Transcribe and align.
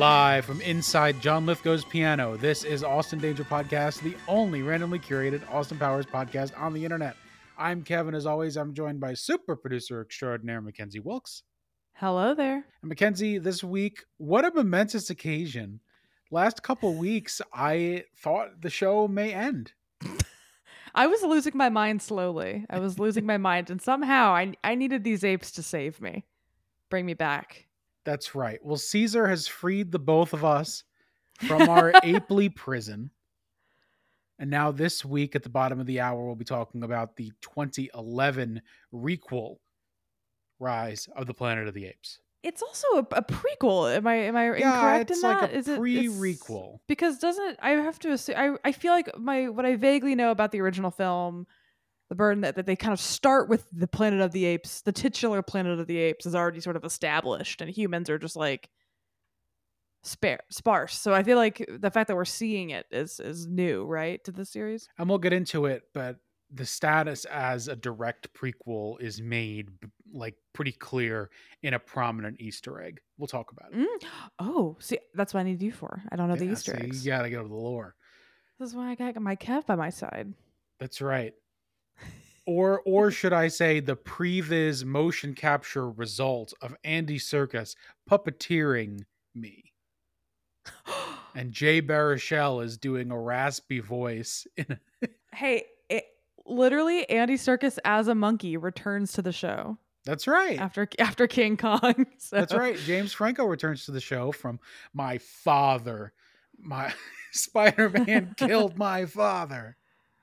Live 0.00 0.46
from 0.46 0.62
inside 0.62 1.20
John 1.20 1.44
Lithgow's 1.44 1.84
piano, 1.84 2.34
this 2.34 2.64
is 2.64 2.82
Austin 2.82 3.18
Danger 3.18 3.44
Podcast, 3.44 4.00
the 4.00 4.16
only 4.26 4.62
randomly 4.62 4.98
curated 4.98 5.42
Austin 5.52 5.76
Powers 5.76 6.06
podcast 6.06 6.58
on 6.58 6.72
the 6.72 6.82
internet. 6.82 7.16
I'm 7.58 7.82
Kevin. 7.82 8.14
As 8.14 8.24
always, 8.24 8.56
I'm 8.56 8.72
joined 8.72 8.98
by 8.98 9.12
super 9.12 9.56
producer 9.56 10.00
extraordinaire 10.00 10.62
McKenzie 10.62 11.04
Wilkes. 11.04 11.42
Hello 11.92 12.34
there. 12.34 12.64
And 12.82 12.90
McKenzie, 12.90 13.42
this 13.42 13.62
week, 13.62 14.02
what 14.16 14.46
a 14.46 14.52
momentous 14.54 15.10
occasion. 15.10 15.80
Last 16.30 16.62
couple 16.62 16.94
weeks, 16.98 17.42
I 17.52 18.04
thought 18.16 18.62
the 18.62 18.70
show 18.70 19.06
may 19.06 19.34
end. 19.34 19.74
I 20.94 21.08
was 21.08 21.22
losing 21.22 21.58
my 21.58 21.68
mind 21.68 22.00
slowly. 22.00 22.64
I 22.70 22.78
was 22.78 22.98
losing 22.98 23.26
my 23.26 23.36
mind, 23.36 23.68
and 23.68 23.82
somehow 23.82 24.32
I 24.32 24.54
I 24.64 24.76
needed 24.76 25.04
these 25.04 25.24
apes 25.24 25.50
to 25.50 25.62
save 25.62 26.00
me, 26.00 26.24
bring 26.88 27.04
me 27.04 27.12
back. 27.12 27.66
That's 28.04 28.34
right. 28.34 28.58
Well, 28.64 28.76
Caesar 28.76 29.26
has 29.28 29.46
freed 29.46 29.92
the 29.92 29.98
both 29.98 30.32
of 30.32 30.44
us 30.44 30.84
from 31.38 31.62
our 31.68 31.92
apely 32.04 32.54
prison. 32.54 33.10
And 34.38 34.50
now, 34.50 34.70
this 34.72 35.04
week 35.04 35.36
at 35.36 35.42
the 35.42 35.50
bottom 35.50 35.80
of 35.80 35.86
the 35.86 36.00
hour, 36.00 36.24
we'll 36.24 36.34
be 36.34 36.46
talking 36.46 36.82
about 36.82 37.16
the 37.16 37.30
2011 37.42 38.62
requel, 38.94 39.56
Rise 40.58 41.08
of 41.14 41.26
the 41.26 41.34
Planet 41.34 41.68
of 41.68 41.74
the 41.74 41.86
Apes. 41.86 42.20
It's 42.42 42.62
also 42.62 42.86
a, 42.94 43.06
a 43.16 43.22
prequel. 43.22 43.94
Am 43.94 44.06
I 44.06 44.14
am 44.14 44.34
I 44.36 44.56
Yeah, 44.56 44.76
incorrect 44.76 45.10
in 45.10 45.20
like 45.20 45.40
that? 45.40 45.50
a 45.50 45.56
Is 45.58 45.68
it 45.68 45.78
pre-requel. 45.78 46.78
Because 46.88 47.18
doesn't 47.18 47.58
I 47.60 47.72
have 47.72 47.98
to 47.98 48.12
assume? 48.12 48.36
I 48.38 48.56
I 48.64 48.72
feel 48.72 48.92
like 48.92 49.10
my 49.18 49.50
what 49.50 49.66
I 49.66 49.76
vaguely 49.76 50.14
know 50.14 50.30
about 50.30 50.50
the 50.52 50.62
original 50.62 50.90
film, 50.90 51.46
the 52.10 52.16
burden 52.16 52.42
that, 52.42 52.56
that 52.56 52.66
they 52.66 52.76
kind 52.76 52.92
of 52.92 53.00
start 53.00 53.48
with 53.48 53.64
the 53.72 53.86
Planet 53.86 54.20
of 54.20 54.32
the 54.32 54.44
Apes. 54.44 54.82
The 54.82 54.92
titular 54.92 55.40
Planet 55.42 55.78
of 55.78 55.86
the 55.86 55.96
Apes 55.96 56.26
is 56.26 56.34
already 56.34 56.60
sort 56.60 56.76
of 56.76 56.84
established, 56.84 57.62
and 57.62 57.70
humans 57.70 58.10
are 58.10 58.18
just 58.18 58.36
like 58.36 58.68
spare 60.02 60.40
sparse. 60.50 60.98
So 60.98 61.14
I 61.14 61.22
feel 61.22 61.38
like 61.38 61.64
the 61.68 61.90
fact 61.90 62.08
that 62.08 62.16
we're 62.16 62.24
seeing 62.24 62.70
it 62.70 62.86
is 62.90 63.20
is 63.20 63.46
new, 63.46 63.84
right, 63.84 64.22
to 64.24 64.32
the 64.32 64.44
series. 64.44 64.88
And 64.98 65.08
we'll 65.08 65.18
get 65.18 65.32
into 65.32 65.66
it, 65.66 65.84
but 65.94 66.16
the 66.52 66.66
status 66.66 67.26
as 67.26 67.68
a 67.68 67.76
direct 67.76 68.34
prequel 68.34 69.00
is 69.00 69.22
made 69.22 69.68
like 70.12 70.34
pretty 70.52 70.72
clear 70.72 71.30
in 71.62 71.74
a 71.74 71.78
prominent 71.78 72.40
Easter 72.40 72.82
egg. 72.82 73.00
We'll 73.18 73.28
talk 73.28 73.52
about 73.52 73.72
it. 73.72 73.78
Mm. 73.78 74.08
Oh, 74.40 74.76
see, 74.80 74.98
that's 75.14 75.32
what 75.32 75.40
I 75.40 75.44
need 75.44 75.62
you 75.62 75.70
for. 75.70 76.02
I 76.10 76.16
don't 76.16 76.28
know 76.28 76.34
the 76.34 76.50
Easter 76.50 76.76
so 76.76 76.84
eggs. 76.84 77.06
You 77.06 77.12
gotta 77.12 77.30
go 77.30 77.42
to 77.42 77.48
the 77.48 77.54
lore. 77.54 77.94
This 78.58 78.70
is 78.70 78.74
why 78.74 78.90
I 78.90 78.94
got 78.96 79.14
my 79.22 79.36
Kev 79.36 79.64
by 79.66 79.76
my 79.76 79.90
side. 79.90 80.34
That's 80.80 81.00
right. 81.00 81.34
Or 82.50 82.82
or 82.84 83.12
should 83.12 83.32
I 83.32 83.46
say 83.46 83.78
the 83.78 83.94
previs 83.94 84.84
motion 84.84 85.34
capture 85.34 85.88
result 85.88 86.52
of 86.60 86.74
Andy 86.82 87.16
Serkis 87.16 87.76
puppeteering 88.10 89.04
me. 89.36 89.72
And 91.36 91.52
Jay 91.52 91.80
Baruchel 91.80 92.64
is 92.64 92.76
doing 92.76 93.12
a 93.12 93.16
raspy 93.20 93.78
voice 93.78 94.48
in 94.56 94.80
hey, 95.32 95.62
it, 95.88 96.06
literally, 96.44 97.08
Andy 97.08 97.36
Serkis 97.36 97.78
as 97.84 98.08
a 98.08 98.16
monkey 98.16 98.56
returns 98.56 99.12
to 99.12 99.22
the 99.22 99.30
show 99.30 99.78
That's 100.04 100.26
right. 100.26 100.58
after 100.58 100.88
after 100.98 101.28
King 101.28 101.56
Kong. 101.56 102.04
So. 102.18 102.34
That's 102.34 102.52
right. 102.52 102.76
James 102.78 103.12
Franco 103.12 103.44
returns 103.44 103.84
to 103.84 103.92
the 103.92 104.00
show 104.00 104.32
from 104.32 104.58
my 104.92 105.18
father. 105.18 106.12
My 106.58 106.92
Spider-Man 107.30 108.34
killed 108.36 108.76
my 108.76 109.06
father. 109.06 109.76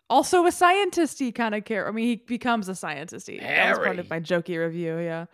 Also 0.10 0.46
a 0.46 0.50
scientisty 0.50 1.34
kind 1.36 1.54
of 1.54 1.66
care. 1.66 1.88
I 1.88 1.92
mean, 1.92 2.06
he 2.06 2.16
becomes 2.16 2.70
a 2.70 2.73
scientisty. 2.73 3.42
That 3.42 3.70
was 3.70 3.80
part 3.80 4.00
of 4.00 4.10
my 4.10 4.20
jokey 4.20 4.58
review. 4.58 4.98
Yeah. 5.00 5.26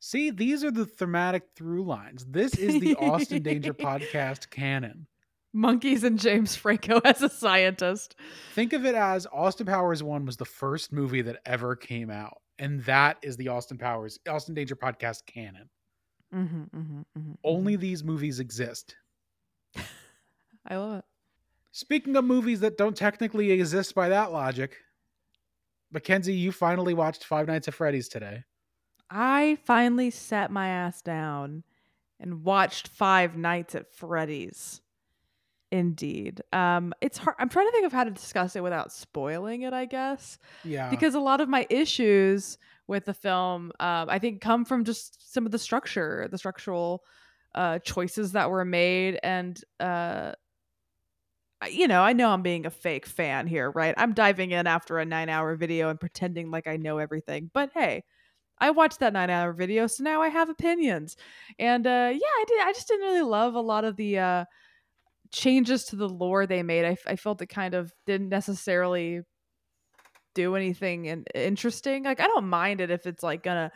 See, 0.00 0.30
these 0.30 0.64
are 0.64 0.70
the 0.70 0.86
thematic 0.86 1.44
through 1.54 1.84
lines. 1.84 2.24
This 2.24 2.54
is 2.54 2.80
the 2.80 2.96
Austin 2.96 3.42
Danger 3.42 3.74
podcast 3.74 4.50
canon. 4.50 5.06
Monkeys 5.52 6.02
and 6.02 6.18
James 6.18 6.56
Franco 6.56 7.00
as 7.04 7.22
a 7.22 7.28
scientist. 7.28 8.16
Think 8.54 8.72
of 8.72 8.86
it 8.86 8.94
as 8.94 9.26
Austin 9.32 9.66
Powers 9.66 10.02
1 10.02 10.24
was 10.24 10.36
the 10.36 10.44
first 10.44 10.92
movie 10.92 11.22
that 11.22 11.40
ever 11.44 11.76
came 11.76 12.10
out. 12.10 12.38
And 12.58 12.82
that 12.84 13.18
is 13.22 13.36
the 13.36 13.48
Austin 13.48 13.78
Powers, 13.78 14.18
Austin 14.28 14.54
Danger 14.54 14.76
podcast 14.76 15.26
canon. 15.26 15.68
Mm-hmm, 16.34 16.62
mm-hmm, 16.62 17.00
mm-hmm, 17.18 17.32
Only 17.44 17.76
these 17.76 18.02
movies 18.02 18.40
exist. 18.40 18.96
I 20.66 20.76
love 20.76 20.98
it. 20.98 21.04
Speaking 21.72 22.16
of 22.16 22.24
movies 22.24 22.60
that 22.60 22.76
don't 22.76 22.96
technically 22.96 23.50
exist 23.50 23.94
by 23.94 24.08
that 24.10 24.30
logic, 24.30 24.76
McKenzie, 25.94 26.38
you 26.38 26.52
finally 26.52 26.94
watched 26.94 27.24
Five 27.24 27.46
Nights 27.46 27.66
at 27.68 27.74
Freddy's 27.74 28.08
today. 28.08 28.44
I 29.10 29.58
finally 29.64 30.10
sat 30.10 30.50
my 30.50 30.68
ass 30.68 31.02
down 31.02 31.64
and 32.20 32.44
watched 32.44 32.88
Five 32.88 33.36
Nights 33.36 33.74
at 33.74 33.92
Freddy's. 33.94 34.80
Indeed. 35.70 36.42
Um, 36.52 36.92
it's 37.00 37.16
hard. 37.16 37.36
I'm 37.38 37.48
trying 37.48 37.66
to 37.68 37.72
think 37.72 37.86
of 37.86 37.92
how 37.92 38.04
to 38.04 38.10
discuss 38.10 38.54
it 38.56 38.62
without 38.62 38.92
spoiling 38.92 39.62
it, 39.62 39.72
I 39.72 39.86
guess, 39.86 40.38
Yeah. 40.64 40.90
because 40.90 41.14
a 41.14 41.20
lot 41.20 41.40
of 41.40 41.48
my 41.48 41.66
issues 41.70 42.58
with 42.86 43.06
the 43.06 43.14
film, 43.14 43.72
um, 43.80 44.10
I 44.10 44.18
think, 44.18 44.42
come 44.42 44.66
from 44.66 44.84
just 44.84 45.32
some 45.32 45.46
of 45.46 45.52
the 45.52 45.58
structure, 45.58 46.28
the 46.30 46.36
structural 46.36 47.02
uh, 47.54 47.78
choices 47.78 48.32
that 48.32 48.50
were 48.50 48.64
made, 48.66 49.18
and 49.22 49.58
uh, 49.80 50.32
you 51.70 51.88
know, 51.88 52.02
I 52.02 52.12
know 52.12 52.30
I'm 52.30 52.42
being 52.42 52.66
a 52.66 52.70
fake 52.70 53.06
fan 53.06 53.46
here, 53.46 53.70
right? 53.70 53.94
I'm 53.96 54.14
diving 54.14 54.52
in 54.52 54.66
after 54.66 54.98
a 54.98 55.04
nine 55.04 55.28
hour 55.28 55.54
video 55.56 55.90
and 55.90 56.00
pretending 56.00 56.50
like 56.50 56.66
I 56.66 56.76
know 56.76 56.98
everything. 56.98 57.50
But 57.52 57.70
hey, 57.74 58.04
I 58.58 58.70
watched 58.70 59.00
that 59.00 59.12
nine 59.12 59.30
hour 59.30 59.52
video, 59.52 59.86
so 59.86 60.04
now 60.04 60.22
I 60.22 60.28
have 60.28 60.48
opinions. 60.48 61.16
And 61.58 61.86
uh, 61.86 62.10
yeah, 62.12 62.18
I 62.20 62.44
did. 62.46 62.60
I 62.62 62.72
just 62.72 62.88
didn't 62.88 63.06
really 63.06 63.22
love 63.22 63.54
a 63.54 63.60
lot 63.60 63.84
of 63.84 63.96
the 63.96 64.18
uh, 64.18 64.44
changes 65.30 65.84
to 65.86 65.96
the 65.96 66.08
lore 66.08 66.46
they 66.46 66.62
made. 66.62 66.84
I, 66.84 66.96
I 67.06 67.16
felt 67.16 67.42
it 67.42 67.46
kind 67.46 67.74
of 67.74 67.92
didn't 68.06 68.28
necessarily 68.28 69.22
do 70.34 70.56
anything 70.56 71.06
in- 71.06 71.24
interesting. 71.34 72.04
Like 72.04 72.20
I 72.20 72.26
don't 72.26 72.48
mind 72.48 72.80
it 72.80 72.90
if 72.90 73.06
it's 73.06 73.22
like 73.22 73.42
gonna 73.42 73.70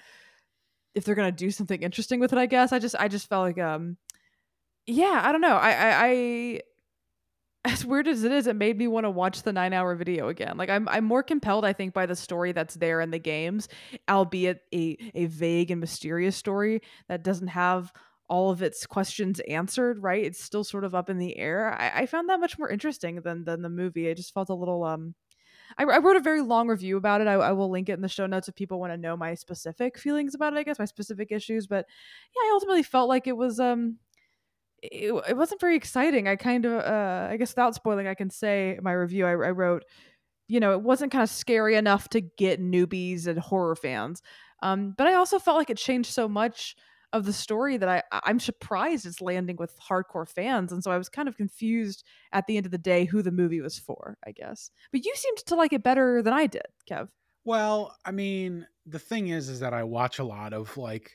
if 0.94 1.04
they're 1.04 1.14
gonna 1.14 1.32
do 1.32 1.50
something 1.50 1.82
interesting 1.82 2.20
with 2.20 2.32
it. 2.32 2.38
I 2.38 2.46
guess 2.46 2.72
I 2.72 2.78
just 2.78 2.96
I 2.98 3.08
just 3.08 3.28
felt 3.28 3.42
like 3.42 3.58
um 3.58 3.96
yeah 4.86 5.20
I 5.24 5.32
don't 5.32 5.40
know 5.40 5.56
I 5.56 5.70
I. 5.70 6.06
I 6.06 6.60
as 7.66 7.84
weird 7.84 8.08
as 8.08 8.24
it 8.24 8.32
is, 8.32 8.46
it 8.46 8.56
made 8.56 8.78
me 8.78 8.86
want 8.86 9.04
to 9.04 9.10
watch 9.10 9.42
the 9.42 9.52
nine 9.52 9.72
hour 9.72 9.94
video 9.94 10.28
again. 10.28 10.56
Like 10.56 10.70
I'm 10.70 10.88
I'm 10.88 11.04
more 11.04 11.22
compelled, 11.22 11.64
I 11.64 11.72
think, 11.72 11.92
by 11.92 12.06
the 12.06 12.16
story 12.16 12.52
that's 12.52 12.74
there 12.74 13.00
in 13.00 13.10
the 13.10 13.18
games, 13.18 13.68
albeit 14.08 14.62
a, 14.72 14.96
a 15.14 15.26
vague 15.26 15.70
and 15.70 15.80
mysterious 15.80 16.36
story 16.36 16.80
that 17.08 17.22
doesn't 17.22 17.48
have 17.48 17.92
all 18.28 18.50
of 18.50 18.62
its 18.62 18.86
questions 18.86 19.40
answered, 19.40 20.02
right? 20.02 20.24
It's 20.24 20.42
still 20.42 20.64
sort 20.64 20.84
of 20.84 20.94
up 20.94 21.10
in 21.10 21.18
the 21.18 21.36
air. 21.36 21.72
I, 21.72 22.02
I 22.02 22.06
found 22.06 22.28
that 22.28 22.40
much 22.40 22.58
more 22.58 22.70
interesting 22.70 23.20
than 23.22 23.44
than 23.44 23.62
the 23.62 23.68
movie. 23.68 24.08
I 24.08 24.14
just 24.14 24.32
felt 24.32 24.48
a 24.48 24.54
little 24.54 24.84
um 24.84 25.14
I, 25.78 25.84
I 25.84 25.98
wrote 25.98 26.16
a 26.16 26.20
very 26.20 26.40
long 26.40 26.68
review 26.68 26.96
about 26.96 27.20
it. 27.20 27.26
I, 27.26 27.34
I 27.34 27.52
will 27.52 27.70
link 27.70 27.88
it 27.88 27.94
in 27.94 28.00
the 28.00 28.08
show 28.08 28.26
notes 28.26 28.48
if 28.48 28.54
people 28.54 28.78
want 28.78 28.92
to 28.92 28.96
know 28.96 29.16
my 29.16 29.34
specific 29.34 29.98
feelings 29.98 30.34
about 30.34 30.52
it, 30.52 30.58
I 30.58 30.62
guess, 30.62 30.78
my 30.78 30.84
specific 30.84 31.32
issues. 31.32 31.66
But 31.66 31.86
yeah, 32.34 32.40
I 32.40 32.50
ultimately 32.52 32.82
felt 32.82 33.08
like 33.08 33.26
it 33.26 33.36
was 33.36 33.58
um 33.60 33.96
it, 34.82 35.12
it 35.28 35.36
wasn't 35.36 35.60
very 35.60 35.76
exciting. 35.76 36.28
I 36.28 36.36
kind 36.36 36.64
of, 36.64 36.72
uh, 36.72 37.28
I 37.30 37.36
guess 37.36 37.50
without 37.50 37.74
spoiling, 37.74 38.06
I 38.06 38.14
can 38.14 38.30
say 38.30 38.78
my 38.82 38.92
review 38.92 39.26
I, 39.26 39.30
I 39.30 39.50
wrote, 39.50 39.84
you 40.48 40.60
know, 40.60 40.72
it 40.72 40.82
wasn't 40.82 41.12
kind 41.12 41.22
of 41.22 41.30
scary 41.30 41.76
enough 41.76 42.08
to 42.10 42.20
get 42.20 42.60
newbies 42.60 43.26
and 43.26 43.38
horror 43.38 43.76
fans. 43.76 44.22
Um, 44.62 44.94
but 44.96 45.06
I 45.06 45.14
also 45.14 45.38
felt 45.38 45.58
like 45.58 45.70
it 45.70 45.76
changed 45.76 46.12
so 46.12 46.28
much 46.28 46.76
of 47.12 47.24
the 47.24 47.32
story 47.32 47.76
that 47.76 47.88
I, 47.88 48.02
I'm 48.24 48.40
surprised 48.40 49.06
it's 49.06 49.20
landing 49.20 49.56
with 49.58 49.74
hardcore 49.80 50.28
fans. 50.28 50.72
And 50.72 50.82
so 50.82 50.90
I 50.90 50.98
was 50.98 51.08
kind 51.08 51.28
of 51.28 51.36
confused 51.36 52.04
at 52.32 52.46
the 52.46 52.56
end 52.56 52.66
of 52.66 52.72
the 52.72 52.78
day 52.78 53.04
who 53.04 53.22
the 53.22 53.30
movie 53.32 53.60
was 53.60 53.78
for, 53.78 54.18
I 54.26 54.32
guess. 54.32 54.70
But 54.92 55.04
you 55.04 55.12
seemed 55.14 55.38
to 55.38 55.54
like 55.54 55.72
it 55.72 55.82
better 55.82 56.22
than 56.22 56.32
I 56.32 56.46
did, 56.46 56.66
Kev. 56.90 57.08
Well, 57.44 57.96
I 58.04 58.10
mean, 58.10 58.66
the 58.86 58.98
thing 58.98 59.28
is, 59.28 59.48
is 59.48 59.60
that 59.60 59.72
I 59.72 59.84
watch 59.84 60.18
a 60.18 60.24
lot 60.24 60.52
of 60.52 60.76
like 60.76 61.12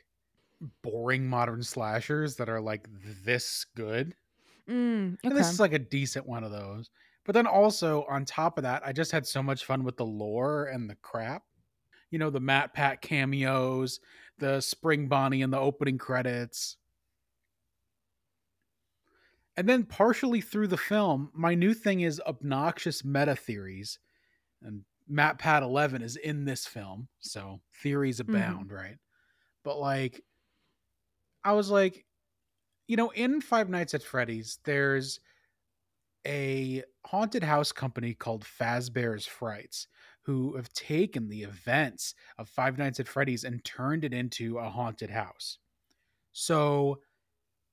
boring 0.84 1.28
modern 1.28 1.63
slashers 1.63 2.36
that 2.36 2.50
are 2.50 2.62
like 2.62 2.88
this 3.24 3.66
good. 3.75 4.16
Mm, 4.69 5.18
And 5.24 5.36
this 5.36 5.50
is 5.50 5.60
like 5.60 5.74
a 5.74 5.80
decent 5.80 6.28
one 6.28 6.44
of 6.44 6.52
those. 6.52 6.90
But 7.25 7.34
then 7.34 7.48
also 7.48 8.06
on 8.10 8.25
top 8.25 8.58
of 8.58 8.63
that, 8.63 8.81
I 8.86 8.94
just 8.94 9.12
had 9.12 9.28
so 9.28 9.44
much 9.44 9.66
fun 9.66 9.84
with 9.84 9.98
the 9.98 10.06
lore 10.06 10.66
and 10.66 10.90
the 10.90 10.96
crap. 10.96 11.44
You 12.10 12.19
know, 12.19 12.30
the 12.30 12.40
Matt 12.40 12.74
Pat 12.74 13.02
cameos, 13.02 14.00
the 14.38 14.60
Spring 14.62 15.08
Bonnie 15.08 15.42
and 15.42 15.54
the 15.54 15.60
opening 15.60 15.98
credits. 15.98 16.78
And 19.58 19.68
then 19.68 19.84
partially 19.84 20.42
through 20.42 20.68
the 20.68 20.78
film, 20.78 21.30
my 21.34 21.56
new 21.56 21.74
thing 21.74 22.02
is 22.02 22.22
obnoxious 22.25 23.04
meta 23.04 23.36
theories. 23.36 24.00
And 24.62 24.84
Matt 25.08 25.38
Pat 25.40 25.63
11 25.63 26.02
is 26.02 26.16
in 26.16 26.46
this 26.46 26.66
film. 26.66 27.08
So 27.19 27.62
theories 27.84 28.19
abound, 28.19 28.72
right? 28.72 28.98
But 29.63 29.80
like, 29.80 30.22
I 31.44 31.54
was 31.54 31.70
like, 31.70 32.06
you 32.88 32.98
know, 32.98 33.10
in 33.10 33.42
Five 33.42 33.70
Nights 33.70 33.94
at 33.94 34.04
Freddy's, 34.04 34.60
there's 34.66 35.20
a 36.28 36.84
haunted 37.06 37.44
house 37.44 37.72
company 37.72 38.14
called 38.14 38.44
Fazbear's 38.44 39.26
Frights 39.26 39.88
who 40.24 40.56
have 40.56 40.72
taken 40.74 41.30
the 41.30 41.44
events 41.44 42.14
of 42.38 42.48
Five 42.48 42.78
Nights 42.78 43.00
at 43.00 43.08
Freddy's 43.08 43.44
and 43.44 43.64
turned 43.66 44.04
it 44.04 44.14
into 44.14 44.60
a 44.60 44.70
haunted 44.70 45.10
house. 45.10 45.58
So 46.32 47.00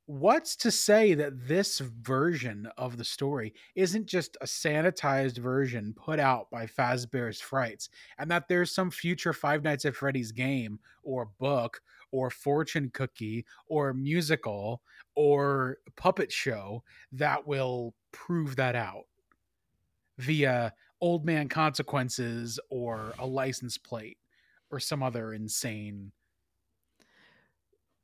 what's 0.07 0.57
to 0.57 0.71
say 0.71 1.13
that 1.13 1.47
this 1.47 1.81
version 1.81 2.67
of 2.79 2.97
the 2.97 3.05
story 3.05 3.53
isn't 3.75 4.07
just 4.07 4.39
a 4.41 4.47
sanitized 4.47 5.37
version 5.37 5.93
put 5.95 6.19
out 6.19 6.51
by 6.51 6.65
Fazbear's 6.65 7.43
Frights, 7.43 7.91
and 8.19 8.31
that 8.31 8.49
there's 8.49 8.75
some 8.75 8.91
future 8.91 9.35
Five 9.35 9.63
Nights 9.63 9.85
at 9.85 9.95
Freddy's 9.95 10.33
game 10.33 10.79
or 11.03 11.27
book 11.39 11.83
or 12.11 12.31
fortune 12.31 12.91
cookie 12.91 13.45
or 13.67 13.93
musical 13.95 14.83
or 15.15 15.79
puppet 15.97 16.33
show 16.33 16.83
that 17.13 17.47
will 17.47 17.95
prove 18.13 18.57
that 18.57 18.75
out 18.77 19.05
via 20.19 20.75
old 21.01 21.25
man 21.25 21.49
consequences 21.49 22.59
or 22.71 23.15
a 23.19 23.27
license 23.27 23.79
plate 23.79 24.19
or 24.71 24.81
some 24.81 25.03
other 25.03 25.33
insane 25.33 26.13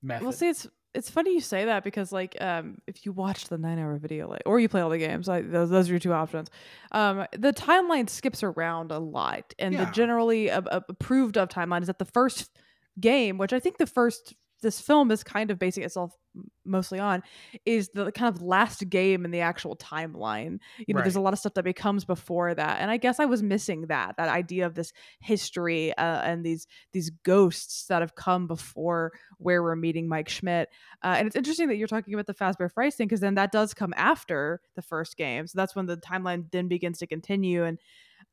method. 0.03 0.25
Well, 0.25 0.33
see, 0.33 0.49
it's 0.49 0.67
it's 0.95 1.11
funny 1.11 1.35
you 1.35 1.41
say 1.41 1.65
that 1.65 1.83
because 1.83 2.13
like 2.13 2.41
um 2.41 2.79
if 2.87 3.05
you 3.05 3.11
watch 3.13 3.49
the 3.49 3.59
nine 3.59 3.81
hour 3.81 3.97
video 3.99 4.29
like 4.29 4.43
or 4.47 4.61
you 4.61 4.69
play 4.69 4.81
all 4.81 4.91
the 4.91 4.99
games 4.99 5.27
like 5.27 5.51
those, 5.51 5.69
those 5.69 5.89
are 5.89 5.93
your 5.93 5.99
two 5.99 6.13
options 6.13 6.51
um 6.93 7.27
the 7.33 7.53
timeline 7.53 8.09
skips 8.09 8.45
around 8.45 8.93
a 8.93 8.99
lot 9.01 9.53
and 9.59 9.75
Yeah. 9.75 9.87
the 9.87 9.87
generally 9.87 10.53
uh, 10.53 10.63
approved 10.89 11.37
of 11.37 11.49
timeline 11.49 11.81
is 11.81 11.89
that 11.89 11.99
the 11.99 12.05
first 12.05 12.57
game 13.01 13.39
which 13.39 13.53
i 13.53 13.61
think 13.61 13.79
the 13.79 13.87
first 13.87 14.35
this 14.63 14.81
film 14.81 15.11
is 15.11 15.23
kind 15.23 15.51
of 15.51 15.59
basing 15.59 15.85
itself 15.85 16.17
mostly 16.65 16.99
on 16.99 17.23
is 17.67 17.91
the 17.91 18.11
kind 18.11 18.35
of 18.35 18.43
last 18.43 18.89
game 18.89 19.25
in 19.25 19.31
the 19.31 19.41
actual 19.41 19.77
timeline 19.77 20.59
you 20.87 20.95
know 20.95 21.03
there's 21.03 21.17
a 21.17 21.21
lot 21.21 21.33
of 21.33 21.39
stuff 21.39 21.55
that 21.55 21.65
becomes 21.65 22.05
before 22.05 22.55
that 22.55 22.81
and 22.81 22.91
i 22.91 22.97
guess 22.97 23.21
i 23.21 23.25
was 23.25 23.43
missing 23.43 23.83
that 23.89 24.17
that 24.17 24.29
idea 24.29 24.65
of 24.65 24.75
this 24.75 24.93
history 25.21 25.97
uh, 25.99 26.23
and 26.23 26.45
these 26.45 26.67
these 26.93 27.11
ghosts 27.25 27.87
that 27.87 28.01
have 28.01 28.15
come 28.15 28.47
before 28.47 29.13
where 29.39 29.63
we're 29.63 29.77
meeting 29.77 30.09
mike 30.09 30.29
schmidt 30.29 30.71
uh, 31.05 31.15
and 31.19 31.27
it's 31.27 31.37
interesting 31.37 31.69
that 31.69 31.77
you're 31.77 31.87
talking 31.87 32.15
about 32.15 32.27
the 32.27 32.35
Fazbear 32.35 32.73
Frights 32.73 32.97
thing 32.97 33.07
because 33.07 33.21
then 33.21 33.35
that 33.35 33.53
does 33.53 33.75
come 33.75 33.93
after 33.97 34.61
the 34.75 34.83
first 34.83 35.17
game. 35.19 35.47
So 35.47 35.57
that's 35.57 35.77
when 35.77 35.85
the 35.87 35.99
timeline 35.99 36.51
then 36.51 36.67
begins 36.67 36.99
to 36.99 37.07
continue. 37.07 37.65
And 37.65 37.79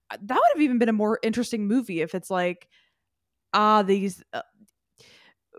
uh, 0.10 0.18
that 0.22 0.36
would 0.36 0.52
have 0.54 0.62
even 0.62 0.78
been 0.78 0.90
a 0.90 0.94
more 0.94 1.19
interesting 1.22 1.68
movie 1.68 2.02
if 2.02 2.16
it's 2.16 2.30
like, 2.30 2.69
ah, 3.54 3.84
these. 3.84 4.24
Uh, 4.34 4.42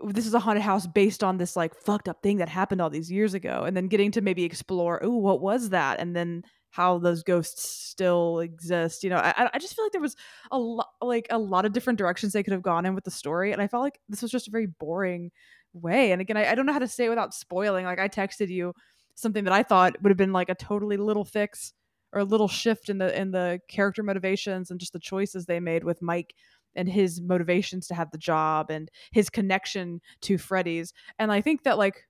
this 0.07 0.27
is 0.27 0.33
a 0.33 0.39
haunted 0.39 0.63
house 0.63 0.87
based 0.87 1.23
on 1.23 1.37
this 1.37 1.55
like 1.55 1.75
fucked 1.75 2.09
up 2.09 2.21
thing 2.21 2.37
that 2.37 2.49
happened 2.49 2.81
all 2.81 2.89
these 2.89 3.11
years 3.11 3.33
ago, 3.33 3.63
and 3.65 3.75
then 3.75 3.87
getting 3.87 4.11
to 4.11 4.21
maybe 4.21 4.43
explore, 4.43 4.99
oh, 5.03 5.17
what 5.17 5.41
was 5.41 5.69
that, 5.69 5.99
and 5.99 6.15
then 6.15 6.43
how 6.69 6.97
those 6.97 7.23
ghosts 7.23 7.69
still 7.69 8.39
exist. 8.39 9.03
You 9.03 9.11
know, 9.11 9.17
I, 9.17 9.49
I 9.53 9.59
just 9.59 9.75
feel 9.75 9.85
like 9.85 9.91
there 9.91 10.01
was 10.01 10.15
a 10.51 10.57
lot, 10.57 10.89
like 11.01 11.27
a 11.29 11.37
lot 11.37 11.65
of 11.65 11.73
different 11.73 11.99
directions 11.99 12.33
they 12.33 12.43
could 12.43 12.53
have 12.53 12.63
gone 12.63 12.85
in 12.85 12.95
with 12.95 13.03
the 13.03 13.11
story, 13.11 13.51
and 13.51 13.61
I 13.61 13.67
felt 13.67 13.83
like 13.83 13.99
this 14.09 14.21
was 14.21 14.31
just 14.31 14.47
a 14.47 14.51
very 14.51 14.67
boring 14.67 15.31
way. 15.73 16.11
And 16.11 16.21
again, 16.21 16.37
I, 16.37 16.51
I 16.51 16.55
don't 16.55 16.65
know 16.65 16.73
how 16.73 16.79
to 16.79 16.87
say 16.87 17.05
it 17.05 17.09
without 17.09 17.33
spoiling. 17.33 17.85
Like 17.85 17.99
I 17.99 18.07
texted 18.07 18.49
you 18.49 18.73
something 19.15 19.43
that 19.43 19.53
I 19.53 19.63
thought 19.63 20.01
would 20.01 20.09
have 20.09 20.17
been 20.17 20.33
like 20.33 20.49
a 20.49 20.55
totally 20.55 20.97
little 20.97 21.25
fix 21.25 21.73
or 22.11 22.19
a 22.19 22.25
little 22.25 22.47
shift 22.47 22.89
in 22.89 22.97
the 22.99 23.19
in 23.19 23.31
the 23.31 23.59
character 23.67 24.03
motivations 24.03 24.71
and 24.71 24.79
just 24.79 24.93
the 24.93 24.99
choices 24.99 25.45
they 25.45 25.59
made 25.59 25.83
with 25.83 26.01
Mike 26.01 26.33
and 26.75 26.89
his 26.89 27.21
motivations 27.21 27.87
to 27.87 27.95
have 27.95 28.11
the 28.11 28.17
job 28.17 28.69
and 28.69 28.89
his 29.11 29.29
connection 29.29 30.01
to 30.21 30.37
Freddy's. 30.37 30.93
And 31.19 31.31
I 31.31 31.41
think 31.41 31.63
that 31.63 31.77
like 31.77 32.07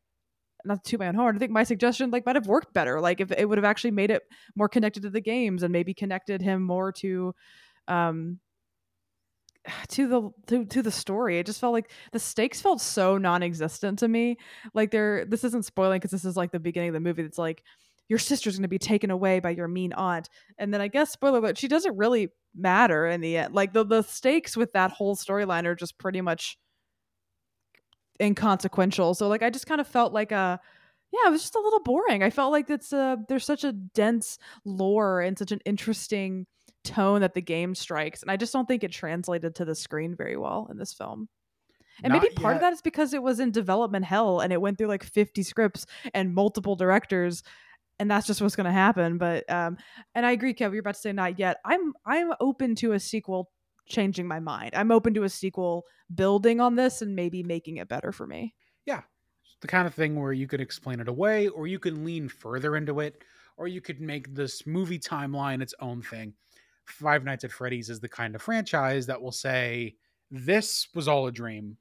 not 0.66 0.84
to 0.86 0.98
my 0.98 1.08
own 1.08 1.16
horn, 1.16 1.36
I 1.36 1.40
think 1.40 1.52
my 1.52 1.64
suggestion 1.64 2.12
like 2.12 2.26
might 2.26 2.36
have 2.36 2.48
worked 2.48 2.74
better. 2.74 3.02
Like 3.02 3.20
if 3.20 3.32
it 3.32 3.48
would 3.48 3.58
have 3.58 3.66
actually 3.66 3.92
made 3.92 4.12
it 4.12 4.24
more 4.56 4.70
connected 4.70 5.04
to 5.04 5.10
the 5.10 5.22
games 5.22 5.64
and 5.64 5.72
maybe 5.72 5.94
connected 5.94 6.42
him 6.42 6.62
more 6.64 6.92
to 6.94 7.36
um 7.88 8.40
to 9.90 10.08
the 10.08 10.30
to, 10.48 10.66
to 10.66 10.82
the 10.82 10.92
story 10.92 11.40
it 11.40 11.46
just 11.46 11.60
felt 11.60 11.74
like 11.74 11.92
the 12.12 12.20
stakes 12.20 12.62
felt 12.62 12.82
so 12.82 13.18
non-existent 13.18 14.00
to 14.00 14.08
me 14.08 14.38
like 14.74 14.92
they're 14.92 15.26
this 15.26 15.44
isn't 15.44 15.66
spoiling 15.66 15.98
because 15.98 16.12
this 16.12 16.26
is 16.26 16.38
like 16.38 16.52
the 16.52 16.60
beginning 16.60 16.90
of 16.90 16.94
the 16.94 17.00
movie 17.00 17.24
it's 17.24 17.38
like 17.38 17.64
your 18.14 18.20
sister's 18.20 18.56
going 18.56 18.62
to 18.62 18.68
be 18.68 18.78
taken 18.78 19.10
away 19.10 19.40
by 19.40 19.50
your 19.50 19.68
mean 19.68 19.92
aunt. 19.94 20.30
And 20.60 20.72
then 20.72 20.82
i 20.82 20.88
guess 20.88 21.10
spoiler 21.10 21.40
alert 21.40 21.58
she 21.58 21.68
doesn't 21.68 21.98
really 21.98 22.30
matter 22.56 23.08
in 23.08 23.22
the 23.22 23.38
end. 23.38 23.56
Like 23.56 23.74
the, 23.74 23.84
the 23.84 24.04
stakes 24.04 24.56
with 24.56 24.74
that 24.74 24.92
whole 24.92 25.16
storyline 25.16 25.66
are 25.66 25.74
just 25.74 25.98
pretty 25.98 26.22
much 26.22 26.60
inconsequential. 28.22 29.16
So 29.16 29.28
like 29.28 29.42
i 29.42 29.50
just 29.50 29.66
kind 29.66 29.82
of 29.82 29.88
felt 29.88 30.14
like 30.14 30.32
a 30.32 30.60
yeah 31.12 31.28
it 31.28 31.32
was 31.32 31.42
just 31.42 31.56
a 31.56 31.60
little 31.60 31.82
boring. 31.82 32.22
I 32.22 32.30
felt 32.30 32.52
like 32.52 32.70
it's 32.70 32.94
a 32.94 33.18
there's 33.28 33.46
such 33.46 33.64
a 33.64 33.72
dense 33.72 34.38
lore 34.64 35.22
and 35.22 35.36
such 35.36 35.52
an 35.52 35.62
interesting 35.66 36.46
tone 36.84 37.22
that 37.22 37.34
the 37.34 37.42
game 37.42 37.74
strikes 37.74 38.22
and 38.22 38.30
i 38.30 38.36
just 38.36 38.52
don't 38.52 38.68
think 38.68 38.84
it 38.84 38.92
translated 38.92 39.56
to 39.56 39.64
the 39.64 39.74
screen 39.74 40.16
very 40.16 40.38
well 40.38 40.68
in 40.70 40.78
this 40.78 40.94
film. 40.94 41.30
And 42.04 42.14
maybe 42.14 42.30
Not 42.30 42.44
part 42.44 42.56
of 42.56 42.62
that 42.62 42.74
is 42.74 42.82
because 42.82 43.14
it 43.14 43.24
was 43.24 43.40
in 43.40 43.52
development 43.52 44.06
hell 44.06 44.40
and 44.40 44.52
it 44.52 44.62
went 44.62 44.78
through 44.78 44.88
like 44.88 45.04
50 45.04 45.44
scripts 45.44 45.86
and 46.14 46.34
multiple 46.34 46.76
directors 46.76 47.44
and 48.00 48.10
that's 48.10 48.28
just 48.28 48.42
what's 48.42 48.56
going 48.56 48.66
to 48.66 48.72
happen 48.72 49.18
but 49.18 49.50
um 49.50 49.78
and 50.16 50.26
i 50.26 50.32
agree 50.32 50.54
kev 50.54 50.72
you're 50.72 50.80
about 50.80 50.96
to 50.96 51.02
say 51.02 51.12
not 51.12 51.40
yet 51.40 51.58
i'm 51.66 51.94
i'm 52.06 52.34
open 52.40 52.76
to 52.76 52.94
a 52.94 53.00
sequel 53.00 53.52
changing 53.86 54.28
my 54.28 54.40
mind 54.40 54.72
i'm 54.76 54.92
open 54.92 55.14
to 55.14 55.24
a 55.24 55.30
sequel 55.30 55.86
building 56.14 56.60
on 56.60 56.76
this 56.76 57.02
and 57.02 57.16
maybe 57.16 57.44
making 57.44 57.78
it 57.78 57.88
better 57.88 58.12
for 58.12 58.26
me 58.28 58.54
It's 59.46 59.58
the 59.62 59.68
kind 59.68 59.88
of 59.88 59.94
thing 59.94 60.20
where 60.20 60.34
you 60.34 60.48
could 60.48 60.62
explain 60.62 61.00
it 61.00 61.08
away, 61.08 61.48
or 61.48 61.68
you 61.68 61.80
can 61.80 62.04
lean 62.04 62.28
further 62.28 62.76
into 62.76 63.00
it, 63.00 63.24
or 63.58 63.68
you 63.68 63.82
could 63.82 64.02
make 64.02 64.34
this 64.34 64.66
movie 64.66 65.00
timeline 65.00 65.62
its 65.62 65.76
own 65.80 66.02
thing. 66.02 66.34
Five 66.86 67.24
Nights 67.24 67.44
at 67.44 67.52
Freddy's 67.52 67.90
is 67.90 68.00
the 68.00 68.10
kind 68.10 68.36
of 68.36 68.42
franchise 68.42 69.06
that 69.06 69.22
will 69.22 69.32
say, 69.32 69.96
This 70.32 70.88
was 70.96 71.08
all 71.08 71.28
a 71.28 71.32
dream. 71.32 71.78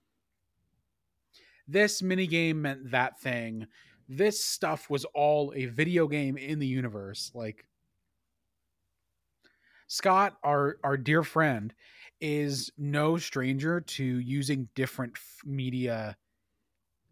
This 1.66 2.02
minigame 2.02 2.56
meant 2.56 2.90
that 2.90 3.18
thing. 3.20 3.66
This 4.14 4.44
stuff 4.44 4.90
was 4.90 5.04
all 5.14 5.52
a 5.56 5.66
video 5.66 6.06
game 6.06 6.36
in 6.36 6.58
the 6.58 6.66
universe. 6.66 7.30
Like, 7.34 7.64
Scott, 9.86 10.36
our 10.42 10.76
our 10.84 10.96
dear 10.98 11.22
friend, 11.22 11.72
is 12.20 12.70
no 12.76 13.16
stranger 13.16 13.80
to 13.80 14.04
using 14.04 14.68
different 14.74 15.16
media 15.44 16.16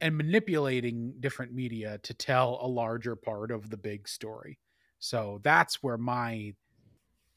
and 0.03 0.17
manipulating 0.17 1.15
different 1.21 1.53
media 1.53 1.99
to 2.03 2.15
tell 2.15 2.59
a 2.61 2.67
larger 2.67 3.17
part 3.17 3.51
of 3.51 3.71
the 3.71 3.77
big 3.77 4.07
story. 4.07 4.59
So 4.99 5.41
that's 5.43 5.83
where 5.83 5.99
my 5.99 6.55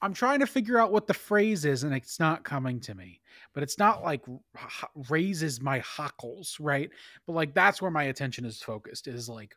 I'm 0.03 0.13
trying 0.13 0.41
to 0.41 0.45
figure 0.45 0.77
out 0.77 0.91
what 0.91 1.07
the 1.07 1.13
phrase 1.13 1.63
is 1.63 1.83
and 1.83 1.93
it's 1.93 2.19
not 2.19 2.43
coming 2.43 2.81
to 2.81 2.93
me. 2.93 3.21
But 3.53 3.63
it's 3.63 3.77
not 3.77 4.03
like 4.03 4.21
raises 5.09 5.61
my 5.61 5.79
hackles, 5.79 6.57
right? 6.59 6.89
But 7.25 7.33
like 7.33 7.53
that's 7.53 7.81
where 7.81 7.89
my 7.89 8.03
attention 8.03 8.43
is 8.43 8.61
focused 8.61 9.07
is 9.07 9.29
like 9.29 9.55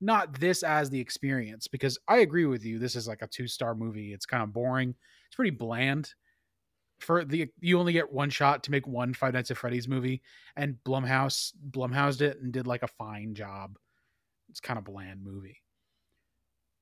not 0.00 0.38
this 0.38 0.62
as 0.62 0.88
the 0.88 1.00
experience 1.00 1.66
because 1.66 1.98
I 2.06 2.18
agree 2.18 2.46
with 2.46 2.64
you 2.64 2.78
this 2.78 2.94
is 2.94 3.08
like 3.08 3.22
a 3.22 3.26
two-star 3.26 3.74
movie. 3.74 4.12
It's 4.12 4.24
kind 4.24 4.42
of 4.42 4.52
boring. 4.52 4.94
It's 5.26 5.34
pretty 5.34 5.50
bland. 5.50 6.14
For 7.00 7.24
the 7.24 7.48
you 7.60 7.80
only 7.80 7.92
get 7.92 8.12
one 8.12 8.30
shot 8.30 8.62
to 8.64 8.70
make 8.70 8.86
one 8.86 9.14
Five 9.14 9.34
Nights 9.34 9.50
at 9.50 9.56
Freddy's 9.56 9.88
movie 9.88 10.22
and 10.56 10.76
Blumhouse 10.84 11.52
Blumhoused 11.70 12.20
it 12.20 12.40
and 12.40 12.52
did 12.52 12.68
like 12.68 12.84
a 12.84 12.88
fine 12.88 13.34
job. 13.34 13.76
It's 14.48 14.60
kind 14.60 14.78
of 14.78 14.84
bland 14.84 15.24
movie. 15.24 15.60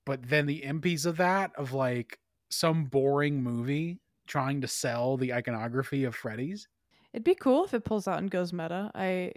But 0.04 0.28
then 0.28 0.44
the 0.44 0.62
MPs 0.62 1.06
of 1.06 1.16
that 1.16 1.52
of 1.56 1.73
like 1.73 2.18
some 2.50 2.84
boring 2.84 3.42
movie 3.42 4.00
trying 4.26 4.60
to 4.60 4.68
sell 4.68 5.16
the 5.16 5.32
iconography 5.32 6.04
of 6.04 6.14
Freddy's. 6.14 6.68
it'd 7.12 7.24
be 7.24 7.34
cool 7.34 7.64
if 7.64 7.74
it 7.74 7.84
pulls 7.84 8.08
out 8.08 8.18
and 8.18 8.30
goes 8.30 8.52
meta 8.52 8.90
i 8.94 9.32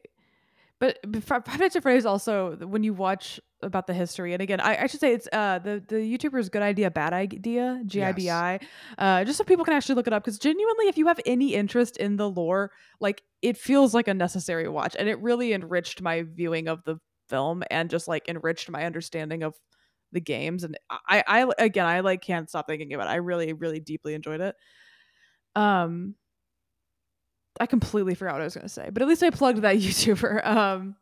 but, 0.80 0.98
but 1.06 1.22
Fi- 1.24 1.42
Five 1.42 1.60
Nights 1.60 1.76
at 1.76 1.84
Freddy's 1.84 2.06
also 2.06 2.56
when 2.56 2.84
you 2.84 2.94
watch 2.94 3.38
about 3.62 3.86
the 3.86 3.94
history, 3.94 4.32
and 4.32 4.42
again, 4.42 4.62
I, 4.62 4.84
I 4.84 4.88
should 4.88 5.02
say 5.02 5.12
it's 5.14 5.28
uh 5.34 5.60
the 5.60 5.84
the 5.86 5.96
YouTuber's 5.98 6.48
good 6.48 6.62
idea, 6.62 6.90
bad 6.90 7.12
idea, 7.12 7.82
G 7.86 8.02
I 8.02 8.14
B 8.14 8.30
I, 8.30 8.60
uh, 8.98 9.26
just 9.26 9.38
so 9.38 9.44
people 9.44 9.66
can 9.66 9.74
actually 9.74 9.96
look 9.96 10.08
it 10.08 10.14
up 10.14 10.24
because 10.24 10.40
genuinely, 10.40 10.88
if 10.88 10.98
you 10.98 11.08
have 11.08 11.20
any 11.26 11.54
interest 11.54 11.98
in 11.98 12.16
the 12.16 12.30
lore, 12.30 12.72
like 13.02 13.24
it 13.42 13.58
feels 13.58 13.94
like 13.94 14.08
a 14.08 14.14
necessary 14.14 14.70
watch, 14.70 14.96
and 14.98 15.10
it 15.10 15.20
really 15.20 15.52
enriched 15.52 16.02
my 16.02 16.24
viewing 16.24 16.70
of 16.70 16.82
the 16.86 16.98
film 17.28 17.62
and 17.70 17.90
just 17.90 18.08
like 18.08 18.30
enriched 18.30 18.70
my 18.72 18.86
understanding 18.86 19.44
of 19.44 19.56
the 20.12 20.22
games, 20.22 20.64
and 20.64 20.78
I 21.08 21.24
I 21.28 21.50
again 21.60 21.86
I 21.86 22.00
like 22.02 22.22
can't 22.22 22.50
stop 22.50 22.68
thinking 22.68 22.94
about 22.94 23.08
it. 23.08 23.12
I 23.12 23.16
really 23.16 23.54
really 23.54 23.80
deeply 23.80 24.14
enjoyed 24.14 24.42
it. 24.42 24.56
Um, 25.56 26.16
I 27.60 27.66
completely 27.66 28.16
forgot 28.16 28.34
what 28.34 28.42
I 28.42 28.46
was 28.46 28.54
going 28.56 28.66
to 28.66 28.74
say, 28.74 28.90
but 28.92 29.02
at 29.02 29.08
least 29.08 29.24
I 29.24 29.30
plugged 29.32 29.62
that 29.64 29.76
YouTuber. 29.78 30.46
Um, 30.46 30.96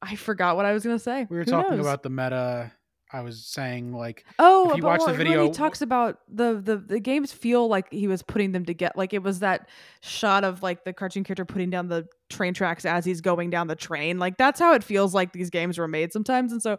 I 0.00 0.16
forgot 0.16 0.56
what 0.56 0.64
I 0.64 0.72
was 0.72 0.82
going 0.84 0.96
to 0.96 1.02
say. 1.02 1.26
We 1.30 1.36
were 1.36 1.44
Who 1.44 1.50
talking 1.50 1.76
knows? 1.76 1.86
about 1.86 2.02
the 2.02 2.10
meta. 2.10 2.72
I 3.14 3.20
was 3.20 3.44
saying 3.44 3.92
like 3.92 4.24
Oh, 4.38 4.70
if 4.70 4.78
you 4.78 4.82
watch 4.84 5.04
the 5.04 5.12
video- 5.12 5.44
he 5.44 5.50
talks 5.50 5.82
about 5.82 6.20
the, 6.28 6.54
the 6.64 6.78
the 6.78 6.98
games 6.98 7.30
feel 7.30 7.68
like 7.68 7.92
he 7.92 8.08
was 8.08 8.22
putting 8.22 8.52
them 8.52 8.64
together. 8.64 8.94
Like 8.96 9.12
it 9.12 9.22
was 9.22 9.40
that 9.40 9.68
shot 10.00 10.44
of 10.44 10.62
like 10.62 10.84
the 10.84 10.94
cartoon 10.94 11.22
character 11.22 11.44
putting 11.44 11.68
down 11.68 11.88
the 11.88 12.06
train 12.30 12.54
tracks 12.54 12.86
as 12.86 13.04
he's 13.04 13.20
going 13.20 13.50
down 13.50 13.66
the 13.66 13.76
train. 13.76 14.18
Like 14.18 14.38
that's 14.38 14.58
how 14.58 14.72
it 14.72 14.82
feels 14.82 15.12
like 15.12 15.34
these 15.34 15.50
games 15.50 15.76
were 15.76 15.86
made 15.88 16.10
sometimes. 16.10 16.52
And 16.52 16.62
so, 16.62 16.78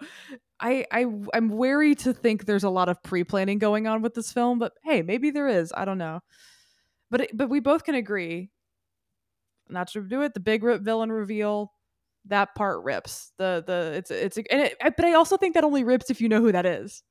I 0.63 0.85
I 0.91 1.05
I'm 1.33 1.49
wary 1.49 1.93
to 1.95 2.13
think 2.13 2.45
there's 2.45 2.63
a 2.63 2.69
lot 2.69 2.89
of 2.89 3.03
pre 3.03 3.23
planning 3.23 3.59
going 3.59 3.85
on 3.85 4.01
with 4.01 4.13
this 4.15 4.31
film. 4.31 4.57
But 4.59 4.73
hey, 4.83 5.01
maybe 5.01 5.29
there 5.29 5.49
is. 5.49 5.73
I 5.75 5.85
don't 5.85 5.97
know. 5.97 6.21
But 7.11 7.21
it, 7.21 7.37
but 7.37 7.49
we 7.49 7.59
both 7.59 7.83
can 7.83 7.95
agree. 7.95 8.49
Not 9.69 9.89
to 9.89 10.01
do 10.01 10.21
it. 10.21 10.33
The 10.33 10.39
big 10.39 10.63
villain 10.81 11.11
reveal 11.11 11.73
that 12.25 12.55
part 12.55 12.83
rips. 12.83 13.33
The 13.37 13.63
the 13.67 13.93
it's 13.97 14.09
it's 14.09 14.37
and 14.37 14.61
it, 14.61 14.77
but 14.79 15.05
I 15.05 15.13
also 15.13 15.35
think 15.37 15.53
that 15.55 15.65
only 15.65 15.83
rips 15.83 16.09
if 16.09 16.21
you 16.21 16.29
know 16.29 16.39
who 16.41 16.53
that 16.53 16.65
is. 16.65 17.03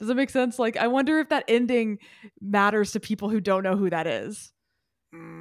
Does 0.00 0.10
it 0.10 0.16
make 0.16 0.30
sense? 0.30 0.58
Like 0.58 0.76
I 0.76 0.88
wonder 0.88 1.20
if 1.20 1.28
that 1.28 1.44
ending 1.46 1.98
matters 2.40 2.92
to 2.92 3.00
people 3.00 3.28
who 3.30 3.40
don't 3.40 3.62
know 3.62 3.76
who 3.76 3.90
that 3.90 4.06
is. 4.08 4.52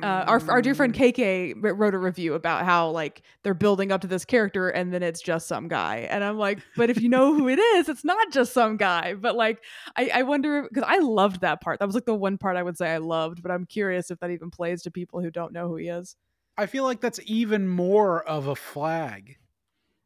Uh, 0.02 0.24
our 0.28 0.42
our 0.48 0.62
dear 0.62 0.74
friend 0.74 0.94
Mm, 0.94 1.12
KK 1.12 1.54
wrote 1.54 1.94
a 1.94 1.98
review 1.98 2.34
about 2.34 2.64
how 2.64 2.90
like 2.90 3.22
they're 3.44 3.54
building 3.54 3.92
up 3.92 4.00
to 4.00 4.08
this 4.08 4.24
character 4.24 4.70
and 4.70 4.94
then 4.94 5.04
it's 5.04 5.22
just 5.22 5.46
some 5.46 5.68
guy, 5.68 5.98
and 6.10 6.24
I'm 6.24 6.38
like, 6.38 6.62
but 6.78 6.90
if 6.90 7.02
you 7.02 7.10
know 7.10 7.34
who 7.34 7.50
it 7.50 7.60
is, 7.76 7.90
it's 7.90 8.06
not 8.06 8.32
just 8.32 8.54
some 8.54 8.78
guy. 8.78 9.14
But 9.16 9.36
like, 9.36 9.62
I 9.98 10.10
I 10.14 10.24
wonder 10.24 10.64
because 10.64 10.86
I 10.88 11.00
loved 11.00 11.42
that 11.42 11.60
part. 11.60 11.80
That 11.80 11.86
was 11.86 11.96
like 11.96 12.06
the 12.06 12.16
one 12.16 12.38
part 12.38 12.56
I 12.56 12.64
would 12.64 12.78
say 12.78 12.94
I 12.94 12.98
loved, 13.00 13.42
but 13.42 13.52
I'm 13.52 13.66
curious 13.66 14.10
if 14.10 14.20
that 14.20 14.32
even 14.32 14.50
plays 14.52 14.84
to 14.84 14.92
people 14.92 15.22
who 15.22 15.32
don't 15.32 15.52
know 15.52 15.68
who 15.68 15.76
he 15.76 15.90
is. 15.90 16.16
I 16.58 16.68
feel 16.68 16.84
like 16.84 17.02
that's 17.02 17.20
even 17.26 17.68
more 17.68 18.22
of 18.24 18.46
a 18.46 18.56
flag 18.56 19.40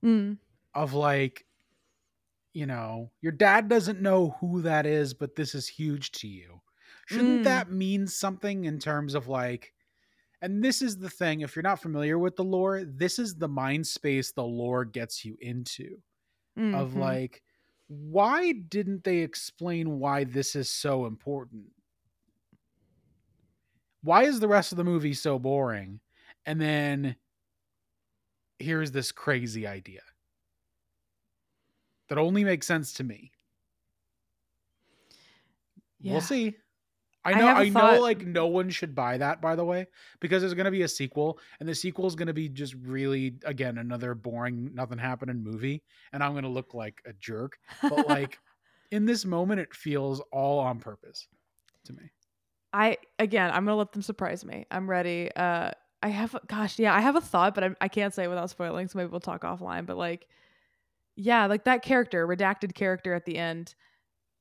Mm, 0.03 0.38
of 0.74 0.93
like, 0.93 1.46
you 2.53 2.65
know, 2.65 3.12
your 3.22 3.32
dad 3.32 3.67
doesn't 3.67 4.01
know 4.01 4.32
who 4.39 4.62
that 4.62 4.86
is, 4.86 5.13
but 5.13 5.36
this 5.36 5.55
is 5.55 5.67
huge 5.67 6.12
to 6.12 6.27
you. 6.27 6.62
Shouldn't 7.05 7.43
Mm. 7.43 7.43
that 7.43 7.72
mean 7.72 8.07
something 8.07 8.65
in 8.65 8.79
terms 8.79 9.13
of 9.15 9.27
like, 9.27 9.74
and 10.41 10.63
this 10.63 10.81
is 10.81 10.98
the 10.98 11.10
thing, 11.10 11.41
if 11.41 11.55
you're 11.55 11.63
not 11.63 11.81
familiar 11.81 12.19
with 12.19 12.36
the 12.36 12.43
lore, 12.43 12.83
this 12.86 13.19
is 13.19 13.36
the 13.36 13.48
mind 13.50 13.88
space 13.88 14.31
the 14.33 14.43
lore 14.45 14.86
gets 14.86 15.25
you 15.25 15.38
into 15.41 16.03
of 16.72 16.93
mhm. 16.93 16.95
like, 16.95 17.43
why 17.88 18.53
didn't 18.53 19.03
they 19.05 19.19
explain 19.19 20.00
why 20.00 20.24
this 20.25 20.55
is 20.55 20.69
so 20.69 21.05
important? 21.05 21.74
Why 24.01 24.24
is 24.24 24.39
the 24.39 24.48
rest 24.48 24.72
of 24.72 24.77
the 24.77 24.83
movie 24.83 25.13
so 25.13 25.39
boring? 25.39 26.01
And 26.45 26.60
then 26.60 27.15
here's 28.60 28.91
this 28.91 29.12
crazy 29.12 29.67
idea 29.67 30.01
that 32.10 32.17
only 32.17 32.43
makes 32.43 32.67
sense 32.67 32.93
to 32.93 33.03
me. 33.03 33.31
Yeah. 36.00 36.12
We'll 36.12 36.22
see. 36.22 36.57
I 37.25 37.33
I 37.33 37.39
know 37.39 37.47
a 37.47 37.51
I, 37.51 37.69
know 37.69 38.01
like 38.01 38.25
no 38.25 38.47
one 38.47 38.69
should 38.69 38.93
buy 38.93 39.17
that 39.17 39.41
by 39.41 39.55
the 39.55 39.63
way 39.63 39.87
because 40.19 40.41
there's 40.41 40.53
going 40.53 40.65
to 40.65 40.71
be 40.71 40.81
a 40.81 40.87
sequel 40.87 41.39
and 41.59 41.69
the 41.69 41.75
sequel 41.75 42.05
is 42.05 42.15
going 42.15 42.27
to 42.27 42.33
be 42.33 42.49
just 42.49 42.75
really 42.83 43.35
again 43.45 43.77
another 43.77 44.13
boring 44.13 44.71
nothing 44.73 44.97
happening 44.97 45.43
movie 45.43 45.83
and 46.11 46.23
I'm 46.23 46.31
going 46.31 46.43
to 46.43 46.49
look 46.49 46.73
like 46.73 47.01
a 47.05 47.13
jerk 47.13 47.57
but 47.81 48.07
like 48.07 48.39
in 48.91 49.05
this 49.05 49.25
moment 49.25 49.59
it 49.59 49.73
feels 49.73 50.21
all 50.31 50.59
on 50.59 50.79
purpose 50.79 51.27
to 51.85 51.93
me. 51.93 52.11
I 52.73 52.97
again, 53.19 53.51
I'm 53.51 53.65
gonna 53.65 53.77
let 53.77 53.91
them 53.91 54.01
surprise 54.01 54.43
me. 54.43 54.65
I'm 54.71 54.89
ready. 54.89 55.29
Uh, 55.35 55.71
I 56.01 56.07
have, 56.09 56.35
gosh, 56.47 56.79
yeah, 56.79 56.93
I 56.93 56.99
have 57.01 57.15
a 57.15 57.21
thought, 57.21 57.55
but 57.55 57.63
I, 57.63 57.69
I 57.79 57.87
can't 57.87 58.13
say 58.13 58.23
it 58.23 58.29
without 58.29 58.49
spoiling. 58.49 58.87
So 58.87 58.97
maybe 58.97 59.09
we'll 59.09 59.21
talk 59.21 59.43
offline. 59.43 59.85
But 59.85 59.97
like, 59.97 60.27
yeah, 61.15 61.45
like 61.45 61.63
that 61.63 61.81
character, 61.81 62.27
redacted 62.27 62.73
character 62.73 63.13
at 63.13 63.25
the 63.25 63.37
end. 63.37 63.75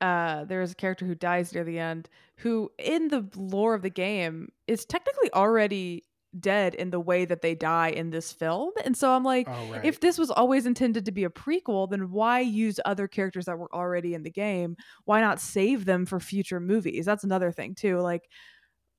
Uh, 0.03 0.45
there 0.45 0.61
is 0.61 0.73
a 0.73 0.75
character 0.75 1.07
who 1.07 1.15
dies 1.15 1.55
near 1.55 1.63
the 1.63 1.79
end, 1.79 2.09
who 2.39 2.71
in 2.79 3.07
the 3.09 3.25
lore 3.37 3.73
of 3.73 3.83
the 3.83 3.91
game 3.91 4.49
is 4.67 4.85
technically 4.85 5.33
already 5.33 6.03
dead 6.41 6.75
in 6.75 6.91
the 6.91 6.99
way 6.99 7.25
that 7.25 7.41
they 7.43 7.55
die 7.55 7.91
in 7.91 8.11
this 8.11 8.33
film. 8.33 8.73
And 8.85 8.97
so 8.97 9.13
I'm 9.13 9.23
like, 9.23 9.47
Oh 9.49 9.73
right. 9.73 9.85
if 9.85 10.01
this 10.01 10.19
was 10.19 10.31
always 10.31 10.67
intended 10.67 11.05
to 11.05 11.13
be 11.13 11.25
a 11.25 11.31
prequel, 11.31 11.89
then 11.89 12.11
why 12.11 12.41
use 12.41 12.81
other 12.85 13.07
characters 13.07 13.45
that 13.45 13.59
were 13.59 13.73
already 13.73 14.15
in 14.15 14.23
the 14.23 14.31
game? 14.31 14.77
Why 15.05 15.21
not 15.21 15.41
save 15.41 15.85
them 15.85 16.05
for 16.05 16.19
future 16.19 16.59
movies? 16.59 17.05
That's 17.05 17.25
another 17.25 17.53
thing 17.53 17.75
too. 17.75 18.01
Like, 18.01 18.23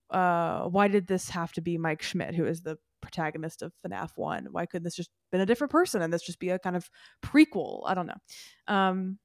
uh, 0.09 0.65
why 0.69 0.87
did 0.87 1.07
this 1.07 1.29
have 1.31 1.51
to 1.53 1.61
be 1.61 1.77
Mike 1.77 2.03
Schmidt, 2.03 2.35
who 2.35 2.45
is 2.45 2.61
the 2.61 2.77
protagonist 3.01 3.61
of 3.61 3.73
FNAF 3.85 4.11
One? 4.15 4.47
Why 4.51 4.67
couldn't 4.67 4.83
this 4.83 4.95
just 4.95 5.09
been 5.31 5.41
a 5.41 5.45
different 5.45 5.71
person 5.71 6.01
and 6.01 6.13
this 6.13 6.23
just 6.23 6.39
be 6.39 6.49
a 6.49 6.59
kind 6.59 6.75
of 6.75 6.87
prequel? 7.25 7.81
I 7.85 7.95
don't 7.95 8.07
know. 8.07 8.21
Um, 8.67 9.17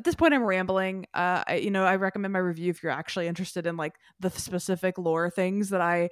at 0.00 0.04
this 0.04 0.14
point, 0.14 0.32
I'm 0.32 0.42
rambling. 0.42 1.04
Uh, 1.12 1.44
I, 1.46 1.56
you 1.56 1.70
know, 1.70 1.84
I 1.84 1.96
recommend 1.96 2.32
my 2.32 2.38
review 2.38 2.70
if 2.70 2.82
you're 2.82 2.90
actually 2.90 3.26
interested 3.26 3.66
in 3.66 3.76
like 3.76 3.96
the 4.18 4.30
specific 4.30 4.96
lore 4.96 5.28
things 5.28 5.68
that 5.68 5.82
I 5.82 6.08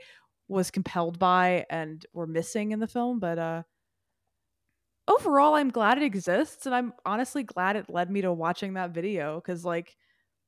was 0.47 0.71
compelled 0.71 1.18
by 1.18 1.64
and 1.71 2.04
were 2.12 2.26
missing 2.26 2.73
in 2.73 2.80
the 2.80 2.87
film. 2.87 3.18
But 3.18 3.38
uh, 3.38 3.62
overall, 5.09 5.54
I'm 5.54 5.71
glad 5.71 5.97
it 5.97 6.04
exists, 6.04 6.66
and 6.66 6.75
I'm 6.75 6.92
honestly 7.07 7.45
glad 7.45 7.76
it 7.76 7.88
led 7.88 8.11
me 8.11 8.21
to 8.21 8.30
watching 8.30 8.75
that 8.75 8.90
video 8.90 9.40
because, 9.40 9.64
like, 9.64 9.97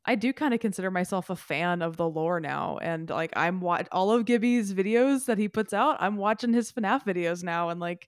I 0.04 0.16
do 0.16 0.35
kind 0.35 0.52
of 0.52 0.61
consider 0.61 0.90
myself 0.90 1.30
a 1.30 1.37
fan 1.37 1.80
of 1.80 1.97
the 1.97 2.09
lore 2.11 2.40
now, 2.40 2.76
and 2.82 3.09
like, 3.09 3.32
I'm 3.37 3.62
wa- 3.62 3.85
all 3.90 4.11
of 4.11 4.26
Gibby's 4.26 4.75
videos 4.75 5.25
that 5.25 5.38
he 5.38 5.49
puts 5.49 5.73
out. 5.73 5.97
I'm 5.99 6.18
watching 6.18 6.52
his 6.52 6.70
FNAF 6.73 7.06
videos 7.06 7.42
now, 7.42 7.70
and 7.70 7.80
like, 7.80 8.06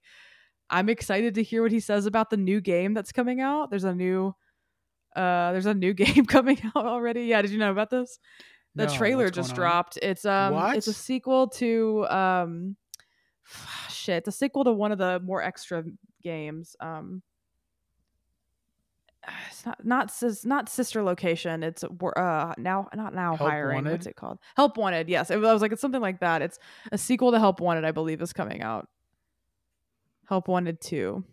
I'm 0.68 0.90
excited 0.90 1.36
to 1.36 1.42
hear 1.42 1.62
what 1.62 1.72
he 1.72 1.80
says 1.80 2.04
about 2.04 2.28
the 2.28 2.36
new 2.36 2.60
game 2.60 2.92
that's 2.92 3.12
coming 3.12 3.40
out. 3.40 3.70
There's 3.70 3.84
a 3.84 3.94
new, 3.94 4.34
uh, 5.16 5.52
there's 5.52 5.66
a 5.66 5.74
new 5.74 5.92
game 6.04 6.26
coming 6.26 6.58
out 6.76 6.86
already. 6.86 7.24
Yeah, 7.24 7.42
did 7.42 7.50
you 7.50 7.58
know 7.58 7.70
about 7.70 7.90
this? 7.90 8.18
The 8.74 8.86
No, 8.86 8.94
trailer 8.94 9.28
just 9.30 9.50
on? 9.50 9.56
dropped. 9.56 9.98
It's 10.00 10.24
um, 10.24 10.54
it's 10.74 10.86
a 10.86 10.92
sequel 10.94 11.48
to 11.48 12.06
um, 12.08 12.76
shit. 13.90 14.18
It's 14.18 14.28
a 14.28 14.32
sequel 14.32 14.64
to 14.64 14.72
one 14.72 14.92
of 14.92 14.98
the 14.98 15.20
more 15.20 15.42
extra 15.42 15.84
games. 16.22 16.74
Um, 16.80 17.22
it's 19.50 19.66
not 19.66 19.84
not 19.84 20.10
sis, 20.10 20.44
not 20.46 20.68
sister 20.70 21.02
location. 21.02 21.62
It's 21.62 21.84
uh 21.84 22.54
now 22.56 22.88
not 22.94 23.14
now 23.14 23.36
Help 23.36 23.50
hiring. 23.50 23.76
Wanted? 23.76 23.92
What's 23.92 24.06
it 24.06 24.16
called? 24.16 24.38
Help 24.56 24.76
Wanted. 24.78 25.08
Yes, 25.08 25.30
it, 25.30 25.34
I 25.34 25.52
was 25.52 25.60
like 25.62 25.72
it's 25.72 25.80
something 25.82 26.00
like 26.00 26.20
that. 26.20 26.40
It's 26.42 26.58
a 26.90 26.96
sequel 26.98 27.32
to 27.32 27.38
Help 27.38 27.60
Wanted, 27.60 27.84
I 27.84 27.90
believe, 27.92 28.22
is 28.22 28.32
coming 28.32 28.62
out. 28.62 28.88
Help 30.28 30.48
Wanted 30.48 30.80
two. 30.80 31.24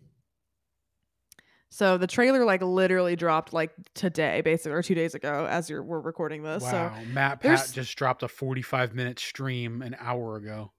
So 1.72 1.96
the 1.98 2.06
trailer 2.08 2.44
like 2.44 2.62
literally 2.62 3.14
dropped 3.14 3.52
like 3.52 3.70
today, 3.94 4.40
basically, 4.40 4.72
or 4.72 4.82
two 4.82 4.94
days 4.96 5.14
ago, 5.14 5.46
as 5.48 5.70
you're 5.70 5.82
we're 5.82 6.00
recording 6.00 6.42
this. 6.42 6.62
So 6.64 6.72
Wow, 6.72 7.02
Matt 7.12 7.40
Pat 7.40 7.70
just 7.72 7.96
dropped 7.96 8.22
a 8.24 8.28
45 8.28 8.94
minute 8.94 9.18
stream 9.20 9.80
an 9.80 9.96
hour 10.00 10.36
ago. 10.36 10.72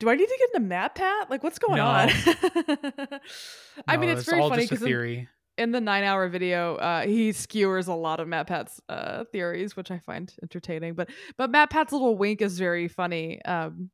do 0.00 0.10
I 0.10 0.16
need 0.16 0.26
to 0.26 0.36
get 0.38 0.48
into 0.54 0.66
Matt 0.68 0.96
Pat? 0.96 1.30
Like, 1.30 1.44
what's 1.44 1.58
going 1.60 1.76
No. 1.78 1.86
on? 1.86 2.08
I 3.88 3.96
mean, 3.96 4.10
it's 4.10 4.24
very 4.28 4.40
all 4.40 4.48
funny 4.50 4.64
because 4.64 4.82
in, 4.82 5.28
in 5.56 5.70
the 5.70 5.80
nine 5.80 6.02
hour 6.02 6.28
video, 6.28 6.74
uh, 6.76 7.02
he 7.06 7.30
skewers 7.32 7.86
a 7.86 7.94
lot 7.94 8.18
of 8.18 8.26
Matt 8.26 8.48
Pat's 8.48 8.80
uh, 8.88 9.24
theories, 9.30 9.76
which 9.76 9.90
I 9.92 10.00
find 10.00 10.32
entertaining. 10.42 10.94
But 10.94 11.10
but 11.36 11.50
Matt 11.50 11.70
Pat's 11.70 11.92
little 11.92 12.16
wink 12.18 12.42
is 12.42 12.58
very 12.58 12.88
funny. 12.88 13.40
Um, 13.44 13.90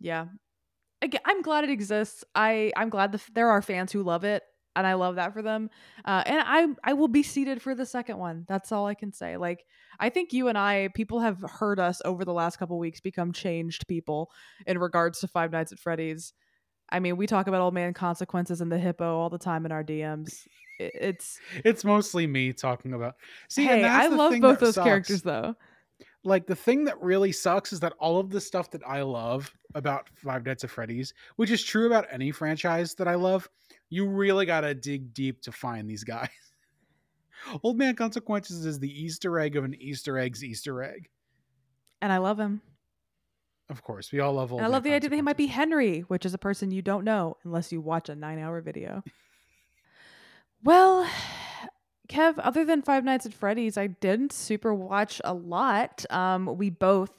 yeah, 0.00 0.26
I'm 1.24 1.42
glad 1.42 1.62
it 1.64 1.70
exists. 1.70 2.24
I 2.34 2.72
I'm 2.76 2.88
glad 2.90 3.12
the, 3.12 3.20
there 3.34 3.50
are 3.50 3.62
fans 3.62 3.92
who 3.92 4.02
love 4.02 4.24
it, 4.24 4.42
and 4.76 4.86
I 4.86 4.94
love 4.94 5.16
that 5.16 5.32
for 5.32 5.42
them. 5.42 5.70
Uh, 6.04 6.22
and 6.26 6.40
I 6.44 6.90
I 6.90 6.92
will 6.92 7.08
be 7.08 7.22
seated 7.22 7.60
for 7.60 7.74
the 7.74 7.86
second 7.86 8.18
one. 8.18 8.44
That's 8.46 8.70
all 8.70 8.86
I 8.86 8.94
can 8.94 9.12
say. 9.12 9.36
Like 9.36 9.66
I 9.98 10.10
think 10.10 10.32
you 10.32 10.48
and 10.48 10.56
I, 10.58 10.88
people 10.94 11.20
have 11.20 11.40
heard 11.40 11.80
us 11.80 12.00
over 12.04 12.24
the 12.24 12.32
last 12.32 12.58
couple 12.58 12.78
weeks 12.78 13.00
become 13.00 13.32
changed 13.32 13.88
people 13.88 14.30
in 14.66 14.78
regards 14.78 15.20
to 15.20 15.28
Five 15.28 15.50
Nights 15.50 15.72
at 15.72 15.78
Freddy's. 15.78 16.32
I 16.90 17.00
mean, 17.00 17.16
we 17.16 17.26
talk 17.26 17.48
about 17.48 17.60
old 17.60 17.74
man 17.74 17.94
consequences 17.94 18.60
and 18.60 18.70
the 18.70 18.78
hippo 18.78 19.18
all 19.18 19.30
the 19.30 19.38
time 19.38 19.66
in 19.66 19.72
our 19.72 19.82
DMs. 19.82 20.46
It's 20.78 21.40
It's 21.64 21.84
mostly 21.84 22.26
me 22.26 22.52
talking 22.52 22.92
about. 22.92 23.16
See, 23.48 23.62
and 23.62 23.76
hey, 23.76 23.82
that's 23.82 24.12
I 24.12 24.14
love 24.14 24.40
both 24.40 24.60
those 24.60 24.74
sucks. 24.74 24.84
characters 24.84 25.22
though. 25.22 25.56
Like 26.22 26.46
the 26.46 26.56
thing 26.56 26.84
that 26.84 27.00
really 27.00 27.32
sucks 27.32 27.72
is 27.72 27.80
that 27.80 27.94
all 27.98 28.18
of 28.18 28.30
the 28.30 28.40
stuff 28.40 28.70
that 28.72 28.82
I 28.86 29.02
love 29.02 29.52
about 29.74 30.08
Five 30.16 30.44
Nights 30.44 30.64
at 30.64 30.70
Freddy's, 30.70 31.14
which 31.36 31.50
is 31.50 31.62
true 31.62 31.86
about 31.86 32.06
any 32.10 32.30
franchise 32.30 32.94
that 32.96 33.08
I 33.08 33.14
love, 33.14 33.48
you 33.88 34.08
really 34.08 34.46
gotta 34.46 34.74
dig 34.74 35.14
deep 35.14 35.42
to 35.42 35.52
find 35.52 35.88
these 35.88 36.04
guys. 36.04 36.28
Old 37.62 37.78
Man 37.78 37.94
Consequences 37.94 38.66
is 38.66 38.78
the 38.78 38.90
Easter 38.90 39.38
egg 39.38 39.56
of 39.56 39.64
an 39.64 39.74
Easter 39.78 40.18
egg's 40.18 40.42
Easter 40.42 40.82
egg. 40.82 41.08
And 42.02 42.12
I 42.12 42.18
love 42.18 42.38
him. 42.38 42.60
Of 43.68 43.82
course, 43.82 44.12
we 44.12 44.20
all 44.20 44.34
love 44.34 44.52
Old 44.52 44.60
And 44.60 44.66
I 44.66 44.70
love 44.70 44.84
the 44.84 44.92
idea 44.92 45.10
that 45.10 45.16
he 45.16 45.22
might 45.22 45.36
be 45.36 45.46
Henry, 45.46 46.00
which 46.00 46.24
is 46.24 46.34
a 46.34 46.38
person 46.38 46.70
you 46.70 46.82
don't 46.82 47.04
know 47.04 47.36
unless 47.44 47.72
you 47.72 47.80
watch 47.80 48.08
a 48.08 48.14
nine 48.14 48.38
hour 48.38 48.60
video. 48.60 49.02
well, 50.64 51.08
Kev, 52.08 52.34
other 52.38 52.64
than 52.64 52.82
Five 52.82 53.04
Nights 53.04 53.26
at 53.26 53.34
Freddy's, 53.34 53.76
I 53.76 53.88
didn't 53.88 54.32
super 54.32 54.72
watch 54.72 55.20
a 55.24 55.34
lot. 55.34 56.04
Um, 56.10 56.56
we 56.56 56.70
both 56.70 57.10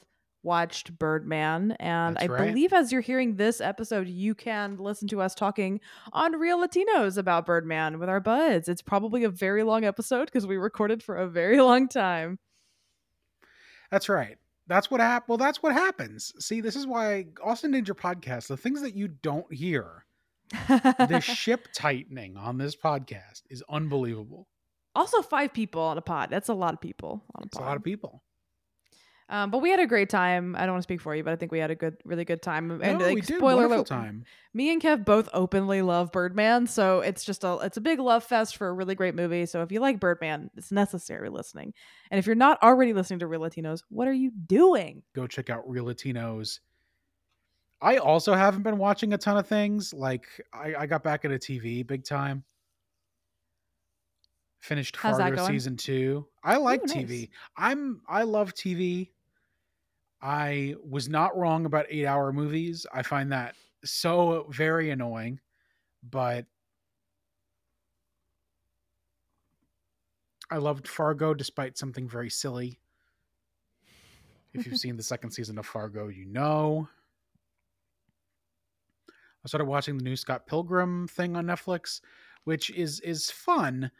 watched 0.42 0.98
Birdman, 0.98 1.72
and 1.80 2.16
That's 2.16 2.24
I 2.24 2.28
right. 2.28 2.46
believe 2.48 2.72
as 2.72 2.92
you're 2.92 3.00
hearing 3.00 3.36
this 3.36 3.60
episode, 3.60 4.08
you 4.08 4.34
can 4.34 4.76
listen 4.76 5.08
to 5.08 5.20
us 5.20 5.34
talking 5.34 5.80
on 6.12 6.32
Reel 6.38 6.58
Latinos 6.66 7.18
about 7.18 7.44
Birdman 7.46 7.98
with 7.98 8.08
our 8.08 8.20
buds. 8.20 8.68
It's 8.68 8.82
probably 8.82 9.24
a 9.24 9.28
very 9.30 9.62
long 9.62 9.84
episode 9.84 10.26
because 10.26 10.46
we 10.46 10.56
recorded 10.56 11.02
for 11.02 11.16
a 11.16 11.26
very 11.28 11.60
long 11.60 11.88
time. 11.88 12.38
That's 13.90 14.08
right. 14.08 14.36
That's 14.66 14.90
what 14.90 15.00
happened. 15.00 15.28
Well, 15.28 15.38
that's 15.38 15.62
what 15.62 15.72
happens. 15.72 16.32
See, 16.38 16.60
this 16.60 16.76
is 16.76 16.86
why 16.86 17.26
Austin 17.42 17.70
Danger 17.70 17.94
podcast, 17.94 18.48
the 18.48 18.56
things 18.56 18.82
that 18.82 18.94
you 18.94 19.08
don't 19.08 19.50
hear, 19.52 20.04
the 20.68 21.20
ship 21.24 21.68
tightening 21.74 22.36
on 22.36 22.58
this 22.58 22.76
podcast 22.76 23.42
is 23.48 23.62
unbelievable. 23.70 24.46
also, 24.94 25.22
five 25.22 25.52
people 25.54 25.80
on 25.80 25.96
a 25.96 26.02
pod. 26.02 26.28
That's 26.30 26.48
a 26.48 26.54
lot 26.54 26.74
of 26.74 26.80
people 26.80 27.24
on 27.34 27.44
a 27.44 27.46
It's 27.46 27.56
pod. 27.56 27.64
a 27.64 27.66
lot 27.68 27.76
of 27.78 27.82
people. 27.82 28.22
Um, 29.30 29.50
but 29.50 29.58
we 29.58 29.70
had 29.70 29.78
a 29.78 29.86
great 29.86 30.08
time. 30.08 30.56
I 30.56 30.60
don't 30.60 30.70
want 30.70 30.80
to 30.80 30.84
speak 30.84 31.02
for 31.02 31.14
you, 31.14 31.22
but 31.22 31.32
I 31.32 31.36
think 31.36 31.52
we 31.52 31.58
had 31.58 31.70
a 31.70 31.74
good, 31.74 31.98
really 32.04 32.24
good 32.24 32.40
time. 32.40 32.70
And 32.82 32.98
no, 32.98 33.04
like, 33.04 33.14
we 33.14 33.20
did 33.20 33.36
spoiler 33.36 33.66
alert, 33.66 33.86
time. 33.86 34.24
me 34.54 34.72
and 34.72 34.80
Kev 34.80 35.04
both 35.04 35.28
openly 35.34 35.82
love 35.82 36.12
Birdman, 36.12 36.66
so 36.66 37.00
it's 37.00 37.24
just 37.24 37.44
a 37.44 37.58
it's 37.62 37.76
a 37.76 37.80
big 37.82 37.98
love 37.98 38.24
fest 38.24 38.56
for 38.56 38.68
a 38.68 38.72
really 38.72 38.94
great 38.94 39.14
movie. 39.14 39.44
So 39.44 39.62
if 39.62 39.70
you 39.70 39.80
like 39.80 40.00
Birdman, 40.00 40.50
it's 40.56 40.72
necessary 40.72 41.28
listening. 41.28 41.74
And 42.10 42.18
if 42.18 42.26
you're 42.26 42.36
not 42.36 42.62
already 42.62 42.94
listening 42.94 43.18
to 43.18 43.26
Reel 43.26 43.42
Latinos, 43.42 43.82
what 43.90 44.08
are 44.08 44.14
you 44.14 44.30
doing? 44.30 45.02
Go 45.14 45.26
check 45.26 45.50
out 45.50 45.68
Reel 45.68 45.84
Latinos. 45.84 46.60
I 47.80 47.98
also 47.98 48.34
haven't 48.34 48.62
been 48.62 48.78
watching 48.78 49.12
a 49.12 49.18
ton 49.18 49.36
of 49.36 49.46
things. 49.46 49.92
Like 49.92 50.26
I, 50.54 50.74
I 50.80 50.86
got 50.86 51.02
back 51.02 51.24
into 51.26 51.38
TV 51.38 51.86
big 51.86 52.04
time. 52.04 52.44
Finished 54.60 54.96
How's 54.96 55.18
Fargo 55.18 55.46
season 55.46 55.76
two. 55.76 56.26
I 56.42 56.56
like 56.56 56.82
Ooh, 56.82 56.86
TV. 56.92 57.20
nice. 57.20 57.28
I'm 57.56 58.00
I 58.08 58.22
love 58.22 58.54
TV. 58.54 59.10
I 60.20 60.74
was 60.88 61.08
not 61.08 61.36
wrong 61.36 61.64
about 61.64 61.86
eight 61.90 62.06
hour 62.06 62.32
movies. 62.32 62.86
I 62.92 63.02
find 63.02 63.32
that 63.32 63.54
so 63.84 64.46
very 64.50 64.90
annoying, 64.90 65.40
but 66.02 66.46
I 70.50 70.56
loved 70.56 70.88
Fargo 70.88 71.34
despite 71.34 71.78
something 71.78 72.08
very 72.08 72.30
silly. 72.30 72.80
If 74.54 74.66
you've 74.66 74.78
seen 74.78 74.96
the 74.96 75.02
second 75.02 75.30
season 75.30 75.58
of 75.58 75.66
Fargo, 75.66 76.08
you 76.08 76.24
know. 76.24 76.88
I 79.44 79.48
started 79.48 79.66
watching 79.66 79.96
the 79.96 80.04
new 80.04 80.16
Scott 80.16 80.46
Pilgrim 80.46 81.06
thing 81.06 81.36
on 81.36 81.46
Netflix, 81.46 82.00
which 82.44 82.70
is 82.70 82.98
is 83.00 83.30
fun, 83.30 83.90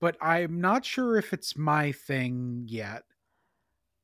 but 0.00 0.16
I'm 0.20 0.60
not 0.60 0.84
sure 0.84 1.16
if 1.16 1.32
it's 1.32 1.56
my 1.56 1.90
thing 1.90 2.64
yet. 2.68 3.02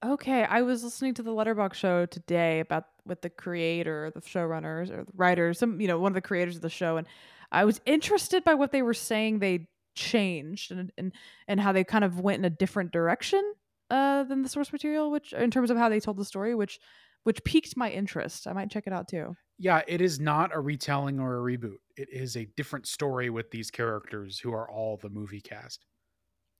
Okay, 0.02 0.44
I 0.44 0.62
was 0.62 0.82
listening 0.82 1.12
to 1.14 1.22
the 1.22 1.30
Letterboxd 1.30 1.74
show 1.74 2.06
today 2.06 2.60
about 2.60 2.86
with 3.04 3.20
the 3.20 3.28
creator, 3.28 4.10
the 4.14 4.22
showrunners, 4.22 4.90
or 4.90 5.04
the 5.04 5.12
writers, 5.14 5.58
some 5.58 5.80
you 5.80 5.88
know 5.88 5.98
one 5.98 6.10
of 6.10 6.14
the 6.14 6.22
creators 6.22 6.56
of 6.56 6.62
the 6.62 6.70
show, 6.70 6.96
and 6.96 7.06
I 7.52 7.64
was 7.66 7.80
interested 7.84 8.42
by 8.42 8.54
what 8.54 8.72
they 8.72 8.80
were 8.82 8.94
saying 8.94 9.38
they 9.38 9.68
changed 9.94 10.72
and 10.72 10.90
and 10.96 11.12
and 11.48 11.60
how 11.60 11.72
they 11.72 11.84
kind 11.84 12.04
of 12.04 12.18
went 12.20 12.38
in 12.38 12.44
a 12.46 12.50
different 12.50 12.92
direction 12.92 13.42
uh, 13.90 14.24
than 14.24 14.42
the 14.42 14.48
source 14.48 14.72
material, 14.72 15.10
which 15.10 15.34
in 15.34 15.50
terms 15.50 15.70
of 15.70 15.76
how 15.76 15.90
they 15.90 16.00
told 16.00 16.16
the 16.16 16.24
story, 16.24 16.54
which 16.54 16.80
which 17.24 17.44
piqued 17.44 17.76
my 17.76 17.90
interest. 17.90 18.46
I 18.46 18.54
might 18.54 18.70
check 18.70 18.86
it 18.86 18.94
out 18.94 19.06
too. 19.08 19.36
Yeah, 19.58 19.82
it 19.86 20.00
is 20.00 20.18
not 20.18 20.54
a 20.54 20.60
retelling 20.60 21.20
or 21.20 21.36
a 21.36 21.40
reboot. 21.58 21.76
It 21.96 22.08
is 22.10 22.38
a 22.38 22.46
different 22.56 22.86
story 22.86 23.28
with 23.28 23.50
these 23.50 23.70
characters 23.70 24.38
who 24.38 24.54
are 24.54 24.70
all 24.70 24.96
the 24.96 25.10
movie 25.10 25.42
cast. 25.42 25.84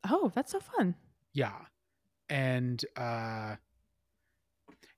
Oh, 0.09 0.31
that's 0.35 0.53
so 0.53 0.61
fun. 0.61 0.95
Yeah. 1.33 1.57
And 2.31 2.83
uh 2.97 3.57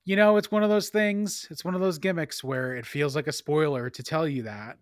you 0.05 0.15
know, 0.17 0.35
it's 0.35 0.51
one 0.51 0.63
of 0.63 0.69
those 0.69 0.89
things, 0.89 1.47
it's 1.49 1.63
one 1.63 1.75
of 1.75 1.81
those 1.81 1.97
gimmicks 1.97 2.43
where 2.43 2.75
it 2.75 2.85
feels 2.85 3.15
like 3.15 3.27
a 3.27 3.31
spoiler 3.31 3.89
to 3.89 4.03
tell 4.03 4.27
you 4.27 4.43
that. 4.43 4.77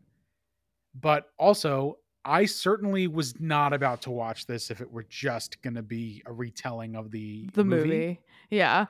But 0.99 1.29
also, 1.37 1.97
I 2.25 2.45
certainly 2.45 3.07
was 3.07 3.39
not 3.39 3.71
about 3.71 4.01
to 4.03 4.11
watch 4.11 4.47
this 4.47 4.71
if 4.71 4.81
it 4.81 4.91
were 4.91 5.05
just 5.07 5.61
going 5.61 5.75
to 5.75 5.83
be 5.83 6.23
a 6.25 6.33
retelling 6.33 6.95
of 6.95 7.11
the 7.11 7.49
The 7.53 7.63
movie. 7.63 8.19
Yeah. 8.49 8.87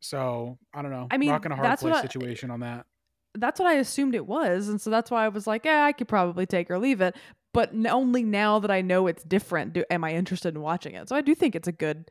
So, 0.00 0.58
I 0.74 0.82
don't 0.82 0.90
know. 0.90 1.08
I 1.10 1.16
mean, 1.16 1.30
rock 1.30 1.44
and 1.46 1.54
a 1.54 1.56
hard 1.56 1.78
place 1.78 1.94
I- 1.96 2.02
situation 2.02 2.50
on 2.50 2.60
that. 2.60 2.86
that's 3.34 3.58
what 3.58 3.68
I 3.68 3.74
assumed 3.74 4.14
it 4.14 4.26
was, 4.26 4.68
and 4.68 4.80
so 4.80 4.90
that's 4.90 5.10
why 5.10 5.24
I 5.24 5.28
was 5.28 5.46
like, 5.46 5.64
yeah, 5.64 5.84
I 5.84 5.92
could 5.92 6.08
probably 6.08 6.44
take 6.44 6.70
or 6.70 6.78
leave 6.78 7.00
it. 7.00 7.16
But 7.54 7.72
only 7.88 8.22
now 8.22 8.58
that 8.58 8.70
I 8.70 8.82
know 8.82 9.06
it's 9.06 9.24
different, 9.24 9.72
do, 9.72 9.84
am 9.90 10.04
I 10.04 10.12
interested 10.12 10.54
in 10.54 10.60
watching 10.60 10.94
it. 10.94 11.08
So 11.08 11.16
I 11.16 11.20
do 11.22 11.34
think 11.34 11.54
it's 11.54 11.68
a 11.68 11.72
good 11.72 12.10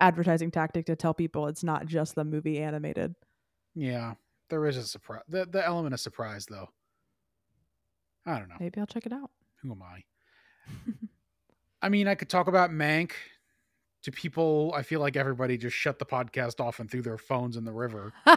advertising 0.00 0.50
tactic 0.50 0.86
to 0.86 0.96
tell 0.96 1.14
people 1.14 1.46
it's 1.46 1.64
not 1.64 1.86
just 1.86 2.14
the 2.14 2.24
movie 2.24 2.60
animated. 2.60 3.14
Yeah. 3.74 4.14
There 4.50 4.66
is 4.66 4.76
a 4.76 4.84
surprise. 4.84 5.22
The, 5.28 5.46
the 5.46 5.64
element 5.64 5.94
of 5.94 6.00
surprise, 6.00 6.46
though. 6.46 6.68
I 8.26 8.38
don't 8.38 8.48
know. 8.48 8.56
Maybe 8.60 8.80
I'll 8.80 8.86
check 8.86 9.06
it 9.06 9.12
out. 9.12 9.30
Who 9.62 9.72
am 9.72 9.82
I? 9.82 10.04
I 11.82 11.88
mean, 11.88 12.08
I 12.08 12.14
could 12.14 12.30
talk 12.30 12.46
about 12.46 12.70
Mank 12.70 13.12
to 14.02 14.12
people. 14.12 14.72
I 14.74 14.82
feel 14.82 15.00
like 15.00 15.16
everybody 15.16 15.58
just 15.58 15.76
shut 15.76 15.98
the 15.98 16.06
podcast 16.06 16.60
off 16.60 16.80
and 16.80 16.90
threw 16.90 17.02
their 17.02 17.18
phones 17.18 17.56
in 17.56 17.64
the 17.64 17.72
river. 17.72 18.12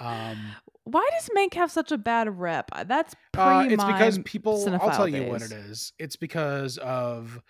Um, 0.00 0.38
Why 0.84 1.08
does 1.12 1.28
Mank 1.36 1.54
have 1.54 1.70
such 1.70 1.92
a 1.92 1.98
bad 1.98 2.38
rep? 2.38 2.70
That's 2.86 3.14
pre 3.32 3.42
uh, 3.42 3.62
it's 3.64 3.84
because 3.84 4.18
people. 4.24 4.78
I'll 4.80 4.90
tell 4.90 5.08
you 5.08 5.24
what 5.24 5.42
it 5.42 5.52
is. 5.52 5.92
It's 5.98 6.16
because 6.16 6.78
of 6.78 7.40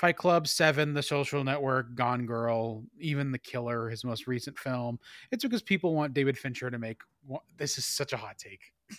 Fight 0.00 0.16
Club, 0.16 0.48
Seven, 0.48 0.94
The 0.94 1.02
Social 1.02 1.44
Network, 1.44 1.94
Gone 1.94 2.24
Girl, 2.24 2.82
even 2.98 3.30
The 3.30 3.38
Killer, 3.38 3.90
his 3.90 4.02
most 4.02 4.26
recent 4.26 4.58
film. 4.58 4.98
It's 5.30 5.44
because 5.44 5.60
people 5.60 5.94
want 5.94 6.14
David 6.14 6.38
Fincher 6.38 6.70
to 6.70 6.78
make. 6.78 7.02
This 7.58 7.76
is 7.76 7.84
such 7.84 8.14
a 8.14 8.16
hot 8.16 8.38
take. 8.38 8.72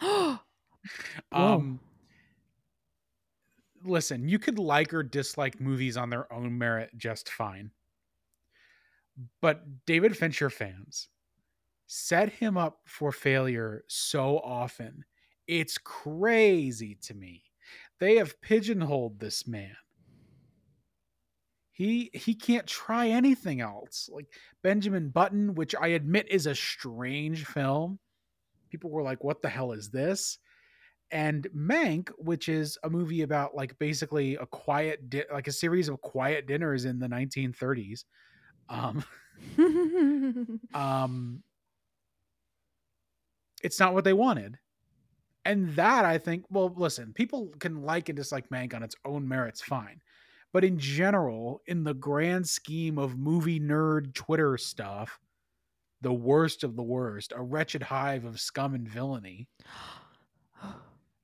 Whoa. 0.00 0.38
Um, 1.30 1.78
listen, 3.84 4.28
you 4.28 4.40
could 4.40 4.58
like 4.58 4.92
or 4.92 5.04
dislike 5.04 5.60
movies 5.60 5.96
on 5.96 6.10
their 6.10 6.30
own 6.32 6.58
merit 6.58 6.90
just 6.96 7.28
fine. 7.28 7.70
But 9.40 9.86
David 9.86 10.16
Fincher 10.16 10.50
fans 10.50 11.10
set 11.86 12.28
him 12.32 12.56
up 12.56 12.80
for 12.86 13.12
failure 13.12 13.84
so 13.86 14.40
often. 14.40 15.04
It's 15.46 15.78
crazy 15.78 16.98
to 17.02 17.14
me. 17.14 17.44
They 18.00 18.16
have 18.16 18.40
pigeonholed 18.40 19.20
this 19.20 19.46
man. 19.46 19.76
He 21.74 22.10
he 22.14 22.34
can't 22.34 22.66
try 22.66 23.08
anything 23.08 23.60
else. 23.60 24.08
Like 24.10 24.26
Benjamin 24.62 25.10
Button, 25.10 25.54
which 25.54 25.74
I 25.74 25.88
admit 25.88 26.28
is 26.30 26.46
a 26.46 26.54
strange 26.54 27.44
film. 27.44 27.98
People 28.70 28.90
were 28.90 29.02
like, 29.02 29.22
"What 29.22 29.42
the 29.42 29.48
hell 29.48 29.72
is 29.72 29.90
this?" 29.90 30.38
and 31.10 31.46
Mank, 31.56 32.10
which 32.18 32.48
is 32.48 32.78
a 32.82 32.90
movie 32.90 33.22
about 33.22 33.54
like 33.54 33.78
basically 33.78 34.34
a 34.34 34.46
quiet, 34.46 35.08
di- 35.10 35.24
like 35.32 35.46
a 35.46 35.52
series 35.52 35.88
of 35.88 36.00
quiet 36.00 36.46
dinners 36.46 36.84
in 36.84 36.98
the 36.98 37.06
1930s. 37.06 38.04
Um, 38.68 39.04
um, 40.74 41.42
it's 43.62 43.78
not 43.78 43.94
what 43.94 44.04
they 44.04 44.12
wanted, 44.12 44.58
and 45.44 45.74
that 45.76 46.04
I 46.04 46.18
think. 46.18 46.44
Well, 46.50 46.74
listen, 46.76 47.12
people 47.12 47.52
can 47.60 47.82
like 47.82 48.08
and 48.08 48.16
dislike 48.16 48.48
Mank 48.48 48.74
on 48.74 48.82
its 48.82 48.96
own 49.04 49.28
merits, 49.28 49.60
fine, 49.60 50.00
but 50.54 50.64
in 50.64 50.78
general, 50.78 51.60
in 51.66 51.84
the 51.84 51.92
grand 51.92 52.48
scheme 52.48 52.96
of 52.96 53.18
movie 53.18 53.60
nerd 53.60 54.14
Twitter 54.14 54.56
stuff, 54.56 55.20
the 56.00 56.12
worst 56.12 56.64
of 56.64 56.76
the 56.76 56.82
worst, 56.82 57.34
a 57.36 57.42
wretched 57.42 57.82
hive 57.82 58.24
of 58.24 58.40
scum 58.40 58.74
and 58.74 58.88
villainy. 58.88 59.48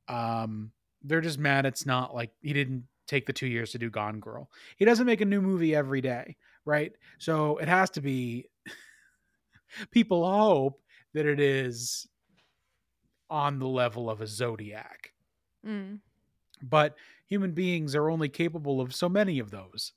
Um 0.08 0.72
they're 1.04 1.20
just 1.20 1.38
mad 1.38 1.64
it's 1.66 1.86
not 1.86 2.12
like 2.12 2.32
he 2.42 2.52
didn't 2.52 2.82
take 3.06 3.26
the 3.26 3.32
two 3.32 3.46
years 3.46 3.70
to 3.70 3.78
do 3.78 3.88
gone 3.88 4.18
girl. 4.18 4.50
He 4.76 4.84
doesn't 4.84 5.06
make 5.06 5.20
a 5.20 5.24
new 5.24 5.40
movie 5.40 5.72
every 5.72 6.00
day 6.00 6.36
right? 6.64 6.92
So 7.18 7.58
it 7.58 7.68
has 7.68 7.90
to 7.90 8.00
be 8.00 8.48
people 9.90 10.28
hope 10.30 10.80
that 11.14 11.26
it 11.26 11.40
is 11.40 12.06
on 13.28 13.58
the 13.58 13.68
level 13.68 14.10
of 14.10 14.20
a 14.20 14.26
zodiac. 14.26 15.12
Mm. 15.66 15.98
but 16.62 16.96
human 17.30 17.52
beings 17.52 17.94
are 17.94 18.10
only 18.10 18.28
capable 18.28 18.80
of 18.80 18.94
so 18.94 19.08
many 19.08 19.38
of 19.38 19.50
those 19.50 19.92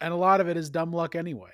and 0.00 0.12
a 0.12 0.16
lot 0.16 0.40
of 0.40 0.48
it 0.48 0.56
is 0.56 0.70
dumb 0.70 0.92
luck 0.92 1.14
anyway 1.14 1.50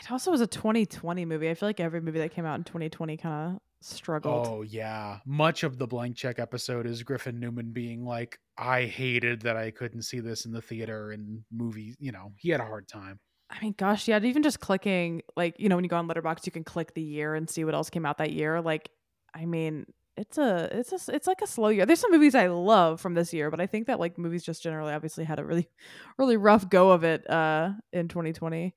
It 0.00 0.10
also 0.10 0.30
was 0.30 0.40
a 0.40 0.46
2020 0.46 1.24
movie. 1.24 1.48
I 1.48 1.54
feel 1.54 1.68
like 1.68 1.80
every 1.80 2.00
movie 2.00 2.18
that 2.18 2.32
came 2.32 2.44
out 2.44 2.56
in 2.56 2.64
2020 2.64 3.16
kind 3.16 3.54
of 3.54 3.60
struggled. 3.80 4.46
Oh 4.46 4.62
yeah. 4.62 5.20
Much 5.24 5.62
of 5.62 5.78
the 5.78 5.86
blank 5.86 6.16
check 6.16 6.38
episode 6.38 6.86
is 6.86 7.02
Griffin 7.02 7.38
Newman 7.38 7.72
being 7.72 8.04
like, 8.04 8.38
I 8.58 8.84
hated 8.84 9.42
that 9.42 9.56
I 9.56 9.70
couldn't 9.70 10.02
see 10.02 10.20
this 10.20 10.46
in 10.46 10.52
the 10.52 10.60
theater 10.60 11.12
and 11.12 11.44
movies. 11.50 11.96
You 12.00 12.12
know, 12.12 12.32
he 12.36 12.50
had 12.50 12.60
a 12.60 12.64
hard 12.64 12.88
time. 12.88 13.20
I 13.50 13.60
mean, 13.62 13.74
gosh, 13.78 14.08
yeah, 14.08 14.18
even 14.22 14.42
just 14.42 14.58
clicking, 14.60 15.22
like, 15.36 15.54
you 15.58 15.68
know, 15.68 15.76
when 15.76 15.84
you 15.84 15.88
go 15.90 15.96
on 15.96 16.08
Letterboxd, 16.08 16.44
you 16.46 16.52
can 16.52 16.64
click 16.64 16.94
the 16.94 17.02
year 17.02 17.34
and 17.34 17.48
see 17.48 17.64
what 17.64 17.74
else 17.74 17.88
came 17.90 18.04
out 18.04 18.18
that 18.18 18.32
year. 18.32 18.60
Like, 18.60 18.90
I 19.34 19.44
mean, 19.46 19.86
it's 20.16 20.38
a, 20.38 20.68
it's 20.72 20.92
a, 20.92 21.14
it's 21.14 21.26
like 21.26 21.42
a 21.42 21.46
slow 21.46 21.68
year. 21.68 21.86
There's 21.86 22.00
some 22.00 22.12
movies 22.12 22.34
I 22.34 22.46
love 22.46 23.00
from 23.00 23.14
this 23.14 23.32
year, 23.32 23.50
but 23.50 23.60
I 23.60 23.66
think 23.66 23.86
that 23.86 23.98
like 23.98 24.16
movies 24.18 24.44
just 24.44 24.62
generally 24.62 24.92
obviously 24.92 25.24
had 25.24 25.38
a 25.38 25.44
really, 25.44 25.68
really 26.18 26.36
rough 26.36 26.68
go 26.68 26.90
of 26.90 27.04
it 27.04 27.28
uh 27.28 27.72
in 27.92 28.08
2020. 28.08 28.74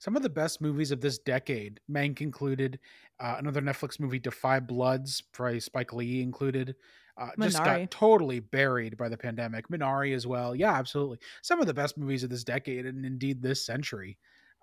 Some 0.00 0.16
of 0.16 0.22
the 0.22 0.28
best 0.28 0.60
movies 0.60 0.92
of 0.92 1.00
this 1.00 1.18
decade, 1.18 1.80
Mank 1.90 2.20
included, 2.20 2.78
uh, 3.18 3.34
another 3.38 3.60
Netflix 3.60 3.98
movie, 3.98 4.20
Da 4.20 4.30
5 4.30 4.66
Bloods, 4.66 5.20
probably 5.32 5.58
Spike 5.58 5.92
Lee 5.92 6.22
included, 6.22 6.76
uh, 7.16 7.30
just 7.40 7.58
got 7.58 7.90
totally 7.90 8.38
buried 8.38 8.96
by 8.96 9.08
the 9.08 9.16
pandemic. 9.16 9.68
Minari 9.68 10.14
as 10.14 10.24
well. 10.24 10.54
Yeah, 10.54 10.72
absolutely. 10.72 11.18
Some 11.42 11.60
of 11.60 11.66
the 11.66 11.74
best 11.74 11.98
movies 11.98 12.22
of 12.22 12.30
this 12.30 12.44
decade 12.44 12.86
and 12.86 13.04
indeed 13.04 13.42
this 13.42 13.66
century 13.66 14.18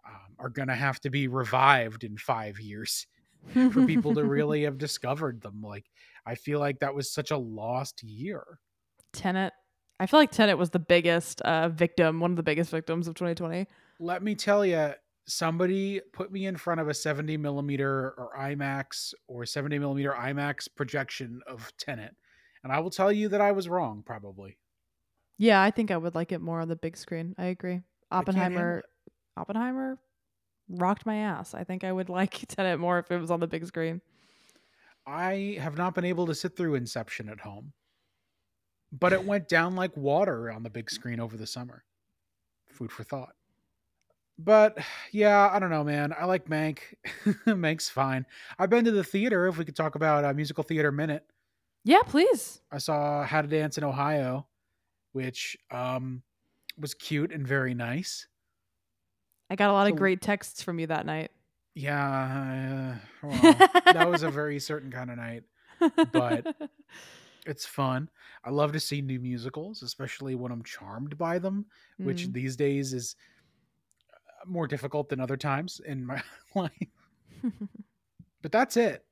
um, 0.08 0.36
are 0.40 0.50
going 0.50 0.70
to 0.70 0.76
have 0.76 1.02
to 1.02 1.10
be 1.10 1.28
revived 1.28 2.06
in 2.06 2.18
five 2.18 2.58
years. 2.60 3.06
for 3.72 3.86
people 3.86 4.16
to 4.16 4.24
really 4.24 4.64
have 4.64 4.80
discovered 4.80 5.40
them. 5.42 5.62
Like, 5.62 5.86
I 6.26 6.36
feel 6.36 6.60
like 6.60 6.80
that 6.80 6.96
was 6.96 7.12
such 7.12 7.32
a 7.32 7.38
lost 7.38 8.04
year. 8.04 8.44
Tenet. 9.14 9.54
I 10.00 10.08
feel 10.08 10.20
like 10.20 10.32
Tenet 10.32 10.58
was 10.58 10.72
the 10.72 10.80
biggest 10.80 11.42
uh 11.42 11.70
victim, 11.70 12.20
one 12.20 12.32
of 12.32 12.38
the 12.38 12.44
biggest 12.44 12.72
victims 12.72 13.08
of 13.08 13.16
2020. 13.16 13.68
Let 14.00 14.24
me 14.24 14.36
tell 14.36 14.66
you, 14.66 14.94
somebody 15.28 16.02
put 16.14 16.32
me 16.32 16.46
in 16.46 16.58
front 16.58 16.82
of 16.82 16.88
a 16.88 16.94
70 16.94 17.38
millimeter 17.38 18.14
or 18.18 18.32
IMAX 18.38 19.14
or 19.28 19.46
70 19.46 19.80
millimeter 19.80 20.12
IMAX 20.12 20.68
projection 20.76 21.42
of 21.48 21.72
Tenet, 21.78 22.16
and 22.64 22.72
I 22.72 22.80
will 22.80 22.90
tell 22.90 23.12
you 23.12 23.30
that 23.30 23.42
I 23.42 23.52
was 23.52 23.70
wrong, 23.70 24.04
probably. 24.06 24.58
Yeah, 25.38 25.62
I 25.62 25.72
think 25.72 25.92
I 25.92 25.98
would 25.98 26.16
like 26.16 26.32
it 26.32 26.42
more 26.42 26.62
on 26.62 26.70
the 26.70 26.76
big 26.76 26.98
screen. 26.98 27.36
I 27.38 27.46
agree. 27.46 27.82
I 28.12 28.20
Oppenheimer 28.20 28.80
it. 28.80 28.86
Oppenheimer 29.38 29.98
rocked 30.70 31.06
my 31.06 31.18
ass. 31.18 31.54
I 31.54 31.64
think 31.64 31.84
I 31.84 31.92
would 31.92 32.10
like 32.20 32.46
Tenet 32.48 32.80
more 32.80 33.00
if 33.00 33.12
it 33.12 33.20
was 33.20 33.32
on 33.32 33.40
the 33.40 33.48
big 33.48 33.66
screen. 33.66 34.02
I 35.08 35.58
have 35.60 35.78
not 35.78 35.94
been 35.96 36.06
able 36.06 36.26
to 36.28 36.36
sit 36.36 36.56
through 36.56 36.76
Inception 36.76 37.30
at 37.30 37.40
home, 37.42 37.74
but 38.92 39.14
it 39.14 39.24
went 39.24 39.48
down 39.48 39.76
like 39.76 39.96
water 39.96 40.52
on 40.52 40.64
the 40.64 40.70
big 40.70 40.90
screen 40.90 41.20
over 41.20 41.38
the 41.38 41.48
summer. 41.48 41.84
Food 42.68 42.92
for 42.92 43.04
thought. 43.04 43.36
But 44.38 44.78
yeah, 45.12 45.50
I 45.52 45.60
don't 45.60 45.70
know, 45.70 45.84
man. 45.84 46.14
I 46.20 46.26
like 46.26 46.46
Mank. 46.50 46.80
Mank's 47.48 47.88
fine. 47.88 48.26
I've 48.60 48.70
been 48.70 48.84
to 48.86 48.92
the 48.92 49.04
theater. 49.04 49.48
If 49.48 49.58
we 49.58 49.64
could 49.64 49.76
talk 49.78 49.96
about 49.96 50.26
a 50.26 50.34
musical 50.34 50.64
theater 50.64 50.92
minute, 50.92 51.24
Yeah, 51.86 52.02
please. 52.02 52.60
I 52.72 52.80
saw 52.80 53.24
How 53.24 53.42
to 53.42 53.48
Dance 53.48 53.78
in 53.78 53.84
Ohio, 53.86 54.46
which 55.14 55.56
um, 55.72 56.22
was 56.78 56.94
cute 56.94 57.32
and 57.32 57.48
very 57.48 57.74
nice. 57.74 58.28
I 59.50 59.56
got 59.56 59.70
a 59.70 59.74
lot 59.74 59.88
So- 59.88 59.94
of 59.94 60.00
great 60.00 60.22
texts 60.22 60.62
from 60.64 60.80
you 60.80 60.88
that 60.88 61.06
night. 61.06 61.32
Yeah, 61.76 62.98
uh, 63.24 63.28
well, 63.28 63.54
that 63.94 64.10
was 64.10 64.24
a 64.24 64.30
very 64.32 64.60
certain 64.60 64.92
kind 64.92 65.12
of 65.12 65.18
night. 65.18 65.44
But- 66.12 66.56
It's 67.48 67.64
fun. 67.64 68.10
I 68.44 68.50
love 68.50 68.72
to 68.72 68.80
see 68.80 69.02
new 69.02 69.20
musicals, 69.20 69.84
especially 69.84 70.34
when 70.34 70.52
I'm 70.52 70.64
charmed 70.64 71.16
by 71.16 71.38
them, 71.38 71.68
which 72.00 72.28
Mm. 72.28 72.34
these 72.34 72.56
days 72.56 72.92
is 72.92 73.16
uh, 74.12 74.50
more 74.50 74.66
difficult 74.66 75.10
than 75.10 75.20
other 75.20 75.38
times 75.38 75.80
in 75.86 76.04
my 76.04 76.24
life. 76.56 76.72
But 78.42 78.52
that's 78.52 78.78
it. 78.78 79.06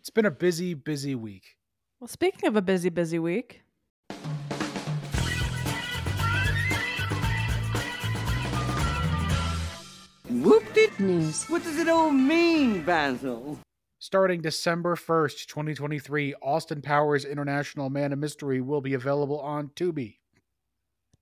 It's 0.00 0.10
been 0.10 0.26
a 0.26 0.30
busy, 0.30 0.74
busy 0.74 1.14
week. 1.14 1.56
well, 1.98 2.08
speaking 2.08 2.46
of 2.46 2.56
a 2.56 2.60
busy, 2.62 2.90
busy 2.90 3.18
week, 3.18 3.62
Whoop-de- 10.42 10.90
News. 10.98 11.44
What 11.48 11.62
does 11.62 11.78
it 11.78 11.88
all 11.88 12.10
mean, 12.10 12.82
Basil? 12.82 13.58
Starting 14.00 14.40
December 14.40 14.96
1st, 14.96 15.46
2023, 15.46 16.34
Austin 16.42 16.82
Powers 16.82 17.24
International 17.24 17.88
Man 17.88 18.12
of 18.12 18.18
Mystery 18.18 18.60
will 18.60 18.80
be 18.80 18.94
available 18.94 19.38
on 19.40 19.68
Tubi. 19.76 20.16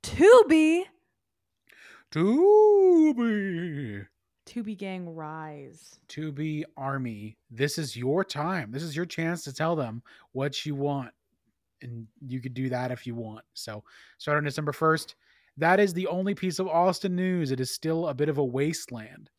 Tubi, 0.02 0.84
Tubi. 2.10 4.06
Tubi 4.46 4.76
Gang 4.76 5.14
Rise. 5.14 5.98
Tubi 6.08 6.64
Army. 6.76 7.36
This 7.50 7.76
is 7.76 7.96
your 7.96 8.24
time. 8.24 8.72
This 8.72 8.82
is 8.82 8.96
your 8.96 9.06
chance 9.06 9.44
to 9.44 9.52
tell 9.52 9.76
them 9.76 10.02
what 10.32 10.64
you 10.64 10.74
want. 10.74 11.10
And 11.82 12.06
you 12.26 12.40
could 12.40 12.54
do 12.54 12.70
that 12.70 12.90
if 12.90 13.06
you 13.06 13.14
want. 13.14 13.44
So, 13.54 13.84
starting 14.18 14.44
December 14.44 14.72
1st, 14.72 15.14
that 15.60 15.78
is 15.78 15.92
the 15.92 16.06
only 16.06 16.34
piece 16.34 16.58
of 16.58 16.66
Austin 16.66 17.14
news. 17.14 17.50
It 17.50 17.60
is 17.60 17.70
still 17.70 18.08
a 18.08 18.14
bit 18.14 18.28
of 18.28 18.38
a 18.38 18.44
wasteland. 18.44 19.30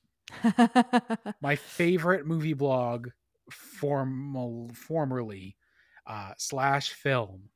My 1.41 1.55
favorite 1.55 2.25
movie 2.25 2.53
blog, 2.53 3.10
formal, 3.49 4.69
formerly 4.73 5.57
uh, 6.05 6.34
slash 6.38 6.91
film, 6.91 7.49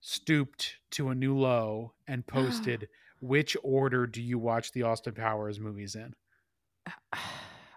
stooped 0.00 0.76
to 0.90 1.08
a 1.08 1.14
new 1.14 1.36
low 1.36 1.94
and 2.06 2.26
posted, 2.26 2.88
"Which 3.20 3.56
order 3.62 4.06
do 4.06 4.22
you 4.22 4.38
watch 4.38 4.72
the 4.72 4.82
Austin 4.82 5.14
Powers 5.14 5.58
movies 5.58 5.94
in?" 5.94 6.14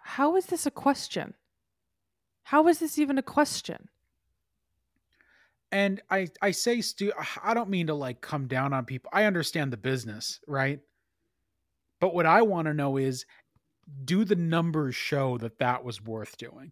How 0.03 0.35
is 0.35 0.47
this 0.47 0.65
a 0.65 0.71
question? 0.71 1.33
How 2.43 2.67
is 2.67 2.79
this 2.79 2.97
even 2.97 3.17
a 3.17 3.23
question? 3.23 3.89
And 5.71 6.01
i 6.09 6.27
i 6.41 6.51
say 6.51 6.81
stu 6.81 7.11
i 7.43 7.53
don't 7.53 7.69
mean 7.69 7.87
to 7.87 7.93
like 7.93 8.21
come 8.21 8.47
down 8.47 8.73
on 8.73 8.85
people 8.85 9.09
i 9.13 9.25
understand 9.25 9.71
the 9.71 9.77
business 9.77 10.39
right? 10.47 10.79
But 11.99 12.13
what 12.13 12.25
i 12.25 12.41
want 12.41 12.67
to 12.67 12.73
know 12.73 12.97
is 12.97 13.25
do 14.05 14.23
the 14.23 14.35
numbers 14.35 14.95
show 14.95 15.37
that 15.39 15.59
that 15.59 15.83
was 15.83 16.01
worth 16.03 16.37
doing? 16.37 16.71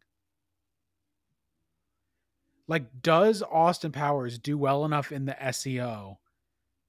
Like 2.67 3.01
does 3.01 3.41
austin 3.41 3.91
powers 3.91 4.39
do 4.39 4.58
well 4.58 4.86
enough 4.86 5.12
in 5.12 5.25
the 5.25 5.36
seo 5.39 6.17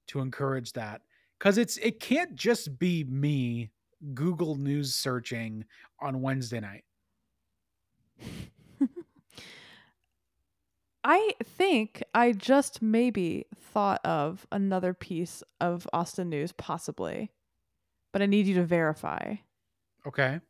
to 0.07 0.19
encourage 0.19 0.73
that? 0.73 1.01
Because 1.37 1.57
it's 1.57 1.77
it 1.77 1.99
can't 1.99 2.35
just 2.35 2.79
be 2.79 3.03
me 3.03 3.71
google 4.13 4.55
news 4.55 4.93
searching 4.93 5.65
on 5.99 6.21
wednesday 6.21 6.59
night 6.59 6.83
I 11.09 11.35
think 11.41 12.03
I 12.13 12.33
just 12.33 12.81
maybe 12.81 13.45
thought 13.55 14.01
of 14.05 14.45
another 14.51 14.93
piece 14.93 15.41
of 15.61 15.87
Austin 15.93 16.29
news, 16.29 16.51
possibly, 16.51 17.31
but 18.11 18.21
I 18.21 18.25
need 18.25 18.45
you 18.45 18.55
to 18.55 18.65
verify. 18.65 19.35
okay 20.05 20.41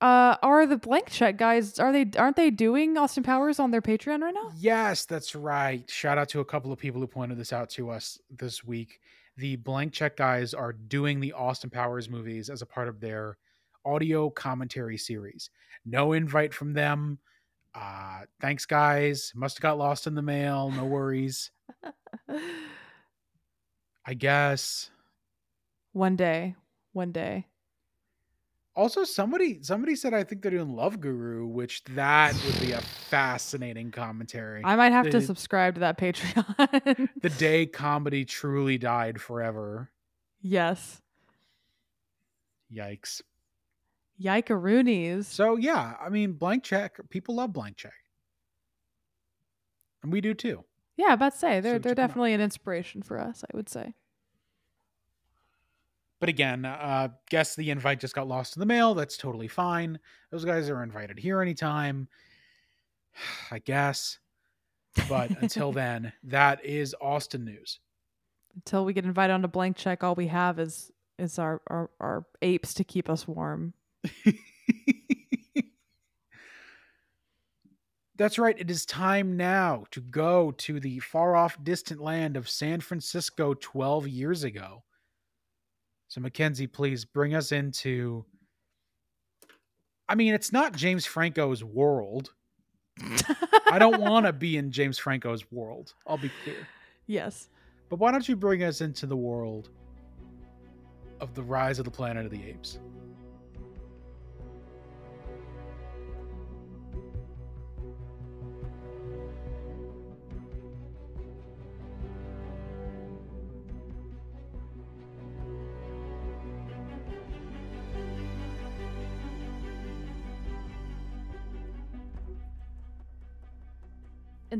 Uh, 0.00 0.36
are 0.42 0.66
the 0.66 0.78
blank 0.78 1.10
check 1.10 1.36
guys? 1.36 1.78
Are 1.78 1.92
they? 1.92 2.06
Aren't 2.16 2.36
they 2.36 2.50
doing 2.50 2.96
Austin 2.96 3.22
Powers 3.22 3.60
on 3.60 3.70
their 3.70 3.82
Patreon 3.82 4.22
right 4.22 4.32
now? 4.32 4.50
Yes, 4.56 5.04
that's 5.04 5.34
right. 5.34 5.84
Shout 5.90 6.16
out 6.16 6.30
to 6.30 6.40
a 6.40 6.44
couple 6.44 6.72
of 6.72 6.78
people 6.78 7.02
who 7.02 7.06
pointed 7.06 7.36
this 7.36 7.52
out 7.52 7.68
to 7.70 7.90
us 7.90 8.18
this 8.30 8.64
week. 8.64 8.98
The 9.36 9.56
Blank 9.56 9.92
Check 9.92 10.16
guys 10.16 10.54
are 10.54 10.72
doing 10.72 11.20
the 11.20 11.34
Austin 11.34 11.68
Powers 11.68 12.08
movies 12.08 12.48
as 12.48 12.62
a 12.62 12.66
part 12.66 12.88
of 12.88 12.98
their 12.98 13.36
audio 13.84 14.30
commentary 14.30 14.96
series. 14.96 15.50
No 15.84 16.14
invite 16.14 16.54
from 16.54 16.72
them. 16.72 17.18
Uh, 17.74 18.22
thanks, 18.40 18.66
guys. 18.66 19.32
Must 19.34 19.56
have 19.56 19.62
got 19.62 19.78
lost 19.78 20.06
in 20.06 20.14
the 20.14 20.22
mail. 20.22 20.70
No 20.70 20.84
worries. 20.84 21.50
I 24.06 24.14
guess. 24.14 24.90
one 25.92 26.16
day, 26.16 26.56
one 26.92 27.12
day. 27.12 27.46
Also, 28.76 29.04
somebody 29.04 29.58
somebody 29.62 29.94
said 29.96 30.14
I 30.14 30.22
think 30.24 30.42
they're 30.42 30.52
doing 30.52 30.74
Love 30.74 31.00
Guru, 31.00 31.46
which 31.46 31.82
that 31.84 32.34
would 32.46 32.60
be 32.60 32.72
a 32.72 32.80
fascinating 32.80 33.90
commentary. 33.90 34.62
I 34.64 34.76
might 34.76 34.92
have 34.92 35.10
to 35.10 35.20
subscribe 35.20 35.74
to 35.74 35.80
that 35.80 35.98
Patreon. 35.98 37.08
the 37.20 37.28
day 37.38 37.66
comedy 37.66 38.24
truly 38.24 38.78
died 38.78 39.20
forever. 39.20 39.90
yes. 40.40 41.02
Yikes. 42.72 43.20
Yikeroonies. 44.20 45.24
So 45.24 45.56
yeah, 45.56 45.94
I 46.00 46.08
mean, 46.08 46.32
blank 46.32 46.64
check. 46.64 46.98
People 47.10 47.36
love 47.36 47.52
blank 47.52 47.76
check, 47.76 47.94
and 50.02 50.12
we 50.12 50.20
do 50.20 50.34
too. 50.34 50.64
Yeah, 50.96 51.14
about 51.14 51.32
to 51.32 51.38
say 51.38 51.60
they're 51.60 51.74
So 51.76 51.78
they're 51.78 51.92
check 51.92 51.98
'em 51.98 52.04
out. 52.04 52.08
definitely 52.08 52.34
an 52.34 52.40
inspiration 52.40 53.02
for 53.02 53.18
us. 53.18 53.42
I 53.52 53.56
would 53.56 53.68
say. 53.68 53.94
But 56.18 56.28
again, 56.28 56.66
uh, 56.66 57.08
guess 57.30 57.56
the 57.56 57.70
invite 57.70 57.98
just 58.00 58.14
got 58.14 58.28
lost 58.28 58.54
in 58.54 58.60
the 58.60 58.66
mail. 58.66 58.94
That's 58.94 59.16
totally 59.16 59.48
fine. 59.48 59.98
Those 60.30 60.44
guys 60.44 60.68
are 60.68 60.82
invited 60.82 61.18
here 61.18 61.40
anytime. 61.40 62.08
I 63.50 63.58
guess. 63.60 64.18
But 65.08 65.30
until 65.42 65.72
then, 65.82 66.12
that 66.24 66.62
is 66.64 66.94
Austin 67.00 67.44
news. 67.46 67.78
Until 68.54 68.84
we 68.84 68.92
get 68.92 69.04
invited 69.06 69.32
on 69.32 69.44
a 69.44 69.48
blank 69.48 69.76
check, 69.78 70.04
all 70.04 70.14
we 70.14 70.26
have 70.26 70.58
is 70.58 70.90
is 71.18 71.38
our 71.38 71.62
our, 71.68 71.90
our 72.00 72.26
apes 72.42 72.74
to 72.74 72.84
keep 72.84 73.08
us 73.08 73.26
warm. 73.26 73.72
That's 78.16 78.38
right. 78.38 78.58
It 78.58 78.70
is 78.70 78.84
time 78.84 79.36
now 79.38 79.84
to 79.92 80.00
go 80.02 80.50
to 80.58 80.78
the 80.78 80.98
far 80.98 81.34
off 81.34 81.56
distant 81.64 82.02
land 82.02 82.36
of 82.36 82.50
San 82.50 82.80
Francisco 82.80 83.54
12 83.54 84.08
years 84.08 84.44
ago. 84.44 84.84
So, 86.08 86.20
McKenzie, 86.20 86.70
please 86.70 87.06
bring 87.06 87.34
us 87.34 87.50
into. 87.50 88.26
I 90.06 90.16
mean, 90.16 90.34
it's 90.34 90.52
not 90.52 90.76
James 90.76 91.06
Franco's 91.06 91.64
world. 91.64 92.34
I 93.70 93.78
don't 93.78 94.00
want 94.02 94.26
to 94.26 94.34
be 94.34 94.58
in 94.58 94.70
James 94.70 94.98
Franco's 94.98 95.50
world. 95.50 95.94
I'll 96.06 96.18
be 96.18 96.30
clear. 96.44 96.68
Yes. 97.06 97.48
But 97.88 98.00
why 98.00 98.12
don't 98.12 98.28
you 98.28 98.36
bring 98.36 98.62
us 98.62 98.82
into 98.82 99.06
the 99.06 99.16
world 99.16 99.70
of 101.20 101.34
the 101.34 101.42
rise 101.42 101.78
of 101.78 101.84
the 101.86 101.90
Planet 101.90 102.26
of 102.26 102.32
the 102.32 102.44
Apes? 102.44 102.80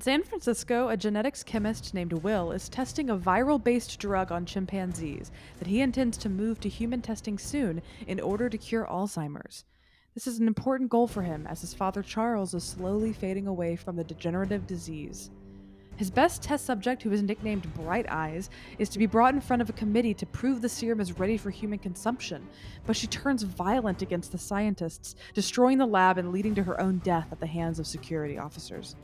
In 0.00 0.04
San 0.04 0.22
Francisco, 0.22 0.88
a 0.88 0.96
genetics 0.96 1.42
chemist 1.42 1.92
named 1.92 2.14
Will 2.14 2.52
is 2.52 2.70
testing 2.70 3.10
a 3.10 3.18
viral 3.18 3.62
based 3.62 4.00
drug 4.00 4.32
on 4.32 4.46
chimpanzees 4.46 5.30
that 5.58 5.68
he 5.68 5.82
intends 5.82 6.16
to 6.16 6.30
move 6.30 6.58
to 6.60 6.70
human 6.70 7.02
testing 7.02 7.36
soon 7.36 7.82
in 8.06 8.18
order 8.18 8.48
to 8.48 8.56
cure 8.56 8.86
Alzheimer's. 8.86 9.66
This 10.14 10.26
is 10.26 10.38
an 10.38 10.46
important 10.46 10.88
goal 10.88 11.06
for 11.06 11.20
him 11.20 11.46
as 11.46 11.60
his 11.60 11.74
father 11.74 12.02
Charles 12.02 12.54
is 12.54 12.64
slowly 12.64 13.12
fading 13.12 13.46
away 13.46 13.76
from 13.76 13.94
the 13.94 14.02
degenerative 14.02 14.66
disease. 14.66 15.30
His 15.96 16.10
best 16.10 16.42
test 16.42 16.64
subject, 16.64 17.02
who 17.02 17.12
is 17.12 17.22
nicknamed 17.22 17.70
Bright 17.74 18.10
Eyes, 18.10 18.48
is 18.78 18.88
to 18.88 18.98
be 18.98 19.04
brought 19.04 19.34
in 19.34 19.40
front 19.42 19.60
of 19.60 19.68
a 19.68 19.74
committee 19.74 20.14
to 20.14 20.24
prove 20.24 20.62
the 20.62 20.68
serum 20.70 21.00
is 21.00 21.18
ready 21.18 21.36
for 21.36 21.50
human 21.50 21.78
consumption, 21.78 22.48
but 22.86 22.96
she 22.96 23.06
turns 23.06 23.42
violent 23.42 24.00
against 24.00 24.32
the 24.32 24.38
scientists, 24.38 25.14
destroying 25.34 25.76
the 25.76 25.84
lab 25.84 26.16
and 26.16 26.32
leading 26.32 26.54
to 26.54 26.62
her 26.62 26.80
own 26.80 27.02
death 27.04 27.28
at 27.32 27.38
the 27.38 27.46
hands 27.46 27.78
of 27.78 27.86
security 27.86 28.38
officers. 28.38 28.96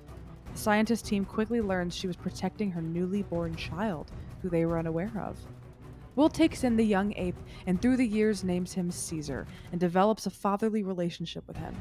The 0.57 0.62
scientist 0.62 1.05
team 1.05 1.27
quickly 1.27 1.61
learns 1.61 1.95
she 1.95 2.07
was 2.07 2.16
protecting 2.16 2.71
her 2.71 2.81
newly 2.81 3.23
born 3.23 3.57
child, 3.57 4.11
who 4.40 4.49
they 4.49 4.64
were 4.64 4.79
unaware 4.79 5.12
of. 5.14 5.38
Will 6.14 6.31
takes 6.31 6.64
in 6.64 6.77
the 6.77 6.83
young 6.83 7.12
ape 7.19 7.37
and 7.66 7.81
through 7.81 7.99
the 7.99 8.07
years 8.07 8.42
names 8.42 8.73
him 8.73 8.90
Caesar 8.90 9.47
and 9.71 9.79
develops 9.79 10.25
a 10.25 10.31
fatherly 10.31 10.83
relationship 10.83 11.47
with 11.47 11.59
him. 11.59 11.77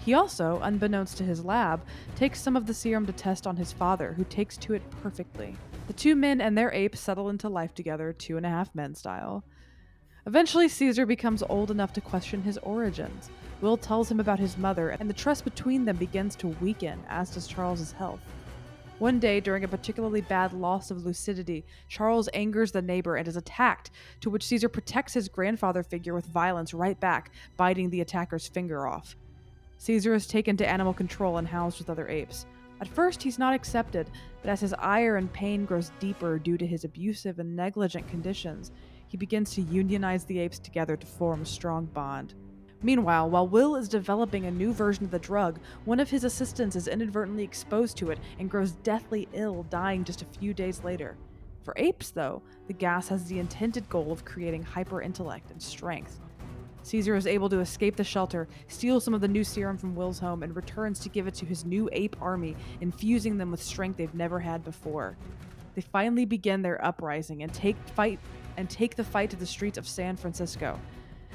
He 0.00 0.14
also, 0.14 0.58
unbeknownst 0.64 1.16
to 1.18 1.24
his 1.24 1.44
lab, 1.44 1.80
takes 2.16 2.40
some 2.40 2.56
of 2.56 2.66
the 2.66 2.74
serum 2.74 3.06
to 3.06 3.12
test 3.12 3.46
on 3.46 3.56
his 3.56 3.72
father, 3.72 4.14
who 4.14 4.24
takes 4.24 4.56
to 4.56 4.74
it 4.74 4.82
perfectly. 5.00 5.54
The 5.86 5.92
two 5.92 6.16
men 6.16 6.40
and 6.40 6.58
their 6.58 6.72
ape 6.72 6.96
settle 6.96 7.28
into 7.28 7.48
life 7.48 7.72
together, 7.72 8.12
two 8.12 8.36
and 8.36 8.44
a 8.44 8.48
half 8.48 8.74
men 8.74 8.96
style. 8.96 9.44
Eventually, 10.26 10.66
Caesar 10.66 11.06
becomes 11.06 11.44
old 11.44 11.70
enough 11.70 11.92
to 11.92 12.00
question 12.00 12.42
his 12.42 12.58
origins. 12.58 13.30
Will 13.62 13.76
tells 13.76 14.10
him 14.10 14.18
about 14.18 14.40
his 14.40 14.58
mother, 14.58 14.90
and 14.90 15.08
the 15.08 15.14
trust 15.14 15.44
between 15.44 15.84
them 15.84 15.96
begins 15.96 16.34
to 16.36 16.48
weaken, 16.60 17.00
as 17.08 17.30
does 17.30 17.46
Charles's 17.46 17.92
health. 17.92 18.20
One 18.98 19.20
day, 19.20 19.38
during 19.38 19.62
a 19.62 19.68
particularly 19.68 20.20
bad 20.20 20.52
loss 20.52 20.90
of 20.90 21.06
lucidity, 21.06 21.64
Charles 21.88 22.28
angers 22.34 22.72
the 22.72 22.82
neighbor 22.82 23.14
and 23.14 23.28
is 23.28 23.36
attacked, 23.36 23.92
to 24.20 24.30
which 24.30 24.46
Caesar 24.46 24.68
protects 24.68 25.14
his 25.14 25.28
grandfather 25.28 25.84
figure 25.84 26.12
with 26.12 26.26
violence 26.26 26.74
right 26.74 26.98
back, 26.98 27.30
biting 27.56 27.88
the 27.88 28.00
attacker's 28.00 28.48
finger 28.48 28.86
off. 28.86 29.16
Caesar 29.78 30.12
is 30.12 30.26
taken 30.26 30.56
to 30.56 30.68
animal 30.68 30.92
control 30.92 31.38
and 31.38 31.46
housed 31.46 31.78
with 31.78 31.88
other 31.88 32.08
apes. 32.08 32.46
At 32.80 32.88
first, 32.88 33.22
he's 33.22 33.38
not 33.38 33.54
accepted, 33.54 34.10
but 34.42 34.50
as 34.50 34.60
his 34.60 34.74
ire 34.74 35.18
and 35.18 35.32
pain 35.32 35.64
grows 35.66 35.92
deeper 36.00 36.36
due 36.36 36.58
to 36.58 36.66
his 36.66 36.82
abusive 36.82 37.38
and 37.38 37.54
negligent 37.54 38.08
conditions, 38.08 38.72
he 39.06 39.16
begins 39.16 39.54
to 39.54 39.62
unionize 39.62 40.24
the 40.24 40.40
apes 40.40 40.58
together 40.58 40.96
to 40.96 41.06
form 41.06 41.42
a 41.42 41.46
strong 41.46 41.86
bond. 41.86 42.34
Meanwhile, 42.82 43.30
while 43.30 43.46
Will 43.46 43.76
is 43.76 43.88
developing 43.88 44.46
a 44.46 44.50
new 44.50 44.72
version 44.72 45.04
of 45.04 45.12
the 45.12 45.18
drug, 45.18 45.60
one 45.84 46.00
of 46.00 46.10
his 46.10 46.24
assistants 46.24 46.74
is 46.74 46.88
inadvertently 46.88 47.44
exposed 47.44 47.96
to 47.98 48.10
it 48.10 48.18
and 48.38 48.50
grows 48.50 48.72
deathly 48.72 49.28
ill, 49.32 49.64
dying 49.70 50.02
just 50.02 50.22
a 50.22 50.38
few 50.38 50.52
days 50.52 50.82
later. 50.82 51.16
For 51.62 51.74
apes, 51.76 52.10
though, 52.10 52.42
the 52.66 52.72
gas 52.72 53.06
has 53.08 53.24
the 53.26 53.38
intended 53.38 53.88
goal 53.88 54.10
of 54.10 54.24
creating 54.24 54.64
hyper 54.64 55.00
intellect 55.00 55.52
and 55.52 55.62
strength. 55.62 56.18
Caesar 56.82 57.14
is 57.14 57.28
able 57.28 57.48
to 57.48 57.60
escape 57.60 57.94
the 57.94 58.02
shelter, 58.02 58.48
steal 58.66 58.98
some 58.98 59.14
of 59.14 59.20
the 59.20 59.28
new 59.28 59.44
serum 59.44 59.78
from 59.78 59.94
Will's 59.94 60.18
home, 60.18 60.42
and 60.42 60.56
returns 60.56 60.98
to 61.00 61.08
give 61.08 61.28
it 61.28 61.34
to 61.34 61.46
his 61.46 61.64
new 61.64 61.88
ape 61.92 62.16
army, 62.20 62.56
infusing 62.80 63.38
them 63.38 63.52
with 63.52 63.62
strength 63.62 63.96
they've 63.96 64.12
never 64.14 64.40
had 64.40 64.64
before. 64.64 65.16
They 65.76 65.82
finally 65.82 66.24
begin 66.24 66.62
their 66.62 66.84
uprising 66.84 67.44
and 67.44 67.54
take 67.54 67.76
fight 67.94 68.18
and 68.56 68.68
take 68.68 68.96
the 68.96 69.04
fight 69.04 69.30
to 69.30 69.36
the 69.36 69.46
streets 69.46 69.78
of 69.78 69.86
San 69.86 70.16
Francisco. 70.16 70.78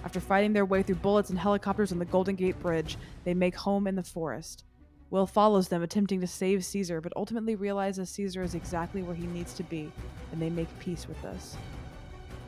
After 0.04 0.20
fighting 0.20 0.54
their 0.54 0.66
way 0.66 0.84
through 0.84 0.96
bullets 0.96 1.30
and 1.30 1.40
helicopters 1.40 1.92
on 1.92 2.00
the 2.00 2.06
Golden 2.06 2.36
Gate 2.36 2.60
Bridge, 2.60 2.98
they 3.24 3.34
make 3.34 3.56
home 3.56 3.88
in 3.88 3.96
the 3.96 4.04
forest. 4.04 4.64
Will 5.10 5.26
follows 5.26 5.70
them, 5.70 5.84
attempting 5.84 6.22
to 6.22 6.28
save 6.28 6.66
Caesar, 6.66 7.00
but 7.02 7.14
ultimately 7.16 7.56
realizes 7.56 8.10
Caesar 8.10 8.44
is 8.44 8.56
exactly 8.56 9.02
where 9.02 9.16
he 9.16 9.26
needs 9.28 9.54
to 9.54 9.64
be, 9.64 9.92
and 10.32 10.42
they 10.42 10.50
make 10.50 10.80
peace 10.80 11.08
with 11.08 11.22
this. 11.22 11.56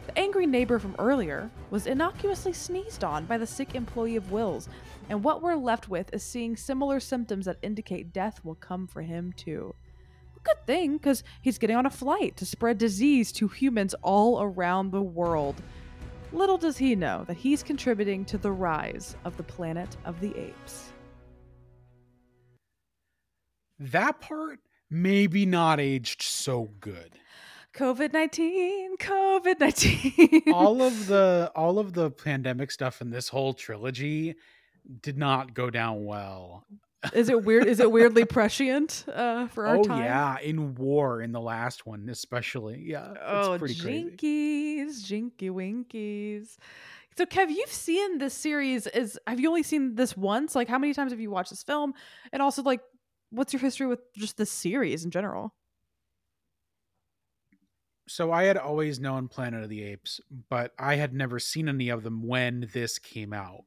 The 0.08 0.18
angry 0.20 0.46
neighbor 0.46 0.80
from 0.80 0.96
earlier 1.00 1.52
was 1.70 1.86
innocuously 1.86 2.52
sneezed 2.52 3.04
on 3.04 3.26
by 3.26 3.38
the 3.38 3.48
sick 3.48 3.76
employee 3.76 4.16
of 4.16 4.32
Will's, 4.32 4.68
and 5.08 5.24
what 5.24 5.42
we're 5.42 5.56
left 5.56 5.88
with 5.88 6.14
is 6.14 6.24
seeing 6.24 6.58
similar 6.58 7.00
symptoms 7.00 7.46
that 7.46 7.60
indicate 7.62 8.12
death 8.12 8.44
will 8.44 8.56
come 8.56 8.88
for 8.88 9.04
him 9.04 9.34
too. 9.34 9.74
Good 10.44 10.66
thing, 10.66 10.98
because 10.98 11.24
he's 11.42 11.60
getting 11.60 11.76
on 11.76 11.86
a 11.86 11.92
flight 11.92 12.36
to 12.38 12.46
spread 12.46 12.78
disease 12.78 13.32
to 13.34 13.48
humans 13.48 13.94
all 14.02 14.42
around 14.42 14.92
the 14.92 15.02
world. 15.02 15.62
Little 16.32 16.58
does 16.58 16.78
he 16.78 16.96
know 16.96 17.24
that 17.28 17.38
he's 17.38 17.64
contributing 17.64 18.24
to 18.26 18.38
the 18.38 18.52
rise 18.52 19.16
of 19.26 19.36
the 19.38 19.44
planet 19.44 19.98
of 20.06 20.20
the 20.20 20.38
apes. 20.38 20.94
That 23.80 24.22
part 24.22 24.60
maybe 24.92 25.46
not 25.46 25.80
aged 25.80 26.22
so 26.22 26.70
good. 26.80 27.14
COVID 27.74 28.14
19, 28.14 28.98
COVID 28.98 29.60
19. 29.60 30.54
all 30.54 30.82
of 30.82 31.08
the 31.08 31.52
all 31.56 31.80
of 31.80 31.94
the 31.94 32.12
pandemic 32.12 32.72
stuff 32.72 33.02
in 33.02 33.10
this 33.10 33.30
whole 33.30 33.54
trilogy 33.54 34.36
did 35.02 35.18
not 35.18 35.54
go 35.54 35.70
down 35.70 36.06
well. 36.06 36.66
Is 37.14 37.30
it 37.30 37.46
weird? 37.46 37.66
Is 37.66 37.80
it 37.80 37.92
weirdly 37.92 38.26
prescient 38.26 39.06
uh, 39.14 39.48
for 39.48 39.68
our 39.68 39.78
oh, 39.78 39.84
time? 39.84 40.04
yeah, 40.04 40.38
in 40.40 40.76
war 40.76 41.22
in 41.22 41.32
the 41.32 41.40
last 41.40 41.86
one, 41.86 42.10
especially. 42.10 42.84
Yeah, 42.86 43.14
Oh, 43.22 43.54
it's 43.54 43.60
pretty 43.60 43.80
crazy. 43.80 44.18
jinkies, 44.86 45.06
jinky 45.06 45.50
winkies. 45.50 46.58
So, 47.18 47.26
Kev, 47.26 47.50
you've 47.50 47.72
seen 47.72 48.18
this 48.18 48.34
series. 48.34 48.86
Is 48.88 49.18
have 49.28 49.40
you 49.40 49.48
only 49.48 49.64
seen 49.64 49.96
this 49.96 50.16
once? 50.18 50.56
Like, 50.56 50.68
how 50.68 50.78
many 50.78 50.94
times 50.94 51.12
have 51.12 51.20
you 51.20 51.32
watched 51.32 51.52
this 51.52 51.64
film? 51.64 51.94
And 52.34 52.42
also, 52.42 52.64
like, 52.64 52.82
what's 53.30 53.54
your 53.54 53.62
history 53.62 53.88
with 53.88 54.02
just 54.16 54.38
this 54.38 54.52
series 54.52 55.06
in 55.06 55.12
general? 55.12 55.54
So 58.08 58.32
I 58.32 58.44
had 58.44 58.58
always 58.58 59.00
known 59.00 59.28
Planet 59.28 59.64
of 59.64 59.70
the 59.70 59.84
Apes, 59.84 60.20
but 60.50 60.74
I 60.80 60.96
had 60.96 61.14
never 61.14 61.40
seen 61.40 61.70
any 61.70 61.90
of 61.90 62.04
them 62.04 62.24
when 62.24 62.68
this 62.74 62.98
came 62.98 63.34
out. 63.34 63.66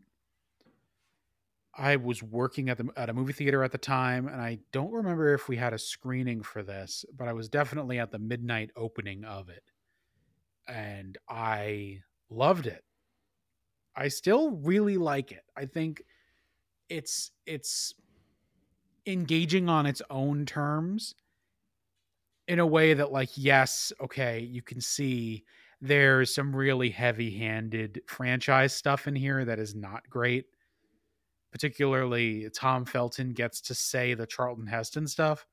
I 1.75 1.97
was 1.97 2.23
working 2.23 2.69
at 2.69 2.79
the 2.79 2.89
at 2.97 3.09
a 3.09 3.15
movie 3.15 3.33
theater 3.33 3.65
at 3.65 3.73
the 3.73 3.79
time, 3.79 4.29
and 4.29 4.41
I 4.41 4.59
don't 4.73 4.93
remember 4.93 5.33
if 5.35 5.49
we 5.49 5.57
had 5.57 5.73
a 5.73 5.79
screening 5.79 6.43
for 6.43 6.63
this, 6.63 7.05
but 7.17 7.29
I 7.29 7.33
was 7.33 7.49
definitely 7.49 7.99
at 7.99 8.11
the 8.11 8.19
midnight 8.19 8.71
opening 8.77 9.25
of 9.25 9.49
it, 9.49 9.63
and 10.69 11.17
I 11.29 12.01
loved 12.31 12.67
it. 12.67 12.85
I 13.97 14.09
still 14.09 14.51
really 14.51 14.97
like 14.97 15.33
it. 15.33 15.45
I 15.57 15.67
think 15.67 16.03
it's 16.89 17.31
it's 17.47 17.95
engaging 19.07 19.69
on 19.69 19.87
its 19.87 20.03
own 20.11 20.47
terms 20.47 21.15
in 22.49 22.59
a 22.59 22.67
way 22.67 22.95
that 22.95 23.13
like 23.13 23.31
yes 23.37 23.93
okay 24.01 24.41
you 24.41 24.63
can 24.63 24.81
see 24.81 25.45
there's 25.81 26.33
some 26.33 26.55
really 26.55 26.91
heavy-handed 26.91 28.01
franchise 28.07 28.73
stuff 28.73 29.09
in 29.09 29.17
here 29.17 29.45
that 29.45 29.59
is 29.59 29.75
not 29.75 30.09
great 30.09 30.47
particularly 31.53 32.49
tom 32.51 32.85
felton 32.85 33.33
gets 33.33 33.61
to 33.61 33.75
say 33.75 34.15
the 34.15 34.27
charlton 34.27 34.67
heston 34.67 35.07
stuff 35.07 35.47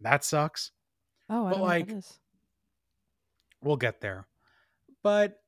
that 0.00 0.24
sucks 0.24 0.70
Oh, 1.30 1.46
I 1.46 1.50
But, 1.52 1.60
like, 1.60 1.92
we'll 3.62 3.76
get 3.76 4.00
there 4.00 4.26
but 5.02 5.40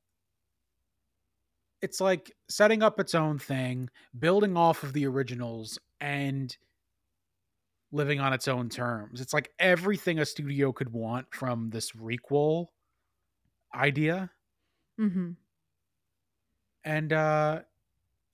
it's 1.81 2.01
like 2.01 2.31
setting 2.49 2.81
up 2.81 2.99
its 2.99 3.13
own 3.13 3.37
thing 3.37 3.89
building 4.17 4.57
off 4.57 4.83
of 4.83 4.93
the 4.93 5.05
originals 5.05 5.77
and 5.99 6.57
living 7.91 8.19
on 8.19 8.33
its 8.33 8.47
own 8.47 8.69
terms. 8.69 9.21
It's 9.21 9.33
like 9.33 9.51
everything 9.59 10.19
a 10.19 10.25
studio 10.25 10.71
could 10.71 10.91
want 10.91 11.27
from 11.33 11.69
this 11.69 11.91
requel 11.91 12.67
idea. 13.73 14.31
Mm-hmm. 14.99 15.31
and 16.83 17.13
uh 17.13 17.61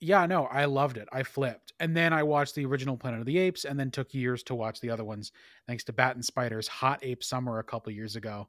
yeah 0.00 0.26
no 0.26 0.44
i 0.46 0.64
loved 0.64 0.96
it 0.96 1.08
i 1.12 1.22
flipped 1.22 1.72
and 1.80 1.96
then 1.96 2.12
i 2.12 2.22
watched 2.22 2.54
the 2.54 2.64
original 2.64 2.96
planet 2.96 3.20
of 3.20 3.26
the 3.26 3.38
apes 3.38 3.64
and 3.64 3.78
then 3.78 3.90
took 3.90 4.12
years 4.12 4.42
to 4.42 4.54
watch 4.54 4.80
the 4.80 4.90
other 4.90 5.04
ones 5.04 5.32
thanks 5.66 5.84
to 5.84 5.92
bat 5.92 6.14
and 6.14 6.24
spider's 6.24 6.68
hot 6.68 6.98
ape 7.02 7.22
summer 7.22 7.58
a 7.58 7.64
couple 7.64 7.92
years 7.92 8.16
ago 8.16 8.48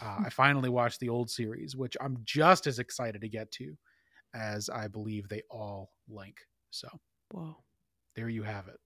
uh, 0.00 0.18
i 0.24 0.28
finally 0.30 0.68
watched 0.68 1.00
the 1.00 1.08
old 1.08 1.30
series 1.30 1.76
which 1.76 1.96
i'm 2.00 2.18
just 2.24 2.66
as 2.66 2.78
excited 2.78 3.20
to 3.20 3.28
get 3.28 3.50
to 3.50 3.76
as 4.34 4.68
i 4.70 4.86
believe 4.86 5.28
they 5.28 5.42
all 5.50 5.90
link 6.08 6.36
so 6.70 6.88
Whoa. 7.32 7.56
there 8.14 8.28
you 8.28 8.42
have 8.42 8.68
it 8.68 8.78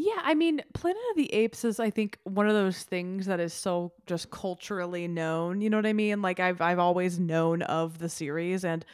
Yeah, 0.00 0.20
I 0.22 0.34
mean, 0.34 0.62
Planet 0.74 1.02
of 1.10 1.16
the 1.16 1.34
Apes 1.34 1.64
is, 1.64 1.80
I 1.80 1.90
think, 1.90 2.18
one 2.22 2.46
of 2.46 2.54
those 2.54 2.84
things 2.84 3.26
that 3.26 3.40
is 3.40 3.52
so 3.52 3.92
just 4.06 4.30
culturally 4.30 5.08
known. 5.08 5.60
You 5.60 5.70
know 5.70 5.76
what 5.76 5.86
I 5.86 5.92
mean? 5.92 6.22
Like 6.22 6.38
I've 6.38 6.60
I've 6.60 6.78
always 6.78 7.18
known 7.18 7.62
of 7.62 7.98
the 7.98 8.08
series 8.08 8.64
and 8.64 8.84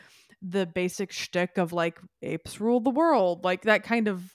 the 0.42 0.66
basic 0.66 1.12
shtick 1.12 1.59
of 1.59 1.73
like 1.73 1.99
apes 2.23 2.61
rule 2.61 2.81
the 2.81 2.90
world, 2.90 3.44
like 3.44 3.62
that 3.62 3.83
kind 3.83 4.09
of. 4.09 4.35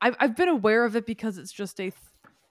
I've 0.00 0.16
I've 0.20 0.36
been 0.36 0.48
aware 0.48 0.84
of 0.84 0.94
it 0.96 1.06
because 1.06 1.38
it's 1.38 1.52
just 1.52 1.80
a 1.80 1.90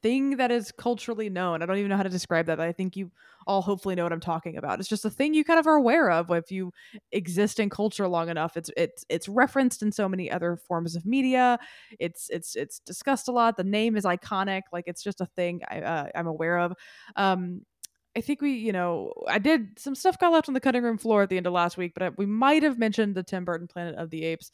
thing 0.01 0.38
that 0.38 0.51
is 0.51 0.71
culturally 0.71 1.29
known. 1.29 1.63
I 1.63 1.65
don't 1.65 1.77
even 1.77 1.89
know 1.89 1.97
how 1.97 2.03
to 2.03 2.10
describe 2.10 2.45
that, 2.45 2.58
but 2.58 2.67
I 2.67 2.71
think 2.71 2.95
you 2.95 3.12
all 3.47 3.63
hopefully 3.63 3.95
know 3.95 4.03
what 4.03 4.13
I'm 4.13 4.19
talking 4.19 4.58
about. 4.58 4.79
It's 4.79 4.88
just 4.88 5.03
a 5.03 5.10
thing 5.10 5.34
you 5.34 5.43
kind 5.43 5.60
of 5.60 5.65
are 5.65 5.75
aware 5.75 6.12
of 6.12 6.29
if 6.29 6.51
you 6.51 6.71
exist 7.12 7.60
in 7.60 7.71
culture 7.71 8.08
long 8.08 8.29
enough. 8.29 8.55
It's 8.55 8.69
it's 8.77 9.03
it's 9.10 9.27
referenced 9.27 9.81
in 9.81 9.91
so 9.91 10.08
many 10.08 10.31
other 10.31 10.58
forms 10.58 10.95
of 10.95 11.08
media. 11.08 11.58
It's 11.99 12.29
it's 12.29 12.55
it's 12.55 12.79
discussed 12.79 13.27
a 13.27 13.31
lot. 13.31 13.58
The 13.58 13.63
name 13.63 13.95
is 13.97 14.03
iconic. 14.03 14.62
Like 14.71 14.86
it's 14.88 15.01
just 15.01 15.21
a 15.21 15.25
thing 15.25 15.62
I, 15.69 15.81
uh, 15.81 16.08
I'm 16.13 16.27
aware 16.27 16.60
of. 16.60 16.73
Um, 17.15 17.62
I 18.15 18.21
think 18.21 18.41
we, 18.41 18.54
you 18.54 18.71
know, 18.71 19.12
I 19.28 19.39
did 19.39 19.78
some 19.78 19.93
stuff 19.93 20.17
got 20.17 20.32
left 20.32 20.47
on 20.47 20.54
the 20.54 20.62
cutting 20.62 20.84
room 20.84 20.97
floor 20.97 21.23
at 21.23 21.30
the 21.30 21.38
end 21.38 21.47
of 21.47 21.54
last 21.54 21.78
week, 21.78 21.93
but 21.93 22.04
I, 22.04 22.10
we 22.17 22.25
might 22.25 22.63
have 22.63 22.80
mentioned 22.80 23.15
the 23.15 23.23
Tim 23.23 23.43
Burton 23.43 23.67
Planet 23.67 23.95
of 23.95 24.10
the 24.10 24.23
Apes. 24.23 24.51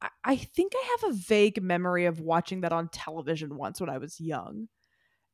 I, 0.00 0.08
I 0.24 0.36
think 0.36 0.72
I 0.76 0.96
have 1.00 1.10
a 1.10 1.16
vague 1.16 1.62
memory 1.62 2.06
of 2.06 2.20
watching 2.20 2.60
that 2.60 2.72
on 2.72 2.88
television 2.88 3.56
once 3.56 3.80
when 3.80 3.90
I 3.90 3.98
was 3.98 4.20
young. 4.20 4.68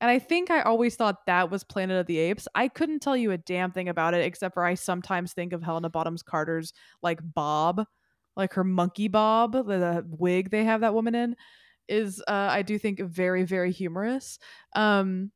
And 0.01 0.11
I 0.11 0.19
think 0.19 0.51
I 0.51 0.63
always 0.63 0.97
thought 0.97 1.27
that 1.27 1.51
was 1.51 1.65
Planet 1.65 1.99
of 1.99 2.07
the 2.07 2.19
Apes. 2.19 2.49
I 2.55 2.69
couldn't 2.69 3.01
tell 3.01 3.17
you 3.17 3.31
a 3.31 3.39
damn 3.39 3.73
thing 3.73 3.89
about 3.89 4.15
it, 4.15 4.25
except 4.25 4.55
for 4.55 4.65
I 4.65 4.75
sometimes 4.75 5.33
think 5.33 5.53
of 5.53 5.63
Helena 5.63 5.89
Bonham 5.91 6.17
Carter's 6.27 6.73
like 7.03 7.21
Bob, 7.23 7.85
like 8.37 8.55
her 8.55 8.65
monkey 8.65 9.09
Bob, 9.09 9.53
the, 9.53 9.63
the 9.63 10.07
wig 10.09 10.51
they 10.51 10.65
have 10.65 10.81
that 10.81 10.95
woman 10.95 11.15
in, 11.15 11.37
is 11.89 12.23
uh, 12.27 12.49
I 12.51 12.63
do 12.63 12.79
think 12.79 13.01
very 13.01 13.45
very 13.45 13.71
humorous. 13.71 14.39
Um, 14.75 15.31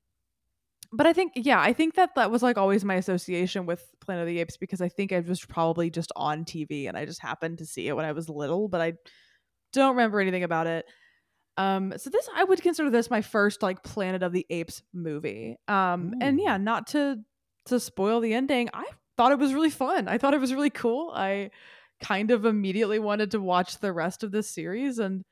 but 0.93 1.07
I 1.07 1.13
think 1.13 1.33
yeah, 1.37 1.61
I 1.61 1.73
think 1.73 1.95
that 1.95 2.15
that 2.15 2.31
was 2.31 2.43
like 2.43 2.57
always 2.57 2.85
my 2.85 2.95
association 2.95 3.67
with 3.67 3.85
Planet 4.01 4.23
of 4.23 4.29
the 4.29 4.41
Apes 4.41 4.57
because 4.57 4.81
I 4.81 4.89
think 4.89 5.13
I 5.13 5.21
was 5.21 5.45
probably 5.45 5.91
just 5.91 6.13
on 6.17 6.45
TV 6.45 6.89
and 6.89 6.97
I 6.97 7.05
just 7.05 7.21
happened 7.21 7.59
to 7.59 7.67
see 7.67 7.89
it 7.89 7.95
when 7.95 8.07
I 8.07 8.13
was 8.13 8.29
little, 8.29 8.69
but 8.69 8.81
I 8.81 8.95
don't 9.73 9.97
remember 9.97 10.21
anything 10.21 10.45
about 10.45 10.67
it. 10.67 10.87
Um, 11.59 11.93
so 11.97 12.09
this 12.09 12.29
I 12.35 12.45
would 12.45 12.63
consider 12.63 12.89
this 12.89 13.11
my 13.11 13.21
first 13.21 13.63
like 13.63 13.83
Planet 13.83 14.23
of 14.23 14.33
the 14.33 14.47
Apes 14.49 14.83
movie. 14.95 15.57
Um, 15.67 16.15
and 16.21 16.41
yeah, 16.41 16.57
not 16.57 16.87
to 16.89 17.19
to 17.67 17.81
spoil 17.81 18.21
the 18.21 18.33
ending, 18.33 18.71
I 18.73 18.87
thought 19.17 19.33
it 19.33 19.39
was 19.39 19.53
really 19.53 19.71
fun. 19.71 20.09
I 20.09 20.17
thought 20.17 20.35
it 20.35 20.41
was 20.41 20.55
really 20.55 20.71
cool. 20.71 21.13
I 21.15 21.51
kind 22.01 22.31
of 22.31 22.47
immediately 22.47 22.99
wanted 22.99 23.33
to 23.33 23.41
watch 23.41 23.79
the 23.81 23.93
rest 23.93 24.23
of 24.23 24.31
this 24.31 24.49
series 24.49 24.99
and 24.99 25.25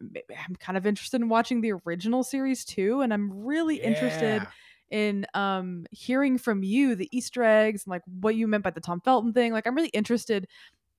I'm 0.00 0.54
kind 0.60 0.78
of 0.78 0.86
interested 0.86 1.20
in 1.20 1.28
watching 1.28 1.60
the 1.60 1.72
original 1.84 2.22
series 2.22 2.64
too 2.64 3.00
and 3.00 3.12
I'm 3.12 3.44
really 3.44 3.80
yeah. 3.80 3.88
interested 3.88 4.46
in 4.90 5.26
um 5.34 5.86
hearing 5.90 6.38
from 6.38 6.62
you 6.62 6.94
the 6.94 7.08
Easter 7.16 7.42
eggs 7.42 7.84
and 7.84 7.90
like 7.90 8.02
what 8.06 8.34
you 8.34 8.46
meant 8.46 8.64
by 8.64 8.70
the 8.70 8.80
Tom 8.80 9.00
Felton 9.00 9.32
thing. 9.32 9.52
Like 9.52 9.66
I'm 9.66 9.74
really 9.74 9.88
interested 9.88 10.46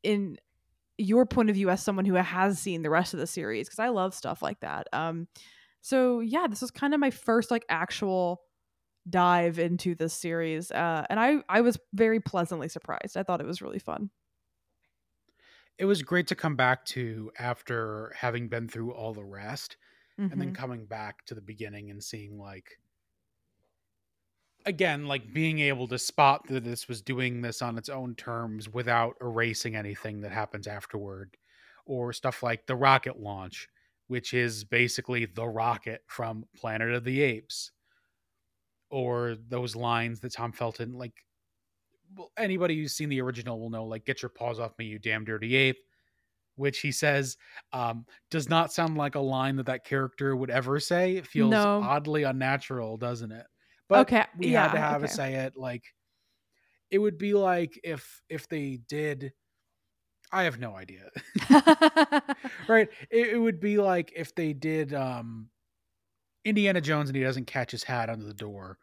in 0.03 0.37
your 0.97 1.25
point 1.25 1.49
of 1.49 1.55
view 1.55 1.69
as 1.69 1.81
someone 1.81 2.05
who 2.05 2.15
has 2.15 2.59
seen 2.59 2.81
the 2.81 2.89
rest 2.89 3.13
of 3.13 3.19
the 3.19 3.27
series 3.27 3.67
because 3.67 3.79
I 3.79 3.89
love 3.89 4.13
stuff 4.13 4.41
like 4.41 4.59
that. 4.61 4.87
Um 4.93 5.27
so 5.81 6.19
yeah, 6.19 6.47
this 6.47 6.61
was 6.61 6.71
kind 6.71 6.93
of 6.93 6.99
my 6.99 7.11
first 7.11 7.51
like 7.51 7.65
actual 7.69 8.41
dive 9.09 9.57
into 9.57 9.95
this 9.95 10.13
series 10.13 10.71
uh 10.71 11.05
and 11.09 11.19
I 11.19 11.37
I 11.47 11.61
was 11.61 11.77
very 11.93 12.19
pleasantly 12.19 12.69
surprised. 12.69 13.17
I 13.17 13.23
thought 13.23 13.41
it 13.41 13.47
was 13.47 13.61
really 13.61 13.79
fun. 13.79 14.11
It 15.77 15.85
was 15.85 16.01
great 16.01 16.27
to 16.27 16.35
come 16.35 16.57
back 16.57 16.83
to 16.87 17.31
after 17.39 18.13
having 18.15 18.49
been 18.49 18.67
through 18.67 18.91
all 18.93 19.13
the 19.13 19.23
rest 19.23 19.77
mm-hmm. 20.19 20.31
and 20.31 20.41
then 20.41 20.49
mm-hmm. 20.49 20.61
coming 20.61 20.85
back 20.85 21.25
to 21.25 21.35
the 21.35 21.41
beginning 21.41 21.89
and 21.89 22.03
seeing 22.03 22.37
like 22.37 22.77
again 24.65 25.07
like 25.07 25.33
being 25.33 25.59
able 25.59 25.87
to 25.87 25.97
spot 25.97 26.45
that 26.47 26.63
this 26.63 26.87
was 26.87 27.01
doing 27.01 27.41
this 27.41 27.61
on 27.61 27.77
its 27.77 27.89
own 27.89 28.15
terms 28.15 28.69
without 28.69 29.15
erasing 29.21 29.75
anything 29.75 30.21
that 30.21 30.31
happens 30.31 30.67
afterward 30.67 31.35
or 31.85 32.11
stuff 32.11 32.43
like 32.43 32.65
the 32.65 32.75
rocket 32.75 33.19
launch 33.19 33.67
which 34.07 34.33
is 34.33 34.63
basically 34.63 35.25
the 35.25 35.47
rocket 35.47 36.01
from 36.07 36.43
planet 36.55 36.93
of 36.93 37.03
the 37.03 37.21
apes 37.21 37.71
or 38.89 39.37
those 39.47 39.75
lines 39.75 40.19
that 40.19 40.33
tom 40.33 40.51
felton 40.51 40.93
like 40.93 41.13
well, 42.17 42.31
anybody 42.37 42.75
who's 42.75 42.93
seen 42.93 43.09
the 43.09 43.21
original 43.21 43.59
will 43.59 43.69
know 43.69 43.85
like 43.85 44.05
get 44.05 44.21
your 44.21 44.29
paws 44.29 44.59
off 44.59 44.77
me 44.77 44.85
you 44.85 44.99
damn 44.99 45.23
dirty 45.23 45.55
ape 45.55 45.77
which 46.55 46.79
he 46.79 46.91
says 46.91 47.37
um, 47.71 48.05
does 48.29 48.49
not 48.49 48.73
sound 48.73 48.97
like 48.97 49.15
a 49.15 49.19
line 49.19 49.55
that 49.55 49.67
that 49.67 49.85
character 49.85 50.35
would 50.35 50.49
ever 50.49 50.77
say 50.77 51.15
it 51.15 51.25
feels 51.25 51.51
no. 51.51 51.81
oddly 51.81 52.23
unnatural 52.23 52.97
doesn't 52.97 53.31
it 53.31 53.45
but 53.89 53.99
okay. 54.01 54.25
we 54.37 54.49
yeah, 54.49 54.67
had 54.67 54.71
to 54.73 54.79
have 54.79 55.03
okay. 55.03 55.11
a 55.11 55.13
say 55.13 55.33
it 55.35 55.57
like 55.57 55.83
it 56.91 56.99
would 56.99 57.17
be 57.17 57.33
like 57.33 57.79
if 57.83 58.21
if 58.29 58.47
they 58.47 58.79
did 58.87 59.33
I 60.31 60.43
have 60.43 60.59
no 60.59 60.75
idea. 60.75 61.09
right? 62.67 62.87
It, 63.09 63.29
it, 63.29 63.37
would 63.39 63.59
be 63.59 63.79
like 63.79 64.13
if 64.15 64.35
they 64.35 64.53
did 64.53 64.93
um 64.93 65.49
Indiana 66.45 66.81
Jones 66.81 67.09
and 67.09 67.15
he 67.15 67.23
doesn't 67.23 67.47
catch 67.47 67.71
his 67.71 67.83
hat 67.83 68.09
under 68.09 68.25
the 68.25 68.33
door 68.33 68.77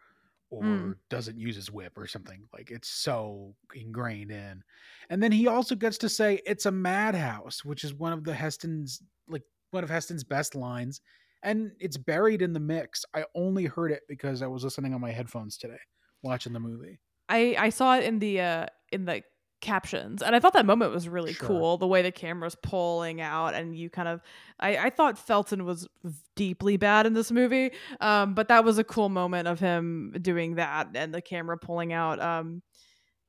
or 0.51 0.63
mm. 0.63 0.95
doesn't 1.11 1.39
use 1.39 1.57
his 1.57 1.71
whip 1.71 1.97
or 1.97 2.07
something. 2.07 2.43
Like 2.53 2.71
it's 2.71 2.89
so 2.89 3.55
ingrained 3.75 4.31
in. 4.31 4.63
And 5.11 5.23
then 5.23 5.33
he 5.33 5.47
also 5.47 5.75
gets 5.75 5.99
to 5.99 6.09
say 6.09 6.41
it's 6.47 6.67
a 6.67 6.73
madhouse, 6.73 7.65
which 7.65 7.85
is 7.85 7.95
one 7.95 8.13
of 8.13 8.25
the 8.25 8.35
Heston's 8.35 9.03
like 9.29 9.43
one 9.71 9.85
of 9.85 9.91
Heston's 9.91 10.25
best 10.25 10.55
lines 10.55 11.01
and 11.47 11.71
it's 11.79 11.97
buried 11.97 12.43
in 12.43 12.53
the 12.53 12.61
mix. 12.61 13.05
I 13.15 13.25
only 13.35 13.65
heard 13.65 13.93
it 13.93 14.03
because 14.09 14.43
I 14.43 14.49
was 14.49 14.65
listening 14.65 14.93
on 14.93 15.01
my 15.01 15.13
headphones 15.13 15.57
today, 15.57 15.79
watching 16.23 16.53
the 16.53 16.61
movie. 16.61 16.99
I 17.29 17.55
I 17.59 17.69
saw 17.71 17.97
it 17.97 18.05
in 18.05 18.19
the 18.19 18.41
uh 18.41 18.67
in 18.93 19.07
the 19.07 19.23
captions 19.63 20.23
and 20.23 20.37
i 20.37 20.39
thought 20.39 20.53
that 20.53 20.67
moment 20.67 20.93
was 20.93 21.09
really 21.09 21.33
sure. 21.33 21.49
cool 21.49 21.79
the 21.79 21.87
way 21.87 22.03
the 22.03 22.13
camera's 22.13 22.55
pulling 22.63 23.23
out 23.23 23.55
and 23.55 23.75
you 23.75 23.89
kind 23.89 24.07
of 24.07 24.21
i 24.61 24.77
i 24.77 24.91
thought 24.91 25.19
felton 25.19 25.65
was 25.65 25.89
deeply 26.37 26.77
bad 26.77 27.07
in 27.07 27.15
this 27.15 27.33
movie 27.33 27.71
um 28.01 28.35
but 28.35 28.49
that 28.49 28.65
was 28.65 28.77
a 28.77 28.85
cool 28.85 29.09
moment 29.09 29.49
of 29.49 29.59
him 29.59 30.15
doing 30.21 30.57
that 30.57 30.89
and 30.95 31.13
the 31.13 31.23
camera 31.23 31.57
pulling 31.57 31.91
out 31.95 32.21
um 32.21 32.63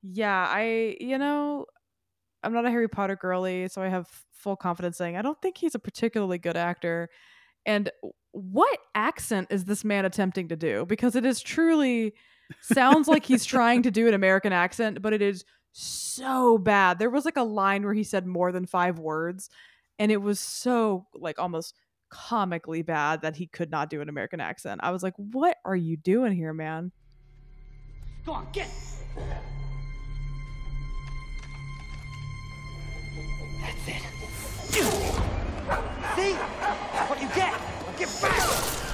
yeah 0.04 0.46
i 0.50 0.98
you 1.00 1.18
know 1.18 1.66
i'm 2.44 2.54
not 2.54 2.66
a 2.66 2.70
harry 2.70 2.90
potter 2.90 3.16
girly 3.16 3.70
so 3.70 3.82
i 3.82 3.88
have 3.88 4.06
full 4.34 4.58
confidence 4.58 4.98
saying 4.98 5.16
i 5.16 5.22
don't 5.22 5.42
think 5.42 5.58
he's 5.58 5.76
a 5.76 5.80
particularly 5.80 6.38
good 6.38 6.58
actor 6.58 7.10
and 7.68 7.92
what 8.32 8.80
accent 8.96 9.48
is 9.52 9.66
this 9.66 9.84
man 9.84 10.06
attempting 10.06 10.48
to 10.48 10.56
do? 10.56 10.86
Because 10.86 11.16
it 11.16 11.26
is 11.26 11.42
truly 11.42 12.14
sounds 12.62 13.08
like 13.10 13.26
he's 13.26 13.46
trying 13.56 13.84
to 13.84 13.92
do 13.92 14.08
an 14.08 14.14
American 14.14 14.54
accent, 14.54 15.02
but 15.02 15.14
it 15.14 15.22
is 15.22 15.44
so 15.74 16.58
bad. 16.58 16.98
There 16.98 17.10
was 17.10 17.26
like 17.26 17.38
a 17.38 17.44
line 17.44 17.84
where 17.84 17.94
he 17.94 18.04
said 18.04 18.26
more 18.26 18.54
than 18.54 18.66
five 18.66 19.00
words, 19.00 19.50
and 20.00 20.12
it 20.12 20.22
was 20.22 20.40
so 20.40 21.06
like 21.14 21.38
almost 21.40 21.76
comically 22.10 22.84
bad 22.84 23.22
that 23.22 23.36
he 23.36 23.48
could 23.48 23.70
not 23.70 23.90
do 23.90 24.02
an 24.02 24.08
American 24.08 24.40
accent. 24.40 24.80
I 24.82 24.92
was 24.92 25.04
like, 25.04 25.14
what 25.18 25.58
are 25.66 25.76
you 25.76 25.98
doing 25.98 26.32
here, 26.32 26.54
man? 26.54 26.94
Go 28.26 28.32
on, 28.32 28.48
get. 28.54 28.70
That's 33.60 33.88
it. 33.88 35.37
See? 36.16 36.34
What 36.34 37.22
you 37.22 37.28
get? 37.36 37.54
Get 37.98 38.22
back! 38.22 38.87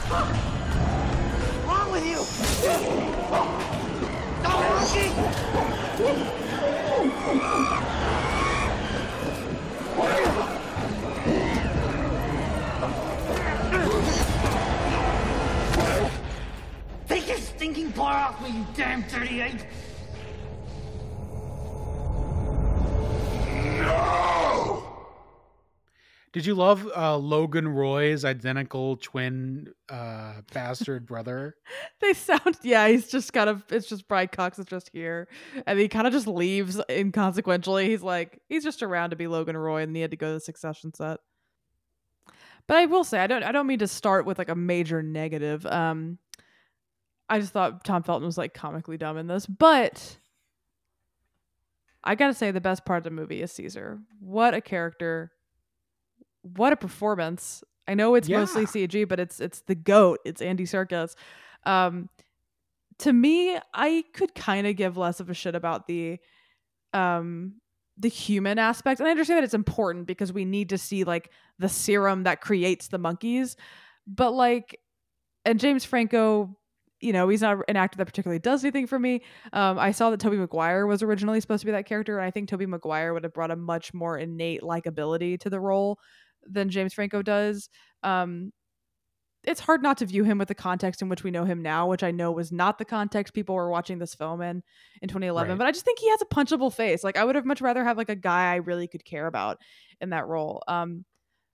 Did 26.33 26.47
you 26.47 26.55
love 26.55 26.89
uh, 26.97 27.15
Logan 27.15 27.67
Roy's 27.67 28.25
identical 28.25 28.97
twin 28.97 29.71
uh, 29.87 30.41
bastard 30.51 31.05
brother? 31.05 31.55
they 32.01 32.13
sound 32.13 32.57
yeah. 32.63 32.87
He's 32.87 33.07
just 33.07 33.31
kind 33.33 33.51
of 33.51 33.63
it's 33.69 33.87
just 33.87 34.07
Brian 34.07 34.29
Cox 34.29 34.57
is 34.57 34.65
just 34.65 34.89
here, 34.91 35.27
and 35.67 35.77
he 35.77 35.87
kind 35.87 36.07
of 36.07 36.11
just 36.11 36.25
leaves 36.25 36.81
inconsequentially. 36.89 37.85
He's 37.85 38.01
like 38.01 38.41
he's 38.49 38.63
just 38.63 38.81
around 38.81 39.11
to 39.11 39.15
be 39.15 39.27
Logan 39.27 39.55
Roy, 39.55 39.83
and 39.83 39.95
he 39.95 40.01
had 40.01 40.09
to 40.09 40.17
go 40.17 40.29
to 40.29 40.33
the 40.33 40.39
Succession 40.39 40.91
set. 40.95 41.19
But 42.65 42.77
I 42.77 42.87
will 42.87 43.03
say 43.03 43.19
I 43.19 43.27
don't 43.27 43.43
I 43.43 43.51
don't 43.51 43.67
mean 43.67 43.79
to 43.79 43.87
start 43.87 44.25
with 44.25 44.39
like 44.39 44.49
a 44.49 44.55
major 44.55 45.03
negative. 45.03 45.67
Um, 45.67 46.17
I 47.29 47.39
just 47.39 47.53
thought 47.53 47.83
Tom 47.83 48.01
Felton 48.01 48.25
was 48.25 48.39
like 48.39 48.55
comically 48.55 48.97
dumb 48.97 49.19
in 49.19 49.27
this, 49.27 49.45
but 49.45 50.17
I 52.03 52.15
gotta 52.15 52.33
say 52.33 52.49
the 52.49 52.59
best 52.59 52.85
part 52.85 52.97
of 52.97 53.03
the 53.03 53.11
movie 53.11 53.43
is 53.43 53.51
Caesar. 53.51 53.99
What 54.19 54.55
a 54.55 54.61
character! 54.61 55.31
What 56.43 56.73
a 56.73 56.75
performance. 56.75 57.63
I 57.87 57.95
know 57.95 58.15
it's 58.15 58.29
yeah. 58.29 58.39
mostly 58.39 58.65
CG, 58.65 59.07
but 59.07 59.19
it's 59.19 59.39
it's 59.39 59.61
the 59.61 59.75
goat. 59.75 60.19
It's 60.23 60.41
Andy 60.41 60.65
Serkis. 60.65 61.15
Um, 61.65 62.09
to 62.99 63.11
me, 63.11 63.57
I 63.73 64.03
could 64.13 64.35
kind 64.35 64.67
of 64.67 64.75
give 64.75 64.97
less 64.97 65.19
of 65.19 65.29
a 65.29 65.33
shit 65.33 65.55
about 65.55 65.87
the 65.87 66.19
um 66.93 67.55
the 67.97 68.09
human 68.09 68.59
aspect. 68.59 68.99
And 68.99 69.07
I 69.07 69.11
understand 69.11 69.37
that 69.37 69.43
it's 69.43 69.53
important 69.53 70.07
because 70.07 70.33
we 70.33 70.45
need 70.45 70.69
to 70.69 70.77
see 70.77 71.03
like 71.03 71.31
the 71.59 71.69
serum 71.69 72.23
that 72.23 72.41
creates 72.41 72.87
the 72.87 72.97
monkeys. 72.97 73.55
But 74.07 74.31
like 74.31 74.79
and 75.45 75.59
James 75.59 75.83
Franco, 75.85 76.57
you 77.01 77.11
know, 77.11 77.27
he's 77.27 77.41
not 77.41 77.57
an 77.67 77.75
actor 77.75 77.97
that 77.97 78.05
particularly 78.05 78.39
does 78.39 78.63
anything 78.63 78.87
for 78.87 78.97
me. 78.97 79.21
Um, 79.51 79.77
I 79.77 79.91
saw 79.91 80.09
that 80.09 80.21
Tobey 80.21 80.37
Maguire 80.37 80.87
was 80.87 81.03
originally 81.03 81.41
supposed 81.41 81.61
to 81.61 81.65
be 81.65 81.73
that 81.73 81.85
character, 81.85 82.17
and 82.17 82.25
I 82.25 82.31
think 82.31 82.47
Tobey 82.47 82.65
Maguire 82.65 83.13
would 83.13 83.25
have 83.25 83.33
brought 83.33 83.51
a 83.51 83.55
much 83.57 83.93
more 83.93 84.17
innate 84.17 84.61
likability 84.61 85.37
to 85.41 85.49
the 85.49 85.59
role 85.59 85.99
than 86.47 86.69
James 86.69 86.93
Franco 86.93 87.21
does. 87.21 87.69
Um, 88.03 88.51
it's 89.45 89.59
hard 89.59 89.83
not 89.83 89.97
to 89.97 90.05
view 90.05 90.23
him 90.23 90.37
with 90.37 90.47
the 90.47 90.55
context 90.55 91.01
in 91.01 91.09
which 91.09 91.23
we 91.23 91.31
know 91.31 91.43
him 91.43 91.61
now, 91.61 91.87
which 91.87 92.03
I 92.03 92.11
know 92.11 92.31
was 92.31 92.51
not 92.51 92.77
the 92.77 92.85
context 92.85 93.33
people 93.33 93.55
were 93.55 93.69
watching 93.69 93.99
this 93.99 94.15
film 94.15 94.41
in 94.41 94.63
in 95.01 95.09
2011. 95.09 95.49
Right. 95.49 95.57
But 95.57 95.67
I 95.67 95.71
just 95.71 95.85
think 95.85 95.99
he 95.99 96.09
has 96.09 96.21
a 96.21 96.25
punchable 96.25 96.73
face. 96.73 97.03
Like 97.03 97.17
I 97.17 97.25
would 97.25 97.35
have 97.35 97.45
much 97.45 97.61
rather 97.61 97.83
have 97.83 97.97
like 97.97 98.09
a 98.09 98.15
guy 98.15 98.53
I 98.53 98.57
really 98.57 98.87
could 98.87 99.03
care 99.03 99.27
about 99.27 99.57
in 99.99 100.11
that 100.11 100.27
role. 100.27 100.63
Um, 100.67 101.03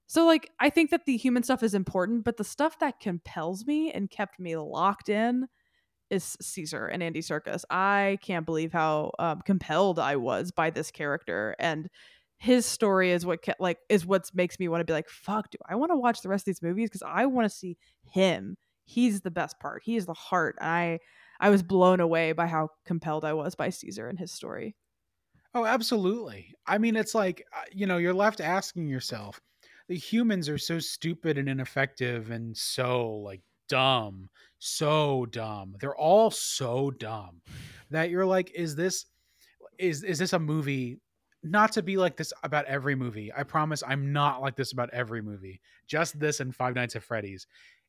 so 0.08 0.26
like 0.26 0.52
I 0.60 0.70
think 0.70 0.92
that 0.92 1.06
the 1.06 1.18
human 1.18 1.44
stuff 1.44 1.64
is 1.64 1.74
important, 1.74 2.24
but 2.24 2.38
the 2.38 2.44
stuff 2.44 2.80
that 2.80 3.00
compels 3.00 3.66
me 3.66 3.92
and 3.92 4.10
kept 4.10 4.40
me 4.40 4.56
locked 4.56 5.10
in 5.10 5.48
is 6.10 6.38
Caesar 6.42 6.88
and 6.88 7.04
Andy 7.04 7.22
Serkis. 7.22 7.64
I 7.70 8.18
can't 8.22 8.46
believe 8.46 8.72
how 8.72 9.12
um, 9.20 9.42
compelled 9.46 10.00
I 10.00 10.16
was 10.16 10.52
by 10.52 10.70
this 10.70 10.92
character 10.92 11.56
and 11.60 11.90
his 12.40 12.66
story 12.66 13.12
is 13.12 13.26
what 13.26 13.42
ke- 13.42 13.60
like 13.60 13.78
is 13.90 14.06
what 14.06 14.34
makes 14.34 14.60
me 14.60 14.68
want 14.68 14.80
to 14.82 14.86
be 14.86 14.94
like 14.94 15.10
fuck 15.10 15.52
do 15.52 15.58
I 15.68 15.76
want 15.76 15.92
to 15.92 15.98
watch 15.98 16.22
the 16.22 16.30
rest 16.30 16.44
of 16.44 16.46
these 16.46 16.62
movies 16.62 16.90
because 16.90 17.04
I 17.04 17.26
want 17.26 17.46
to 17.50 17.56
see 17.56 17.78
him. 18.04 18.58
He's 18.86 19.22
the 19.22 19.30
best 19.30 19.60
part. 19.60 19.84
He 19.84 19.98
is 19.98 20.06
the 20.06 20.14
heart. 20.14 20.58
I 20.62 21.00
I 21.40 21.50
was 21.50 21.62
blown 21.64 22.00
away 22.00 22.32
by 22.32 22.48
how 22.48 22.70
compelled 22.86 23.26
I 23.26 23.34
was 23.34 23.56
by 23.56 23.70
Caesar 23.70 24.08
and 24.08 24.18
his 24.18 24.32
story. 24.32 24.76
Oh, 25.54 25.66
absolutely. 25.66 26.54
I 26.68 26.78
mean, 26.78 26.96
it's 26.96 27.16
like, 27.16 27.44
uh, 27.54 27.64
you 27.72 27.88
know, 27.88 27.98
you're 27.98 28.14
left 28.14 28.40
asking 28.40 28.88
yourself, 28.88 29.42
the 29.88 29.98
humans 29.98 30.48
are 30.48 30.58
so 30.60 30.80
stupid 30.80 31.38
and 31.38 31.50
ineffective 31.50 32.30
and 32.30 32.56
so 32.56 33.10
like 33.10 33.42
dumb, 33.68 34.30
so 34.60 35.26
dumb. 35.28 35.76
They're 35.80 35.96
all 35.96 36.30
so 36.30 36.92
dumb 36.92 37.42
that 37.90 38.12
you're 38.12 38.26
like, 38.26 38.52
is 38.54 38.76
this 38.76 39.06
is 39.80 40.04
is 40.04 40.20
this 40.20 40.34
a 40.34 40.40
movie 40.40 41.00
not 41.44 41.72
to 41.74 41.84
be 41.84 41.98
like 41.98 42.18
this 42.18 42.34
about 42.44 42.66
every 42.66 42.96
movie. 42.96 43.32
I 43.34 43.44
promise 43.44 43.84
I'm 43.86 44.12
not 44.14 44.42
like 44.42 44.56
this 44.56 44.72
about 44.74 44.90
every 44.94 45.22
movie. 45.22 45.62
Just 45.88 46.20
this 46.20 46.40
and 46.40 46.56
Five 46.56 46.76
Nights 46.76 46.96
at 46.96 47.04
Freddy's. 47.04 47.48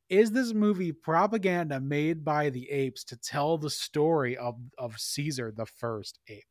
Is 0.08 0.32
this 0.32 0.52
movie 0.52 0.92
propaganda 0.92 1.80
made 1.80 2.24
by 2.24 2.50
the 2.50 2.70
apes 2.70 3.04
to 3.04 3.16
tell 3.16 3.58
the 3.58 3.70
story 3.70 4.36
of 4.36 4.58
of 4.78 4.98
Caesar 4.98 5.52
the 5.52 5.66
first 5.66 6.18
ape? 6.28 6.44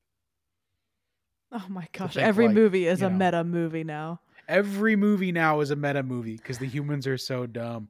Oh 1.52 1.66
my 1.70 1.88
gosh, 1.92 2.18
think, 2.18 2.26
every 2.26 2.48
like, 2.48 2.56
movie 2.56 2.88
is 2.88 3.02
a 3.04 3.10
know, 3.10 3.10
meta 3.10 3.44
movie 3.44 3.84
now. 3.84 4.22
every 4.48 4.96
movie 4.96 5.32
now 5.32 5.60
is 5.60 5.72
a 5.72 5.76
meta 5.76 6.04
movie 6.04 6.38
because 6.38 6.58
the 6.60 6.68
humans 6.68 7.08
are 7.08 7.18
so 7.18 7.46
dumb. 7.46 7.90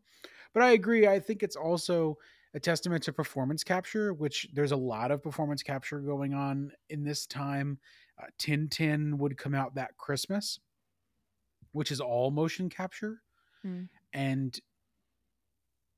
But 0.53 0.63
I 0.63 0.71
agree. 0.71 1.07
I 1.07 1.19
think 1.19 1.43
it's 1.43 1.55
also 1.55 2.17
a 2.53 2.59
testament 2.59 3.03
to 3.03 3.13
performance 3.13 3.63
capture, 3.63 4.13
which 4.13 4.47
there's 4.53 4.71
a 4.71 4.77
lot 4.77 5.11
of 5.11 5.21
performance 5.21 5.63
capture 5.63 5.99
going 5.99 6.33
on 6.33 6.71
in 6.89 7.03
this 7.03 7.27
time. 7.27 7.79
Uh, 8.21 8.25
Tintin 8.37 9.17
would 9.17 9.37
come 9.37 9.55
out 9.55 9.75
that 9.75 9.97
Christmas, 9.97 10.59
which 11.71 11.91
is 11.91 12.01
all 12.01 12.31
motion 12.31 12.69
capture. 12.69 13.21
Hmm. 13.61 13.83
And 14.13 14.59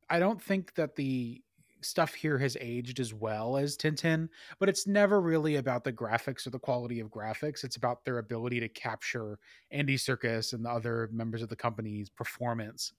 I 0.09 0.19
don't 0.19 0.41
think 0.41 0.73
that 0.75 0.95
the 0.95 1.41
stuff 1.81 2.13
here 2.13 2.37
has 2.37 2.55
aged 2.61 2.99
as 2.99 3.13
well 3.13 3.57
as 3.57 3.75
Tintin, 3.75 4.29
but 4.59 4.69
it's 4.69 4.85
never 4.85 5.19
really 5.19 5.55
about 5.55 5.83
the 5.83 5.93
graphics 5.93 6.45
or 6.45 6.51
the 6.51 6.59
quality 6.59 6.99
of 6.99 7.09
graphics. 7.09 7.63
It's 7.63 7.75
about 7.75 8.05
their 8.05 8.19
ability 8.19 8.59
to 8.59 8.69
capture 8.69 9.39
Andy 9.71 9.97
Serkis 9.97 10.53
and 10.53 10.63
the 10.63 10.69
other 10.69 11.09
members 11.11 11.41
of 11.41 11.49
the 11.49 11.55
company's 11.55 12.09
performance. 12.09 12.93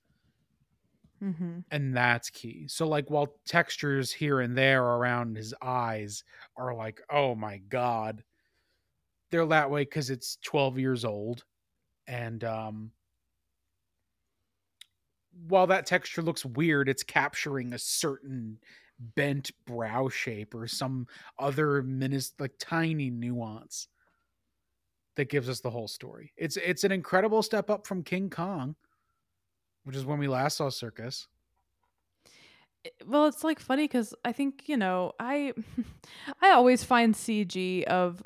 Mm-hmm. 1.22 1.60
And 1.70 1.96
that's 1.96 2.30
key. 2.30 2.66
So, 2.66 2.88
like, 2.88 3.08
while 3.08 3.36
textures 3.46 4.10
here 4.10 4.40
and 4.40 4.58
there 4.58 4.82
around 4.82 5.36
his 5.36 5.54
eyes 5.62 6.24
are 6.56 6.74
like, 6.74 7.00
oh 7.10 7.36
my 7.36 7.58
God, 7.68 8.24
they're 9.32 9.46
that 9.46 9.70
way 9.70 9.82
because 9.82 10.10
it's 10.10 10.38
12 10.44 10.78
years 10.78 11.04
old. 11.04 11.44
And, 12.06 12.44
um, 12.44 12.92
while 15.48 15.66
that 15.68 15.86
texture 15.86 16.22
looks 16.22 16.44
weird, 16.44 16.88
it's 16.88 17.02
capturing 17.02 17.72
a 17.72 17.78
certain 17.78 18.58
bent 18.98 19.50
brow 19.64 20.08
shape 20.08 20.54
or 20.54 20.68
some 20.68 21.06
other 21.38 21.82
minis 21.82 22.32
like 22.38 22.52
tiny 22.58 23.10
nuance 23.10 23.88
that 25.16 25.28
gives 25.28 25.48
us 25.48 25.60
the 25.60 25.70
whole 25.70 25.88
story. 25.88 26.32
It's 26.36 26.56
it's 26.58 26.84
an 26.84 26.92
incredible 26.92 27.42
step 27.42 27.70
up 27.70 27.86
from 27.86 28.02
King 28.02 28.30
Kong, 28.30 28.76
which 29.84 29.96
is 29.96 30.04
when 30.04 30.18
we 30.18 30.28
last 30.28 30.58
saw 30.58 30.68
Serkis. 30.68 31.26
well 33.06 33.26
it's 33.26 33.44
like 33.44 33.60
funny 33.60 33.84
because 33.84 34.12
i 34.24 34.32
think 34.32 34.68
you 34.68 34.76
know 34.76 35.12
i 35.20 35.52
i 36.42 36.50
always 36.50 36.82
find 36.82 37.14
cg 37.14 37.84
of 37.84 38.24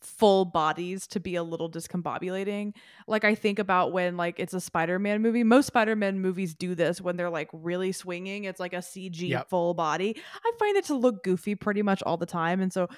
full 0.00 0.44
bodies 0.46 1.06
to 1.06 1.20
be 1.20 1.34
a 1.34 1.42
little 1.42 1.70
discombobulating 1.70 2.72
like 3.06 3.22
i 3.24 3.34
think 3.34 3.58
about 3.58 3.92
when 3.92 4.16
like 4.16 4.40
it's 4.40 4.54
a 4.54 4.60
spider-man 4.60 5.20
movie 5.20 5.44
most 5.44 5.66
spider-man 5.66 6.18
movies 6.20 6.54
do 6.54 6.74
this 6.74 7.00
when 7.00 7.16
they're 7.16 7.28
like 7.30 7.50
really 7.52 7.92
swinging 7.92 8.44
it's 8.44 8.60
like 8.60 8.72
a 8.72 8.78
cg 8.78 9.28
Yep. 9.28 9.50
full 9.50 9.74
body 9.74 10.16
i 10.44 10.52
find 10.58 10.76
it 10.76 10.84
to 10.86 10.94
look 10.94 11.22
goofy 11.22 11.54
pretty 11.54 11.82
much 11.82 12.02
all 12.04 12.16
the 12.16 12.26
time 12.26 12.60
and 12.60 12.72
so 12.72 12.88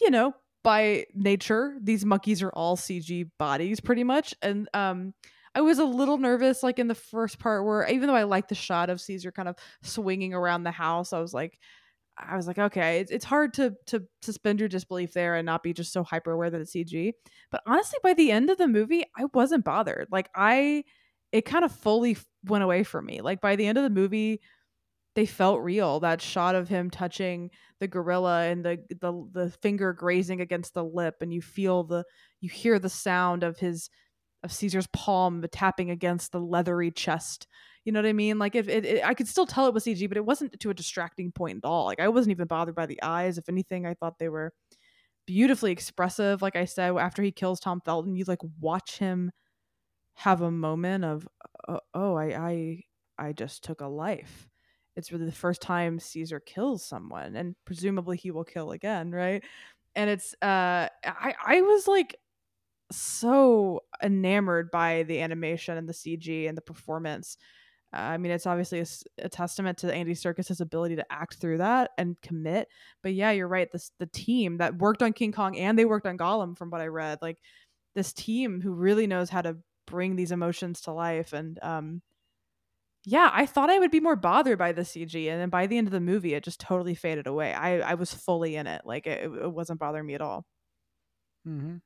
you 0.00 0.10
know 0.10 0.32
by 0.62 1.04
nature 1.14 1.76
these 1.82 2.04
monkeys 2.04 2.42
are 2.42 2.50
all 2.50 2.76
cg 2.76 3.28
bodies 3.38 3.80
pretty 3.80 4.04
much 4.04 4.34
and 4.42 4.68
um 4.74 5.12
I 5.54 5.60
was 5.60 5.78
a 5.78 5.84
little 5.84 6.16
nervous, 6.16 6.62
like 6.62 6.78
in 6.78 6.88
the 6.88 6.94
first 6.94 7.38
part, 7.38 7.66
where 7.66 7.86
even 7.86 8.06
though 8.06 8.14
I 8.14 8.22
like 8.22 8.48
the 8.48 8.54
shot 8.54 8.88
of 8.88 9.02
Caesar 9.02 9.30
kind 9.30 9.50
of 9.50 9.56
swinging 9.82 10.32
around 10.32 10.62
the 10.62 10.70
house, 10.70 11.12
I 11.12 11.20
was 11.20 11.34
like, 11.34 11.58
I 12.28 12.36
was 12.36 12.46
like, 12.46 12.58
okay, 12.58 13.00
it's, 13.00 13.10
it's 13.10 13.24
hard 13.24 13.54
to 13.54 13.74
to 13.86 14.04
suspend 14.22 14.60
your 14.60 14.68
disbelief 14.68 15.12
there 15.12 15.34
and 15.36 15.46
not 15.46 15.62
be 15.62 15.72
just 15.72 15.92
so 15.92 16.02
hyper 16.02 16.32
aware 16.32 16.50
that 16.50 16.60
it's 16.60 16.72
CG. 16.72 17.12
But 17.50 17.62
honestly, 17.66 17.98
by 18.02 18.14
the 18.14 18.30
end 18.30 18.50
of 18.50 18.58
the 18.58 18.68
movie, 18.68 19.04
I 19.16 19.24
wasn't 19.34 19.64
bothered. 19.64 20.08
Like 20.10 20.30
I, 20.34 20.84
it 21.32 21.42
kind 21.42 21.64
of 21.64 21.72
fully 21.72 22.16
went 22.44 22.64
away 22.64 22.84
from 22.84 23.06
me. 23.06 23.20
Like 23.20 23.40
by 23.40 23.56
the 23.56 23.66
end 23.66 23.78
of 23.78 23.84
the 23.84 23.90
movie, 23.90 24.40
they 25.14 25.26
felt 25.26 25.60
real. 25.60 26.00
That 26.00 26.22
shot 26.22 26.54
of 26.54 26.68
him 26.68 26.90
touching 26.90 27.50
the 27.80 27.88
gorilla 27.88 28.44
and 28.44 28.64
the 28.64 28.78
the 29.00 29.28
the 29.32 29.50
finger 29.50 29.92
grazing 29.92 30.40
against 30.40 30.74
the 30.74 30.84
lip, 30.84 31.16
and 31.20 31.32
you 31.32 31.42
feel 31.42 31.84
the 31.84 32.04
you 32.40 32.48
hear 32.48 32.78
the 32.78 32.88
sound 32.88 33.42
of 33.42 33.58
his 33.58 33.90
of 34.42 34.52
Caesar's 34.52 34.88
palm 34.88 35.44
tapping 35.52 35.90
against 35.90 36.32
the 36.32 36.40
leathery 36.40 36.90
chest. 36.90 37.46
You 37.84 37.92
know 37.92 38.00
what 38.00 38.08
I 38.08 38.12
mean? 38.12 38.38
Like 38.38 38.54
if 38.54 38.68
it, 38.68 38.84
it, 38.84 39.04
I 39.04 39.14
could 39.14 39.28
still 39.28 39.46
tell 39.46 39.66
it 39.66 39.74
was 39.74 39.84
CG, 39.84 40.08
but 40.08 40.16
it 40.16 40.24
wasn't 40.24 40.58
to 40.60 40.70
a 40.70 40.74
distracting 40.74 41.32
point 41.32 41.58
at 41.64 41.68
all. 41.68 41.86
Like 41.86 42.00
I 42.00 42.08
wasn't 42.08 42.32
even 42.32 42.46
bothered 42.46 42.74
by 42.76 42.86
the 42.86 43.02
eyes. 43.02 43.38
If 43.38 43.48
anything, 43.48 43.86
I 43.86 43.94
thought 43.94 44.18
they 44.18 44.28
were 44.28 44.52
beautifully 45.26 45.72
expressive. 45.72 46.42
Like 46.42 46.56
I 46.56 46.64
said, 46.64 46.96
after 46.96 47.22
he 47.22 47.32
kills 47.32 47.60
Tom 47.60 47.80
Felton, 47.84 48.14
you 48.14 48.24
like 48.24 48.40
watch 48.60 48.98
him 48.98 49.32
have 50.14 50.42
a 50.42 50.50
moment 50.50 51.04
of, 51.04 51.26
uh, 51.68 51.78
oh, 51.94 52.14
I, 52.14 52.24
I, 52.26 52.82
I 53.18 53.32
just 53.32 53.64
took 53.64 53.80
a 53.80 53.86
life. 53.86 54.48
It's 54.96 55.10
really 55.10 55.24
the 55.24 55.32
first 55.32 55.62
time 55.62 55.98
Caesar 55.98 56.38
kills 56.38 56.84
someone, 56.84 57.34
and 57.34 57.56
presumably 57.64 58.16
he 58.16 58.30
will 58.30 58.44
kill 58.44 58.72
again, 58.72 59.10
right? 59.10 59.42
And 59.94 60.10
it's, 60.10 60.34
uh, 60.42 60.88
I, 61.04 61.34
I 61.44 61.62
was 61.62 61.88
like 61.88 62.16
so 62.90 63.80
enamored 64.02 64.70
by 64.70 65.04
the 65.04 65.20
animation 65.20 65.78
and 65.78 65.88
the 65.88 65.94
CG 65.94 66.48
and 66.48 66.56
the 66.56 66.62
performance. 66.62 67.38
I 67.92 68.16
mean, 68.16 68.32
it's 68.32 68.46
obviously 68.46 68.84
a 69.18 69.28
testament 69.28 69.78
to 69.78 69.92
Andy 69.92 70.14
Serkis's 70.14 70.60
ability 70.60 70.96
to 70.96 71.12
act 71.12 71.34
through 71.34 71.58
that 71.58 71.90
and 71.98 72.20
commit. 72.22 72.68
But 73.02 73.12
yeah, 73.12 73.32
you're 73.32 73.48
right. 73.48 73.70
This 73.70 73.90
the 73.98 74.06
team 74.06 74.58
that 74.58 74.78
worked 74.78 75.02
on 75.02 75.12
King 75.12 75.32
Kong 75.32 75.56
and 75.58 75.78
they 75.78 75.84
worked 75.84 76.06
on 76.06 76.16
Gollum, 76.16 76.56
from 76.56 76.70
what 76.70 76.80
I 76.80 76.86
read. 76.86 77.18
Like 77.20 77.38
this 77.94 78.12
team 78.12 78.60
who 78.62 78.72
really 78.72 79.06
knows 79.06 79.28
how 79.28 79.42
to 79.42 79.58
bring 79.86 80.16
these 80.16 80.32
emotions 80.32 80.80
to 80.82 80.92
life. 80.92 81.34
And 81.34 81.58
um, 81.62 82.00
yeah, 83.04 83.30
I 83.32 83.46
thought 83.46 83.70
I 83.70 83.78
would 83.78 83.90
be 83.90 84.00
more 84.00 84.16
bothered 84.16 84.58
by 84.58 84.72
the 84.72 84.82
CG, 84.82 85.30
and 85.30 85.40
then 85.40 85.50
by 85.50 85.66
the 85.66 85.76
end 85.76 85.88
of 85.88 85.92
the 85.92 86.00
movie, 86.00 86.34
it 86.34 86.44
just 86.44 86.60
totally 86.60 86.94
faded 86.94 87.26
away. 87.26 87.52
I 87.52 87.80
I 87.80 87.94
was 87.94 88.14
fully 88.14 88.56
in 88.56 88.66
it. 88.66 88.82
Like 88.84 89.06
it, 89.06 89.24
it 89.24 89.52
wasn't 89.52 89.80
bothering 89.80 90.06
me 90.06 90.14
at 90.14 90.22
all. 90.22 90.46
Mm-hmm. 91.46 91.76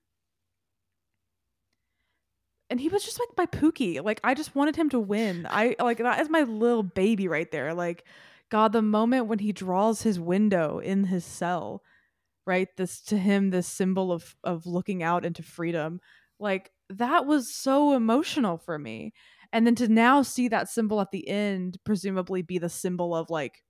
And 2.68 2.80
he 2.80 2.88
was 2.88 3.04
just 3.04 3.20
like 3.20 3.28
my 3.36 3.46
Pookie. 3.46 4.02
Like 4.02 4.20
I 4.24 4.34
just 4.34 4.54
wanted 4.54 4.76
him 4.76 4.88
to 4.90 5.00
win. 5.00 5.46
I 5.48 5.76
like 5.78 5.98
that 5.98 6.20
is 6.20 6.28
my 6.28 6.42
little 6.42 6.82
baby 6.82 7.28
right 7.28 7.50
there. 7.50 7.74
Like 7.74 8.04
God, 8.50 8.72
the 8.72 8.82
moment 8.82 9.26
when 9.26 9.38
he 9.38 9.52
draws 9.52 10.02
his 10.02 10.20
window 10.20 10.78
in 10.78 11.04
his 11.04 11.24
cell, 11.24 11.82
right? 12.46 12.68
This 12.76 13.00
to 13.02 13.18
him, 13.18 13.50
this 13.50 13.68
symbol 13.68 14.12
of 14.12 14.36
of 14.44 14.66
looking 14.66 15.02
out 15.02 15.24
into 15.24 15.42
freedom. 15.42 16.00
Like 16.38 16.70
that 16.90 17.26
was 17.26 17.54
so 17.54 17.92
emotional 17.94 18.58
for 18.58 18.78
me. 18.78 19.12
And 19.52 19.66
then 19.66 19.74
to 19.76 19.88
now 19.88 20.22
see 20.22 20.48
that 20.48 20.68
symbol 20.68 21.00
at 21.00 21.12
the 21.12 21.28
end, 21.28 21.78
presumably 21.84 22.42
be 22.42 22.58
the 22.58 22.68
symbol 22.68 23.14
of 23.14 23.30
like 23.30 23.62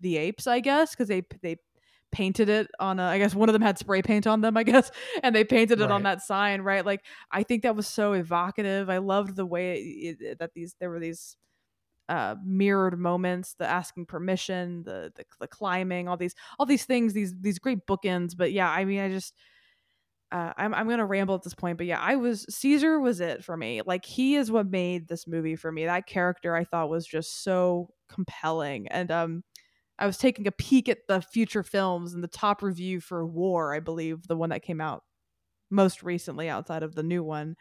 the 0.00 0.16
apes, 0.16 0.46
I 0.46 0.60
guess, 0.60 0.90
because 0.90 1.08
they 1.08 1.22
they 1.42 1.56
painted 2.10 2.48
it 2.48 2.68
on 2.80 2.98
a 2.98 3.04
I 3.04 3.18
guess 3.18 3.34
one 3.34 3.48
of 3.48 3.52
them 3.52 3.62
had 3.62 3.78
spray 3.78 4.02
paint 4.02 4.26
on 4.26 4.40
them, 4.40 4.56
I 4.56 4.62
guess, 4.62 4.90
and 5.22 5.34
they 5.34 5.44
painted 5.44 5.80
it 5.80 5.90
on 5.90 6.02
that 6.04 6.22
sign, 6.22 6.62
right? 6.62 6.84
Like 6.84 7.04
I 7.30 7.42
think 7.42 7.62
that 7.62 7.76
was 7.76 7.86
so 7.86 8.12
evocative. 8.12 8.90
I 8.90 8.98
loved 8.98 9.36
the 9.36 9.46
way 9.46 9.74
it, 9.78 10.16
it, 10.20 10.38
that 10.38 10.54
these 10.54 10.74
there 10.80 10.90
were 10.90 11.00
these 11.00 11.36
uh, 12.08 12.36
mirrored 12.42 12.98
moments, 12.98 13.54
the 13.58 13.66
asking 13.66 14.06
permission, 14.06 14.82
the, 14.84 15.12
the 15.14 15.24
the 15.40 15.48
climbing, 15.48 16.08
all 16.08 16.16
these 16.16 16.34
all 16.58 16.66
these 16.66 16.84
things, 16.84 17.12
these 17.12 17.34
these 17.40 17.58
great 17.58 17.86
bookends. 17.86 18.36
But 18.36 18.52
yeah, 18.52 18.70
I 18.70 18.84
mean, 18.84 19.00
I 19.00 19.10
just 19.10 19.34
uh, 20.30 20.52
I'm 20.56 20.74
I'm 20.74 20.88
gonna 20.88 21.06
ramble 21.06 21.34
at 21.34 21.42
this 21.42 21.54
point, 21.54 21.78
but 21.78 21.86
yeah, 21.86 22.00
I 22.00 22.16
was 22.16 22.44
Caesar 22.50 23.00
was 23.00 23.20
it 23.20 23.44
for 23.44 23.56
me. 23.56 23.82
Like 23.84 24.04
he 24.04 24.36
is 24.36 24.50
what 24.50 24.66
made 24.66 25.08
this 25.08 25.26
movie 25.26 25.56
for 25.56 25.72
me. 25.72 25.86
That 25.86 26.06
character 26.06 26.54
I 26.54 26.64
thought 26.64 26.90
was 26.90 27.06
just 27.06 27.42
so 27.42 27.90
compelling, 28.08 28.88
and 28.88 29.10
um, 29.10 29.44
I 29.98 30.06
was 30.06 30.18
taking 30.18 30.46
a 30.46 30.52
peek 30.52 30.88
at 30.88 31.06
the 31.08 31.20
future 31.20 31.62
films 31.62 32.14
and 32.14 32.22
the 32.22 32.28
top 32.28 32.62
review 32.62 33.00
for 33.00 33.26
War, 33.26 33.74
I 33.74 33.80
believe, 33.80 34.26
the 34.28 34.36
one 34.36 34.50
that 34.50 34.62
came 34.62 34.80
out 34.80 35.02
most 35.70 36.02
recently 36.02 36.48
outside 36.48 36.82
of 36.82 36.94
the 36.94 37.02
new 37.02 37.22
one. 37.22 37.56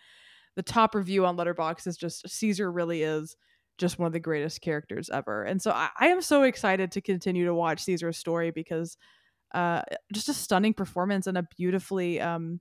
The 0.55 0.63
top 0.63 0.95
review 0.95 1.25
on 1.25 1.37
Letterboxd 1.37 1.87
is 1.87 1.97
just 1.97 2.27
Caesar 2.27 2.71
really 2.71 3.03
is 3.03 3.35
just 3.77 3.99
one 3.99 4.07
of 4.07 4.13
the 4.13 4.19
greatest 4.19 4.61
characters 4.61 5.09
ever, 5.09 5.43
and 5.43 5.61
so 5.61 5.71
I, 5.71 5.89
I 5.99 6.07
am 6.07 6.21
so 6.21 6.43
excited 6.43 6.91
to 6.93 7.01
continue 7.01 7.45
to 7.45 7.53
watch 7.53 7.83
Caesar's 7.83 8.17
story 8.17 8.51
because 8.51 8.97
uh 9.53 9.81
just 10.13 10.29
a 10.29 10.33
stunning 10.33 10.73
performance 10.73 11.27
and 11.27 11.37
a 11.37 11.47
beautifully 11.57 12.19
um 12.19 12.59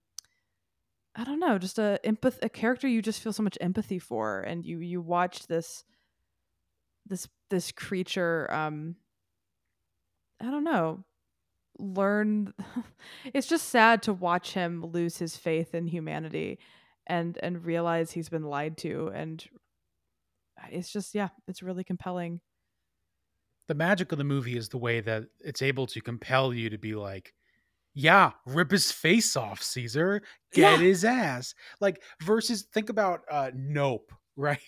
i 1.17 1.25
don't 1.25 1.41
know 1.41 1.59
just 1.59 1.79
a 1.79 1.99
empath 2.05 2.39
a 2.43 2.49
character 2.49 2.87
you 2.87 3.03
just 3.03 3.21
feel 3.21 3.33
so 3.33 3.43
much 3.43 3.59
empathy 3.61 3.99
for 3.99 4.41
and 4.41 4.65
you 4.65 4.79
you 4.79 5.01
watch 5.01 5.47
this 5.49 5.85
this 7.07 7.29
this 7.51 7.73
creature 7.73 8.53
um 8.53 8.95
i 10.41 10.45
don't 10.51 10.65
know 10.65 11.05
learn 11.79 12.55
it's 13.35 13.47
just 13.49 13.69
sad 13.69 14.03
to 14.03 14.13
watch 14.13 14.53
him 14.55 14.85
lose 14.85 15.19
his 15.19 15.37
faith 15.37 15.75
in 15.75 15.87
humanity 15.87 16.59
and 17.07 17.39
and 17.43 17.65
realize 17.65 18.13
he's 18.13 18.29
been 18.29 18.45
lied 18.45 18.77
to 18.79 19.11
and 19.15 19.47
it's 20.71 20.91
just 20.91 21.15
yeah 21.15 21.29
it's 21.47 21.63
really 21.63 21.85
compelling. 21.85 22.41
The 23.69 23.75
magic 23.75 24.13
of 24.13 24.19
the 24.19 24.25
movie 24.25 24.57
is 24.57 24.69
the 24.69 24.79
way 24.79 25.01
that 25.01 25.25
it's 25.41 25.61
able 25.61 25.87
to 25.89 26.01
compel 26.01 26.55
you 26.55 26.71
to 26.71 26.79
be 26.79 26.95
like 26.95 27.35
yeah 27.95 28.33
rip 28.47 28.71
his 28.71 28.93
face 28.93 29.37
off 29.37 29.63
caesar. 29.63 30.23
Get 30.53 30.79
Yeah. 30.81 30.85
his 30.85 31.05
ass. 31.05 31.55
Like 31.81 32.03
versus 32.23 32.63
think 32.73 32.89
about 32.91 33.21
uh 33.31 33.51
nope 33.55 34.13
right? 34.37 34.61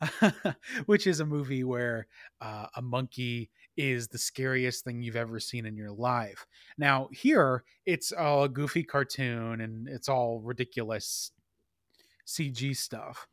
Which 0.86 1.06
is 1.06 1.20
a 1.20 1.26
movie 1.26 1.64
where 1.64 2.06
uh, 2.40 2.66
a 2.76 2.82
monkey 2.82 3.50
is 3.76 4.08
the 4.08 4.18
scariest 4.18 4.84
thing 4.84 5.02
you've 5.02 5.16
ever 5.16 5.40
seen 5.40 5.66
in 5.66 5.76
your 5.76 5.92
life 5.92 6.46
now 6.78 7.08
here 7.12 7.64
it's 7.86 8.12
all 8.12 8.44
a 8.44 8.48
goofy 8.48 8.82
cartoon 8.82 9.60
and 9.60 9.88
it's 9.88 10.08
all 10.08 10.40
ridiculous 10.40 11.32
cg 12.26 12.76
stuff 12.76 13.26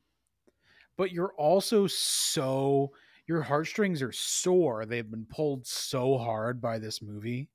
but 0.97 1.11
you're 1.11 1.33
also 1.37 1.87
so 1.87 2.91
your 3.27 3.41
heartstrings 3.41 4.01
are 4.01 4.11
sore. 4.11 4.85
They've 4.85 5.09
been 5.09 5.25
pulled 5.25 5.65
so 5.65 6.17
hard 6.17 6.61
by 6.61 6.79
this 6.79 7.01
movie. 7.01 7.49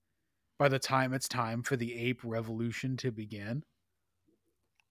By 0.59 0.68
the 0.68 0.78
time 0.78 1.12
it's 1.12 1.28
time 1.28 1.62
for 1.62 1.76
the 1.76 1.95
ape 1.95 2.22
revolution 2.24 2.97
to 2.97 3.11
begin, 3.11 3.62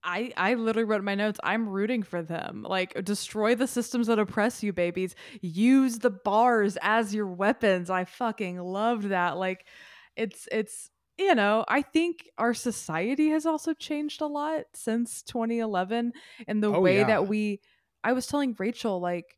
I 0.06 0.32
I 0.38 0.54
literally 0.54 0.86
wrote 0.86 1.00
in 1.00 1.06
my 1.06 1.16
notes. 1.16 1.40
I'm 1.44 1.68
rooting 1.68 2.04
for 2.04 2.22
them. 2.22 2.64
Like 2.64 2.94
destroy 3.04 3.56
the 3.56 3.68
systems 3.68 4.08
that 4.08 4.20
oppress 4.20 4.64
you, 4.64 4.72
babies. 4.74 5.16
Use 5.42 6.00
the 6.00 6.12
bars 6.12 6.78
as 6.82 7.14
your 7.14 7.28
weapons. 7.28 7.90
I 7.90 8.06
fucking 8.06 8.60
loved 8.60 9.06
that. 9.10 9.38
Like, 9.38 9.66
it's 10.16 10.48
it's 10.52 10.90
you 11.18 11.34
know 11.36 11.66
I 11.68 11.82
think 11.82 12.30
our 12.38 12.54
society 12.54 13.30
has 13.30 13.46
also 13.46 13.74
changed 13.74 14.22
a 14.22 14.28
lot 14.28 14.66
since 14.74 15.24
2011 15.24 16.14
and 16.48 16.64
the 16.64 16.74
Oh, 16.74 16.82
way 16.82 16.98
yeah. 17.00 17.08
that 17.08 17.28
we. 17.28 17.62
I 18.04 18.14
was 18.14 18.28
telling 18.28 18.56
Rachel 18.60 19.00
like. 19.00 19.36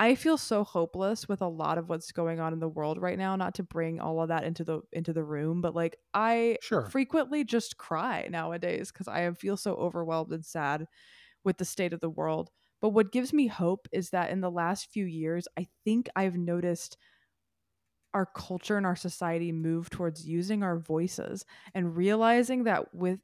I 0.00 0.16
feel 0.16 0.38
so 0.38 0.64
hopeless 0.64 1.28
with 1.28 1.42
a 1.42 1.48
lot 1.48 1.78
of 1.78 1.90
what's 1.90 2.12
going 2.12 2.40
on 2.40 2.54
in 2.54 2.60
the 2.60 2.68
world 2.68 3.00
right 3.00 3.18
now. 3.18 3.36
Not 3.36 3.54
to 3.56 3.64
bring 3.64 4.00
all 4.00 4.22
of 4.22 4.28
that 4.30 4.44
into 4.44 4.64
the 4.64 4.82
into 4.92 5.12
the 5.12 5.24
room, 5.24 5.60
but 5.60 5.74
like 5.76 5.96
I 6.14 6.58
Sure. 6.58 6.94
frequently 6.94 7.44
just 7.44 7.78
cry 7.78 8.28
nowadays 8.30 8.92
because 8.92 9.08
I 9.08 9.30
feel 9.34 9.58
so 9.58 9.76
overwhelmed 9.76 10.32
and 10.32 10.44
sad 10.46 10.86
with 11.44 11.58
the 11.58 11.64
state 11.66 11.92
of 11.92 12.00
the 12.00 12.10
world. 12.10 12.50
But 12.80 12.90
what 12.90 13.12
gives 13.12 13.32
me 13.32 13.48
hope 13.48 13.88
is 13.92 14.10
that 14.10 14.30
in 14.30 14.42
the 14.42 14.50
last 14.52 14.90
few 14.92 15.06
years, 15.06 15.48
I 15.58 15.68
think 15.84 16.08
I've 16.16 16.36
noticed 16.36 16.98
our 18.12 18.26
culture 18.26 18.76
and 18.76 18.86
our 18.86 18.96
society 18.96 19.52
move 19.52 19.88
towards 19.90 20.26
using 20.28 20.62
our 20.62 20.78
voices 20.78 21.44
and 21.74 21.96
realizing 21.96 22.64
that 22.64 22.92
with 22.94 23.20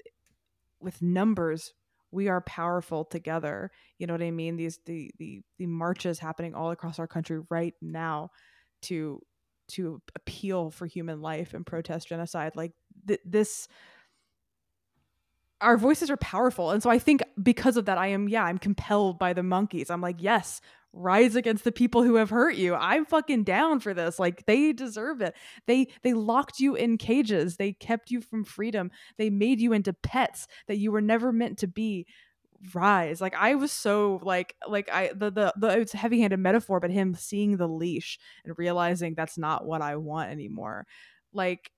with 0.80 1.02
numbers 1.02 1.74
we 2.10 2.28
are 2.28 2.40
powerful 2.40 3.04
together 3.04 3.70
you 3.98 4.06
know 4.06 4.14
what 4.14 4.22
i 4.22 4.30
mean? 4.30 4.56
These 4.56 4.78
the 4.86 5.10
the 5.18 5.42
the 5.58 5.66
marches 5.66 6.18
happening 6.18 6.54
all 6.54 6.70
across 6.70 6.98
our 6.98 7.06
country 7.06 7.40
right 7.50 7.74
now 7.80 8.30
to 8.82 9.20
to 9.68 10.00
appeal 10.14 10.70
for 10.70 10.86
human 10.86 11.20
life 11.20 11.54
and 11.54 11.66
protest 11.66 12.08
genocide 12.08 12.52
like 12.54 12.72
th- 13.06 13.20
this 13.24 13.68
our 15.60 15.76
voices 15.76 16.10
are 16.10 16.16
powerful 16.18 16.70
and 16.70 16.82
so 16.82 16.90
i 16.90 16.98
think 16.98 17.22
because 17.42 17.76
of 17.76 17.86
that 17.86 17.98
i 17.98 18.06
am 18.08 18.28
yeah 18.28 18.44
i'm 18.44 18.58
compelled 18.58 19.18
by 19.18 19.32
the 19.32 19.42
monkeys. 19.42 19.90
I'm 19.90 20.00
like 20.00 20.16
yes 20.22 20.60
rise 20.96 21.36
against 21.36 21.64
the 21.64 21.72
people 21.72 22.02
who 22.02 22.16
have 22.16 22.30
hurt 22.30 22.56
you. 22.56 22.74
I'm 22.74 23.04
fucking 23.04 23.44
down 23.44 23.80
for 23.80 23.94
this. 23.94 24.18
Like 24.18 24.46
they 24.46 24.72
deserve 24.72 25.20
it. 25.20 25.34
They 25.66 25.88
they 26.02 26.14
locked 26.14 26.58
you 26.58 26.74
in 26.74 26.98
cages. 26.98 27.56
They 27.56 27.72
kept 27.72 28.10
you 28.10 28.20
from 28.20 28.44
freedom. 28.44 28.90
They 29.18 29.30
made 29.30 29.60
you 29.60 29.72
into 29.72 29.92
pets 29.92 30.46
that 30.66 30.78
you 30.78 30.90
were 30.90 31.00
never 31.02 31.32
meant 31.32 31.58
to 31.58 31.66
be. 31.66 32.06
Rise. 32.72 33.20
Like 33.20 33.34
i 33.34 33.54
was 33.54 33.70
so 33.70 34.18
like 34.22 34.56
like 34.66 34.88
i 34.90 35.10
the 35.14 35.30
the, 35.30 35.52
the 35.58 35.78
it's 35.78 35.92
a 35.92 35.98
heavy-handed 35.98 36.38
metaphor 36.38 36.80
but 36.80 36.90
him 36.90 37.14
seeing 37.14 37.58
the 37.58 37.68
leash 37.68 38.18
and 38.46 38.54
realizing 38.56 39.14
that's 39.14 39.36
not 39.36 39.66
what 39.66 39.82
i 39.82 39.96
want 39.96 40.30
anymore. 40.30 40.86
Like 41.34 41.70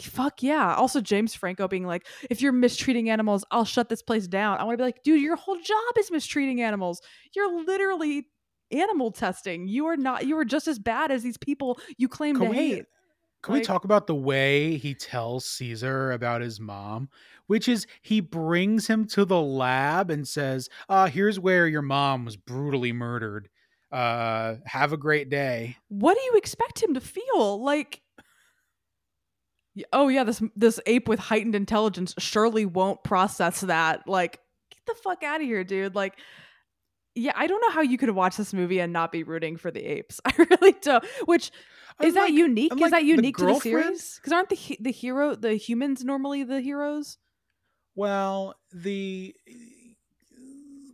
fuck 0.00 0.42
yeah 0.42 0.74
also 0.74 1.00
james 1.00 1.34
franco 1.34 1.66
being 1.68 1.86
like 1.86 2.06
if 2.30 2.40
you're 2.40 2.52
mistreating 2.52 3.10
animals 3.10 3.44
i'll 3.50 3.64
shut 3.64 3.88
this 3.88 4.02
place 4.02 4.26
down 4.26 4.58
i 4.58 4.64
want 4.64 4.74
to 4.74 4.78
be 4.78 4.84
like 4.84 5.02
dude 5.02 5.20
your 5.20 5.36
whole 5.36 5.58
job 5.60 5.78
is 5.98 6.10
mistreating 6.10 6.60
animals 6.62 7.00
you're 7.34 7.64
literally 7.64 8.26
animal 8.70 9.10
testing 9.10 9.66
you 9.66 9.86
are 9.86 9.96
not 9.96 10.26
you 10.26 10.36
are 10.38 10.44
just 10.44 10.68
as 10.68 10.78
bad 10.78 11.10
as 11.10 11.22
these 11.22 11.38
people 11.38 11.78
you 11.96 12.08
claim 12.08 12.36
Can 12.36 12.44
to 12.44 12.50
we- 12.50 12.56
hate 12.56 12.84
Can 13.42 13.54
we 13.54 13.60
talk 13.60 13.84
about 13.84 14.06
the 14.06 14.14
way 14.14 14.76
he 14.76 14.94
tells 14.94 15.44
Caesar 15.46 16.10
about 16.10 16.40
his 16.40 16.58
mom? 16.58 17.08
Which 17.46 17.68
is 17.68 17.86
he 18.02 18.20
brings 18.20 18.88
him 18.88 19.06
to 19.06 19.24
the 19.24 19.40
lab 19.40 20.10
and 20.10 20.26
says, 20.26 20.68
uh, 20.88 21.06
here's 21.06 21.38
where 21.38 21.68
your 21.68 21.80
mom 21.82 22.24
was 22.24 22.36
brutally 22.36 22.92
murdered. 22.92 23.48
Uh, 23.92 24.56
have 24.66 24.92
a 24.92 24.96
great 24.98 25.30
day. 25.30 25.76
what 25.88 26.14
do 26.14 26.20
you 26.24 26.32
expect 26.34 26.82
him 26.82 26.92
to 26.94 27.00
feel 27.00 27.62
like 27.62 28.02
oh 29.92 30.08
yeah 30.08 30.24
this 30.24 30.42
this 30.56 30.80
ape 30.86 31.08
with 31.08 31.18
heightened 31.18 31.54
intelligence 31.54 32.14
surely 32.18 32.64
won't 32.66 33.02
process 33.04 33.60
that. 33.62 34.06
Like 34.08 34.40
get 34.70 34.86
the 34.86 34.94
fuck 35.02 35.22
out 35.22 35.40
of 35.40 35.46
here 35.46 35.64
dude. 35.64 35.94
Like 35.94 36.14
yeah 37.14 37.32
i 37.34 37.46
don't 37.48 37.60
know 37.62 37.70
how 37.70 37.80
you 37.80 37.98
could 37.98 38.10
watch 38.10 38.36
this 38.36 38.52
movie 38.54 38.78
and 38.78 38.92
not 38.92 39.10
be 39.10 39.22
rooting 39.24 39.56
for 39.56 39.70
the 39.70 39.84
apes. 39.84 40.20
I 40.24 40.32
really 40.50 40.74
don't 40.82 41.04
which 41.26 41.50
is 42.00 42.14
that 42.14 42.28
Unlike- 42.28 42.32
unique? 42.34 42.72
Is 42.72 42.76
unlike 42.76 42.90
that 42.92 43.00
the 43.00 43.06
unique 43.06 43.36
to 43.38 43.46
the 43.46 43.58
series? 43.58 44.14
because 44.16 44.32
aren't 44.32 44.50
the 44.50 44.76
the 44.80 44.92
hero 44.92 45.34
the 45.34 45.54
humans 45.54 46.04
normally 46.04 46.44
the 46.44 46.60
heroes? 46.60 47.18
Well, 47.96 48.54
the 48.72 49.34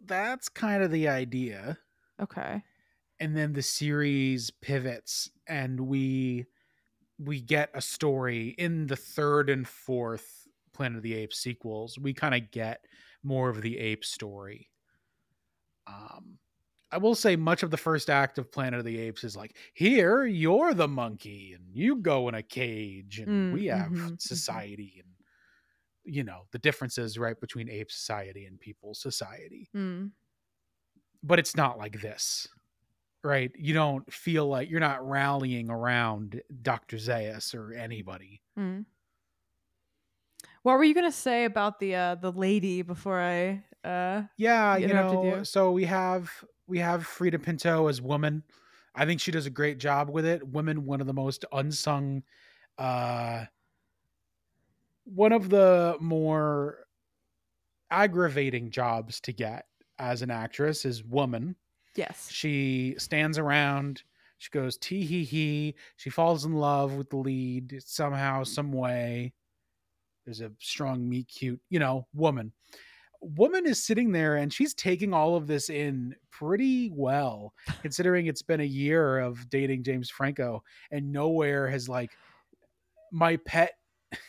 that's 0.06 0.48
kind 0.48 0.82
of 0.82 0.90
the 0.90 1.08
idea. 1.08 1.78
okay. 2.20 2.62
And 3.20 3.36
then 3.36 3.52
the 3.52 3.62
series 3.62 4.50
pivots 4.50 5.30
and 5.46 5.80
we 5.80 6.46
we 7.18 7.40
get 7.40 7.70
a 7.74 7.80
story 7.80 8.48
in 8.50 8.86
the 8.86 8.96
third 8.96 9.50
and 9.50 9.66
fourth 9.68 10.46
planet 10.72 10.96
of 10.96 11.02
the 11.02 11.14
apes 11.14 11.38
sequels 11.38 11.98
we 11.98 12.12
kind 12.12 12.34
of 12.34 12.50
get 12.50 12.84
more 13.22 13.48
of 13.48 13.62
the 13.62 13.78
ape 13.78 14.04
story 14.04 14.70
um 15.86 16.38
i 16.90 16.98
will 16.98 17.14
say 17.14 17.36
much 17.36 17.62
of 17.62 17.70
the 17.70 17.76
first 17.76 18.10
act 18.10 18.38
of 18.38 18.50
planet 18.52 18.78
of 18.78 18.86
the 18.86 18.98
apes 18.98 19.24
is 19.24 19.36
like 19.36 19.56
here 19.74 20.24
you're 20.24 20.74
the 20.74 20.88
monkey 20.88 21.52
and 21.52 21.66
you 21.74 21.96
go 21.96 22.28
in 22.28 22.34
a 22.34 22.42
cage 22.42 23.18
and 23.20 23.30
Mm, 23.30 23.50
we 23.50 23.66
have 23.66 23.92
mhm, 23.92 24.18
mhm. 24.30 24.64
society 24.66 25.02
and 25.04 25.14
you 26.04 26.24
know 26.24 26.46
the 26.52 26.58
differences 26.58 27.18
right 27.18 27.40
between 27.40 27.70
ape 27.70 27.90
society 27.90 28.46
and 28.46 28.60
people 28.60 28.94
society 28.94 29.70
Hmm. 29.72 30.14
but 31.22 31.38
it's 31.38 31.56
not 31.56 31.78
like 31.78 32.00
this 32.00 32.48
right 33.24 33.52
you 33.56 33.74
don't 33.74 34.12
feel 34.12 34.46
like 34.46 34.68
you're 34.70 34.80
not 34.80 35.06
rallying 35.06 35.70
around 35.70 36.42
dr 36.62 36.96
zaius 36.96 37.54
or 37.54 37.72
anybody 37.72 38.42
Hmm. 38.56 38.82
what 40.62 40.74
were 40.78 40.84
you 40.84 40.94
gonna 40.94 41.12
say 41.12 41.44
about 41.44 41.78
the 41.78 41.94
uh 41.94 42.14
the 42.16 42.32
lady 42.32 42.82
before 42.82 43.20
i 43.20 43.64
uh 43.84 44.24
yeah 44.36 44.76
you 44.76 44.88
know 44.88 45.38
you. 45.38 45.44
so 45.44 45.70
we 45.70 45.84
have 45.84 46.44
we 46.66 46.78
have 46.78 47.02
freida 47.02 47.38
pinto 47.42 47.86
as 47.88 48.00
woman 48.00 48.42
i 48.94 49.04
think 49.04 49.20
she 49.20 49.30
does 49.30 49.46
a 49.46 49.50
great 49.50 49.78
job 49.78 50.08
with 50.10 50.24
it 50.24 50.46
women 50.48 50.84
one 50.84 51.00
of 51.00 51.06
the 51.06 51.14
most 51.14 51.44
unsung 51.52 52.22
uh 52.78 53.44
one 55.04 55.32
of 55.32 55.50
the 55.50 55.96
more 56.00 56.86
aggravating 57.90 58.70
jobs 58.70 59.20
to 59.20 59.32
get 59.32 59.66
as 59.98 60.22
an 60.22 60.30
actress 60.30 60.84
is 60.84 61.04
woman 61.04 61.56
Yes. 61.96 62.28
She 62.30 62.94
stands 62.98 63.38
around. 63.38 64.02
She 64.38 64.50
goes 64.50 64.76
tee 64.76 65.04
hee 65.04 65.24
hee. 65.24 65.74
She 65.96 66.10
falls 66.10 66.44
in 66.44 66.54
love 66.54 66.94
with 66.94 67.10
the 67.10 67.16
lead 67.16 67.80
somehow, 67.84 68.44
some 68.44 68.72
way. 68.72 69.32
There's 70.24 70.40
a 70.40 70.50
strong, 70.58 71.08
meet 71.08 71.28
cute, 71.28 71.60
you 71.70 71.78
know, 71.78 72.06
woman. 72.14 72.52
Woman 73.20 73.66
is 73.66 73.82
sitting 73.82 74.12
there 74.12 74.36
and 74.36 74.52
she's 74.52 74.74
taking 74.74 75.14
all 75.14 75.36
of 75.36 75.46
this 75.46 75.70
in 75.70 76.14
pretty 76.30 76.90
well, 76.92 77.54
considering 77.82 78.26
it's 78.26 78.42
been 78.42 78.60
a 78.60 78.64
year 78.64 79.18
of 79.18 79.48
dating 79.48 79.82
James 79.84 80.10
Franco 80.10 80.62
and 80.90 81.12
nowhere 81.12 81.68
has 81.68 81.88
like 81.88 82.10
my 83.12 83.36
pet. 83.46 83.72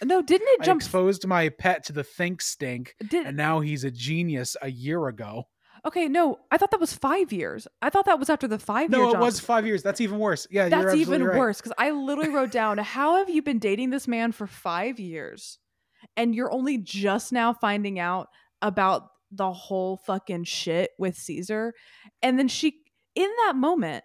No, 0.03 0.21
didn't 0.21 0.47
it 0.47 0.61
I 0.61 0.65
jump? 0.65 0.81
exposed 0.81 1.27
my 1.27 1.49
pet 1.49 1.83
to 1.85 1.93
the 1.93 2.03
think 2.03 2.41
stink, 2.41 2.95
Did 3.07 3.27
and 3.27 3.37
now 3.37 3.59
he's 3.59 3.83
a 3.83 3.91
genius 3.91 4.55
a 4.61 4.69
year 4.71 5.07
ago. 5.07 5.47
Okay? 5.85 6.07
No, 6.07 6.39
I 6.51 6.57
thought 6.57 6.71
that 6.71 6.79
was 6.79 6.93
five 6.93 7.31
years. 7.31 7.67
I 7.81 7.89
thought 7.89 8.05
that 8.05 8.19
was 8.19 8.29
after 8.29 8.47
the 8.47 8.59
five. 8.59 8.89
No, 8.89 8.99
year 8.99 9.07
it 9.07 9.11
jump. 9.11 9.23
was 9.23 9.39
five 9.39 9.65
years. 9.65 9.83
That's 9.83 10.01
even 10.01 10.19
worse. 10.19 10.47
Yeah, 10.49 10.67
you're 10.67 10.83
That's 10.83 10.95
even 10.95 11.23
right. 11.23 11.37
worse 11.37 11.57
because 11.59 11.73
I 11.77 11.91
literally 11.91 12.29
wrote 12.29 12.51
down, 12.51 12.77
"How 12.79 13.17
have 13.17 13.29
you 13.29 13.41
been 13.41 13.59
dating 13.59 13.91
this 13.91 14.07
man 14.07 14.31
for 14.31 14.47
five 14.47 14.99
years, 14.99 15.59
and 16.17 16.33
you're 16.35 16.51
only 16.51 16.77
just 16.77 17.31
now 17.31 17.53
finding 17.53 17.99
out 17.99 18.27
about 18.61 19.09
the 19.31 19.51
whole 19.51 19.97
fucking 20.05 20.45
shit 20.45 20.91
with 20.97 21.15
Caesar?" 21.15 21.73
And 22.21 22.39
then 22.39 22.47
she, 22.47 22.75
in 23.15 23.29
that 23.45 23.55
moment, 23.55 24.03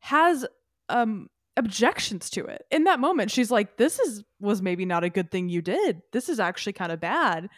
has 0.00 0.46
um 0.88 1.28
objections 1.56 2.30
to 2.30 2.46
it. 2.46 2.62
In 2.70 2.84
that 2.84 3.00
moment, 3.00 3.30
she's 3.30 3.50
like, 3.50 3.76
"This 3.76 3.98
is 3.98 4.24
was 4.40 4.62
maybe 4.62 4.86
not 4.86 5.04
a 5.04 5.10
good 5.10 5.30
thing 5.30 5.48
you 5.48 5.60
did. 5.62 6.00
This 6.12 6.28
is 6.28 6.40
actually 6.40 6.72
kind 6.72 6.92
of 6.92 7.00
bad." 7.00 7.48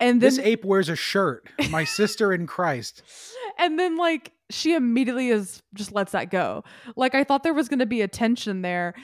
And 0.00 0.20
then 0.20 0.30
This 0.30 0.38
ape 0.38 0.64
wears 0.64 0.88
a 0.88 0.96
shirt. 0.96 1.50
My 1.70 1.84
sister 1.84 2.32
in 2.32 2.46
Christ. 2.46 3.02
and 3.58 3.78
then 3.78 3.96
like 3.96 4.32
she 4.50 4.74
immediately 4.74 5.28
is 5.28 5.62
just 5.74 5.92
lets 5.92 6.12
that 6.12 6.30
go 6.30 6.64
like 6.96 7.14
i 7.14 7.22
thought 7.22 7.42
there 7.42 7.54
was 7.54 7.68
going 7.68 7.78
to 7.78 7.86
be 7.86 8.00
a 8.00 8.08
tension 8.08 8.62
there 8.62 8.94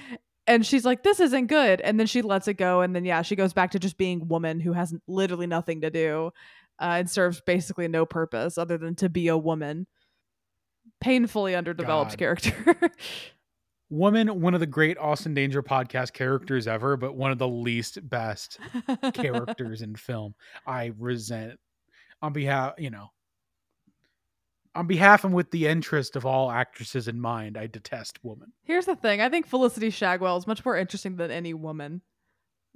and 0.46 0.66
she's 0.66 0.84
like 0.84 1.02
this 1.02 1.20
isn't 1.20 1.46
good 1.46 1.80
and 1.82 2.00
then 2.00 2.06
she 2.06 2.22
lets 2.22 2.48
it 2.48 2.54
go 2.54 2.80
and 2.80 2.96
then 2.96 3.04
yeah 3.04 3.22
she 3.22 3.36
goes 3.36 3.52
back 3.52 3.70
to 3.70 3.78
just 3.78 3.96
being 3.96 4.26
woman 4.28 4.58
who 4.58 4.72
has 4.72 4.94
literally 5.06 5.46
nothing 5.46 5.80
to 5.82 5.90
do 5.90 6.30
uh, 6.80 6.96
and 6.98 7.10
serves 7.10 7.40
basically 7.40 7.88
no 7.88 8.04
purpose 8.04 8.58
other 8.58 8.76
than 8.76 8.94
to 8.94 9.08
be 9.08 9.28
a 9.28 9.38
woman 9.38 9.86
painfully 11.00 11.54
underdeveloped 11.54 12.12
God. 12.12 12.18
character 12.18 12.76
Woman, 13.88 14.40
one 14.40 14.54
of 14.54 14.60
the 14.60 14.66
great 14.66 14.98
Austin 14.98 15.32
Danger 15.34 15.62
podcast 15.62 16.12
characters 16.12 16.66
ever, 16.66 16.96
but 16.96 17.14
one 17.14 17.30
of 17.30 17.38
the 17.38 17.48
least 17.48 17.98
best 18.08 18.58
characters 19.14 19.82
in 19.82 19.94
film. 19.94 20.34
I 20.66 20.92
resent 20.98 21.60
on 22.20 22.32
behalf, 22.32 22.74
you 22.78 22.90
know, 22.90 23.10
on 24.74 24.86
behalf 24.86 25.24
and 25.24 25.32
with 25.32 25.50
the 25.50 25.66
interest 25.66 26.16
of 26.16 26.26
all 26.26 26.50
actresses 26.50 27.08
in 27.08 27.20
mind, 27.20 27.56
I 27.56 27.66
detest 27.66 28.22
woman. 28.22 28.52
Here's 28.62 28.86
the 28.86 28.96
thing. 28.96 29.20
I 29.20 29.28
think 29.28 29.46
Felicity 29.46 29.90
Shagwell 29.90 30.38
is 30.38 30.46
much 30.46 30.64
more 30.64 30.76
interesting 30.76 31.16
than 31.16 31.30
any 31.30 31.54
woman. 31.54 32.02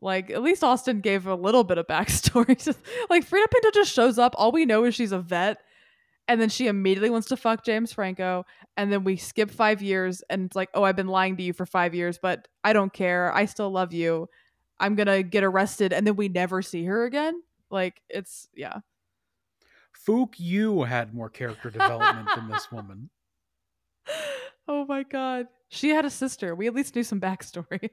Like, 0.00 0.30
at 0.30 0.42
least 0.42 0.64
Austin 0.64 1.00
gave 1.02 1.26
a 1.26 1.34
little 1.34 1.62
bit 1.62 1.76
of 1.76 1.86
backstory. 1.86 2.56
Like, 3.10 3.28
Freida 3.28 3.50
Pinto 3.50 3.70
just 3.72 3.92
shows 3.92 4.18
up. 4.18 4.34
All 4.38 4.50
we 4.50 4.64
know 4.64 4.84
is 4.84 4.94
she's 4.94 5.12
a 5.12 5.18
vet. 5.18 5.58
And 6.28 6.40
then 6.40 6.48
she 6.48 6.68
immediately 6.68 7.10
wants 7.10 7.28
to 7.28 7.36
fuck 7.36 7.64
James 7.64 7.92
Franco. 7.92 8.44
And 8.76 8.92
then 8.92 9.02
we 9.02 9.16
skip 9.16 9.50
five 9.50 9.82
years. 9.82 10.22
And 10.30 10.46
it's 10.46 10.56
like, 10.56 10.70
oh, 10.74 10.84
I've 10.84 10.96
been 10.96 11.08
lying 11.08 11.36
to 11.36 11.42
you 11.42 11.52
for 11.52 11.66
five 11.66 11.94
years, 11.94 12.18
but 12.22 12.46
I 12.62 12.72
don't 12.72 12.92
care. 12.92 13.34
I 13.34 13.46
still 13.46 13.70
love 13.70 13.92
you. 13.92 14.28
I'm 14.78 14.94
going 14.94 15.08
to 15.08 15.22
get 15.22 15.42
arrested. 15.42 15.92
And 15.92 16.06
then 16.06 16.16
we 16.16 16.28
never 16.28 16.62
see 16.62 16.84
her 16.84 17.04
again. 17.04 17.42
Like, 17.70 18.00
it's, 18.08 18.48
yeah. 18.54 18.78
Fook, 20.06 20.34
you 20.38 20.84
had 20.84 21.12
more 21.12 21.28
character 21.28 21.68
development 21.68 22.28
than 22.34 22.48
this 22.48 22.70
woman. 22.72 23.10
oh 24.68 24.86
my 24.86 25.02
God. 25.02 25.48
She 25.68 25.90
had 25.90 26.04
a 26.04 26.10
sister. 26.10 26.54
We 26.54 26.66
at 26.68 26.74
least 26.74 26.94
knew 26.94 27.02
some 27.02 27.20
backstory. 27.20 27.90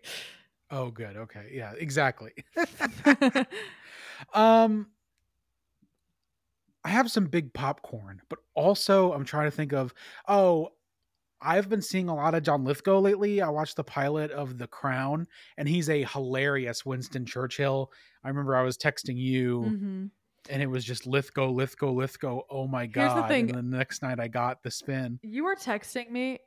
Oh, 0.69 0.91
good. 0.91 1.15
Okay. 1.15 1.51
Yeah, 1.53 1.73
exactly. 1.77 2.33
um, 4.33 4.87
I 6.87 6.91
have 6.91 7.11
some 7.11 7.25
big 7.25 7.53
popcorn, 7.53 8.21
but 8.29 8.39
also 8.55 9.11
I'm 9.11 9.25
trying 9.25 9.47
to 9.47 9.51
think 9.51 9.73
of, 9.73 9.93
oh, 10.29 10.69
I've 11.41 11.67
been 11.67 11.81
seeing 11.81 12.07
a 12.07 12.15
lot 12.15 12.33
of 12.33 12.43
John 12.43 12.63
Lithgow 12.63 12.99
lately. 12.99 13.41
I 13.41 13.49
watched 13.49 13.75
the 13.75 13.83
pilot 13.83 14.31
of 14.31 14.57
The 14.57 14.67
Crown, 14.67 15.27
and 15.57 15.67
he's 15.67 15.89
a 15.89 16.05
hilarious 16.05 16.85
Winston 16.85 17.25
Churchill. 17.25 17.91
I 18.23 18.29
remember 18.29 18.55
I 18.55 18.63
was 18.63 18.77
texting 18.77 19.17
you, 19.17 19.63
Mhm. 19.63 20.11
and 20.49 20.61
it 20.63 20.67
was 20.67 20.85
just 20.85 21.05
Lithgow, 21.05 21.49
Lithgow, 21.49 21.91
Lithgow. 21.91 22.39
Oh 22.49 22.67
my 22.67 22.85
god! 22.85 23.01
Here's 23.01 23.21
the 23.21 23.27
thing. 23.27 23.49
And 23.49 23.71
the 23.71 23.77
next 23.77 24.01
night 24.01 24.21
I 24.21 24.29
got 24.29 24.63
the 24.63 24.71
spin. 24.71 25.19
You 25.21 25.43
were 25.43 25.57
texting 25.57 26.09
me 26.09 26.39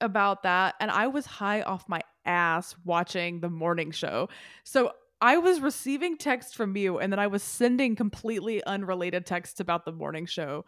about 0.00 0.44
that, 0.44 0.76
and 0.78 0.88
I 0.88 1.08
was 1.08 1.26
high 1.26 1.62
off 1.62 1.88
my 1.88 2.00
ass 2.24 2.76
watching 2.84 3.40
the 3.40 3.50
morning 3.50 3.90
show. 3.90 4.28
So 4.62 4.92
I 5.24 5.38
was 5.38 5.60
receiving 5.60 6.18
texts 6.18 6.52
from 6.52 6.76
you, 6.76 6.98
and 6.98 7.10
then 7.10 7.18
I 7.18 7.28
was 7.28 7.42
sending 7.42 7.96
completely 7.96 8.62
unrelated 8.64 9.24
texts 9.24 9.58
about 9.58 9.86
the 9.86 9.92
morning 9.92 10.26
show 10.26 10.66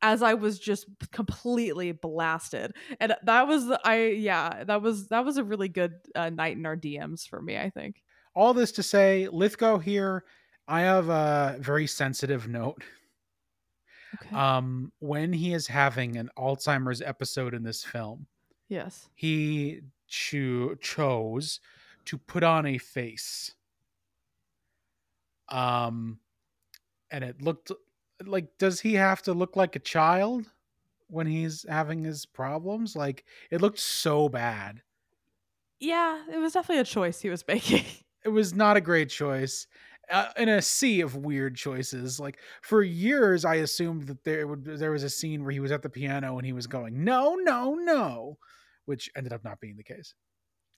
as 0.00 0.22
I 0.22 0.34
was 0.34 0.60
just 0.60 0.86
completely 1.10 1.90
blasted. 1.90 2.76
And 3.00 3.16
that 3.24 3.48
was 3.48 3.76
I 3.82 4.10
yeah, 4.10 4.62
that 4.62 4.82
was 4.82 5.08
that 5.08 5.24
was 5.24 5.36
a 5.36 5.42
really 5.42 5.68
good 5.68 5.94
uh, 6.14 6.30
night 6.30 6.56
in 6.56 6.64
our 6.64 6.76
DMs 6.76 7.28
for 7.28 7.42
me, 7.42 7.58
I 7.58 7.70
think. 7.70 8.04
All 8.36 8.54
this 8.54 8.70
to 8.72 8.84
say, 8.84 9.26
Lithgow 9.32 9.78
here. 9.78 10.22
I 10.68 10.82
have 10.82 11.08
a 11.08 11.56
very 11.58 11.88
sensitive 11.88 12.46
note. 12.46 12.84
Okay. 14.22 14.36
Um, 14.36 14.92
when 15.00 15.32
he 15.32 15.54
is 15.54 15.66
having 15.66 16.18
an 16.18 16.30
Alzheimer's 16.38 17.02
episode 17.02 17.52
in 17.52 17.64
this 17.64 17.82
film, 17.82 18.28
yes. 18.68 19.08
he 19.16 19.80
cho- 20.06 20.76
chose 20.76 21.58
to 22.04 22.16
put 22.16 22.44
on 22.44 22.64
a 22.64 22.78
face. 22.78 23.54
Um, 25.50 26.20
and 27.10 27.24
it 27.24 27.42
looked 27.42 27.72
like, 28.24 28.58
does 28.58 28.80
he 28.80 28.94
have 28.94 29.22
to 29.22 29.34
look 29.34 29.56
like 29.56 29.76
a 29.76 29.80
child 29.80 30.52
when 31.08 31.26
he's 31.26 31.66
having 31.68 32.04
his 32.04 32.26
problems? 32.26 32.96
Like, 32.96 33.24
it 33.50 33.60
looked 33.60 33.80
so 33.80 34.28
bad. 34.28 34.82
Yeah, 35.80 36.24
it 36.30 36.38
was 36.38 36.52
definitely 36.52 36.80
a 36.80 36.84
choice 36.84 37.20
he 37.20 37.30
was 37.30 37.44
making. 37.48 37.84
It 38.24 38.28
was 38.30 38.54
not 38.54 38.76
a 38.76 38.80
great 38.80 39.10
choice. 39.10 39.66
Uh, 40.10 40.32
in 40.36 40.48
a 40.48 40.62
sea 40.62 41.02
of 41.02 41.16
weird 41.16 41.54
choices, 41.56 42.18
like 42.18 42.40
for 42.62 42.82
years, 42.82 43.44
I 43.44 43.56
assumed 43.56 44.06
that 44.06 44.24
there 44.24 44.46
would 44.46 44.64
there 44.64 44.90
was 44.90 45.02
a 45.02 45.10
scene 45.10 45.42
where 45.42 45.52
he 45.52 45.60
was 45.60 45.70
at 45.72 45.82
the 45.82 45.90
piano 45.90 46.38
and 46.38 46.46
he 46.46 46.54
was 46.54 46.66
going 46.66 47.04
no, 47.04 47.34
no, 47.34 47.74
no, 47.74 48.38
which 48.86 49.10
ended 49.16 49.32
up 49.34 49.44
not 49.44 49.60
being 49.60 49.76
the 49.76 49.84
case. 49.84 50.14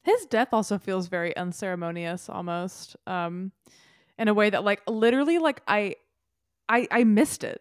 his 0.03 0.27
death 0.27 0.49
also 0.53 0.79
feels 0.79 1.09
very 1.09 1.37
unceremonious 1.37 2.29
almost 2.29 2.97
um 3.07 3.53
in 4.21 4.29
a 4.29 4.35
way 4.35 4.49
that 4.51 4.63
like 4.63 4.81
literally 4.87 5.39
like 5.39 5.61
i 5.67 5.97
i 6.69 6.87
i 6.93 7.03
missed 7.03 7.43
it. 7.43 7.61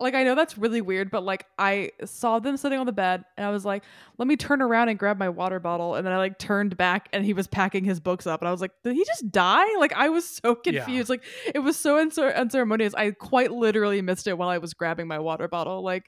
Like 0.00 0.14
i 0.14 0.24
know 0.24 0.34
that's 0.34 0.58
really 0.58 0.80
weird 0.80 1.10
but 1.12 1.22
like 1.22 1.46
i 1.56 1.90
saw 2.04 2.40
them 2.40 2.56
sitting 2.56 2.80
on 2.80 2.84
the 2.86 2.92
bed 2.92 3.24
and 3.36 3.46
i 3.46 3.50
was 3.50 3.64
like 3.64 3.84
let 4.18 4.26
me 4.26 4.36
turn 4.36 4.60
around 4.60 4.88
and 4.88 4.98
grab 4.98 5.18
my 5.18 5.28
water 5.28 5.60
bottle. 5.60 5.94
And 5.94 6.04
then 6.04 6.12
i 6.12 6.16
like 6.18 6.36
turned 6.38 6.76
back 6.76 7.08
and 7.12 7.24
he 7.24 7.32
was 7.32 7.46
packing 7.46 7.84
his 7.84 8.00
books 8.00 8.26
up 8.26 8.40
and 8.40 8.48
i 8.48 8.50
was 8.50 8.60
like 8.60 8.72
did 8.82 8.94
he 8.96 9.04
just 9.04 9.30
die? 9.30 9.76
Like 9.78 9.92
i 9.92 10.08
was 10.08 10.28
so 10.28 10.58
Yeah. 10.66 10.84
confused. 10.84 11.08
Like 11.10 11.22
it 11.54 11.60
was 11.60 11.76
so 11.78 12.04
uncer- 12.04 12.34
unceremonious. 12.34 12.92
I 12.94 13.12
quite 13.12 13.52
literally 13.52 14.02
missed 14.02 14.26
it 14.26 14.36
while 14.36 14.48
i 14.48 14.58
was 14.58 14.74
grabbing 14.74 15.06
my 15.06 15.20
water 15.20 15.46
bottle. 15.46 15.84
Like 15.84 16.06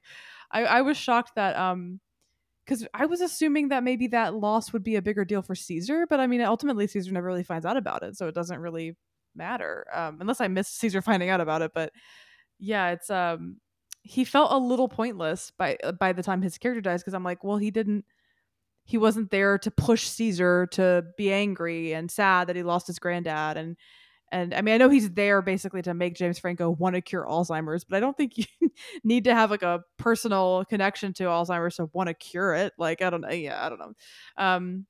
i 0.50 0.64
i 0.64 0.82
was 0.82 0.96
shocked 0.96 1.32
that 1.36 1.56
um 1.56 2.00
because 2.66 2.84
I 2.92 3.06
was 3.06 3.20
assuming 3.20 3.68
that 3.68 3.84
maybe 3.84 4.08
that 4.08 4.34
loss 4.34 4.72
would 4.72 4.82
be 4.82 4.96
a 4.96 5.00
bigger 5.02 5.24
deal 5.24 5.40
for 5.40 5.54
Caesar, 5.54 6.04
but 6.10 6.18
I 6.18 6.26
mean, 6.26 6.40
ultimately 6.40 6.88
Caesar 6.88 7.12
never 7.12 7.28
really 7.28 7.44
finds 7.44 7.64
out 7.64 7.76
about 7.76 8.02
it, 8.02 8.16
so 8.16 8.26
it 8.26 8.34
doesn't 8.34 8.58
really 8.58 8.96
matter 9.36 9.86
um, 9.92 10.18
unless 10.20 10.40
I 10.40 10.48
missed 10.48 10.78
Caesar 10.78 11.02
finding 11.02 11.28
out 11.28 11.40
about 11.40 11.62
it. 11.62 11.72
But 11.74 11.92
yeah, 12.58 12.90
it's 12.90 13.10
um, 13.10 13.56
he 14.02 14.24
felt 14.24 14.52
a 14.52 14.58
little 14.58 14.88
pointless 14.88 15.52
by 15.58 15.76
uh, 15.82 15.92
by 15.92 16.12
the 16.12 16.22
time 16.22 16.42
his 16.42 16.58
character 16.58 16.80
dies 16.80 17.02
because 17.02 17.14
I'm 17.14 17.24
like, 17.24 17.44
well, 17.44 17.56
he 17.56 17.70
didn't, 17.70 18.04
he 18.84 18.98
wasn't 18.98 19.30
there 19.30 19.58
to 19.58 19.70
push 19.70 20.06
Caesar 20.08 20.66
to 20.72 21.04
be 21.16 21.32
angry 21.32 21.92
and 21.92 22.10
sad 22.10 22.48
that 22.48 22.56
he 22.56 22.62
lost 22.62 22.86
his 22.86 22.98
granddad 22.98 23.56
and. 23.56 23.76
And 24.32 24.52
I 24.54 24.60
mean, 24.60 24.74
I 24.74 24.78
know 24.78 24.88
he's 24.88 25.12
there 25.12 25.40
basically 25.40 25.82
to 25.82 25.94
make 25.94 26.16
James 26.16 26.40
Franco 26.40 26.68
want 26.68 26.96
to 26.96 27.00
cure 27.00 27.24
Alzheimer's, 27.24 27.84
but 27.84 27.96
I 27.96 28.00
don't 28.00 28.16
think 28.16 28.36
you 28.38 28.44
need 29.04 29.22
to 29.22 29.32
have 29.32 29.52
like 29.52 29.62
a 29.62 29.82
personal 29.98 30.64
connection 30.68 31.12
to 31.14 31.24
Alzheimer's 31.24 31.76
to 31.76 31.88
want 31.92 32.08
to 32.08 32.14
cure 32.14 32.52
it. 32.52 32.72
Like, 32.76 33.02
I 33.02 33.10
don't 33.10 33.20
know. 33.20 33.30
Yeah, 33.30 33.64
I 33.64 33.68
don't 33.68 33.78
know. 33.78 33.92
Um, 34.36 34.86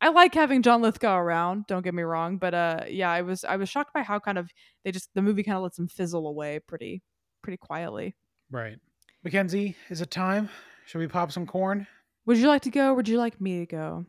I 0.00 0.08
like 0.08 0.34
having 0.34 0.62
John 0.62 0.80
Lithgow 0.80 1.18
around. 1.18 1.66
Don't 1.66 1.82
get 1.82 1.94
me 1.94 2.02
wrong, 2.02 2.38
but 2.38 2.54
uh, 2.54 2.84
yeah, 2.88 3.10
I 3.10 3.22
was 3.22 3.44
I 3.44 3.56
was 3.56 3.68
shocked 3.68 3.92
by 3.92 4.02
how 4.02 4.18
kind 4.18 4.38
of 4.38 4.50
they 4.84 4.92
just 4.92 5.10
the 5.14 5.22
movie 5.22 5.42
kind 5.42 5.56
of 5.56 5.62
lets 5.62 5.78
him 5.78 5.88
fizzle 5.88 6.26
away 6.26 6.60
pretty 6.66 7.02
pretty 7.42 7.58
quietly. 7.58 8.16
Right. 8.50 8.78
McKenzie, 9.26 9.74
is 9.90 10.00
it 10.00 10.10
time? 10.10 10.48
Should 10.86 10.98
we 10.98 11.06
pop 11.06 11.30
some 11.30 11.46
corn? 11.46 11.86
Would 12.26 12.38
you 12.38 12.48
like 12.48 12.62
to 12.62 12.70
go? 12.70 12.90
or 12.90 12.94
Would 12.94 13.08
you 13.08 13.18
like 13.18 13.40
me 13.40 13.60
to 13.60 13.66
go? 13.66 14.06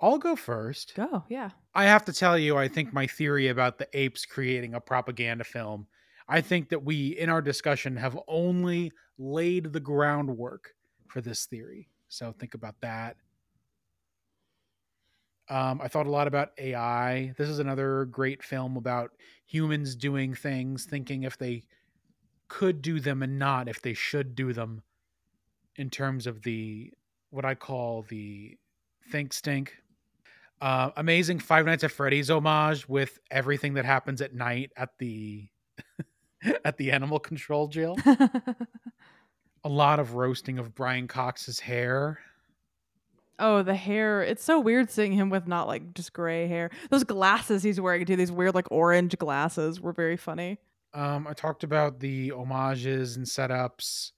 I'll 0.00 0.18
go 0.18 0.36
first. 0.36 0.94
Go, 0.96 1.24
yeah. 1.28 1.50
I 1.74 1.84
have 1.84 2.04
to 2.06 2.12
tell 2.12 2.38
you, 2.38 2.56
I 2.56 2.68
think 2.68 2.92
my 2.92 3.06
theory 3.06 3.48
about 3.48 3.78
the 3.78 3.88
apes 3.92 4.26
creating 4.26 4.74
a 4.74 4.80
propaganda 4.80 5.44
film, 5.44 5.86
I 6.28 6.40
think 6.40 6.68
that 6.70 6.84
we, 6.84 7.18
in 7.18 7.28
our 7.28 7.40
discussion, 7.40 7.96
have 7.96 8.18
only 8.26 8.92
laid 9.18 9.72
the 9.72 9.80
groundwork 9.80 10.70
for 11.08 11.20
this 11.20 11.46
theory. 11.46 11.88
So 12.08 12.34
think 12.38 12.54
about 12.54 12.74
that. 12.80 13.16
Um, 15.48 15.80
I 15.82 15.88
thought 15.88 16.06
a 16.06 16.10
lot 16.10 16.26
about 16.26 16.52
AI. 16.58 17.34
This 17.36 17.48
is 17.48 17.58
another 17.58 18.06
great 18.06 18.42
film 18.42 18.76
about 18.76 19.12
humans 19.46 19.94
doing 19.94 20.34
things, 20.34 20.84
thinking 20.84 21.22
if 21.22 21.36
they 21.36 21.64
could 22.48 22.82
do 22.82 23.00
them 23.00 23.22
and 23.22 23.38
not 23.38 23.68
if 23.68 23.82
they 23.82 23.94
should 23.94 24.34
do 24.34 24.52
them 24.52 24.82
in 25.76 25.90
terms 25.90 26.26
of 26.26 26.42
the 26.42 26.92
what 27.30 27.44
I 27.44 27.54
call 27.54 28.02
the 28.02 28.56
think 29.10 29.32
stink. 29.32 29.76
Uh, 30.60 30.90
amazing 30.96 31.40
Five 31.40 31.66
Nights 31.66 31.84
at 31.84 31.90
Freddy's 31.90 32.30
homage 32.30 32.88
with 32.88 33.18
everything 33.30 33.74
that 33.74 33.84
happens 33.84 34.22
at 34.22 34.34
night 34.34 34.72
at 34.76 34.90
the 34.98 35.48
at 36.64 36.76
the 36.78 36.92
animal 36.92 37.18
control 37.18 37.68
jail. 37.68 37.96
a 39.64 39.68
lot 39.68 39.98
of 39.98 40.14
roasting 40.14 40.58
of 40.58 40.74
Brian 40.74 41.08
Cox's 41.08 41.60
hair. 41.60 42.20
Oh, 43.38 43.62
the 43.62 43.74
hair. 43.74 44.22
It's 44.22 44.42
so 44.44 44.60
weird 44.60 44.90
seeing 44.90 45.12
him 45.12 45.30
with 45.30 45.46
not 45.46 45.66
like 45.66 45.94
just 45.94 46.12
gray 46.12 46.46
hair. 46.46 46.70
Those 46.90 47.04
glasses 47.04 47.62
he's 47.62 47.80
wearing 47.80 48.04
too, 48.06 48.16
these 48.16 48.32
weird 48.32 48.54
like 48.54 48.70
orange 48.70 49.16
glasses 49.18 49.80
were 49.80 49.92
very 49.92 50.16
funny. 50.16 50.58
Um, 50.92 51.26
I 51.26 51.32
talked 51.32 51.64
about 51.64 51.98
the 52.00 52.28
homages 52.30 53.16
and 53.16 53.26
setups. 53.26 54.12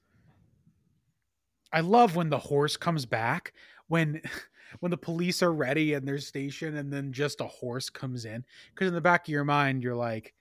I 1.73 1.81
love 1.81 2.17
when 2.17 2.31
the 2.31 2.39
horse 2.39 2.77
comes 2.77 3.07
back 3.07 3.53
when 3.89 4.21
when 4.81 4.91
the 4.91 4.97
police 4.97 5.43
are 5.43 5.53
ready 5.53 5.95
and 5.95 6.07
they're 6.07 6.19
stationed 6.19 6.77
and 6.77 6.93
then 6.93 7.13
just 7.13 7.41
a 7.41 7.47
horse 7.47 7.89
comes 7.91 8.25
in 8.25 8.45
because 8.75 8.89
in 8.89 8.95
the 8.95 9.01
back 9.01 9.27
of 9.27 9.33
your 9.33 9.45
mind 9.45 9.83
you're 9.83 9.95
like 9.95 10.35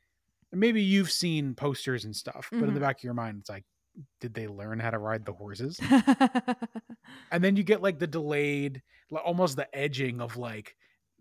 maybe 0.51 0.81
you've 0.81 1.11
seen 1.11 1.53
posters 1.53 2.05
and 2.05 2.15
stuff 2.15 2.47
but 2.51 2.63
in 2.63 2.73
the 2.73 2.79
Mhm. 2.79 2.83
back 2.83 2.97
of 2.99 3.03
your 3.03 3.13
mind 3.13 3.37
it's 3.39 3.49
like 3.49 3.65
did 4.19 4.33
they 4.33 4.47
learn 4.47 4.79
how 4.79 4.89
to 4.89 4.97
ride 4.97 5.25
the 5.25 5.33
horses 5.33 5.79
and 7.31 7.43
then 7.43 7.55
you 7.55 7.63
get 7.63 7.81
like 7.81 7.99
the 7.99 8.07
delayed 8.07 8.81
like, 9.09 9.23
almost 9.25 9.55
the 9.55 9.75
edging 9.75 10.21
of 10.21 10.37
like 10.37 10.75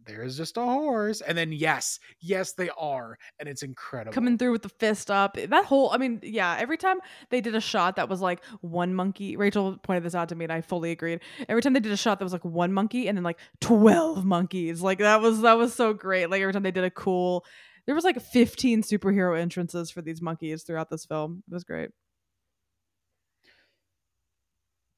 there's 0.07 0.37
just 0.37 0.57
a 0.57 0.63
horse 0.63 1.21
and 1.21 1.37
then 1.37 1.53
yes 1.53 1.99
yes 2.21 2.53
they 2.53 2.71
are 2.79 3.17
and 3.39 3.49
it's 3.49 3.63
incredible 3.63 4.13
Coming 4.13 4.39
through 4.39 4.53
with 4.53 4.63
the 4.63 4.69
fist 4.69 5.11
up. 5.11 5.37
That 5.37 5.65
whole 5.65 5.91
I 5.91 5.99
mean, 5.99 6.21
yeah, 6.23 6.57
every 6.59 6.77
time 6.77 6.99
they 7.31 7.41
did 7.41 7.55
a 7.55 7.61
shot 7.61 7.97
that 7.97 8.09
was 8.09 8.21
like 8.21 8.45
one 8.61 8.95
monkey, 8.95 9.37
Rachel 9.37 9.79
pointed 9.83 10.05
this 10.05 10.15
out 10.15 10.29
to 10.31 10.35
me 10.35 10.45
and 10.45 10.53
I 10.53 10.61
fully 10.61 10.91
agreed. 10.91 11.21
Every 11.49 11.63
time 11.63 11.73
they 11.73 11.81
did 11.81 11.93
a 11.93 11.97
shot 11.97 12.19
that 12.19 12.25
was 12.25 12.33
like 12.33 12.45
one 12.45 12.73
monkey 12.73 13.09
and 13.09 13.17
then 13.17 13.25
like 13.25 13.39
12 13.61 14.25
monkeys. 14.25 14.83
Like 14.83 14.99
that 14.99 15.21
was 15.21 15.43
that 15.43 15.57
was 15.57 15.75
so 15.75 15.93
great. 15.93 16.31
Like 16.31 16.43
every 16.43 16.53
time 16.53 16.63
they 16.63 16.71
did 16.71 16.85
a 16.85 16.91
cool 16.91 17.45
there 17.87 17.95
was 17.95 18.05
like 18.05 18.21
15 18.21 18.83
superhero 18.83 19.39
entrances 19.39 19.91
for 19.91 20.01
these 20.01 20.23
monkeys 20.23 20.63
throughout 20.63 20.91
this 20.91 21.05
film. 21.05 21.43
It 21.49 21.55
was 21.55 21.65
great. 21.65 21.91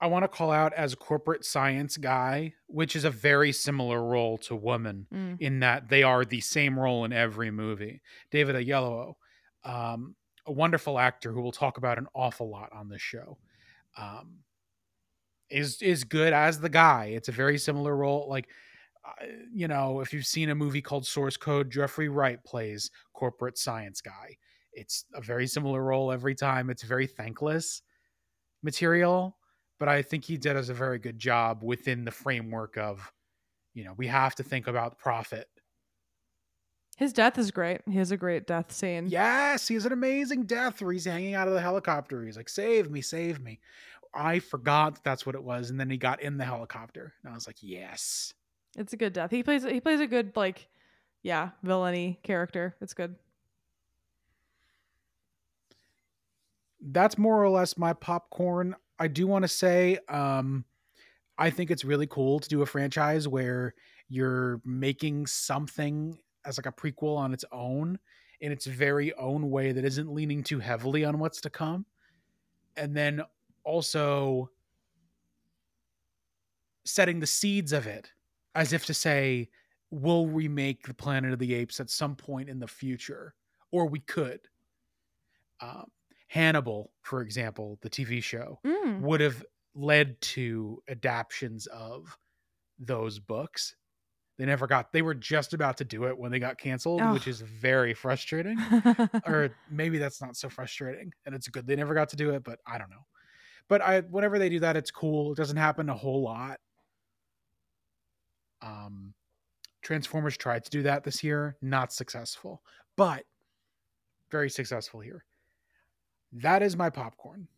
I 0.00 0.08
want 0.08 0.24
to 0.24 0.28
call 0.28 0.50
out 0.50 0.74
as 0.74 0.92
a 0.92 0.96
corporate 0.96 1.44
science 1.44 1.96
guy, 1.96 2.54
which 2.66 2.94
is 2.94 3.04
a 3.04 3.10
very 3.10 3.50
similar 3.52 4.02
role 4.04 4.36
to 4.38 4.54
woman 4.54 5.06
Mm. 5.12 5.40
in 5.40 5.60
that 5.60 5.88
they 5.88 6.02
are 6.02 6.24
the 6.24 6.40
same 6.42 6.78
role 6.78 7.04
in 7.04 7.12
every 7.12 7.50
movie. 7.50 8.02
David 8.30 8.56
Oyelowo, 8.56 9.14
um, 9.64 10.16
a 10.44 10.52
wonderful 10.52 10.98
actor 10.98 11.32
who 11.32 11.40
we'll 11.40 11.50
talk 11.52 11.78
about 11.78 11.98
an 11.98 12.08
awful 12.14 12.48
lot 12.50 12.72
on 12.72 12.88
this 12.88 13.00
show, 13.02 13.38
um, 13.96 14.44
is 15.48 15.80
is 15.80 16.04
good 16.04 16.32
as 16.32 16.60
the 16.60 16.68
guy. 16.68 17.06
It's 17.06 17.28
a 17.28 17.32
very 17.32 17.56
similar 17.58 17.96
role. 17.96 18.28
Like, 18.28 18.50
uh, 19.04 19.26
you 19.52 19.68
know, 19.68 20.00
if 20.00 20.12
you've 20.12 20.26
seen 20.26 20.50
a 20.50 20.54
movie 20.54 20.82
called 20.82 21.06
Source 21.06 21.36
Code, 21.36 21.70
Jeffrey 21.70 22.08
Wright 22.08 22.42
plays 22.44 22.90
corporate 23.14 23.56
science 23.56 24.00
guy. 24.00 24.36
It's 24.72 25.06
a 25.14 25.20
very 25.22 25.46
similar 25.46 25.82
role 25.82 26.12
every 26.12 26.34
time. 26.34 26.68
It's 26.68 26.82
very 26.82 27.06
thankless 27.06 27.82
material 28.62 29.36
but 29.78 29.88
I 29.88 30.02
think 30.02 30.24
he 30.24 30.36
did 30.36 30.56
us 30.56 30.68
a 30.68 30.74
very 30.74 30.98
good 30.98 31.18
job 31.18 31.62
within 31.62 32.04
the 32.04 32.10
framework 32.10 32.76
of, 32.76 33.12
you 33.74 33.84
know, 33.84 33.94
we 33.96 34.06
have 34.06 34.34
to 34.36 34.42
think 34.42 34.66
about 34.66 34.98
profit. 34.98 35.48
His 36.96 37.12
death 37.12 37.36
is 37.36 37.50
great. 37.50 37.82
He 37.86 37.98
has 37.98 38.10
a 38.10 38.16
great 38.16 38.46
death 38.46 38.72
scene. 38.72 39.08
Yes, 39.08 39.68
he 39.68 39.74
has 39.74 39.84
an 39.84 39.92
amazing 39.92 40.44
death 40.44 40.80
where 40.80 40.92
he's 40.92 41.04
hanging 41.04 41.34
out 41.34 41.46
of 41.46 41.52
the 41.52 41.60
helicopter. 41.60 42.24
He's 42.24 42.38
like, 42.38 42.48
"Save 42.48 42.90
me, 42.90 43.02
save 43.02 43.38
me." 43.40 43.60
I 44.14 44.38
forgot 44.38 44.94
that 44.94 45.04
that's 45.04 45.26
what 45.26 45.34
it 45.34 45.42
was, 45.44 45.68
and 45.68 45.78
then 45.78 45.90
he 45.90 45.98
got 45.98 46.22
in 46.22 46.38
the 46.38 46.44
helicopter, 46.46 47.12
and 47.22 47.30
I 47.30 47.34
was 47.34 47.46
like, 47.46 47.58
"Yes." 47.60 48.32
It's 48.78 48.94
a 48.94 48.96
good 48.96 49.12
death. 49.12 49.30
He 49.30 49.42
plays 49.42 49.64
he 49.64 49.80
plays 49.80 50.00
a 50.00 50.06
good 50.06 50.34
like 50.36 50.68
yeah, 51.22 51.50
villainy 51.62 52.20
character. 52.22 52.76
It's 52.80 52.94
good. 52.94 53.16
That's 56.80 57.18
more 57.18 57.42
or 57.42 57.50
less 57.50 57.76
my 57.76 57.92
popcorn. 57.94 58.76
I 58.98 59.08
do 59.08 59.26
want 59.26 59.42
to 59.42 59.48
say, 59.48 59.98
um, 60.08 60.64
I 61.38 61.50
think 61.50 61.70
it's 61.70 61.84
really 61.84 62.06
cool 62.06 62.40
to 62.40 62.48
do 62.48 62.62
a 62.62 62.66
franchise 62.66 63.28
where 63.28 63.74
you're 64.08 64.60
making 64.64 65.26
something 65.26 66.18
as 66.44 66.58
like 66.58 66.66
a 66.66 66.72
prequel 66.72 67.16
on 67.16 67.34
its 67.34 67.44
own 67.52 67.98
in 68.40 68.52
its 68.52 68.66
very 68.66 69.12
own 69.14 69.50
way 69.50 69.72
that 69.72 69.84
isn't 69.84 70.12
leaning 70.12 70.42
too 70.42 70.60
heavily 70.60 71.04
on 71.04 71.18
what's 71.18 71.40
to 71.42 71.50
come. 71.50 71.84
And 72.76 72.94
then 72.94 73.22
also 73.64 74.50
setting 76.84 77.20
the 77.20 77.26
seeds 77.26 77.72
of 77.72 77.86
it 77.86 78.12
as 78.54 78.72
if 78.72 78.86
to 78.86 78.94
say, 78.94 79.48
we'll 79.90 80.26
remake 80.26 80.86
the 80.86 80.94
Planet 80.94 81.32
of 81.32 81.38
the 81.38 81.54
Apes 81.54 81.80
at 81.80 81.90
some 81.90 82.16
point 82.16 82.48
in 82.48 82.58
the 82.58 82.66
future, 82.66 83.34
or 83.70 83.86
we 83.86 84.00
could. 84.00 84.40
Um, 85.60 85.86
Hannibal, 86.28 86.92
for 87.02 87.22
example, 87.22 87.78
the 87.82 87.90
TV 87.90 88.22
show, 88.22 88.60
Mm. 88.64 89.00
would 89.00 89.20
have 89.20 89.44
led 89.74 90.20
to 90.20 90.82
adaptions 90.88 91.66
of 91.68 92.18
those 92.78 93.18
books. 93.18 93.76
They 94.38 94.44
never 94.44 94.66
got, 94.66 94.92
they 94.92 95.02
were 95.02 95.14
just 95.14 95.54
about 95.54 95.76
to 95.78 95.84
do 95.84 96.04
it 96.04 96.18
when 96.18 96.30
they 96.30 96.38
got 96.38 96.58
canceled, 96.58 97.00
which 97.12 97.26
is 97.26 97.40
very 97.40 97.94
frustrating. 97.94 98.58
or 99.26 99.50
maybe 99.70 99.98
that's 99.98 100.20
not 100.20 100.36
so 100.36 100.48
frustrating 100.50 101.12
and 101.24 101.34
it's 101.34 101.48
good 101.48 101.66
they 101.66 101.76
never 101.76 101.94
got 101.94 102.08
to 102.10 102.16
do 102.16 102.30
it, 102.30 102.44
but 102.44 102.58
I 102.66 102.76
don't 102.78 102.90
know. 102.90 103.06
But 103.68 103.80
I, 103.82 104.00
whenever 104.00 104.38
they 104.38 104.48
do 104.48 104.60
that, 104.60 104.76
it's 104.76 104.90
cool. 104.90 105.32
It 105.32 105.36
doesn't 105.36 105.56
happen 105.56 105.88
a 105.88 105.94
whole 105.94 106.22
lot. 106.22 106.60
Um, 108.62 109.14
Transformers 109.82 110.36
tried 110.36 110.64
to 110.64 110.70
do 110.70 110.82
that 110.82 111.04
this 111.04 111.22
year, 111.22 111.56
not 111.62 111.92
successful, 111.92 112.62
but 112.96 113.24
very 114.30 114.50
successful 114.50 115.00
here. 115.00 115.24
That 116.42 116.62
is 116.62 116.76
my 116.76 116.90
popcorn. 116.90 117.48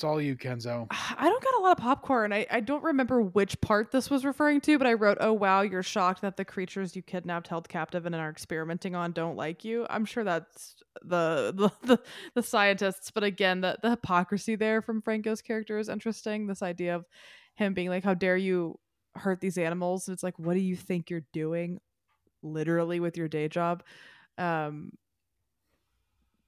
It's 0.00 0.04
all 0.04 0.18
you, 0.18 0.34
Kenzo. 0.34 0.86
I 0.90 1.28
don't 1.28 1.44
got 1.44 1.54
a 1.58 1.62
lot 1.62 1.72
of 1.72 1.78
popcorn. 1.78 2.32
I, 2.32 2.46
I 2.50 2.60
don't 2.60 2.82
remember 2.82 3.20
which 3.20 3.60
part 3.60 3.90
this 3.90 4.08
was 4.08 4.24
referring 4.24 4.62
to, 4.62 4.78
but 4.78 4.86
I 4.86 4.94
wrote, 4.94 5.18
Oh 5.20 5.34
wow, 5.34 5.60
you're 5.60 5.82
shocked 5.82 6.22
that 6.22 6.38
the 6.38 6.44
creatures 6.44 6.96
you 6.96 7.02
kidnapped, 7.02 7.48
held 7.48 7.68
captive, 7.68 8.06
and 8.06 8.14
are 8.14 8.30
experimenting 8.30 8.94
on 8.94 9.12
don't 9.12 9.36
like 9.36 9.62
you. 9.62 9.86
I'm 9.90 10.06
sure 10.06 10.24
that's 10.24 10.76
the 11.02 11.52
the, 11.54 11.70
the, 11.86 12.00
the 12.34 12.42
scientists, 12.42 13.10
but 13.10 13.24
again, 13.24 13.60
the, 13.60 13.76
the 13.82 13.90
hypocrisy 13.90 14.56
there 14.56 14.80
from 14.80 15.02
Franco's 15.02 15.42
character 15.42 15.78
is 15.78 15.90
interesting. 15.90 16.46
This 16.46 16.62
idea 16.62 16.94
of 16.94 17.04
him 17.56 17.74
being 17.74 17.90
like, 17.90 18.04
How 18.04 18.14
dare 18.14 18.38
you 18.38 18.78
hurt 19.16 19.42
these 19.42 19.58
animals? 19.58 20.08
And 20.08 20.14
it's 20.14 20.22
like, 20.22 20.38
what 20.38 20.54
do 20.54 20.60
you 20.60 20.76
think 20.76 21.10
you're 21.10 21.26
doing 21.34 21.78
literally 22.42 23.00
with 23.00 23.18
your 23.18 23.28
day 23.28 23.48
job? 23.48 23.82
Um 24.38 24.92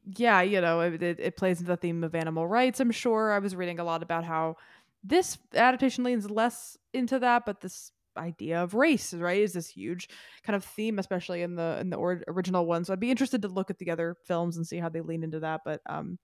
yeah, 0.05 0.43
you 0.43 0.61
know, 0.61 0.81
it, 0.81 1.03
it, 1.03 1.37
plays 1.37 1.61
into 1.61 1.71
the 1.71 1.77
theme 1.77 2.03
of 2.03 2.15
animal 2.15 2.47
rights. 2.47 2.81
I'm 2.81 2.91
sure 2.91 3.33
I 3.33 3.39
was 3.39 3.55
reading 3.55 3.79
a 3.79 3.85
lot 3.85 4.03
about 4.03 4.25
how 4.25 4.57
this 5.05 5.39
adaptation 5.55 6.05
leans 6.05 6.31
less 6.31 6.77
into 6.93 7.19
that, 7.21 7.45
but 7.47 7.61
this 7.61 7.93
idea 8.17 8.63
of 8.63 8.75
race, 8.75 9.15
right, 9.15 9.41
is 9.41 9.53
this 9.53 9.69
huge 9.69 10.09
kind 10.45 10.57
of 10.57 10.65
theme, 10.65 10.99
especially 10.99 11.43
in 11.43 11.57
the 11.57 11.79
in 11.81 11.91
the 11.91 11.97
or- 11.97 12.23
original 12.29 12.67
one. 12.67 12.85
So 12.85 12.93
I'd 12.93 13.01
be 13.01 13.11
interested 13.11 13.43
to 13.43 13.49
look 13.49 13.71
at 13.71 13.79
the 13.79 13.91
other 13.91 14.17
films 14.27 14.57
and 14.57 14.67
see 14.67 14.79
how 14.79 14.89
they 14.89 15.01
lean 15.01 15.23
into 15.23 15.41
that. 15.41 15.63
But 15.65 15.81
um, 15.87 16.19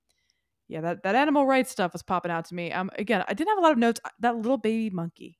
yeah, 0.69 0.81
that 0.83 1.03
that 1.05 1.15
animal 1.15 1.47
rights 1.47 1.71
stuff 1.71 1.93
was 1.93 2.03
popping 2.03 2.31
out 2.31 2.47
to 2.47 2.55
me. 2.55 2.73
Um, 2.73 2.91
again, 2.99 3.25
I 3.29 3.35
didn't 3.35 3.51
have 3.51 3.59
a 3.59 3.63
lot 3.63 3.73
of 3.73 3.79
notes. 3.79 4.01
That 4.21 4.37
little 4.37 4.59
baby 4.59 4.91
monkey, 4.91 5.39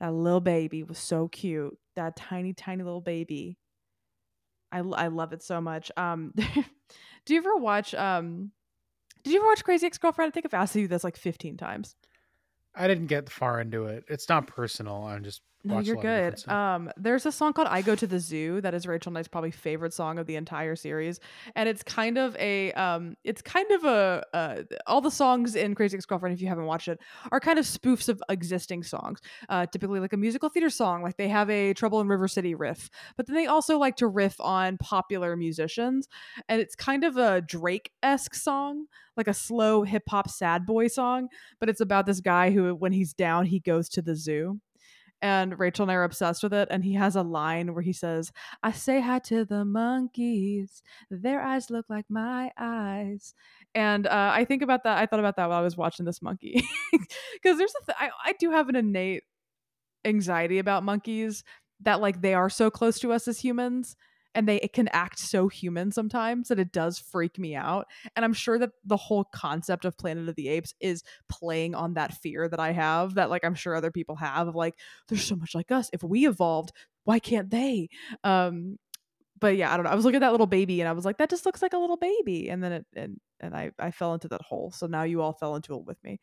that 0.00 0.12
little 0.12 0.40
baby 0.40 0.82
was 0.82 0.98
so 0.98 1.28
cute. 1.28 1.76
That 1.96 2.16
tiny, 2.16 2.52
tiny 2.54 2.82
little 2.82 3.00
baby. 3.00 3.58
I, 4.72 4.78
I 4.78 5.08
love 5.08 5.32
it 5.32 5.42
so 5.42 5.60
much. 5.60 5.92
Um, 5.96 6.32
do 7.24 7.34
you 7.34 7.38
ever 7.38 7.56
watch 7.56 7.94
um 7.94 8.50
did 9.22 9.32
you 9.32 9.38
ever 9.38 9.46
watch 9.46 9.62
Crazy 9.62 9.86
Ex 9.86 9.98
Girlfriend? 9.98 10.30
I 10.30 10.32
think 10.32 10.46
I've 10.46 10.54
asked 10.54 10.74
you 10.74 10.88
this 10.88 11.04
like 11.04 11.16
15 11.16 11.56
times. 11.56 11.94
I 12.74 12.88
didn't 12.88 13.06
get 13.06 13.30
far 13.30 13.60
into 13.60 13.84
it. 13.84 14.04
It's 14.08 14.28
not 14.28 14.46
personal. 14.46 15.04
I'm 15.04 15.22
just 15.22 15.42
No, 15.64 15.78
you're 15.78 15.94
lot 15.94 16.06
of 16.06 16.14
different 16.14 16.42
good. 16.46 16.52
Um, 16.52 16.90
there's 16.96 17.24
a 17.24 17.30
song 17.30 17.52
called 17.52 17.68
"I 17.68 17.82
Go 17.82 17.94
to 17.94 18.06
the 18.06 18.18
Zoo" 18.18 18.60
that 18.62 18.74
is 18.74 18.84
Rachel 18.86 19.12
Knight's 19.12 19.28
probably 19.28 19.52
favorite 19.52 19.94
song 19.94 20.18
of 20.18 20.26
the 20.26 20.34
entire 20.34 20.74
series, 20.74 21.20
and 21.54 21.68
it's 21.68 21.84
kind 21.84 22.18
of 22.18 22.36
a 22.36 22.72
um, 22.72 23.16
it's 23.22 23.42
kind 23.42 23.70
of 23.70 23.84
a 23.84 24.24
uh, 24.34 24.62
all 24.88 25.00
the 25.00 25.10
songs 25.10 25.54
in 25.54 25.76
Crazy 25.76 25.96
Ex-Girlfriend, 25.96 26.34
if 26.34 26.42
you 26.42 26.48
haven't 26.48 26.64
watched 26.64 26.88
it, 26.88 26.98
are 27.30 27.38
kind 27.38 27.60
of 27.60 27.64
spoofs 27.64 28.08
of 28.08 28.20
existing 28.28 28.82
songs. 28.82 29.20
Uh, 29.48 29.66
typically 29.66 30.00
like 30.00 30.12
a 30.12 30.16
musical 30.16 30.48
theater 30.48 30.70
song, 30.70 31.00
like 31.02 31.16
they 31.16 31.28
have 31.28 31.48
a 31.48 31.74
Trouble 31.74 32.00
in 32.00 32.08
River 32.08 32.26
City 32.26 32.56
riff, 32.56 32.90
but 33.16 33.26
then 33.28 33.36
they 33.36 33.46
also 33.46 33.78
like 33.78 33.94
to 33.96 34.08
riff 34.08 34.40
on 34.40 34.78
popular 34.78 35.36
musicians, 35.36 36.08
and 36.48 36.60
it's 36.60 36.74
kind 36.74 37.04
of 37.04 37.16
a 37.16 37.40
Drake 37.40 37.92
esque 38.02 38.34
song, 38.34 38.86
like 39.16 39.28
a 39.28 39.34
slow 39.34 39.84
hip 39.84 40.02
hop 40.08 40.28
sad 40.28 40.66
boy 40.66 40.88
song, 40.88 41.28
but 41.60 41.68
it's 41.68 41.80
about 41.80 42.06
this 42.06 42.20
guy 42.20 42.50
who, 42.50 42.74
when 42.74 42.92
he's 42.92 43.12
down, 43.14 43.46
he 43.46 43.60
goes 43.60 43.88
to 43.90 44.02
the 44.02 44.16
zoo 44.16 44.60
and 45.22 45.58
Rachel 45.58 45.84
and 45.84 45.92
I 45.92 45.94
are 45.94 46.04
obsessed 46.04 46.42
with 46.42 46.52
it. 46.52 46.68
And 46.70 46.84
he 46.84 46.94
has 46.94 47.14
a 47.16 47.22
line 47.22 47.72
where 47.72 47.82
he 47.82 47.92
says, 47.92 48.32
I 48.62 48.72
say 48.72 49.00
hi 49.00 49.20
to 49.20 49.44
the 49.44 49.64
monkeys. 49.64 50.82
Their 51.10 51.40
eyes 51.40 51.70
look 51.70 51.86
like 51.88 52.06
my 52.10 52.50
eyes. 52.58 53.34
And 53.74 54.06
uh, 54.08 54.32
I 54.34 54.44
think 54.44 54.62
about 54.62 54.82
that. 54.84 54.98
I 54.98 55.06
thought 55.06 55.20
about 55.20 55.36
that 55.36 55.48
while 55.48 55.58
I 55.58 55.62
was 55.62 55.76
watching 55.76 56.04
this 56.04 56.20
monkey. 56.20 56.62
Because 57.42 57.58
there's 57.58 57.74
a 57.82 57.86
th- 57.86 57.98
I, 57.98 58.10
I 58.24 58.32
do 58.34 58.52
have 58.52 58.68
an 58.68 58.76
innate 58.76 59.24
anxiety 60.04 60.58
about 60.58 60.84
monkeys 60.84 61.42
that, 61.80 62.00
like, 62.00 62.20
they 62.20 62.34
are 62.34 62.48
so 62.48 62.70
close 62.70 63.00
to 63.00 63.12
us 63.12 63.26
as 63.26 63.40
humans. 63.40 63.96
And 64.34 64.48
they 64.48 64.56
it 64.56 64.72
can 64.72 64.88
act 64.88 65.18
so 65.18 65.48
human 65.48 65.92
sometimes 65.92 66.48
that 66.48 66.58
it 66.58 66.72
does 66.72 66.98
freak 66.98 67.38
me 67.38 67.54
out. 67.54 67.86
And 68.16 68.24
I'm 68.24 68.32
sure 68.32 68.58
that 68.58 68.70
the 68.84 68.96
whole 68.96 69.24
concept 69.24 69.84
of 69.84 69.98
Planet 69.98 70.28
of 70.28 70.36
the 70.36 70.48
Apes 70.48 70.74
is 70.80 71.02
playing 71.28 71.74
on 71.74 71.94
that 71.94 72.14
fear 72.14 72.48
that 72.48 72.60
I 72.60 72.72
have, 72.72 73.14
that 73.14 73.30
like 73.30 73.44
I'm 73.44 73.54
sure 73.54 73.74
other 73.74 73.90
people 73.90 74.16
have 74.16 74.48
of 74.48 74.54
like, 74.54 74.74
there's 75.08 75.24
so 75.24 75.36
much 75.36 75.54
like 75.54 75.70
us. 75.70 75.90
If 75.92 76.02
we 76.02 76.26
evolved, 76.26 76.72
why 77.04 77.18
can't 77.18 77.50
they? 77.50 77.88
Um, 78.24 78.78
but 79.42 79.56
yeah, 79.56 79.72
I 79.72 79.76
don't 79.76 79.84
know. 79.84 79.90
I 79.90 79.96
was 79.96 80.04
looking 80.04 80.16
at 80.16 80.20
that 80.20 80.30
little 80.30 80.46
baby 80.46 80.80
and 80.80 80.88
I 80.88 80.92
was 80.92 81.04
like, 81.04 81.18
that 81.18 81.28
just 81.28 81.44
looks 81.44 81.62
like 81.62 81.72
a 81.72 81.78
little 81.78 81.96
baby. 81.96 82.48
And 82.48 82.62
then 82.62 82.72
it 82.72 82.86
and 82.94 83.20
and 83.40 83.54
I 83.56 83.72
I 83.78 83.90
fell 83.90 84.14
into 84.14 84.28
that 84.28 84.40
hole. 84.40 84.70
So 84.70 84.86
now 84.86 85.02
you 85.02 85.20
all 85.20 85.32
fell 85.32 85.56
into 85.56 85.74
it 85.74 85.84
with 85.84 86.02
me. 86.04 86.20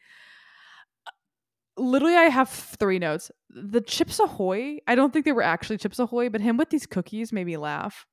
Literally, 1.79 2.15
I 2.15 2.23
have 2.23 2.49
three 2.49 2.99
notes. 2.99 3.31
The 3.49 3.81
Chips 3.81 4.19
Ahoy, 4.19 4.79
I 4.85 4.95
don't 4.95 5.13
think 5.13 5.25
they 5.25 5.31
were 5.31 5.41
actually 5.41 5.77
Chips 5.77 5.97
Ahoy, 5.97 6.29
but 6.29 6.41
him 6.41 6.57
with 6.57 6.69
these 6.69 6.85
cookies 6.85 7.31
made 7.31 7.45
me 7.45 7.57
laugh. 7.57 8.05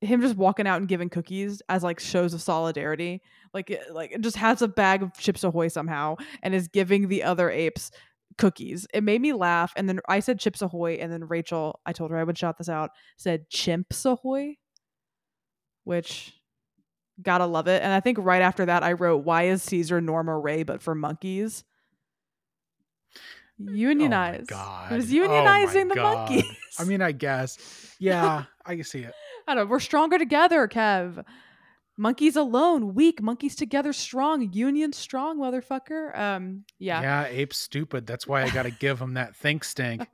Him 0.00 0.20
just 0.20 0.36
walking 0.36 0.66
out 0.66 0.78
and 0.78 0.88
giving 0.88 1.08
cookies 1.08 1.60
as 1.68 1.82
like 1.82 1.98
shows 1.98 2.34
of 2.34 2.42
solidarity, 2.42 3.22
like 3.52 3.76
like 3.90 4.16
just 4.20 4.36
has 4.36 4.62
a 4.62 4.68
bag 4.68 5.02
of 5.02 5.12
Chips 5.14 5.44
Ahoy 5.44 5.68
somehow 5.68 6.16
and 6.42 6.54
is 6.54 6.68
giving 6.68 7.08
the 7.08 7.22
other 7.22 7.50
apes 7.50 7.90
cookies. 8.38 8.86
It 8.94 9.02
made 9.02 9.20
me 9.20 9.32
laugh. 9.32 9.72
And 9.76 9.88
then 9.88 10.00
I 10.08 10.20
said 10.20 10.38
Chips 10.40 10.62
Ahoy, 10.62 10.94
and 11.00 11.12
then 11.12 11.24
Rachel, 11.24 11.80
I 11.86 11.92
told 11.92 12.10
her 12.10 12.18
I 12.18 12.24
would 12.24 12.38
shout 12.38 12.58
this 12.58 12.68
out, 12.68 12.90
said 13.16 13.48
Chimps 13.50 14.04
Ahoy, 14.04 14.56
which 15.84 16.32
gotta 17.22 17.46
love 17.46 17.68
it. 17.68 17.82
And 17.82 17.92
I 17.92 18.00
think 18.00 18.18
right 18.20 18.42
after 18.42 18.66
that, 18.66 18.82
I 18.82 18.92
wrote, 18.92 19.24
"Why 19.24 19.44
is 19.44 19.62
Caesar 19.64 20.00
Norma 20.00 20.38
Rae 20.38 20.62
but 20.64 20.82
for 20.82 20.94
monkeys?" 20.94 21.64
Unionize. 23.58 24.46
Oh 24.50 24.54
God. 24.54 24.92
It 24.92 24.96
was 24.96 25.12
Oh 25.12 25.16
unionizing 25.16 25.88
the 25.88 25.94
God. 25.94 26.30
monkeys. 26.30 26.44
I 26.78 26.84
mean, 26.84 27.00
I 27.00 27.12
guess. 27.12 27.58
Yeah, 27.98 28.44
I 28.64 28.74
can 28.74 28.84
see 28.84 29.00
it. 29.00 29.14
I 29.48 29.54
don't 29.54 29.64
know. 29.64 29.70
We're 29.70 29.80
stronger 29.80 30.18
together, 30.18 30.66
Kev. 30.68 31.24
Monkeys 31.96 32.34
alone, 32.34 32.94
weak. 32.94 33.22
Monkeys 33.22 33.54
together, 33.54 33.92
strong. 33.92 34.52
Union 34.52 34.92
strong, 34.92 35.38
motherfucker. 35.38 36.16
Um, 36.18 36.64
yeah. 36.80 37.00
Yeah, 37.02 37.26
ape's 37.26 37.58
stupid. 37.58 38.06
That's 38.06 38.26
why 38.26 38.42
I 38.42 38.50
got 38.50 38.64
to 38.64 38.70
give 38.80 39.00
him 39.00 39.14
that 39.14 39.36
think 39.36 39.62
stink. 39.62 40.04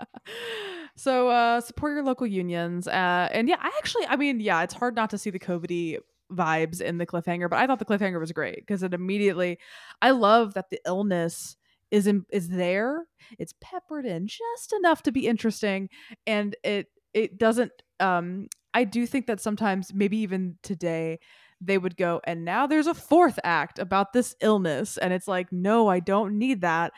so 0.96 1.30
uh 1.30 1.60
support 1.62 1.94
your 1.94 2.02
local 2.02 2.26
unions. 2.26 2.86
Uh 2.86 3.28
and 3.32 3.48
yeah, 3.48 3.56
I 3.58 3.70
actually 3.78 4.06
I 4.06 4.16
mean, 4.16 4.40
yeah, 4.40 4.62
it's 4.62 4.74
hard 4.74 4.94
not 4.94 5.08
to 5.10 5.18
see 5.18 5.30
the 5.30 5.38
COVIDy 5.38 5.98
vibes 6.30 6.82
in 6.82 6.98
the 6.98 7.06
cliffhanger, 7.06 7.48
but 7.48 7.58
I 7.58 7.66
thought 7.66 7.78
the 7.78 7.86
cliffhanger 7.86 8.20
was 8.20 8.32
great 8.32 8.56
because 8.56 8.82
it 8.82 8.92
immediately 8.92 9.58
I 10.02 10.10
love 10.10 10.54
that 10.54 10.68
the 10.70 10.80
illness 10.84 11.56
is 11.90 12.06
in, 12.06 12.24
is 12.30 12.48
there. 12.48 13.06
It's 13.38 13.54
peppered 13.60 14.06
in 14.06 14.26
just 14.26 14.72
enough 14.72 15.02
to 15.04 15.12
be 15.12 15.26
interesting 15.26 15.88
and 16.26 16.56
it 16.62 16.86
it 17.12 17.38
doesn't 17.38 17.72
um 17.98 18.48
I 18.72 18.84
do 18.84 19.06
think 19.06 19.26
that 19.26 19.40
sometimes 19.40 19.92
maybe 19.92 20.18
even 20.18 20.56
today 20.62 21.18
they 21.60 21.76
would 21.76 21.96
go 21.96 22.20
and 22.24 22.44
now 22.44 22.66
there's 22.66 22.86
a 22.86 22.94
fourth 22.94 23.38
act 23.44 23.78
about 23.78 24.12
this 24.12 24.34
illness 24.40 24.96
and 24.96 25.12
it's 25.12 25.28
like 25.28 25.52
no 25.52 25.88
I 25.88 26.00
don't 26.00 26.38
need 26.38 26.60
that 26.62 26.92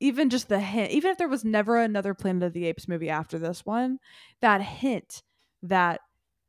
even 0.00 0.28
just 0.28 0.48
the 0.48 0.60
hint, 0.60 0.90
even 0.90 1.10
if 1.10 1.18
there 1.18 1.28
was 1.28 1.44
never 1.44 1.78
another 1.78 2.14
Planet 2.14 2.42
of 2.42 2.52
the 2.52 2.66
Apes 2.66 2.88
movie 2.88 3.08
after 3.08 3.38
this 3.38 3.64
one, 3.64 3.98
that 4.40 4.60
hint 4.60 5.22
that 5.62 6.00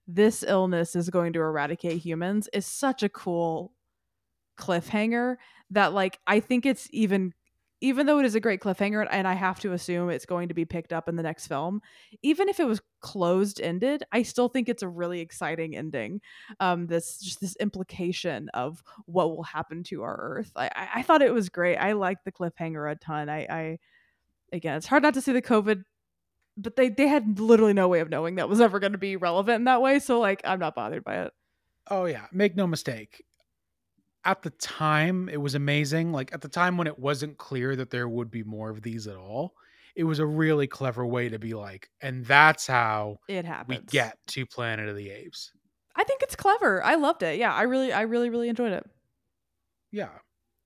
this 0.07 0.43
illness 0.43 0.95
is 0.95 1.09
going 1.09 1.33
to 1.33 1.39
eradicate 1.39 1.99
humans 1.99 2.49
is 2.53 2.65
such 2.65 3.01
a 3.01 3.09
cool 3.09 3.71
cliffhanger 4.57 5.37
that 5.71 5.93
like 5.93 6.19
I 6.27 6.39
think 6.39 6.65
it's 6.65 6.87
even 6.91 7.33
even 7.81 8.05
though 8.05 8.19
it 8.19 8.25
is 8.25 8.35
a 8.35 8.39
great 8.39 8.61
cliffhanger 8.61 9.05
and 9.11 9.27
I 9.27 9.33
have 9.33 9.59
to 9.59 9.73
assume 9.73 10.09
it's 10.09 10.25
going 10.25 10.47
to 10.47 10.53
be 10.53 10.65
picked 10.65 10.93
up 10.93 11.09
in 11.09 11.15
the 11.15 11.23
next 11.23 11.47
film, 11.47 11.81
even 12.21 12.47
if 12.47 12.59
it 12.59 12.67
was 12.67 12.81
closed 13.01 13.59
ended, 13.59 14.03
I 14.11 14.23
still 14.23 14.47
think 14.47 14.69
it's 14.69 14.83
a 14.83 14.87
really 14.87 15.19
exciting 15.19 15.75
ending. 15.75 16.21
Um, 16.59 16.87
this 16.87 17.19
just 17.19 17.41
this 17.41 17.55
implication 17.57 18.49
of 18.53 18.81
what 19.05 19.35
will 19.35 19.43
happen 19.43 19.83
to 19.83 20.03
our 20.03 20.17
Earth. 20.17 20.51
I 20.55 20.69
I, 20.95 21.01
thought 21.03 21.21
it 21.21 21.33
was 21.33 21.49
great. 21.49 21.77
I 21.77 21.91
liked 21.93 22.25
the 22.25 22.31
cliffhanger 22.31 22.91
a 22.91 22.95
ton. 22.95 23.29
I 23.29 23.45
I 23.49 23.79
again, 24.53 24.77
it's 24.77 24.87
hard 24.87 25.03
not 25.03 25.13
to 25.15 25.21
see 25.21 25.33
the 25.33 25.41
COVID, 25.41 25.83
but 26.57 26.75
they 26.75 26.89
they 26.89 27.07
had 27.07 27.39
literally 27.39 27.73
no 27.73 27.87
way 27.87 27.99
of 27.99 28.09
knowing 28.09 28.35
that 28.35 28.49
was 28.49 28.61
ever 28.61 28.79
going 28.79 28.93
to 28.93 28.97
be 28.97 29.17
relevant 29.17 29.57
in 29.57 29.63
that 29.65 29.81
way. 29.81 29.99
So 29.99 30.19
like, 30.19 30.41
I'm 30.45 30.59
not 30.59 30.75
bothered 30.75 31.03
by 31.03 31.23
it. 31.23 31.33
Oh 31.89 32.05
yeah, 32.05 32.25
make 32.31 32.55
no 32.55 32.67
mistake. 32.67 33.23
At 34.25 34.41
the 34.41 34.49
time, 34.49 35.29
it 35.29 35.37
was 35.37 35.55
amazing. 35.55 36.11
Like 36.11 36.33
at 36.33 36.41
the 36.41 36.49
time 36.49 36.77
when 36.77 36.87
it 36.87 36.97
wasn't 36.97 37.37
clear 37.37 37.75
that 37.75 37.91
there 37.91 38.09
would 38.09 38.31
be 38.31 38.43
more 38.43 38.69
of 38.71 38.81
these 38.81 39.07
at 39.07 39.15
all, 39.15 39.53
it 39.95 40.03
was 40.03 40.19
a 40.19 40.25
really 40.25 40.67
clever 40.67 41.05
way 41.05 41.29
to 41.29 41.39
be 41.39 41.53
like, 41.53 41.89
and 42.01 42.25
that's 42.25 42.67
how 42.67 43.19
It 43.29 43.45
happens. 43.45 43.79
we 43.79 43.85
get 43.85 44.17
to 44.27 44.45
Planet 44.45 44.89
of 44.89 44.95
the 44.95 45.09
Apes. 45.11 45.51
I 45.95 46.03
think 46.03 46.21
it's 46.23 46.35
clever. 46.35 46.83
I 46.83 46.95
loved 46.95 47.23
it. 47.23 47.37
Yeah, 47.37 47.53
I 47.53 47.61
really, 47.63 47.93
I 47.93 48.01
really, 48.01 48.29
really 48.29 48.49
enjoyed 48.49 48.73
it. 48.73 48.85
Yeah. 49.91 50.09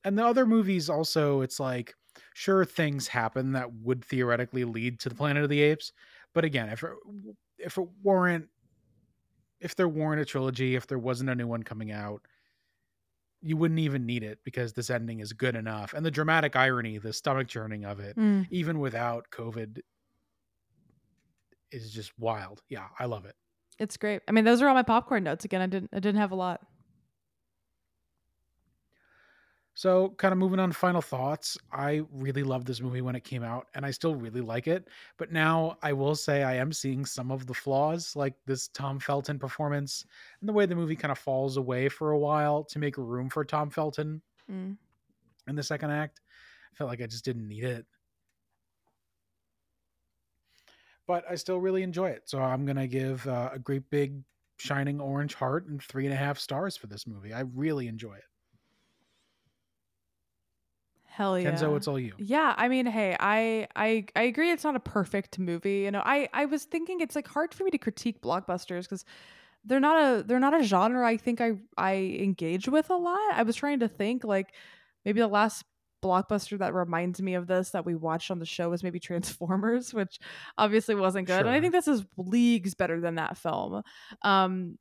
And 0.03 0.17
the 0.17 0.25
other 0.25 0.45
movies 0.45 0.89
also, 0.89 1.41
it's 1.41 1.59
like, 1.59 1.93
sure, 2.33 2.65
things 2.65 3.07
happen 3.07 3.51
that 3.51 3.71
would 3.73 4.03
theoretically 4.03 4.63
lead 4.63 4.99
to 5.01 5.09
the 5.09 5.15
Planet 5.15 5.43
of 5.43 5.49
the 5.49 5.61
Apes. 5.61 5.91
But 6.33 6.45
again, 6.45 6.69
if 6.69 6.81
it, 6.83 6.89
if 7.59 7.77
it 7.77 7.87
weren't, 8.01 8.47
if 9.59 9.75
there 9.75 9.89
weren't 9.89 10.21
a 10.21 10.25
trilogy, 10.25 10.75
if 10.75 10.87
there 10.87 10.97
wasn't 10.97 11.29
a 11.29 11.35
new 11.35 11.45
one 11.47 11.61
coming 11.63 11.91
out, 11.91 12.21
you 13.41 13.55
wouldn't 13.57 13.79
even 13.79 14.05
need 14.05 14.23
it 14.23 14.39
because 14.43 14.73
this 14.73 14.89
ending 14.89 15.19
is 15.21 15.31
good 15.33 15.55
enough. 15.55 15.93
And 15.93 16.05
the 16.05 16.11
dramatic 16.11 16.55
irony, 16.55 16.97
the 16.97 17.13
stomach 17.13 17.47
churning 17.47 17.85
of 17.85 17.99
it, 17.99 18.17
Mm. 18.17 18.47
even 18.51 18.79
without 18.79 19.29
COVID, 19.31 19.79
is 21.71 21.91
just 21.91 22.11
wild. 22.17 22.61
Yeah, 22.69 22.87
I 22.97 23.05
love 23.05 23.25
it. 23.25 23.35
It's 23.77 23.95
great. 23.95 24.21
I 24.27 24.31
mean, 24.31 24.43
those 24.43 24.61
are 24.61 24.67
all 24.67 24.73
my 24.73 24.83
popcorn 24.83 25.23
notes. 25.23 25.45
Again, 25.45 25.61
I 25.61 25.67
didn't, 25.67 25.89
I 25.93 25.99
didn't 25.99 26.19
have 26.19 26.31
a 26.31 26.35
lot. 26.35 26.61
So, 29.79 30.09
kind 30.17 30.33
of 30.33 30.37
moving 30.37 30.59
on 30.59 30.71
to 30.71 30.75
final 30.75 31.01
thoughts. 31.01 31.57
I 31.71 32.01
really 32.11 32.43
loved 32.43 32.67
this 32.67 32.81
movie 32.81 32.99
when 32.99 33.15
it 33.15 33.23
came 33.23 33.43
out, 33.43 33.67
and 33.75 33.85
I 33.85 33.91
still 33.91 34.13
really 34.13 34.41
like 34.41 34.67
it. 34.67 34.89
But 35.15 35.31
now 35.31 35.77
I 35.81 35.93
will 35.93 36.15
say 36.15 36.43
I 36.43 36.55
am 36.55 36.73
seeing 36.73 37.05
some 37.05 37.31
of 37.31 37.47
the 37.47 37.53
flaws, 37.53 38.13
like 38.13 38.33
this 38.45 38.67
Tom 38.67 38.99
Felton 38.99 39.39
performance 39.39 40.03
and 40.41 40.49
the 40.49 40.51
way 40.51 40.65
the 40.65 40.75
movie 40.75 40.97
kind 40.97 41.13
of 41.13 41.17
falls 41.17 41.55
away 41.55 41.87
for 41.87 42.11
a 42.11 42.19
while 42.19 42.65
to 42.65 42.77
make 42.77 42.97
room 42.97 43.29
for 43.29 43.45
Tom 43.45 43.69
Felton 43.69 44.21
Mm. 44.51 44.75
in 45.47 45.55
the 45.55 45.63
second 45.63 45.91
act. 45.91 46.19
I 46.73 46.75
felt 46.75 46.89
like 46.89 47.01
I 47.01 47.07
just 47.07 47.23
didn't 47.23 47.47
need 47.47 47.63
it. 47.63 47.85
But 51.07 51.23
I 51.31 51.35
still 51.35 51.61
really 51.61 51.83
enjoy 51.83 52.09
it. 52.09 52.23
So, 52.29 52.41
I'm 52.41 52.65
going 52.65 52.75
to 52.75 52.87
give 52.87 53.25
uh, 53.25 53.51
a 53.53 53.59
great 53.59 53.89
big 53.89 54.25
shining 54.57 54.99
orange 54.99 55.35
heart 55.35 55.67
and 55.67 55.81
three 55.81 56.03
and 56.03 56.13
a 56.13 56.17
half 56.17 56.37
stars 56.37 56.75
for 56.75 56.87
this 56.87 57.07
movie. 57.07 57.31
I 57.33 57.43
really 57.55 57.87
enjoy 57.87 58.15
it. 58.15 58.25
Hell 61.19 61.37
yeah. 61.37 61.51
Kenzo, 61.51 61.75
it's 61.75 61.85
all 61.85 61.99
you. 61.99 62.13
Yeah, 62.17 62.55
I 62.55 62.69
mean, 62.69 62.85
hey, 62.85 63.13
I 63.19 63.67
I 63.75 64.05
I 64.15 64.21
agree 64.21 64.51
it's 64.51 64.63
not 64.63 64.77
a 64.77 64.79
perfect 64.79 65.37
movie. 65.37 65.79
You 65.79 65.91
know, 65.91 66.01
I 66.05 66.29
I 66.33 66.45
was 66.45 66.63
thinking 66.63 67.01
it's 67.01 67.13
like 67.13 67.27
hard 67.27 67.53
for 67.53 67.65
me 67.65 67.71
to 67.71 67.77
critique 67.77 68.21
blockbusters 68.21 68.87
cuz 68.87 69.03
they're 69.65 69.81
not 69.81 70.01
a 70.01 70.23
they're 70.23 70.39
not 70.39 70.57
a 70.57 70.63
genre 70.63 71.05
I 71.05 71.17
think 71.17 71.41
I 71.41 71.57
I 71.77 71.95
engage 72.21 72.69
with 72.69 72.89
a 72.89 72.95
lot. 72.95 73.33
I 73.33 73.43
was 73.43 73.57
trying 73.57 73.81
to 73.81 73.89
think 73.89 74.23
like 74.23 74.53
maybe 75.03 75.19
the 75.19 75.27
last 75.27 75.65
blockbuster 76.01 76.57
that 76.59 76.73
reminds 76.73 77.21
me 77.21 77.33
of 77.33 77.47
this 77.47 77.71
that 77.71 77.85
we 77.85 77.95
watched 77.95 78.31
on 78.31 78.39
the 78.39 78.45
show 78.45 78.69
was 78.69 78.81
maybe 78.81 79.01
Transformers, 79.01 79.93
which 79.99 80.19
obviously 80.57 80.95
wasn't 80.95 81.27
good. 81.27 81.41
And 81.41 81.49
I 81.49 81.59
think 81.59 81.73
this 81.73 81.89
is 81.89 82.05
leagues 82.15 82.75
better 82.75 83.01
than 83.01 83.15
that 83.15 83.37
film. 83.37 83.83
Um 84.21 84.77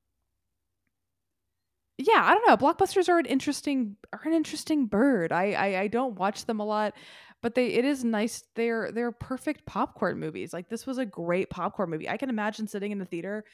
yeah, 1.99 2.23
I 2.25 2.33
don't 2.33 2.47
know. 2.47 2.57
Blockbusters 2.57 3.09
are 3.09 3.19
an 3.19 3.27
interesting 3.27 3.97
are 4.13 4.23
an 4.25 4.33
interesting 4.33 4.87
bird. 4.87 5.33
I, 5.33 5.53
I 5.53 5.81
I 5.81 5.89
don't 5.89 6.19
watch 6.19 6.47
them 6.47 6.61
a 6.61 6.65
lot, 6.65 6.95
but 7.43 7.55
they 7.57 7.69
it 7.69 7.85
is 7.85 8.05
nice. 8.05 8.45
They're 8.55 8.93
they're 8.93 9.13
perfect 9.13 9.67
popcorn 9.67 10.19
movies. 10.19 10.53
Like 10.53 10.69
this 10.69 10.87
was 10.87 10.99
a 10.99 11.07
great 11.07 11.51
popcorn 11.51 11.91
movie. 11.91 12.09
I 12.09 12.17
can 12.17 12.31
imagine 12.31 12.69
sitting 12.69 12.93
in 12.93 12.99
the 12.99 13.05
theater 13.05 13.45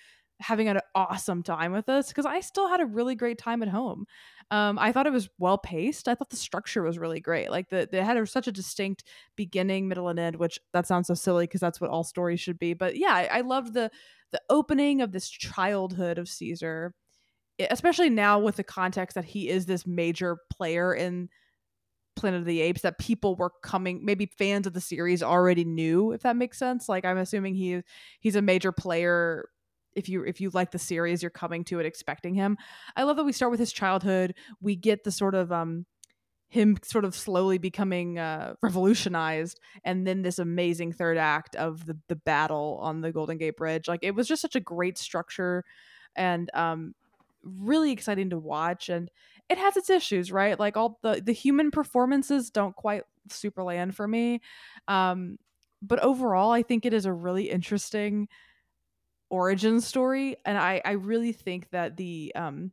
having 0.41 0.69
an 0.69 0.81
awesome 0.95 1.43
time 1.43 1.73
with 1.73 1.87
this 1.87 2.09
because 2.09 2.27
I 2.27 2.41
still 2.41 2.69
had 2.69 2.81
a 2.81 2.87
really 2.87 3.15
great 3.15 3.39
time 3.39 3.63
at 3.63 3.69
home. 3.69 4.07
Um, 4.51 4.79
I 4.79 4.93
thought 4.93 5.07
it 5.07 5.13
was 5.13 5.31
well 5.39 5.57
paced. 5.59 6.07
I 6.09 6.15
thought 6.15 6.31
the 6.31 6.37
structure 6.37 6.83
was 6.83 6.99
really 6.99 7.21
great. 7.21 7.51
Like 7.51 7.71
the 7.71 7.89
they 7.91 8.03
had 8.03 8.17
a, 8.17 8.27
such 8.27 8.47
a 8.47 8.53
distinct 8.53 9.05
beginning, 9.37 9.89
middle, 9.89 10.09
and 10.09 10.19
end. 10.19 10.37
Which 10.37 10.59
that 10.75 10.87
sounds 10.87 11.07
so 11.07 11.15
silly 11.15 11.45
because 11.47 11.61
that's 11.61 11.81
what 11.81 11.91
all 11.91 12.05
stories 12.05 12.41
should 12.41 12.59
be. 12.59 12.75
But 12.75 12.97
yeah, 12.97 13.15
I, 13.15 13.39
I 13.39 13.41
loved 13.41 13.73
the 13.73 13.91
the 14.33 14.43
opening 14.51 15.01
of 15.01 15.13
this 15.13 15.29
childhood 15.31 16.19
of 16.19 16.29
Caesar, 16.29 16.93
especially 17.59 18.11
now 18.11 18.39
with 18.39 18.57
the 18.57 18.65
context 18.65 19.15
that 19.15 19.25
he 19.25 19.49
is 19.49 19.67
this 19.67 19.87
major 19.87 20.39
player 20.51 20.95
in 20.95 21.29
Planet 22.17 22.41
of 22.41 22.47
the 22.47 22.61
Apes 22.61 22.83
that 22.83 22.99
people 22.99 23.35
were 23.37 23.53
coming 23.63 24.05
maybe 24.05 24.27
fans 24.27 24.67
of 24.67 24.73
the 24.73 24.81
series 24.81 25.23
already 25.23 25.65
knew 25.65 26.13
if 26.13 26.23
that 26.23 26.37
makes 26.37 26.59
sense. 26.59 26.89
Like 26.89 27.05
I'm 27.05 27.19
assuming 27.19 27.55
he 27.55 27.83
he's 28.21 28.37
a 28.37 28.43
major 28.43 28.73
player. 28.73 29.49
If 29.97 30.09
you 30.09 30.25
if 30.25 30.41
you 30.41 30.51
like 30.51 30.71
the 30.73 30.79
series 30.79 31.23
you're 31.23 31.31
coming 31.31 31.65
to 31.65 31.79
it 31.81 31.87
expecting 31.87 32.35
him. 32.35 32.57
I 32.97 33.05
love 33.05 33.17
that 33.17 33.25
we 33.25 33.33
start 33.33 33.51
with 33.51 33.61
his 33.61 33.73
childhood. 33.73 34.35
We 34.61 34.77
get 34.77 35.05
the 35.05 35.11
sort 35.11 35.35
of 35.35 35.53
um 35.53 35.87
him 36.49 36.77
sort 36.85 37.05
of 37.05 37.17
slowly 37.17 37.59
becoming 37.59 38.17
uh, 38.17 38.55
revolutionized 38.63 39.59
and 39.85 40.07
then 40.07 40.23
this 40.23 40.39
amazing 40.39 40.93
third 40.93 41.19
act 41.19 41.57
of 41.57 41.85
the 41.87 41.99
the 42.09 42.17
battle 42.17 42.79
on 42.81 43.01
the 43.01 43.13
golden 43.13 43.39
gate 43.39 43.57
bridge. 43.57 43.89
Like 43.89 44.01
it 44.03 44.15
was 44.15 44.29
just 44.29 44.43
such 44.43 44.55
a 44.55 44.61
great 44.61 44.99
structure 44.99 45.65
and 46.17 46.49
um 46.55 46.95
really 47.45 47.93
exciting 47.93 48.31
to 48.31 48.39
watch 48.39 48.89
and 48.89 49.11
it 49.49 49.59
has 49.59 49.77
its 49.77 49.91
issues 49.91 50.33
right? 50.33 50.59
Like 50.59 50.77
all 50.77 50.99
the 51.03 51.23
the 51.25 51.33
human 51.33 51.71
performances 51.71 52.51
don't 52.51 52.75
quite 52.75 53.03
super 53.31 53.63
land 53.63 53.95
for 53.97 54.07
me 54.07 54.41
um 54.89 55.39
but 55.81 55.99
overall 56.01 56.51
i 56.53 56.63
think 56.63 56.85
it 56.85 56.93
is 56.93 57.07
a 57.07 57.13
really 57.13 57.51
interesting 57.51 58.29
origin 59.31 59.81
story 59.81 60.37
and 60.45 60.59
i 60.59 60.81
i 60.85 60.93
really 60.93 61.33
think 61.33 61.69
that 61.71 61.97
the 61.97 62.33
um 62.35 62.71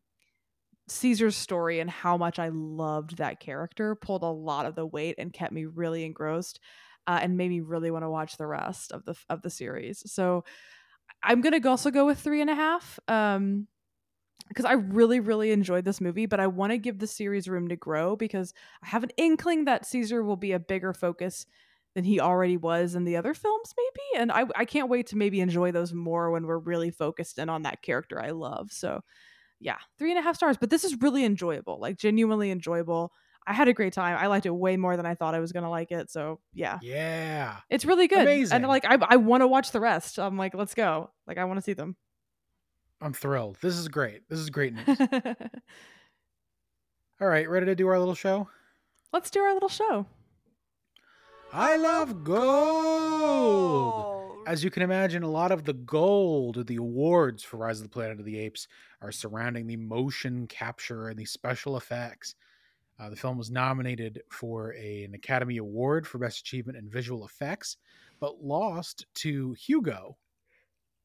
caesar's 0.90 1.36
story 1.36 1.80
and 1.80 1.90
how 1.90 2.18
much 2.18 2.38
i 2.38 2.50
loved 2.50 3.18
that 3.18 3.40
character 3.40 3.96
pulled 3.96 4.24
a 4.24 4.28
lot 4.28 4.66
of 4.66 4.76
the 4.76 4.86
weight 4.86 5.16
and 5.18 5.32
kept 5.34 5.54
me 5.54 5.66
really 5.66 6.04
engrossed 6.04 6.60
uh, 7.08 7.20
and 7.22 7.36
made 7.36 7.50
me 7.50 7.62
really 7.62 7.90
want 7.90 8.04
to 8.04 8.10
watch 8.10 8.38
the 8.38 8.46
rest 8.46 8.92
of 8.92 9.04
the 9.06 9.16
of 9.30 9.42
the 9.42 9.50
series. 9.50 10.04
So 10.12 10.44
i'm 11.24 11.42
gonna 11.42 11.60
also 11.68 11.92
go 11.92 12.06
with 12.06 12.20
three 12.20 12.42
and 12.42 12.50
a 12.50 12.56
half 12.56 13.00
um 13.08 13.68
because 14.48 14.66
I 14.66 14.74
really, 14.74 15.20
really 15.20 15.52
enjoyed 15.52 15.86
this 15.86 16.02
movie, 16.02 16.26
but 16.26 16.40
I 16.40 16.48
want 16.48 16.72
to 16.72 16.78
give 16.78 17.00
the 17.00 17.08
series 17.08 17.48
room 17.48 17.68
to 17.70 17.76
grow 17.76 18.16
because 18.16 18.54
I 18.84 18.88
have 18.88 19.04
an 19.04 19.12
inkling 19.18 19.66
that 19.66 19.86
Caesar 19.86 20.24
will 20.24 20.36
be 20.36 20.52
a 20.52 20.60
bigger 20.60 20.94
focus 20.94 21.46
than 21.96 22.04
he 22.04 22.20
already 22.20 22.58
was 22.58 22.96
in 22.96 23.04
the 23.04 23.18
other 23.18 23.34
films, 23.34 23.74
maybe. 23.78 24.22
And 24.22 24.32
I, 24.32 24.46
I 24.56 24.66
can't 24.66 24.90
wait 24.90 25.08
to 25.08 25.18
maybe 25.18 25.42
enjoy 25.42 25.72
those 25.72 25.94
more 25.94 26.32
when 26.32 26.46
we're 26.46 26.58
really 26.58 26.92
focused 26.92 27.38
in 27.38 27.50
on 27.50 27.64
that 27.64 27.82
character 27.82 28.22
I 28.22 28.30
love. 28.32 28.72
So, 28.72 29.02
yeah, 29.60 29.78
three 30.00 30.12
and 30.12 30.20
a 30.20 30.22
half 30.22 30.36
stars. 30.38 30.58
But 30.58 30.70
this 30.70 30.84
is 30.84 31.02
really 31.02 31.26
enjoyable, 31.26 31.80
like 31.80 31.98
genuinely 31.98 32.50
enjoyable. 32.50 33.12
I 33.46 33.54
had 33.54 33.68
a 33.68 33.74
great 33.74 33.92
time. 33.94 34.18
I 34.18 34.28
liked 34.28 34.46
it 34.46 34.52
way 34.52 34.78
more 34.78 34.96
than 34.96 35.06
I 35.06 35.16
thought 35.16 35.36
I 35.36 35.40
was 35.40 35.52
gonna 35.52 35.70
like 35.70 35.92
it. 35.92 36.12
So 36.12 36.40
yeah, 36.54 36.80
Yeah. 36.82 37.58
it's 37.70 37.86
really 37.86 38.08
good. 38.08 38.22
Amazing. 38.22 38.56
And 38.58 38.68
like 38.68 38.86
I, 38.86 38.98
I 39.02 39.18
want 39.18 39.42
to 39.42 39.48
watch 39.48 39.72
the 39.72 39.80
rest. 39.80 40.20
I'm 40.20 40.38
like, 40.38 40.54
let's 40.54 40.74
go. 40.76 41.10
Like 41.28 41.38
I 41.38 41.44
want 41.46 41.58
to 41.58 41.62
see 41.64 41.74
them. 41.74 41.96
I'm 43.02 43.14
thrilled. 43.14 43.58
This 43.62 43.76
is 43.78 43.88
great. 43.88 44.30
This 44.30 44.40
is 44.40 44.50
great 44.50 44.74
news. 44.74 44.86
All 47.20 47.28
right, 47.28 47.50
ready 47.50 47.66
to 47.68 47.76
do 47.76 47.88
our 47.88 48.00
little 48.00 48.16
show? 48.16 48.48
let's 49.14 49.30
do 49.30 49.42
our 49.42 49.54
little 49.54 49.68
show. 49.70 50.06
I 51.52 51.76
love 51.76 52.24
gold. 52.24 54.08
As 54.48 54.64
you 54.64 54.72
can 54.72 54.84
imagine, 54.84 55.22
a 55.24 55.30
lot 55.30 55.52
of 55.52 55.66
the 55.66 55.74
gold, 55.74 56.66
the 56.66 56.78
awards 56.78 57.44
for 57.44 57.58
Rise 57.58 57.80
of 57.80 57.84
the 57.84 57.90
Planet 57.90 58.20
of 58.20 58.26
the 58.26 58.40
Apes, 58.40 58.70
are 59.02 59.12
surrounding 59.12 59.68
the 59.68 59.76
motion 59.76 60.48
capture 60.48 61.10
and 61.10 61.20
the 61.20 61.26
special 61.26 61.76
effects. 61.76 62.36
Uh, 63.00 63.10
the 63.10 63.16
film 63.18 63.38
was 63.38 63.52
nominated 63.52 64.22
for 64.30 64.74
a- 64.76 65.04
an 65.04 65.14
Academy 65.14 65.58
Award 65.58 66.08
for 66.08 66.18
Best 66.20 66.40
Achievement 66.40 66.78
in 66.78 66.90
Visual 66.90 67.26
Effects, 67.26 67.76
but 68.22 68.42
lost 68.44 69.06
to 69.16 69.52
Hugo, 69.54 70.16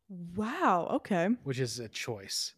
Wow. 0.08 0.88
Okay. 0.94 1.28
which 1.44 1.58
is 1.58 1.78
a 1.78 1.88
choice. 1.88 2.54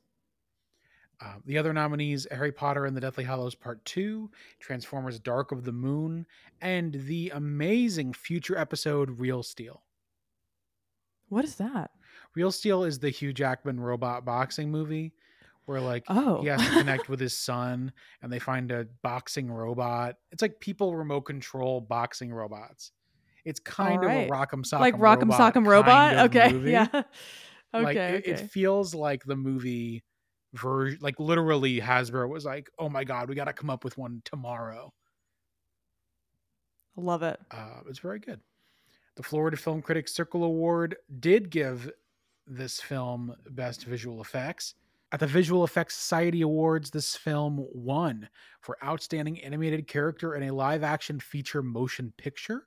Uh, 1.20 1.34
the 1.46 1.58
other 1.58 1.72
nominees 1.72 2.26
Harry 2.30 2.52
Potter 2.52 2.86
and 2.86 2.96
the 2.96 3.00
Deathly 3.00 3.24
Hallows 3.24 3.54
Part 3.56 3.84
2, 3.86 4.30
Transformers 4.60 5.18
Dark 5.18 5.50
of 5.50 5.64
the 5.64 5.72
Moon, 5.72 6.26
and 6.60 6.92
the 6.94 7.30
amazing 7.34 8.12
future 8.12 8.56
episode 8.56 9.18
Real 9.18 9.42
Steel. 9.42 9.82
What 11.28 11.44
is 11.44 11.56
that? 11.56 11.90
Real 12.34 12.52
Steel 12.52 12.84
is 12.84 13.00
the 13.00 13.10
Hugh 13.10 13.32
Jackman 13.32 13.80
robot 13.80 14.24
boxing 14.24 14.70
movie 14.70 15.12
where 15.66 15.80
like 15.80 16.04
Oh. 16.08 16.40
he 16.40 16.46
has 16.46 16.62
to 16.62 16.70
connect 16.70 17.08
with 17.08 17.20
his 17.20 17.36
son 17.36 17.92
and 18.22 18.32
they 18.32 18.38
find 18.38 18.70
a 18.70 18.86
boxing 19.02 19.50
robot. 19.50 20.16
It's 20.30 20.40
like 20.40 20.60
people 20.60 20.94
remote 20.96 21.22
control 21.22 21.80
boxing 21.80 22.32
robots. 22.32 22.92
It's 23.48 23.60
kind 23.60 24.04
of 24.04 24.10
a 24.10 24.28
Rock'em 24.28 24.62
Sock'em 24.62 24.80
like 24.80 24.94
Rock'em 24.96 25.30
robot 25.30 25.54
Sock'em 25.54 25.66
Robot. 25.66 26.16
okay. 26.26 26.52
movie. 26.52 26.72
Yeah. 26.72 26.86
Okay. 26.92 27.04
like 27.72 27.96
okay. 27.96 28.22
it, 28.24 28.26
it 28.26 28.50
feels 28.50 28.94
like 28.94 29.24
the 29.24 29.36
movie 29.36 30.04
version 30.52 30.98
like 31.00 31.18
literally 31.18 31.80
Hasbro 31.80 32.28
was 32.28 32.44
like, 32.44 32.70
"Oh 32.78 32.88
my 32.88 33.04
god, 33.04 33.28
we 33.28 33.34
got 33.34 33.44
to 33.44 33.52
come 33.54 33.70
up 33.70 33.84
with 33.84 33.96
one 33.96 34.20
tomorrow." 34.24 34.92
I 36.96 37.00
love 37.00 37.22
it. 37.22 37.40
Uh, 37.50 37.80
it's 37.88 38.00
very 38.00 38.18
good. 38.18 38.40
The 39.16 39.22
Florida 39.22 39.56
Film 39.56 39.80
Critics 39.80 40.12
Circle 40.12 40.44
Award 40.44 40.96
did 41.20 41.48
give 41.50 41.90
this 42.46 42.80
film 42.80 43.34
Best 43.50 43.84
Visual 43.84 44.20
Effects. 44.20 44.74
At 45.10 45.20
the 45.20 45.26
Visual 45.26 45.64
Effects 45.64 45.94
Society 45.94 46.42
Awards, 46.42 46.90
this 46.90 47.16
film 47.16 47.66
won 47.72 48.28
for 48.60 48.76
Outstanding 48.84 49.40
Animated 49.40 49.86
Character 49.86 50.34
in 50.34 50.44
a 50.44 50.54
Live 50.54 50.82
Action 50.82 51.18
Feature 51.18 51.62
Motion 51.62 52.12
Picture. 52.18 52.66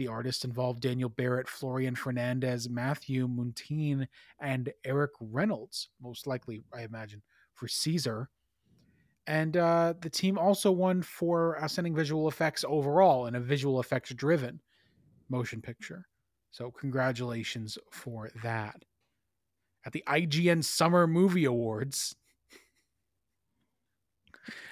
The 0.00 0.08
artists 0.08 0.46
involved 0.46 0.80
Daniel 0.80 1.10
Barrett, 1.10 1.46
Florian 1.46 1.94
Fernandez, 1.94 2.70
Matthew 2.70 3.28
Muntean, 3.28 4.08
and 4.40 4.72
Eric 4.82 5.10
Reynolds, 5.20 5.90
most 6.00 6.26
likely, 6.26 6.62
I 6.72 6.84
imagine, 6.84 7.20
for 7.52 7.68
Caesar. 7.68 8.30
And 9.26 9.58
uh, 9.58 9.92
the 10.00 10.08
team 10.08 10.38
also 10.38 10.72
won 10.72 11.02
for 11.02 11.56
Ascending 11.56 11.94
Visual 11.94 12.28
Effects 12.28 12.64
overall 12.66 13.26
in 13.26 13.34
a 13.34 13.40
visual 13.40 13.78
effects 13.78 14.14
driven 14.14 14.62
motion 15.28 15.60
picture. 15.60 16.06
So, 16.50 16.70
congratulations 16.70 17.76
for 17.90 18.30
that. 18.42 18.82
At 19.84 19.92
the 19.92 20.02
IGN 20.08 20.64
Summer 20.64 21.06
Movie 21.06 21.44
Awards, 21.44 22.16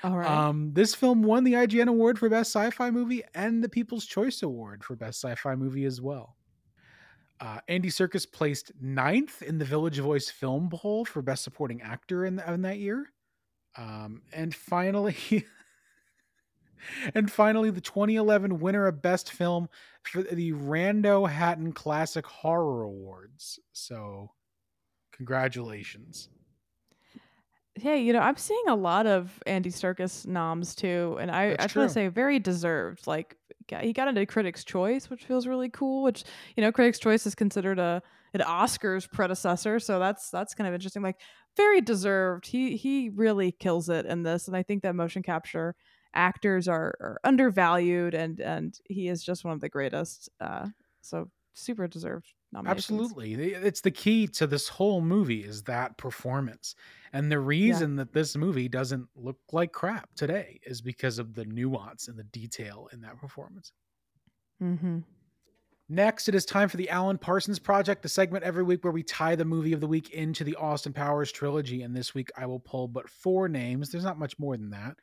All 0.02 0.16
right. 0.16 0.28
um, 0.28 0.72
this 0.72 0.94
film 0.94 1.22
won 1.22 1.44
the 1.44 1.54
IGN 1.54 1.88
Award 1.88 2.18
for 2.18 2.28
Best 2.28 2.52
Sci-Fi 2.52 2.90
Movie 2.90 3.22
and 3.34 3.62
the 3.62 3.68
People's 3.68 4.06
Choice 4.06 4.42
Award 4.42 4.84
for 4.84 4.96
Best 4.96 5.20
Sci-Fi 5.20 5.54
Movie 5.54 5.84
as 5.84 6.00
well. 6.00 6.36
Uh, 7.40 7.60
Andy 7.68 7.88
Serkis 7.88 8.30
placed 8.30 8.72
ninth 8.80 9.42
in 9.42 9.58
the 9.58 9.64
Village 9.64 9.98
Voice 9.98 10.28
Film 10.28 10.68
Poll 10.70 11.04
for 11.04 11.22
Best 11.22 11.44
Supporting 11.44 11.82
Actor 11.82 12.26
in, 12.26 12.40
in 12.40 12.62
that 12.62 12.78
year. 12.78 13.12
Um, 13.76 14.22
and 14.32 14.52
finally, 14.52 15.16
and 17.14 17.30
finally, 17.30 17.70
the 17.70 17.80
2011 17.80 18.58
winner 18.58 18.86
of 18.88 19.02
Best 19.02 19.30
Film 19.30 19.68
for 20.02 20.22
the 20.22 20.52
Rondo 20.52 21.26
Hatton 21.26 21.72
Classic 21.72 22.26
Horror 22.26 22.82
Awards. 22.82 23.60
So, 23.72 24.32
congratulations. 25.12 26.28
Hey, 27.80 28.00
you 28.00 28.12
know, 28.12 28.20
I'm 28.20 28.36
seeing 28.36 28.64
a 28.68 28.74
lot 28.74 29.06
of 29.06 29.42
Andy 29.46 29.70
Serkis 29.70 30.26
noms 30.26 30.74
too, 30.74 31.16
and 31.20 31.30
I, 31.30 31.50
I 31.50 31.56
That's 31.56 31.64
just 31.66 31.76
want 31.76 31.88
to 31.88 31.92
say 31.92 32.08
very 32.08 32.38
deserved. 32.38 33.06
Like 33.06 33.36
he 33.80 33.92
got 33.92 34.08
into 34.08 34.24
Critics' 34.26 34.64
Choice, 34.64 35.10
which 35.10 35.24
feels 35.24 35.46
really 35.46 35.68
cool. 35.68 36.02
Which 36.02 36.24
you 36.56 36.62
know, 36.62 36.72
Critics' 36.72 36.98
Choice 36.98 37.26
is 37.26 37.34
considered 37.34 37.78
a 37.78 38.02
an 38.34 38.40
Oscars 38.40 39.10
predecessor, 39.10 39.78
so 39.80 39.98
that's 39.98 40.30
that's 40.30 40.54
kind 40.54 40.68
of 40.68 40.74
interesting. 40.74 41.02
Like 41.02 41.20
very 41.56 41.80
deserved. 41.80 42.46
He 42.46 42.76
he 42.76 43.10
really 43.10 43.52
kills 43.52 43.88
it 43.88 44.06
in 44.06 44.22
this, 44.22 44.48
and 44.48 44.56
I 44.56 44.62
think 44.62 44.82
that 44.82 44.94
motion 44.94 45.22
capture 45.22 45.74
actors 46.14 46.68
are, 46.68 46.94
are 47.00 47.20
undervalued, 47.24 48.14
and 48.14 48.40
and 48.40 48.78
he 48.88 49.08
is 49.08 49.22
just 49.24 49.44
one 49.44 49.54
of 49.54 49.60
the 49.60 49.68
greatest. 49.68 50.28
Uh, 50.40 50.68
so 51.00 51.30
super 51.54 51.86
deserved. 51.88 52.34
Absolutely. 52.54 53.34
It's 53.34 53.82
the 53.82 53.90
key 53.90 54.26
to 54.28 54.46
this 54.46 54.68
whole 54.68 55.00
movie 55.00 55.44
is 55.44 55.62
that 55.64 55.98
performance. 55.98 56.74
And 57.12 57.30
the 57.30 57.40
reason 57.40 57.96
that 57.96 58.12
this 58.12 58.36
movie 58.36 58.68
doesn't 58.68 59.06
look 59.14 59.38
like 59.52 59.72
crap 59.72 60.14
today 60.14 60.58
is 60.64 60.80
because 60.80 61.18
of 61.18 61.34
the 61.34 61.44
nuance 61.44 62.08
and 62.08 62.18
the 62.18 62.24
detail 62.24 62.88
in 62.92 63.00
that 63.02 63.18
performance. 63.18 63.72
Mm-hmm. 64.62 64.98
Next, 65.90 66.28
it 66.28 66.34
is 66.34 66.44
time 66.44 66.68
for 66.68 66.76
the 66.76 66.90
Alan 66.90 67.16
Parsons 67.16 67.58
Project, 67.58 68.02
the 68.02 68.10
segment 68.10 68.44
every 68.44 68.62
week 68.62 68.84
where 68.84 68.92
we 68.92 69.02
tie 69.02 69.34
the 69.34 69.44
movie 69.44 69.72
of 69.72 69.80
the 69.80 69.86
week 69.86 70.10
into 70.10 70.44
the 70.44 70.56
Austin 70.56 70.92
Powers 70.92 71.32
trilogy. 71.32 71.82
And 71.82 71.96
this 71.96 72.14
week 72.14 72.30
I 72.36 72.44
will 72.44 72.60
pull 72.60 72.88
but 72.88 73.08
four 73.08 73.48
names. 73.48 73.90
There's 73.90 74.04
not 74.04 74.18
much 74.18 74.38
more 74.38 74.56
than 74.56 74.70
that. 74.70 74.96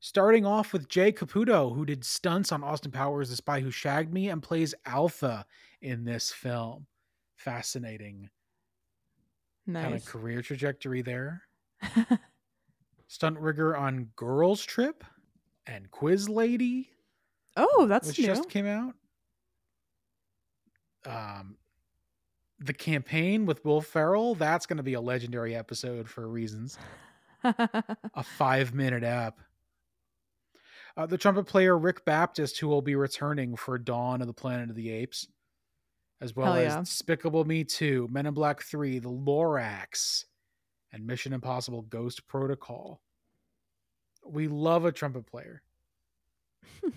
Starting 0.00 0.44
off 0.44 0.72
with 0.72 0.88
Jay 0.88 1.12
Caputo, 1.12 1.72
who 1.72 1.84
did 1.84 2.04
stunts 2.04 2.50
on 2.50 2.64
Austin 2.64 2.90
Powers, 2.90 3.30
The 3.30 3.36
Spy 3.36 3.60
Who 3.60 3.70
Shagged 3.70 4.12
Me, 4.12 4.30
and 4.30 4.42
plays 4.42 4.74
Alpha 4.84 5.46
in 5.80 6.04
this 6.04 6.32
film. 6.32 6.86
Fascinating 7.44 8.30
kind 9.70 9.94
of 9.94 10.04
career 10.04 10.42
trajectory 10.42 11.02
there. 11.02 11.42
Stunt 13.08 13.38
rigger 13.38 13.76
on 13.76 14.08
Girls 14.16 14.64
Trip 14.64 15.04
and 15.66 15.90
Quiz 15.90 16.28
Lady, 16.28 16.90
oh, 17.56 17.86
that's 17.86 18.08
which 18.08 18.18
new. 18.18 18.26
just 18.26 18.48
came 18.48 18.66
out. 18.66 18.94
Um, 21.04 21.56
the 22.60 22.72
campaign 22.72 23.44
with 23.46 23.64
Will 23.64 23.80
Ferrell, 23.80 24.34
that's 24.34 24.66
going 24.66 24.76
to 24.76 24.82
be 24.82 24.94
a 24.94 25.00
legendary 25.00 25.54
episode 25.54 26.08
for 26.08 26.28
reasons. 26.28 26.78
A 27.44 28.22
five 28.22 28.72
minute 28.72 29.02
app. 29.02 29.40
Uh, 30.96 31.06
the 31.06 31.18
trumpet 31.18 31.44
player 31.44 31.76
Rick 31.76 32.04
Baptist, 32.04 32.60
who 32.60 32.68
will 32.68 32.82
be 32.82 32.94
returning 32.94 33.56
for 33.56 33.78
Dawn 33.78 34.20
of 34.20 34.26
the 34.26 34.32
Planet 34.32 34.70
of 34.70 34.76
the 34.76 34.90
Apes, 34.90 35.26
as 36.22 36.36
well 36.36 36.54
Hell 36.54 36.62
as 36.62 36.72
yeah. 36.72 36.80
Despicable 36.80 37.44
Me 37.44 37.64
2, 37.64 38.08
Men 38.10 38.26
in 38.26 38.34
Black 38.34 38.62
3, 38.62 39.00
The 39.00 39.10
Lorax, 39.10 40.24
and 40.92 41.06
Mission 41.06 41.32
Impossible 41.32 41.82
Ghost 41.82 42.26
Protocol. 42.28 43.02
We 44.24 44.46
love 44.46 44.84
a 44.84 44.92
trumpet 44.92 45.26
player. 45.26 45.62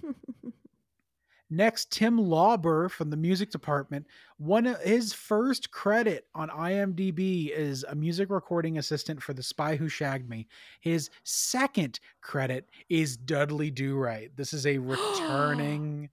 Next, 1.50 1.92
Tim 1.92 2.18
Lauber 2.18 2.90
from 2.90 3.10
the 3.10 3.18
music 3.18 3.52
department. 3.52 4.06
One 4.38 4.66
of 4.68 4.82
his 4.82 5.14
first 5.14 5.72
credit 5.72 6.26
on 6.36 6.50
IMDb 6.50 7.50
is 7.50 7.86
a 7.88 7.96
music 7.96 8.30
recording 8.30 8.78
assistant 8.78 9.22
for 9.22 9.34
The 9.34 9.44
Spy 9.44 9.76
Who 9.76 9.88
Shagged 9.88 10.30
Me. 10.30 10.48
His 10.82 11.10
second 11.24 12.00
credit 12.22 12.70
is 12.90 13.16
Dudley 13.16 13.72
Do 13.72 13.96
Right. 13.96 14.32
This 14.36 14.54
is 14.54 14.66
a 14.66 14.78
returning 14.80 16.10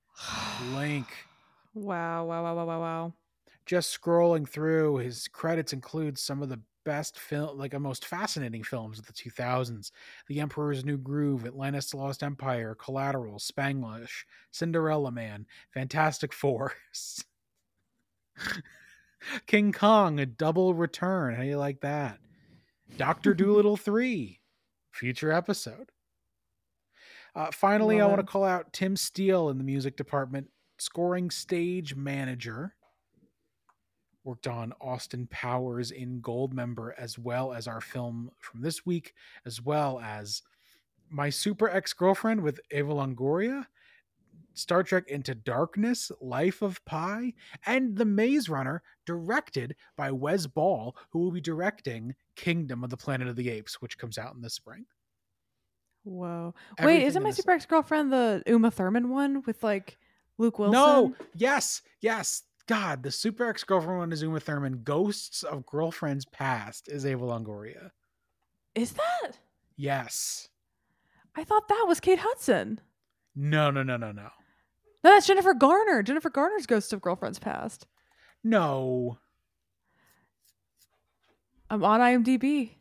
link. 0.75 1.09
Wow, 1.75 2.27
wow, 2.27 2.43
wow, 2.43 2.55
wow, 2.55 2.67
wow, 2.67 2.81
wow. 2.81 3.15
Just 3.65 3.99
scrolling 3.99 4.49
through, 4.49 4.99
his 4.99 5.29
credits 5.29 5.73
include 5.73 6.19
some 6.19 6.43
of 6.43 6.49
the 6.49 6.61
best 6.85 7.19
film, 7.19 7.59
like 7.59 7.71
the 7.71 7.79
most 7.79 8.05
fascinating 8.05 8.63
films 8.63 8.99
of 8.99 9.07
the 9.07 9.13
2000s: 9.13 9.91
The 10.27 10.41
Emperor's 10.41 10.85
New 10.85 10.99
Groove, 10.99 11.47
Atlantis: 11.47 11.91
The 11.91 11.97
Lost 11.97 12.23
Empire, 12.23 12.75
Collateral, 12.75 13.39
Spanglish, 13.39 14.25
Cinderella 14.51 15.11
Man, 15.11 15.47
Fantastic 15.73 16.33
Four, 16.33 16.75
King 19.47 19.73
Kong: 19.73 20.19
A 20.21 20.27
Double 20.27 20.75
Return. 20.75 21.35
How 21.35 21.43
do 21.43 21.49
you 21.49 21.59
like 21.59 21.81
that? 21.81 22.19
Doctor 22.97 23.33
Dolittle 23.35 23.77
three, 23.77 24.41
future 24.91 25.33
episode. 25.33 25.91
Uh, 27.35 27.51
finally, 27.51 28.01
I 28.01 28.07
want 28.07 28.19
to 28.19 28.27
call 28.27 28.45
out 28.45 28.75
Tim 28.75 28.95
Steele 28.95 29.49
in 29.49 29.57
the 29.57 29.65
music 29.65 29.97
department, 29.97 30.51
scoring 30.83 31.31
stage 31.31 31.95
manager. 31.95 32.75
Worked 34.25 34.47
on 34.47 34.73
Austin 34.81 35.27
Powers 35.31 35.91
in 35.91 36.21
Goldmember, 36.21 36.93
as 36.97 37.19
well 37.19 37.53
as 37.53 37.67
our 37.67 37.81
film 37.81 38.31
from 38.39 38.61
this 38.61 38.87
week, 38.87 39.15
as 39.45 39.61
well 39.61 40.01
as 40.01 40.43
My 41.11 41.29
Super 41.29 41.69
Ex 41.69 41.93
Girlfriend 41.93 42.41
with 42.41 42.61
Ava 42.71 42.93
Longoria, 42.93 43.67
Star 44.55 44.85
Trek 44.85 45.09
Into 45.09 45.35
Darkness, 45.35 46.13
Life 46.21 46.63
of 46.63 46.85
Pi, 46.85 47.33
and 47.67 47.97
The 47.97 48.05
Maze 48.05 48.49
Runner, 48.49 48.83
directed 49.07 49.75
by 49.97 50.13
Wes 50.13 50.47
Ball, 50.47 50.97
who 51.11 51.19
will 51.19 51.33
be 51.33 51.41
directing 51.41 52.15
Kingdom 52.37 52.85
of 52.85 52.91
the 52.91 52.97
Planet 52.97 53.27
of 53.27 53.35
the 53.35 53.51
Apes, 53.51 53.81
which 53.81 53.99
comes 53.99 54.19
out 54.19 54.35
in 54.35 54.41
the 54.41 54.51
spring. 54.51 54.85
Whoa. 56.05 56.55
Everything 56.79 57.03
Wait, 57.03 57.07
isn't 57.07 57.23
my 57.23 57.31
super 57.31 57.53
ex 57.53 57.67
girlfriend 57.67 58.13
the 58.13 58.43
Uma 58.47 58.71
Thurman 58.71 59.09
one 59.09 59.43
with 59.47 59.63
like 59.63 59.99
Luke 60.39 60.59
Wilson? 60.59 60.73
No, 60.73 61.15
yes, 61.35 61.83
yes. 62.01 62.43
God, 62.69 63.03
the 63.03 63.11
Super 63.11 63.49
Ex 63.49 63.65
Girlfriend 63.65 63.99
one 63.99 64.13
is 64.13 64.23
Uma 64.23 64.41
Thurman. 64.41 64.83
Ghosts 64.85 65.43
of 65.43 65.67
Girlfriends 65.67 66.25
Past 66.25 66.89
is 66.89 67.05
Ava 67.05 67.25
Longoria. 67.25 67.91
Is 68.75 68.93
that? 68.93 69.33
Yes. 69.77 70.49
I 71.35 71.45
thought 71.45 71.69
that 71.69 71.85
was 71.89 72.01
Kate 72.01 72.21
Hudson. 72.21 72.81
No, 73.35 73.71
no, 73.71 73.83
no, 73.83 73.97
no, 73.97 74.13
no. 74.13 74.29
No, 75.05 75.11
that's 75.11 75.27
Jennifer 75.27 75.55
Garner. 75.55 76.03
Jennifer 76.03 76.31
Garner's 76.31 76.67
Ghost 76.67 76.93
of 76.93 77.01
Girlfriends 77.01 77.39
Past. 77.39 77.87
No. 78.45 79.19
I'm 81.69 81.83
on 81.83 82.01
IMDb. 82.01 82.73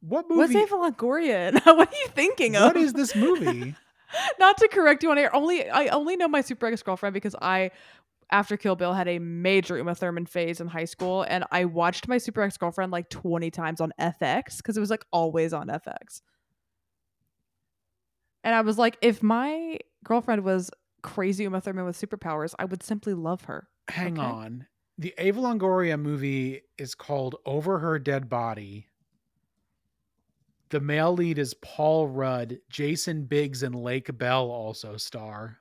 What 0.00 0.28
movie? 0.28 0.54
What's? 0.54 0.72
Ava 0.72 0.76
Longoria? 0.76 1.48
in? 1.48 1.54
what 1.76 1.88
are 1.88 1.96
you 1.96 2.08
thinking 2.08 2.56
of? 2.56 2.74
What 2.74 2.76
is 2.76 2.92
this 2.92 3.14
movie? 3.14 3.74
Not 4.38 4.56
to 4.58 4.68
correct 4.68 5.02
you 5.02 5.10
on 5.10 5.18
air. 5.18 5.34
Only 5.34 5.68
I 5.68 5.86
only 5.88 6.16
know 6.16 6.28
my 6.28 6.40
super 6.40 6.66
ex 6.66 6.82
girlfriend 6.82 7.14
because 7.14 7.34
I, 7.40 7.70
after 8.30 8.56
Kill 8.56 8.76
Bill, 8.76 8.92
had 8.94 9.08
a 9.08 9.18
major 9.18 9.76
Uma 9.76 9.94
Thurman 9.94 10.26
phase 10.26 10.60
in 10.60 10.68
high 10.68 10.84
school, 10.84 11.22
and 11.28 11.44
I 11.50 11.64
watched 11.64 12.08
my 12.08 12.18
super 12.18 12.42
ex 12.42 12.56
girlfriend 12.56 12.92
like 12.92 13.08
twenty 13.10 13.50
times 13.50 13.80
on 13.80 13.92
FX 14.00 14.58
because 14.58 14.76
it 14.76 14.80
was 14.80 14.90
like 14.90 15.04
always 15.12 15.52
on 15.52 15.68
FX. 15.68 16.22
And 18.44 18.54
I 18.54 18.60
was 18.62 18.78
like, 18.78 18.98
if 19.00 19.22
my 19.22 19.78
girlfriend 20.04 20.44
was 20.44 20.70
crazy 21.02 21.44
Uma 21.44 21.60
Thurman 21.60 21.84
with 21.84 22.00
superpowers, 22.00 22.54
I 22.58 22.64
would 22.64 22.82
simply 22.82 23.14
love 23.14 23.44
her. 23.44 23.68
Hang 23.88 24.18
Okay. 24.18 24.26
on. 24.26 24.66
The 24.98 25.14
Ava 25.18 25.40
Longoria 25.40 25.98
movie 25.98 26.62
is 26.78 26.94
called 26.94 27.36
Over 27.46 27.78
Her 27.78 27.98
Dead 27.98 28.28
Body. 28.28 28.88
The 30.72 30.80
male 30.80 31.12
lead 31.12 31.38
is 31.38 31.52
Paul 31.52 32.08
Rudd. 32.08 32.58
Jason 32.70 33.24
Biggs 33.24 33.62
and 33.62 33.74
Lake 33.74 34.16
Bell 34.16 34.50
also 34.50 34.96
star. 34.96 35.58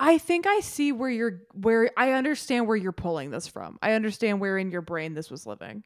I 0.00 0.18
think 0.18 0.44
I 0.44 0.58
see 0.58 0.90
where 0.90 1.08
you're 1.08 1.42
where 1.54 1.92
I 1.96 2.12
understand 2.12 2.66
where 2.66 2.76
you're 2.76 2.90
pulling 2.90 3.30
this 3.30 3.46
from. 3.46 3.78
I 3.80 3.92
understand 3.92 4.40
where 4.40 4.58
in 4.58 4.72
your 4.72 4.82
brain 4.82 5.14
this 5.14 5.30
was 5.30 5.46
living. 5.46 5.84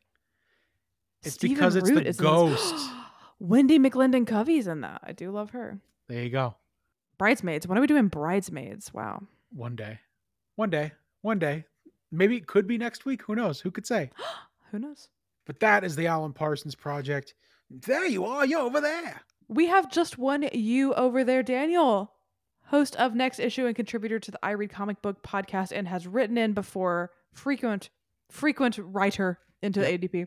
It's 1.23 1.35
Stephen 1.35 1.57
because 1.57 1.77
it's 1.77 1.91
Root 1.91 2.07
is 2.07 2.19
in 2.19 2.25
ghost. 2.25 2.75
Wendi 3.43 3.79
McLendon 3.79 4.27
Covey's 4.27 4.67
in 4.67 4.81
that. 4.81 5.03
I 5.05 5.13
do 5.13 5.31
love 5.31 5.51
her. 5.51 5.79
There 6.09 6.23
you 6.23 6.31
go. 6.31 6.55
Bridesmaids. 7.19 7.67
When 7.67 7.77
are 7.77 7.83
we 7.83 7.87
doing 7.87 8.09
bridesmaids? 8.09 8.95
Wow. 8.95 9.25
One 9.53 9.77
day. 9.77 9.99
One 10.57 10.71
day. 10.71 10.93
One 11.21 11.39
day. 11.39 11.67
Maybe 12.11 12.39
it 12.39 12.47
could 12.47 12.67
be 12.67 12.79
next 12.79 13.05
week. 13.05 13.25
Who 13.25 13.35
knows? 13.35 13.61
Who 13.61 13.71
could 13.71 13.87
say? 13.87 14.11
Who 14.71 14.79
knows? 14.79 15.09
But 15.45 15.61
that 15.61 15.85
is 15.85 15.97
the 15.97 16.07
Alan 16.07 16.33
Parsons 16.33 16.75
Project. 16.75 17.35
There 17.73 18.07
you 18.07 18.27
are. 18.27 18.45
You're 18.45 18.61
over 18.61 18.81
there. 18.81 19.23
We 19.49 19.67
have 19.69 19.91
just 19.91 20.19
one 20.19 20.49
you 20.53 20.93
over 20.95 21.25
there, 21.25 21.43
Daniel, 21.43 22.13
host 22.67 22.95
of 22.97 23.15
Next 23.15 23.39
Issue 23.39 23.67
and 23.67 23.75
contributor 23.75 24.19
to 24.19 24.31
the 24.31 24.39
I 24.43 24.51
Read 24.51 24.71
Comic 24.71 25.01
Book 25.01 25.23
podcast, 25.23 25.73
and 25.75 25.89
has 25.89 26.07
written 26.07 26.37
in 26.37 26.53
before. 26.53 27.11
Frequent, 27.33 27.89
frequent 28.31 28.79
writer 28.79 29.39
into 29.63 29.81
the 29.81 29.87
ADP. 29.87 30.27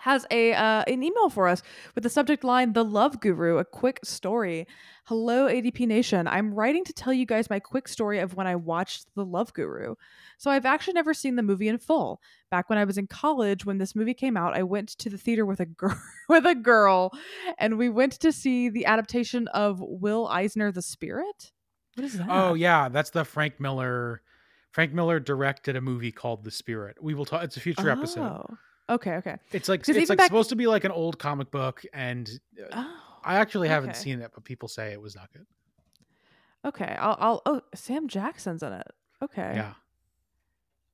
Has 0.00 0.26
a 0.30 0.52
uh, 0.52 0.84
an 0.86 1.02
email 1.02 1.28
for 1.28 1.48
us 1.48 1.62
with 1.94 2.04
the 2.04 2.10
subject 2.10 2.44
line 2.44 2.72
"The 2.72 2.84
Love 2.84 3.20
Guru," 3.20 3.58
a 3.58 3.64
quick 3.64 4.00
story. 4.04 4.66
Hello, 5.04 5.46
ADP 5.46 5.86
Nation. 5.86 6.28
I'm 6.28 6.52
writing 6.52 6.84
to 6.84 6.92
tell 6.92 7.12
you 7.12 7.24
guys 7.24 7.48
my 7.48 7.58
quick 7.60 7.88
story 7.88 8.18
of 8.18 8.34
when 8.34 8.46
I 8.46 8.56
watched 8.56 9.06
The 9.14 9.24
Love 9.24 9.52
Guru. 9.54 9.94
So 10.36 10.50
I've 10.50 10.66
actually 10.66 10.92
never 10.92 11.14
seen 11.14 11.36
the 11.36 11.42
movie 11.42 11.68
in 11.68 11.78
full. 11.78 12.20
Back 12.50 12.68
when 12.68 12.78
I 12.78 12.84
was 12.84 12.98
in 12.98 13.06
college, 13.06 13.64
when 13.64 13.78
this 13.78 13.96
movie 13.96 14.14
came 14.14 14.36
out, 14.36 14.54
I 14.54 14.62
went 14.62 14.90
to 14.98 15.08
the 15.10 15.18
theater 15.18 15.46
with 15.46 15.60
a 15.60 15.66
girl 15.66 16.00
with 16.28 16.46
a 16.46 16.54
girl, 16.54 17.12
and 17.58 17.78
we 17.78 17.88
went 17.88 18.12
to 18.20 18.32
see 18.32 18.68
the 18.68 18.86
adaptation 18.86 19.48
of 19.48 19.80
Will 19.80 20.28
Eisner, 20.28 20.70
The 20.70 20.82
Spirit. 20.82 21.52
What 21.94 22.04
is 22.04 22.18
that? 22.18 22.28
Oh 22.30 22.54
yeah, 22.54 22.88
that's 22.88 23.10
the 23.10 23.24
Frank 23.24 23.58
Miller. 23.58 24.22
Frank 24.70 24.92
Miller 24.92 25.18
directed 25.18 25.74
a 25.74 25.80
movie 25.80 26.12
called 26.12 26.44
The 26.44 26.50
Spirit. 26.50 27.02
We 27.02 27.14
will 27.14 27.24
talk. 27.24 27.42
It's 27.42 27.56
a 27.56 27.60
future 27.60 27.90
episode. 27.90 28.46
Okay, 28.90 29.12
okay. 29.16 29.36
It's 29.52 29.68
like 29.68 29.86
it's 29.88 30.08
like 30.08 30.18
back- 30.18 30.26
supposed 30.28 30.48
to 30.50 30.56
be 30.56 30.66
like 30.66 30.84
an 30.84 30.90
old 30.92 31.18
comic 31.18 31.50
book, 31.50 31.84
and 31.92 32.28
uh, 32.60 32.84
Oh. 32.86 32.94
I 33.24 33.36
actually 33.36 33.68
haven't 33.68 33.90
okay. 33.90 33.98
seen 33.98 34.20
it, 34.22 34.30
but 34.34 34.44
people 34.44 34.68
say 34.68 34.92
it 34.92 35.00
was 35.00 35.14
not 35.14 35.30
good. 35.32 35.46
Okay. 36.64 36.96
I'll 36.98 37.16
I'll 37.20 37.42
oh 37.46 37.60
Sam 37.74 38.08
Jackson's 38.08 38.62
in 38.62 38.72
it. 38.72 38.86
Okay. 39.22 39.52
Yeah, 39.56 39.72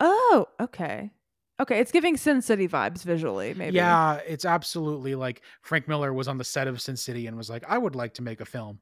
Oh, 0.01 0.49
okay. 0.61 1.13
Okay, 1.61 1.79
it's 1.79 1.93
giving 1.93 2.17
Sin 2.17 2.43
City 2.43 2.67
vibes 2.67 3.05
visually, 3.05 3.55
maybe. 3.55 3.77
yeah, 3.77 4.15
it's 4.27 4.45
absolutely 4.45 5.15
like 5.15 5.43
Frank 5.63 5.87
Miller 5.87 6.13
was 6.13 6.27
on 6.27 6.37
the 6.37 6.43
set 6.45 6.67
of 6.67 6.81
Sin 6.81 6.97
City 6.97 7.29
and 7.29 7.37
was 7.37 7.49
like, 7.49 7.63
I 7.69 7.79
would 7.79 7.95
like 7.95 8.15
to 8.15 8.23
make 8.23 8.41
a 8.41 8.45
film. 8.45 8.81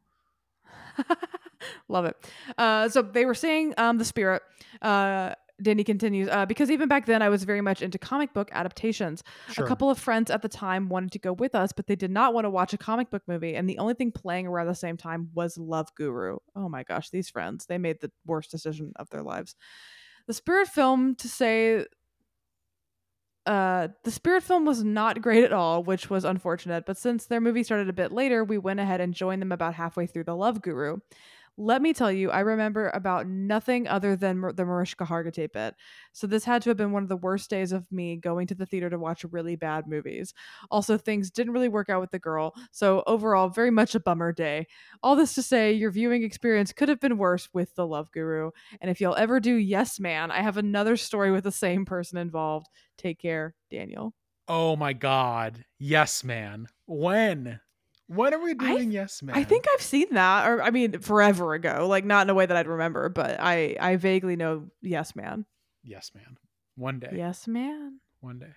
Love 1.88 2.06
it. 2.06 2.16
Uh, 2.56 2.88
so 2.88 3.02
they 3.02 3.24
were 3.26 3.34
saying 3.34 3.74
um, 3.76 3.98
the 3.98 4.04
spirit. 4.04 4.42
Uh, 4.80 5.34
Danny 5.60 5.84
continues, 5.84 6.28
uh, 6.28 6.46
because 6.46 6.70
even 6.70 6.88
back 6.88 7.06
then 7.06 7.22
I 7.22 7.28
was 7.28 7.44
very 7.44 7.60
much 7.60 7.82
into 7.82 7.98
comic 7.98 8.32
book 8.32 8.48
adaptations. 8.52 9.22
Sure. 9.52 9.64
A 9.64 9.68
couple 9.68 9.90
of 9.90 9.98
friends 9.98 10.30
at 10.30 10.42
the 10.42 10.48
time 10.48 10.88
wanted 10.88 11.12
to 11.12 11.18
go 11.18 11.32
with 11.32 11.54
us, 11.54 11.72
but 11.72 11.86
they 11.86 11.96
did 11.96 12.10
not 12.10 12.34
want 12.34 12.44
to 12.44 12.50
watch 12.50 12.72
a 12.72 12.78
comic 12.78 13.10
book 13.10 13.22
movie. 13.26 13.54
And 13.54 13.68
the 13.68 13.78
only 13.78 13.94
thing 13.94 14.12
playing 14.12 14.46
around 14.46 14.66
the 14.66 14.74
same 14.74 14.96
time 14.96 15.30
was 15.34 15.58
Love 15.58 15.94
Guru. 15.94 16.38
Oh 16.56 16.68
my 16.68 16.82
gosh, 16.82 17.10
these 17.10 17.28
friends, 17.28 17.66
they 17.66 17.78
made 17.78 18.00
the 18.00 18.10
worst 18.26 18.50
decision 18.50 18.92
of 18.96 19.10
their 19.10 19.22
lives. 19.22 19.54
The 20.26 20.34
Spirit 20.34 20.68
film, 20.68 21.16
to 21.16 21.28
say, 21.28 21.84
uh, 23.44 23.88
the 24.04 24.10
Spirit 24.10 24.44
film 24.44 24.64
was 24.64 24.84
not 24.84 25.20
great 25.20 25.44
at 25.44 25.52
all, 25.52 25.82
which 25.82 26.08
was 26.08 26.24
unfortunate. 26.24 26.86
But 26.86 26.96
since 26.96 27.26
their 27.26 27.40
movie 27.40 27.64
started 27.64 27.88
a 27.88 27.92
bit 27.92 28.12
later, 28.12 28.44
we 28.44 28.58
went 28.58 28.80
ahead 28.80 29.00
and 29.00 29.14
joined 29.14 29.42
them 29.42 29.52
about 29.52 29.74
halfway 29.74 30.06
through 30.06 30.24
The 30.24 30.36
Love 30.36 30.62
Guru. 30.62 30.98
Let 31.58 31.82
me 31.82 31.92
tell 31.92 32.10
you, 32.10 32.30
I 32.30 32.40
remember 32.40 32.90
about 32.94 33.26
nothing 33.26 33.86
other 33.86 34.16
than 34.16 34.40
the 34.54 34.64
Mariska 34.64 35.04
Hargitay 35.04 35.52
bit. 35.52 35.74
So 36.12 36.26
this 36.26 36.44
had 36.44 36.62
to 36.62 36.70
have 36.70 36.78
been 36.78 36.92
one 36.92 37.02
of 37.02 37.10
the 37.10 37.16
worst 37.16 37.50
days 37.50 37.72
of 37.72 37.90
me 37.92 38.16
going 38.16 38.46
to 38.46 38.54
the 38.54 38.64
theater 38.64 38.88
to 38.88 38.98
watch 38.98 39.24
really 39.30 39.56
bad 39.56 39.86
movies. 39.86 40.32
Also, 40.70 40.96
things 40.96 41.30
didn't 41.30 41.52
really 41.52 41.68
work 41.68 41.90
out 41.90 42.00
with 42.00 42.10
the 42.10 42.18
girl. 42.18 42.54
So 42.70 43.02
overall, 43.06 43.48
very 43.48 43.70
much 43.70 43.94
a 43.94 44.00
bummer 44.00 44.32
day. 44.32 44.66
All 45.02 45.14
this 45.14 45.34
to 45.34 45.42
say, 45.42 45.72
your 45.72 45.90
viewing 45.90 46.22
experience 46.22 46.72
could 46.72 46.88
have 46.88 47.00
been 47.00 47.18
worse 47.18 47.48
with 47.52 47.74
The 47.74 47.86
Love 47.86 48.10
Guru. 48.12 48.50
And 48.80 48.90
if 48.90 49.00
you'll 49.00 49.16
ever 49.16 49.38
do 49.38 49.54
Yes 49.54 50.00
Man, 50.00 50.30
I 50.30 50.40
have 50.40 50.56
another 50.56 50.96
story 50.96 51.30
with 51.30 51.44
the 51.44 51.52
same 51.52 51.84
person 51.84 52.16
involved. 52.16 52.68
Take 52.96 53.20
care, 53.20 53.54
Daniel. 53.70 54.14
Oh 54.48 54.74
my 54.76 54.94
god. 54.94 55.64
Yes, 55.78 56.24
man. 56.24 56.66
When? 56.86 57.60
When 58.14 58.34
are 58.34 58.42
we 58.42 58.50
I- 58.50 58.54
doing 58.54 58.90
Yes, 58.92 59.22
man? 59.22 59.36
I 59.36 59.44
think 59.44 59.66
I've 59.72 59.82
seen 59.82 60.06
that, 60.12 60.48
or 60.48 60.62
I 60.62 60.70
mean, 60.70 60.98
forever 61.00 61.54
ago. 61.54 61.86
Like 61.88 62.04
not 62.04 62.26
in 62.26 62.30
a 62.30 62.34
way 62.34 62.46
that 62.46 62.56
I'd 62.56 62.66
remember, 62.66 63.08
but 63.08 63.38
I 63.40 63.76
I 63.80 63.96
vaguely 63.96 64.36
know 64.36 64.68
Yes 64.80 65.16
Man. 65.16 65.46
Yes, 65.82 66.10
man. 66.14 66.36
One 66.76 66.98
day. 67.00 67.10
Yes 67.14 67.46
Man. 67.48 68.00
One 68.20 68.38
day. 68.38 68.52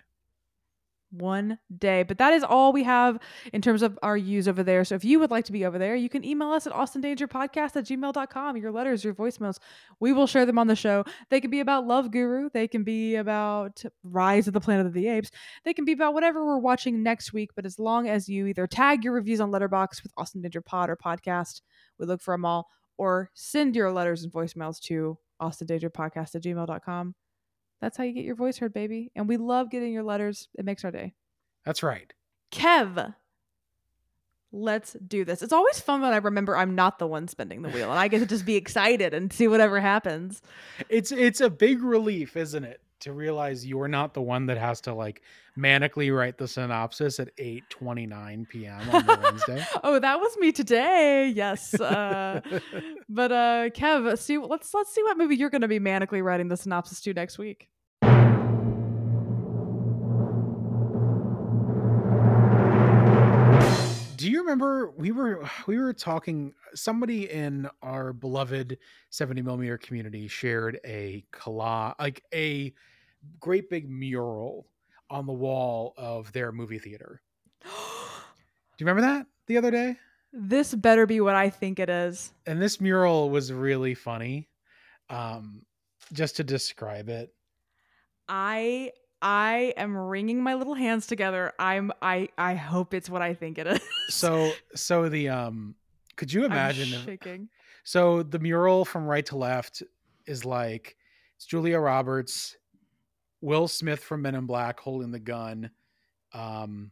One 1.10 1.58
day. 1.76 2.02
But 2.02 2.18
that 2.18 2.32
is 2.32 2.42
all 2.42 2.72
we 2.72 2.82
have 2.82 3.18
in 3.52 3.62
terms 3.62 3.82
of 3.82 3.98
our 4.02 4.16
use 4.16 4.48
over 4.48 4.62
there. 4.62 4.84
So 4.84 4.94
if 4.96 5.04
you 5.04 5.20
would 5.20 5.30
like 5.30 5.44
to 5.46 5.52
be 5.52 5.64
over 5.64 5.78
there, 5.78 5.94
you 5.94 6.08
can 6.08 6.24
email 6.24 6.50
us 6.50 6.66
at 6.66 6.72
austindangerpodcast 6.72 7.76
at 7.76 7.84
gmail.com. 7.84 8.56
Your 8.56 8.72
letters, 8.72 9.04
your 9.04 9.14
voicemails. 9.14 9.58
We 10.00 10.12
will 10.12 10.26
share 10.26 10.44
them 10.44 10.58
on 10.58 10.66
the 10.66 10.76
show. 10.76 11.04
They 11.30 11.40
can 11.40 11.50
be 11.50 11.60
about 11.60 11.86
Love 11.86 12.10
Guru. 12.10 12.50
They 12.52 12.66
can 12.66 12.82
be 12.82 13.16
about 13.16 13.82
Rise 14.02 14.48
of 14.48 14.54
the 14.54 14.60
Planet 14.60 14.86
of 14.86 14.92
the 14.92 15.08
Apes. 15.08 15.30
They 15.64 15.72
can 15.72 15.84
be 15.84 15.92
about 15.92 16.14
whatever 16.14 16.44
we're 16.44 16.58
watching 16.58 17.02
next 17.02 17.32
week. 17.32 17.50
But 17.54 17.66
as 17.66 17.78
long 17.78 18.08
as 18.08 18.28
you 18.28 18.46
either 18.46 18.66
tag 18.66 19.04
your 19.04 19.12
reviews 19.12 19.40
on 19.40 19.50
Letterboxd 19.50 20.02
with 20.02 20.12
Austin 20.16 20.42
Danger 20.42 20.60
Pod 20.60 20.90
or 20.90 20.96
podcast, 20.96 21.60
we 21.98 22.06
look 22.06 22.20
for 22.20 22.34
them 22.34 22.44
all, 22.44 22.68
or 22.98 23.30
send 23.34 23.76
your 23.76 23.92
letters 23.92 24.22
and 24.24 24.32
voicemails 24.32 24.80
to 24.80 25.18
austindangerpodcast 25.40 26.34
at 26.34 26.42
gmail.com. 26.42 27.14
That's 27.80 27.96
how 27.96 28.04
you 28.04 28.12
get 28.12 28.24
your 28.24 28.34
voice 28.34 28.58
heard, 28.58 28.72
baby. 28.72 29.10
And 29.14 29.28
we 29.28 29.36
love 29.36 29.70
getting 29.70 29.92
your 29.92 30.02
letters. 30.02 30.48
It 30.54 30.64
makes 30.64 30.84
our 30.84 30.90
day. 30.90 31.14
That's 31.64 31.82
right. 31.82 32.12
Kev, 32.52 33.14
let's 34.52 34.96
do 35.06 35.24
this. 35.24 35.42
It's 35.42 35.52
always 35.52 35.80
fun 35.80 36.00
when 36.00 36.12
I 36.12 36.18
remember 36.18 36.56
I'm 36.56 36.74
not 36.74 36.98
the 36.98 37.06
one 37.06 37.28
spinning 37.28 37.62
the 37.62 37.68
wheel 37.68 37.90
and 37.90 37.98
I 37.98 38.08
get 38.08 38.20
to 38.20 38.26
just 38.26 38.46
be 38.46 38.56
excited 38.56 39.14
and 39.14 39.32
see 39.32 39.48
whatever 39.48 39.80
happens. 39.80 40.42
It's 40.88 41.12
it's 41.12 41.40
a 41.40 41.50
big 41.50 41.82
relief, 41.82 42.36
isn't 42.36 42.64
it? 42.64 42.80
To 43.00 43.12
realize 43.12 43.66
you're 43.66 43.88
not 43.88 44.14
the 44.14 44.22
one 44.22 44.46
that 44.46 44.56
has 44.56 44.80
to 44.82 44.94
like 44.94 45.22
manically 45.56 46.16
write 46.16 46.38
the 46.38 46.48
synopsis 46.48 47.20
at 47.20 47.36
8:29 47.36 48.48
p.m. 48.48 48.90
on 48.90 49.06
the 49.06 49.18
Wednesday. 49.22 49.64
oh, 49.84 49.98
that 49.98 50.18
was 50.18 50.36
me 50.38 50.50
today. 50.50 51.32
Yes. 51.34 51.78
Uh, 51.78 52.40
but 53.08 53.32
uh, 53.32 53.68
Kev, 53.70 54.18
see, 54.18 54.38
let's 54.38 54.72
let's 54.72 54.94
see 54.94 55.02
what 55.02 55.18
movie 55.18 55.36
you're 55.36 55.50
going 55.50 55.62
to 55.62 55.68
be 55.68 55.78
manically 55.78 56.22
writing 56.22 56.48
the 56.48 56.56
synopsis 56.56 57.00
to 57.02 57.12
next 57.12 57.38
week. 57.38 57.68
Do 64.26 64.32
you 64.32 64.40
remember 64.40 64.90
we 64.90 65.12
were 65.12 65.48
we 65.68 65.78
were 65.78 65.92
talking 65.92 66.52
somebody 66.74 67.30
in 67.30 67.70
our 67.80 68.12
beloved 68.12 68.76
70 69.10 69.40
millimeter 69.42 69.78
community 69.78 70.26
shared 70.26 70.80
a 70.84 71.24
collage 71.32 71.94
like 72.00 72.24
a 72.34 72.74
great 73.38 73.70
big 73.70 73.88
mural 73.88 74.66
on 75.10 75.26
the 75.26 75.32
wall 75.32 75.94
of 75.96 76.32
their 76.32 76.50
movie 76.50 76.80
theater. 76.80 77.22
Do 77.62 77.68
you 78.78 78.86
remember 78.86 79.02
that 79.02 79.28
the 79.46 79.58
other 79.58 79.70
day? 79.70 79.96
this 80.32 80.74
better 80.74 81.06
be 81.06 81.20
what 81.20 81.36
I 81.36 81.48
think 81.48 81.78
it 81.78 81.88
is. 81.88 82.32
And 82.46 82.60
this 82.60 82.80
mural 82.80 83.30
was 83.30 83.52
really 83.52 83.94
funny. 83.94 84.48
Um 85.08 85.62
just 86.12 86.34
to 86.38 86.42
describe 86.42 87.08
it. 87.08 87.32
I 88.28 88.90
I 89.22 89.72
am 89.76 89.96
wringing 89.96 90.42
my 90.42 90.54
little 90.54 90.74
hands 90.74 91.06
together. 91.06 91.52
I'm 91.58 91.92
I 92.02 92.28
I 92.36 92.54
hope 92.54 92.94
it's 92.94 93.08
what 93.08 93.22
I 93.22 93.34
think 93.34 93.58
it 93.58 93.66
is. 93.66 93.80
So 94.08 94.52
so 94.74 95.08
the 95.08 95.28
um 95.30 95.74
could 96.16 96.32
you 96.32 96.44
I'm 96.44 96.52
imagine 96.52 96.92
if. 96.92 97.04
So 97.84 98.22
the 98.22 98.38
mural 98.38 98.84
from 98.84 99.04
right 99.06 99.24
to 99.26 99.36
left 99.36 99.82
is 100.26 100.44
like 100.44 100.96
it's 101.36 101.46
Julia 101.46 101.78
Roberts, 101.78 102.56
Will 103.40 103.68
Smith 103.68 104.00
from 104.00 104.22
Men 104.22 104.34
in 104.34 104.46
Black 104.46 104.80
holding 104.80 105.10
the 105.10 105.20
gun, 105.20 105.70
um, 106.32 106.90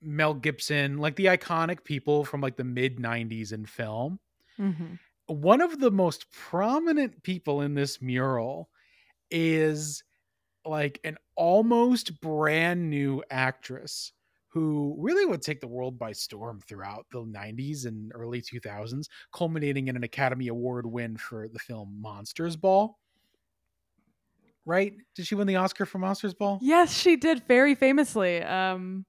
Mel 0.00 0.34
Gibson, 0.34 0.98
like 0.98 1.16
the 1.16 1.26
iconic 1.26 1.84
people 1.84 2.24
from 2.24 2.40
like 2.40 2.56
the 2.56 2.64
mid 2.64 2.98
90s 2.98 3.52
in 3.52 3.66
film. 3.66 4.20
Mhm. 4.58 4.98
One 5.26 5.60
of 5.60 5.78
the 5.78 5.90
most 5.90 6.30
prominent 6.30 7.22
people 7.22 7.60
in 7.60 7.74
this 7.74 8.00
mural 8.00 8.70
is 9.30 10.02
like 10.68 11.00
an 11.04 11.16
almost 11.36 12.20
brand 12.20 12.90
new 12.90 13.22
actress 13.30 14.12
who 14.48 14.96
really 14.98 15.26
would 15.26 15.42
take 15.42 15.60
the 15.60 15.68
world 15.68 15.98
by 15.98 16.12
storm 16.12 16.60
throughout 16.66 17.06
the 17.10 17.20
90s 17.20 17.86
and 17.86 18.12
early 18.14 18.40
2000s, 18.40 19.06
culminating 19.32 19.88
in 19.88 19.96
an 19.96 20.04
Academy 20.04 20.48
Award 20.48 20.86
win 20.86 21.16
for 21.16 21.48
the 21.48 21.58
film 21.58 21.98
Monsters 22.00 22.56
Ball. 22.56 22.98
Right? 24.64 24.94
Did 25.14 25.26
she 25.26 25.34
win 25.34 25.46
the 25.46 25.56
Oscar 25.56 25.86
for 25.86 25.98
Monsters 25.98 26.34
Ball? 26.34 26.58
Yes, 26.62 26.92
she 26.92 27.16
did 27.16 27.46
very 27.46 27.74
famously. 27.74 28.42
Um, 28.42 29.06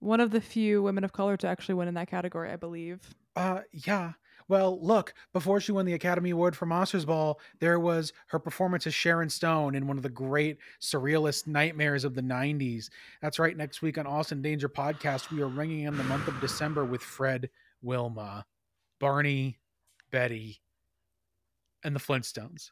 one 0.00 0.20
of 0.20 0.30
the 0.30 0.40
few 0.40 0.82
women 0.82 1.04
of 1.04 1.12
color 1.12 1.36
to 1.38 1.46
actually 1.46 1.74
win 1.74 1.88
in 1.88 1.94
that 1.94 2.08
category, 2.08 2.50
I 2.50 2.56
believe. 2.56 3.00
Uh, 3.36 3.60
yeah. 3.72 4.12
Well, 4.48 4.78
look, 4.80 5.12
before 5.34 5.60
she 5.60 5.72
won 5.72 5.84
the 5.84 5.92
Academy 5.92 6.30
Award 6.30 6.56
for 6.56 6.64
Monsters 6.64 7.04
Ball, 7.04 7.38
there 7.60 7.78
was 7.78 8.14
her 8.28 8.38
performance 8.38 8.86
as 8.86 8.94
Sharon 8.94 9.28
Stone 9.28 9.74
in 9.74 9.86
one 9.86 9.98
of 9.98 10.02
the 10.02 10.08
great 10.08 10.56
surrealist 10.80 11.46
nightmares 11.46 12.02
of 12.02 12.14
the 12.14 12.22
90s. 12.22 12.88
That's 13.20 13.38
right. 13.38 13.56
Next 13.56 13.82
week 13.82 13.98
on 13.98 14.06
Austin 14.06 14.40
Danger 14.40 14.68
Podcast, 14.68 15.30
we 15.30 15.42
are 15.42 15.48
ringing 15.48 15.82
in 15.82 15.98
the 15.98 16.04
month 16.04 16.28
of 16.28 16.40
December 16.40 16.84
with 16.84 17.02
Fred, 17.02 17.50
Wilma, 17.82 18.46
Barney, 18.98 19.58
Betty, 20.10 20.62
and 21.84 21.94
the 21.94 22.00
Flintstones. 22.00 22.70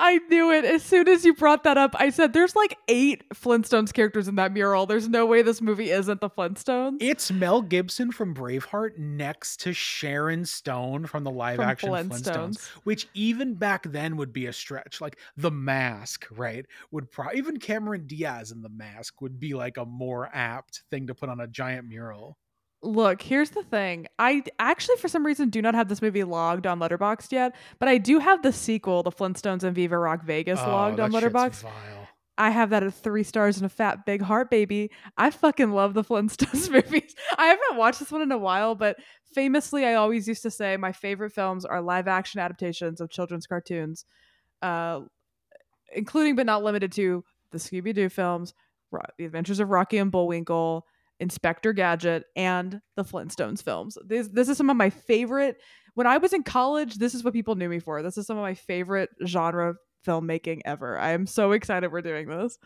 I 0.00 0.18
knew 0.30 0.52
it. 0.52 0.64
As 0.64 0.82
soon 0.84 1.08
as 1.08 1.24
you 1.24 1.34
brought 1.34 1.64
that 1.64 1.76
up, 1.76 1.94
I 1.98 2.10
said, 2.10 2.32
there's 2.32 2.54
like 2.54 2.78
eight 2.86 3.28
Flintstones 3.34 3.92
characters 3.92 4.28
in 4.28 4.36
that 4.36 4.52
mural. 4.52 4.86
There's 4.86 5.08
no 5.08 5.26
way 5.26 5.42
this 5.42 5.60
movie 5.60 5.90
isn't 5.90 6.20
the 6.20 6.30
Flintstones. 6.30 6.98
It's 7.00 7.32
Mel 7.32 7.62
Gibson 7.62 8.12
from 8.12 8.34
Braveheart 8.34 8.96
next 8.96 9.60
to 9.60 9.72
Sharon 9.72 10.44
Stone 10.44 11.06
from 11.06 11.24
the 11.24 11.30
live 11.30 11.56
From 11.56 11.68
action 11.68 11.90
Flintstones. 11.90 12.20
Flintstones. 12.20 12.66
which 12.84 13.08
even 13.14 13.54
back 13.54 13.90
then 13.90 14.16
would 14.16 14.32
be 14.32 14.46
a 14.46 14.52
stretch. 14.52 15.00
Like 15.00 15.18
the 15.36 15.50
mask, 15.50 16.26
right? 16.30 16.64
Would 16.92 17.10
probably 17.10 17.38
even 17.38 17.58
Cameron 17.58 18.06
Diaz 18.06 18.52
in 18.52 18.62
the 18.62 18.68
mask 18.68 19.20
would 19.20 19.40
be 19.40 19.54
like 19.54 19.76
a 19.76 19.84
more 19.84 20.30
apt 20.32 20.84
thing 20.90 21.08
to 21.08 21.14
put 21.14 21.28
on 21.28 21.40
a 21.40 21.48
giant 21.48 21.88
mural. 21.88 22.38
Look, 22.82 23.22
here's 23.22 23.50
the 23.50 23.64
thing. 23.64 24.06
I 24.18 24.44
actually, 24.58 24.96
for 24.98 25.08
some 25.08 25.26
reason, 25.26 25.50
do 25.50 25.60
not 25.60 25.74
have 25.74 25.88
this 25.88 26.00
movie 26.00 26.22
logged 26.22 26.66
on 26.66 26.78
Letterboxd 26.78 27.32
yet, 27.32 27.56
but 27.80 27.88
I 27.88 27.98
do 27.98 28.20
have 28.20 28.42
the 28.42 28.52
sequel, 28.52 29.02
The 29.02 29.10
Flintstones 29.10 29.64
and 29.64 29.74
Viva 29.74 29.98
Rock 29.98 30.22
Vegas, 30.24 30.60
Oh, 30.62 30.68
logged 30.70 31.00
on 31.00 31.10
Letterboxd. 31.10 31.64
I 32.40 32.50
have 32.50 32.70
that 32.70 32.84
at 32.84 32.94
three 32.94 33.24
stars 33.24 33.56
and 33.56 33.66
a 33.66 33.68
fat 33.68 34.06
big 34.06 34.22
heart, 34.22 34.48
baby. 34.48 34.92
I 35.16 35.30
fucking 35.30 35.72
love 35.72 35.94
the 35.94 36.04
Flintstones 36.08 36.70
movies. 36.70 37.16
I 37.36 37.46
haven't 37.46 37.76
watched 37.78 37.98
this 37.98 38.12
one 38.12 38.22
in 38.22 38.30
a 38.30 38.38
while, 38.38 38.76
but 38.76 38.96
famously, 39.34 39.84
I 39.84 39.94
always 39.94 40.28
used 40.28 40.42
to 40.44 40.50
say 40.50 40.76
my 40.76 40.92
favorite 40.92 41.32
films 41.32 41.64
are 41.64 41.82
live 41.82 42.06
action 42.06 42.38
adaptations 42.40 43.00
of 43.00 43.10
children's 43.10 43.48
cartoons, 43.48 44.04
uh, 44.62 45.00
including 45.92 46.36
but 46.36 46.46
not 46.46 46.62
limited 46.62 46.92
to 46.92 47.24
the 47.50 47.58
Scooby 47.58 47.92
Doo 47.92 48.08
films, 48.08 48.54
Ro- 48.92 49.02
The 49.18 49.24
Adventures 49.24 49.58
of 49.58 49.70
Rocky 49.70 49.98
and 49.98 50.12
Bullwinkle, 50.12 50.86
Inspector 51.20 51.72
Gadget, 51.72 52.24
and 52.36 52.80
the 52.96 53.04
Flintstones 53.04 53.62
films. 53.62 53.98
This, 54.04 54.28
this 54.28 54.48
is 54.48 54.56
some 54.56 54.70
of 54.70 54.76
my 54.76 54.90
favorite. 54.90 55.60
When 55.94 56.06
I 56.06 56.18
was 56.18 56.32
in 56.32 56.42
college, 56.42 56.96
this 56.96 57.14
is 57.14 57.24
what 57.24 57.32
people 57.32 57.56
knew 57.56 57.68
me 57.68 57.80
for. 57.80 58.02
This 58.02 58.16
is 58.16 58.26
some 58.26 58.36
of 58.36 58.42
my 58.42 58.54
favorite 58.54 59.10
genre 59.26 59.74
filmmaking 60.06 60.60
ever. 60.64 60.98
I 60.98 61.10
am 61.10 61.26
so 61.26 61.52
excited 61.52 61.90
we're 61.90 62.02
doing 62.02 62.28
this. 62.28 62.58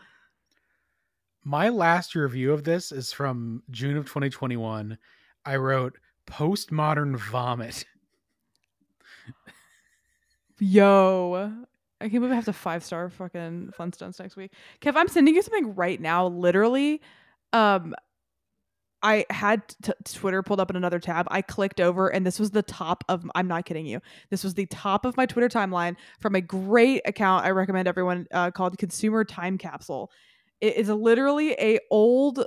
My 1.43 1.69
last 1.69 2.15
review 2.15 2.53
of 2.53 2.63
this 2.63 2.91
is 2.91 3.11
from 3.11 3.63
June 3.69 3.97
of 3.97 4.05
2021. 4.05 4.97
I 5.45 5.55
wrote 5.57 5.97
postmodern 6.25 7.17
vomit. 7.17 7.85
Yo. 10.59 11.51
I 11.99 12.09
can't 12.09 12.21
believe 12.21 12.31
I 12.31 12.35
have 12.35 12.45
to 12.45 12.53
five 12.53 12.83
star 12.83 13.09
fucking 13.09 13.73
Flintstones 13.77 14.19
next 14.19 14.35
week. 14.35 14.51
Kev, 14.81 14.93
I'm 14.95 15.07
sending 15.07 15.35
you 15.35 15.41
something 15.41 15.75
right 15.75 15.99
now. 15.99 16.27
Literally, 16.27 17.01
um, 17.51 17.95
I 19.03 19.25
had 19.29 19.67
t- 19.83 19.91
Twitter 20.05 20.41
pulled 20.41 20.59
up 20.59 20.69
in 20.69 20.75
another 20.75 20.99
tab. 20.99 21.27
I 21.29 21.41
clicked 21.41 21.79
over, 21.81 22.07
and 22.07 22.25
this 22.25 22.39
was 22.39 22.51
the 22.51 22.63
top 22.63 23.03
of. 23.09 23.29
I'm 23.35 23.47
not 23.47 23.65
kidding 23.65 23.85
you. 23.85 24.01
This 24.29 24.43
was 24.43 24.53
the 24.53 24.65
top 24.67 25.05
of 25.05 25.17
my 25.17 25.25
Twitter 25.25 25.49
timeline 25.49 25.95
from 26.19 26.35
a 26.35 26.41
great 26.41 27.01
account. 27.05 27.45
I 27.45 27.51
recommend 27.51 27.87
everyone 27.87 28.27
uh, 28.31 28.51
called 28.51 28.77
Consumer 28.77 29.25
Time 29.25 29.57
Capsule. 29.57 30.09
It 30.61 30.77
is 30.77 30.89
literally 30.89 31.51
a 31.53 31.79
old 31.91 32.45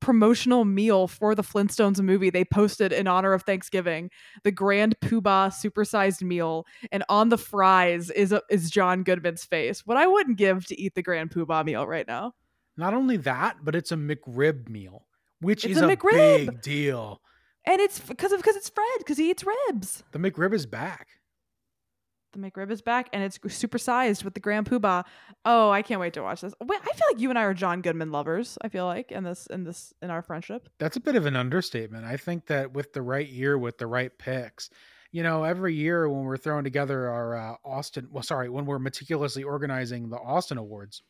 promotional 0.00 0.64
meal 0.64 1.06
for 1.06 1.34
the 1.34 1.42
Flintstones 1.42 2.00
movie 2.00 2.30
they 2.30 2.44
posted 2.44 2.92
in 2.92 3.06
honor 3.06 3.32
of 3.32 3.42
Thanksgiving, 3.42 4.10
the 4.42 4.50
Grand 4.50 4.98
Poobah 5.00 5.52
supersized 5.52 6.22
meal, 6.22 6.66
and 6.90 7.04
on 7.08 7.28
the 7.28 7.38
fries 7.38 8.10
is 8.10 8.32
a, 8.32 8.42
is 8.50 8.70
John 8.70 9.02
Goodman's 9.02 9.44
face. 9.44 9.86
What 9.86 9.96
I 9.96 10.06
wouldn't 10.06 10.38
give 10.38 10.66
to 10.66 10.80
eat 10.80 10.94
the 10.94 11.02
Grand 11.02 11.30
Poobah 11.30 11.64
meal 11.64 11.86
right 11.86 12.06
now. 12.06 12.32
Not 12.76 12.94
only 12.94 13.18
that, 13.18 13.58
but 13.62 13.74
it's 13.74 13.92
a 13.92 13.96
McRib 13.96 14.68
meal, 14.68 15.06
which 15.40 15.64
It's 15.64 15.76
is 15.76 15.82
a 15.82 15.88
a, 15.88 15.96
big 15.96 16.62
deal. 16.62 17.20
And 17.66 17.80
it's 17.80 18.00
because 18.00 18.32
of 18.32 18.40
because 18.40 18.56
it's 18.56 18.68
Fred 18.68 18.86
because 18.98 19.18
he 19.18 19.30
eats 19.30 19.44
ribs. 19.68 20.02
The 20.12 20.18
McRib 20.18 20.54
is 20.54 20.66
back. 20.66 21.08
The 22.32 22.38
McRib 22.38 22.70
is 22.70 22.80
back 22.80 23.08
and 23.12 23.22
it's 23.24 23.38
supersized 23.38 24.22
with 24.22 24.34
the 24.34 24.40
Grand 24.40 24.66
Poobah. 24.66 25.04
Oh, 25.44 25.70
I 25.70 25.82
can't 25.82 26.00
wait 26.00 26.12
to 26.14 26.22
watch 26.22 26.42
this. 26.42 26.54
Wait, 26.62 26.80
I 26.80 26.84
feel 26.84 27.06
like 27.12 27.20
you 27.20 27.28
and 27.28 27.38
I 27.38 27.42
are 27.42 27.54
John 27.54 27.82
Goodman 27.82 28.12
lovers. 28.12 28.56
I 28.62 28.68
feel 28.68 28.86
like 28.86 29.10
in 29.10 29.24
this 29.24 29.46
in 29.46 29.64
this 29.64 29.92
in 30.00 30.10
our 30.10 30.22
friendship. 30.22 30.68
That's 30.78 30.96
a 30.96 31.00
bit 31.00 31.16
of 31.16 31.26
an 31.26 31.36
understatement. 31.36 32.04
I 32.04 32.16
think 32.16 32.46
that 32.46 32.72
with 32.72 32.92
the 32.92 33.02
right 33.02 33.28
year, 33.28 33.58
with 33.58 33.78
the 33.78 33.88
right 33.88 34.16
picks, 34.16 34.70
you 35.12 35.22
know, 35.24 35.42
every 35.42 35.74
year 35.74 36.08
when 36.08 36.22
we're 36.24 36.36
throwing 36.36 36.64
together 36.64 37.08
our 37.08 37.36
uh, 37.36 37.54
Austin, 37.64 38.06
well, 38.10 38.22
sorry, 38.22 38.48
when 38.48 38.64
we're 38.64 38.78
meticulously 38.78 39.42
organizing 39.42 40.08
the 40.08 40.18
Austin 40.18 40.56
Awards, 40.56 41.02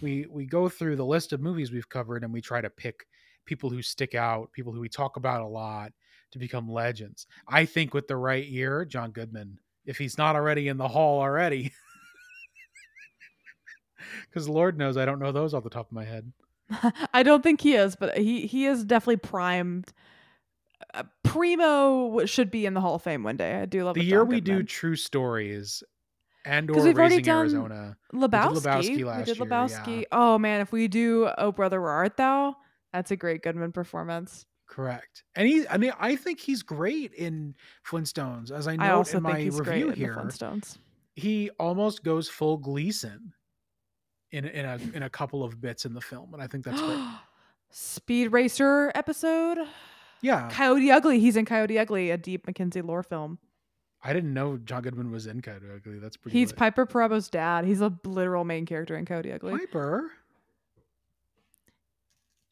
we 0.00 0.26
we 0.28 0.46
go 0.46 0.68
through 0.68 0.96
the 0.96 1.04
list 1.04 1.32
of 1.32 1.40
movies 1.40 1.70
we've 1.70 1.88
covered 1.88 2.24
and 2.24 2.32
we 2.32 2.40
try 2.40 2.60
to 2.60 2.70
pick 2.70 3.06
people 3.46 3.70
who 3.70 3.82
stick 3.82 4.14
out, 4.14 4.52
people 4.52 4.72
who 4.72 4.80
we 4.80 4.88
talk 4.88 5.16
about 5.16 5.40
a 5.40 5.46
lot 5.46 5.92
to 6.32 6.38
become 6.38 6.70
legends. 6.70 7.26
I 7.48 7.64
think 7.64 7.94
with 7.94 8.08
the 8.08 8.16
right 8.16 8.44
year, 8.44 8.84
John 8.84 9.10
Goodman, 9.10 9.58
if 9.86 9.96
he's 9.96 10.18
not 10.18 10.36
already 10.36 10.68
in 10.68 10.76
the 10.76 10.88
hall 10.88 11.20
already, 11.20 11.72
because 14.28 14.48
Lord 14.48 14.78
knows 14.78 14.96
I 14.96 15.04
don't 15.04 15.18
know 15.18 15.32
those 15.32 15.54
off 15.54 15.64
the 15.64 15.70
top 15.70 15.86
of 15.86 15.92
my 15.92 16.04
head. 16.04 16.32
I 17.14 17.22
don't 17.22 17.42
think 17.42 17.60
he 17.60 17.74
is, 17.74 17.96
but 17.96 18.18
he 18.18 18.46
he 18.46 18.66
is 18.66 18.84
definitely 18.84 19.18
primed. 19.18 19.92
Uh, 20.92 21.04
Primo 21.22 22.26
should 22.26 22.50
be 22.50 22.66
in 22.66 22.74
the 22.74 22.80
Hall 22.80 22.96
of 22.96 23.02
Fame 23.02 23.22
one 23.22 23.36
day. 23.36 23.54
I 23.54 23.66
do 23.66 23.84
love 23.84 23.94
the 23.94 24.04
year 24.04 24.24
we 24.24 24.40
do 24.40 24.62
True 24.62 24.96
Stories 24.96 25.82
and 26.46 26.70
or 26.70 26.82
we've 26.82 26.96
Raising 26.96 27.28
Arizona. 27.28 27.96
Lebowski. 28.14 28.62
Lebowski 28.62 28.88
we 28.88 29.24
did 29.24 29.36
year, 29.36 29.46
Lebowski. 29.46 30.00
yeah. 30.00 30.06
Oh 30.12 30.38
man, 30.38 30.60
if 30.60 30.72
we 30.72 30.88
do 30.88 31.28
Oh 31.38 31.52
Brother 31.52 31.80
Where 31.80 31.90
Art 31.90 32.16
Thou, 32.16 32.56
that's 32.96 33.10
a 33.10 33.16
great 33.16 33.42
Goodman 33.42 33.72
performance. 33.72 34.46
Correct. 34.66 35.22
And 35.34 35.46
he 35.46 35.68
I 35.68 35.76
mean 35.76 35.92
I 35.98 36.16
think 36.16 36.40
he's 36.40 36.62
great 36.62 37.12
in 37.14 37.54
Flintstones 37.86 38.50
as 38.50 38.66
I 38.66 38.76
also 38.90 39.18
in 39.18 39.22
my 39.22 39.38
review 39.38 39.90
here. 39.90 40.16
Flintstones. 40.16 40.78
He 41.14 41.50
almost 41.58 42.02
goes 42.02 42.28
full 42.28 42.56
Gleason 42.56 43.32
in 44.32 44.44
in 44.46 44.64
a 44.64 44.78
in 44.94 45.02
a 45.04 45.10
couple 45.10 45.44
of 45.44 45.60
bits 45.60 45.84
in 45.84 45.94
the 45.94 46.00
film 46.00 46.34
and 46.34 46.42
I 46.42 46.46
think 46.46 46.64
that's 46.64 46.80
great. 46.80 46.98
Speed 47.70 48.28
Racer 48.28 48.90
episode. 48.94 49.58
Yeah. 50.22 50.48
Coyote 50.50 50.90
Ugly. 50.90 51.20
He's 51.20 51.36
in 51.36 51.44
Coyote 51.44 51.78
Ugly, 51.78 52.10
a 52.10 52.16
deep 52.16 52.46
McKenzie 52.46 52.84
lore 52.84 53.02
film. 53.02 53.38
I 54.02 54.12
didn't 54.12 54.32
know 54.32 54.56
John 54.56 54.82
Goodman 54.82 55.10
was 55.10 55.26
in 55.26 55.42
Coyote 55.42 55.66
Ugly. 55.74 55.98
That's 55.98 56.16
pretty 56.16 56.38
He's 56.38 56.48
lit. 56.48 56.56
Piper 56.56 56.86
Perabo's 56.86 57.28
dad. 57.28 57.64
He's 57.64 57.80
a 57.80 57.92
literal 58.04 58.44
main 58.44 58.64
character 58.66 58.96
in 58.96 59.04
Coyote 59.04 59.32
Ugly. 59.32 59.58
Piper. 59.58 60.10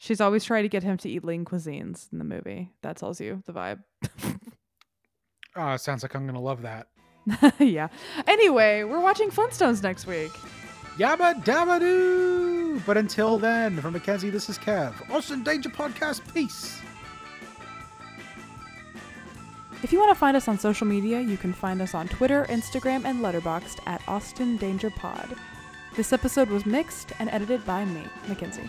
She's 0.05 0.21
always 0.21 0.45
trying 0.45 0.65
to 0.65 0.69
get 0.69 0.83
him 0.83 0.99
to 0.99 1.09
eat 1.09 1.25
lean 1.25 1.47
cuisines 1.47 2.13
in 2.13 2.19
the 2.19 2.27
movie. 2.27 2.71
That 2.83 2.99
tells 2.99 3.23
you 3.23 3.43
the 3.47 3.55
vibe. 3.55 3.83
Oh, 5.57 5.77
sounds 5.77 6.03
like 6.03 6.17
I'm 6.17 6.27
gonna 6.27 6.41
love 6.41 6.63
that. 6.63 6.89
yeah. 7.61 7.87
Anyway, 8.27 8.83
we're 8.83 8.99
watching 8.99 9.31
Flintstones 9.31 9.85
next 9.85 10.05
week. 10.05 10.33
Yabba 10.99 11.45
dabba 11.45 11.79
doo! 11.79 12.83
But 12.85 12.97
until 12.97 13.39
then, 13.39 13.81
from 13.81 13.95
McKenzie, 13.95 14.33
this 14.33 14.49
is 14.49 14.59
Kev. 14.59 15.09
Austin 15.13 15.45
Danger 15.45 15.69
Podcast. 15.69 16.23
Peace. 16.35 16.81
If 19.85 19.93
you 19.93 20.01
want 20.01 20.11
to 20.11 20.19
find 20.19 20.37
us 20.37 20.49
on 20.49 20.59
social 20.59 20.89
media, 20.89 21.21
you 21.21 21.37
can 21.37 21.53
find 21.53 21.81
us 21.81 21.95
on 21.95 22.09
Twitter, 22.09 22.47
Instagram, 22.49 23.05
and 23.05 23.21
Letterboxd 23.21 23.79
at 23.87 24.03
Austin 24.09 24.57
Danger 24.57 24.91
Pod. 24.91 25.37
This 25.95 26.13
episode 26.13 26.49
was 26.49 26.67
mixed 26.67 27.13
and 27.21 27.31
edited 27.31 27.65
by 27.65 27.85
me, 27.85 28.03
McKenzie. 28.27 28.69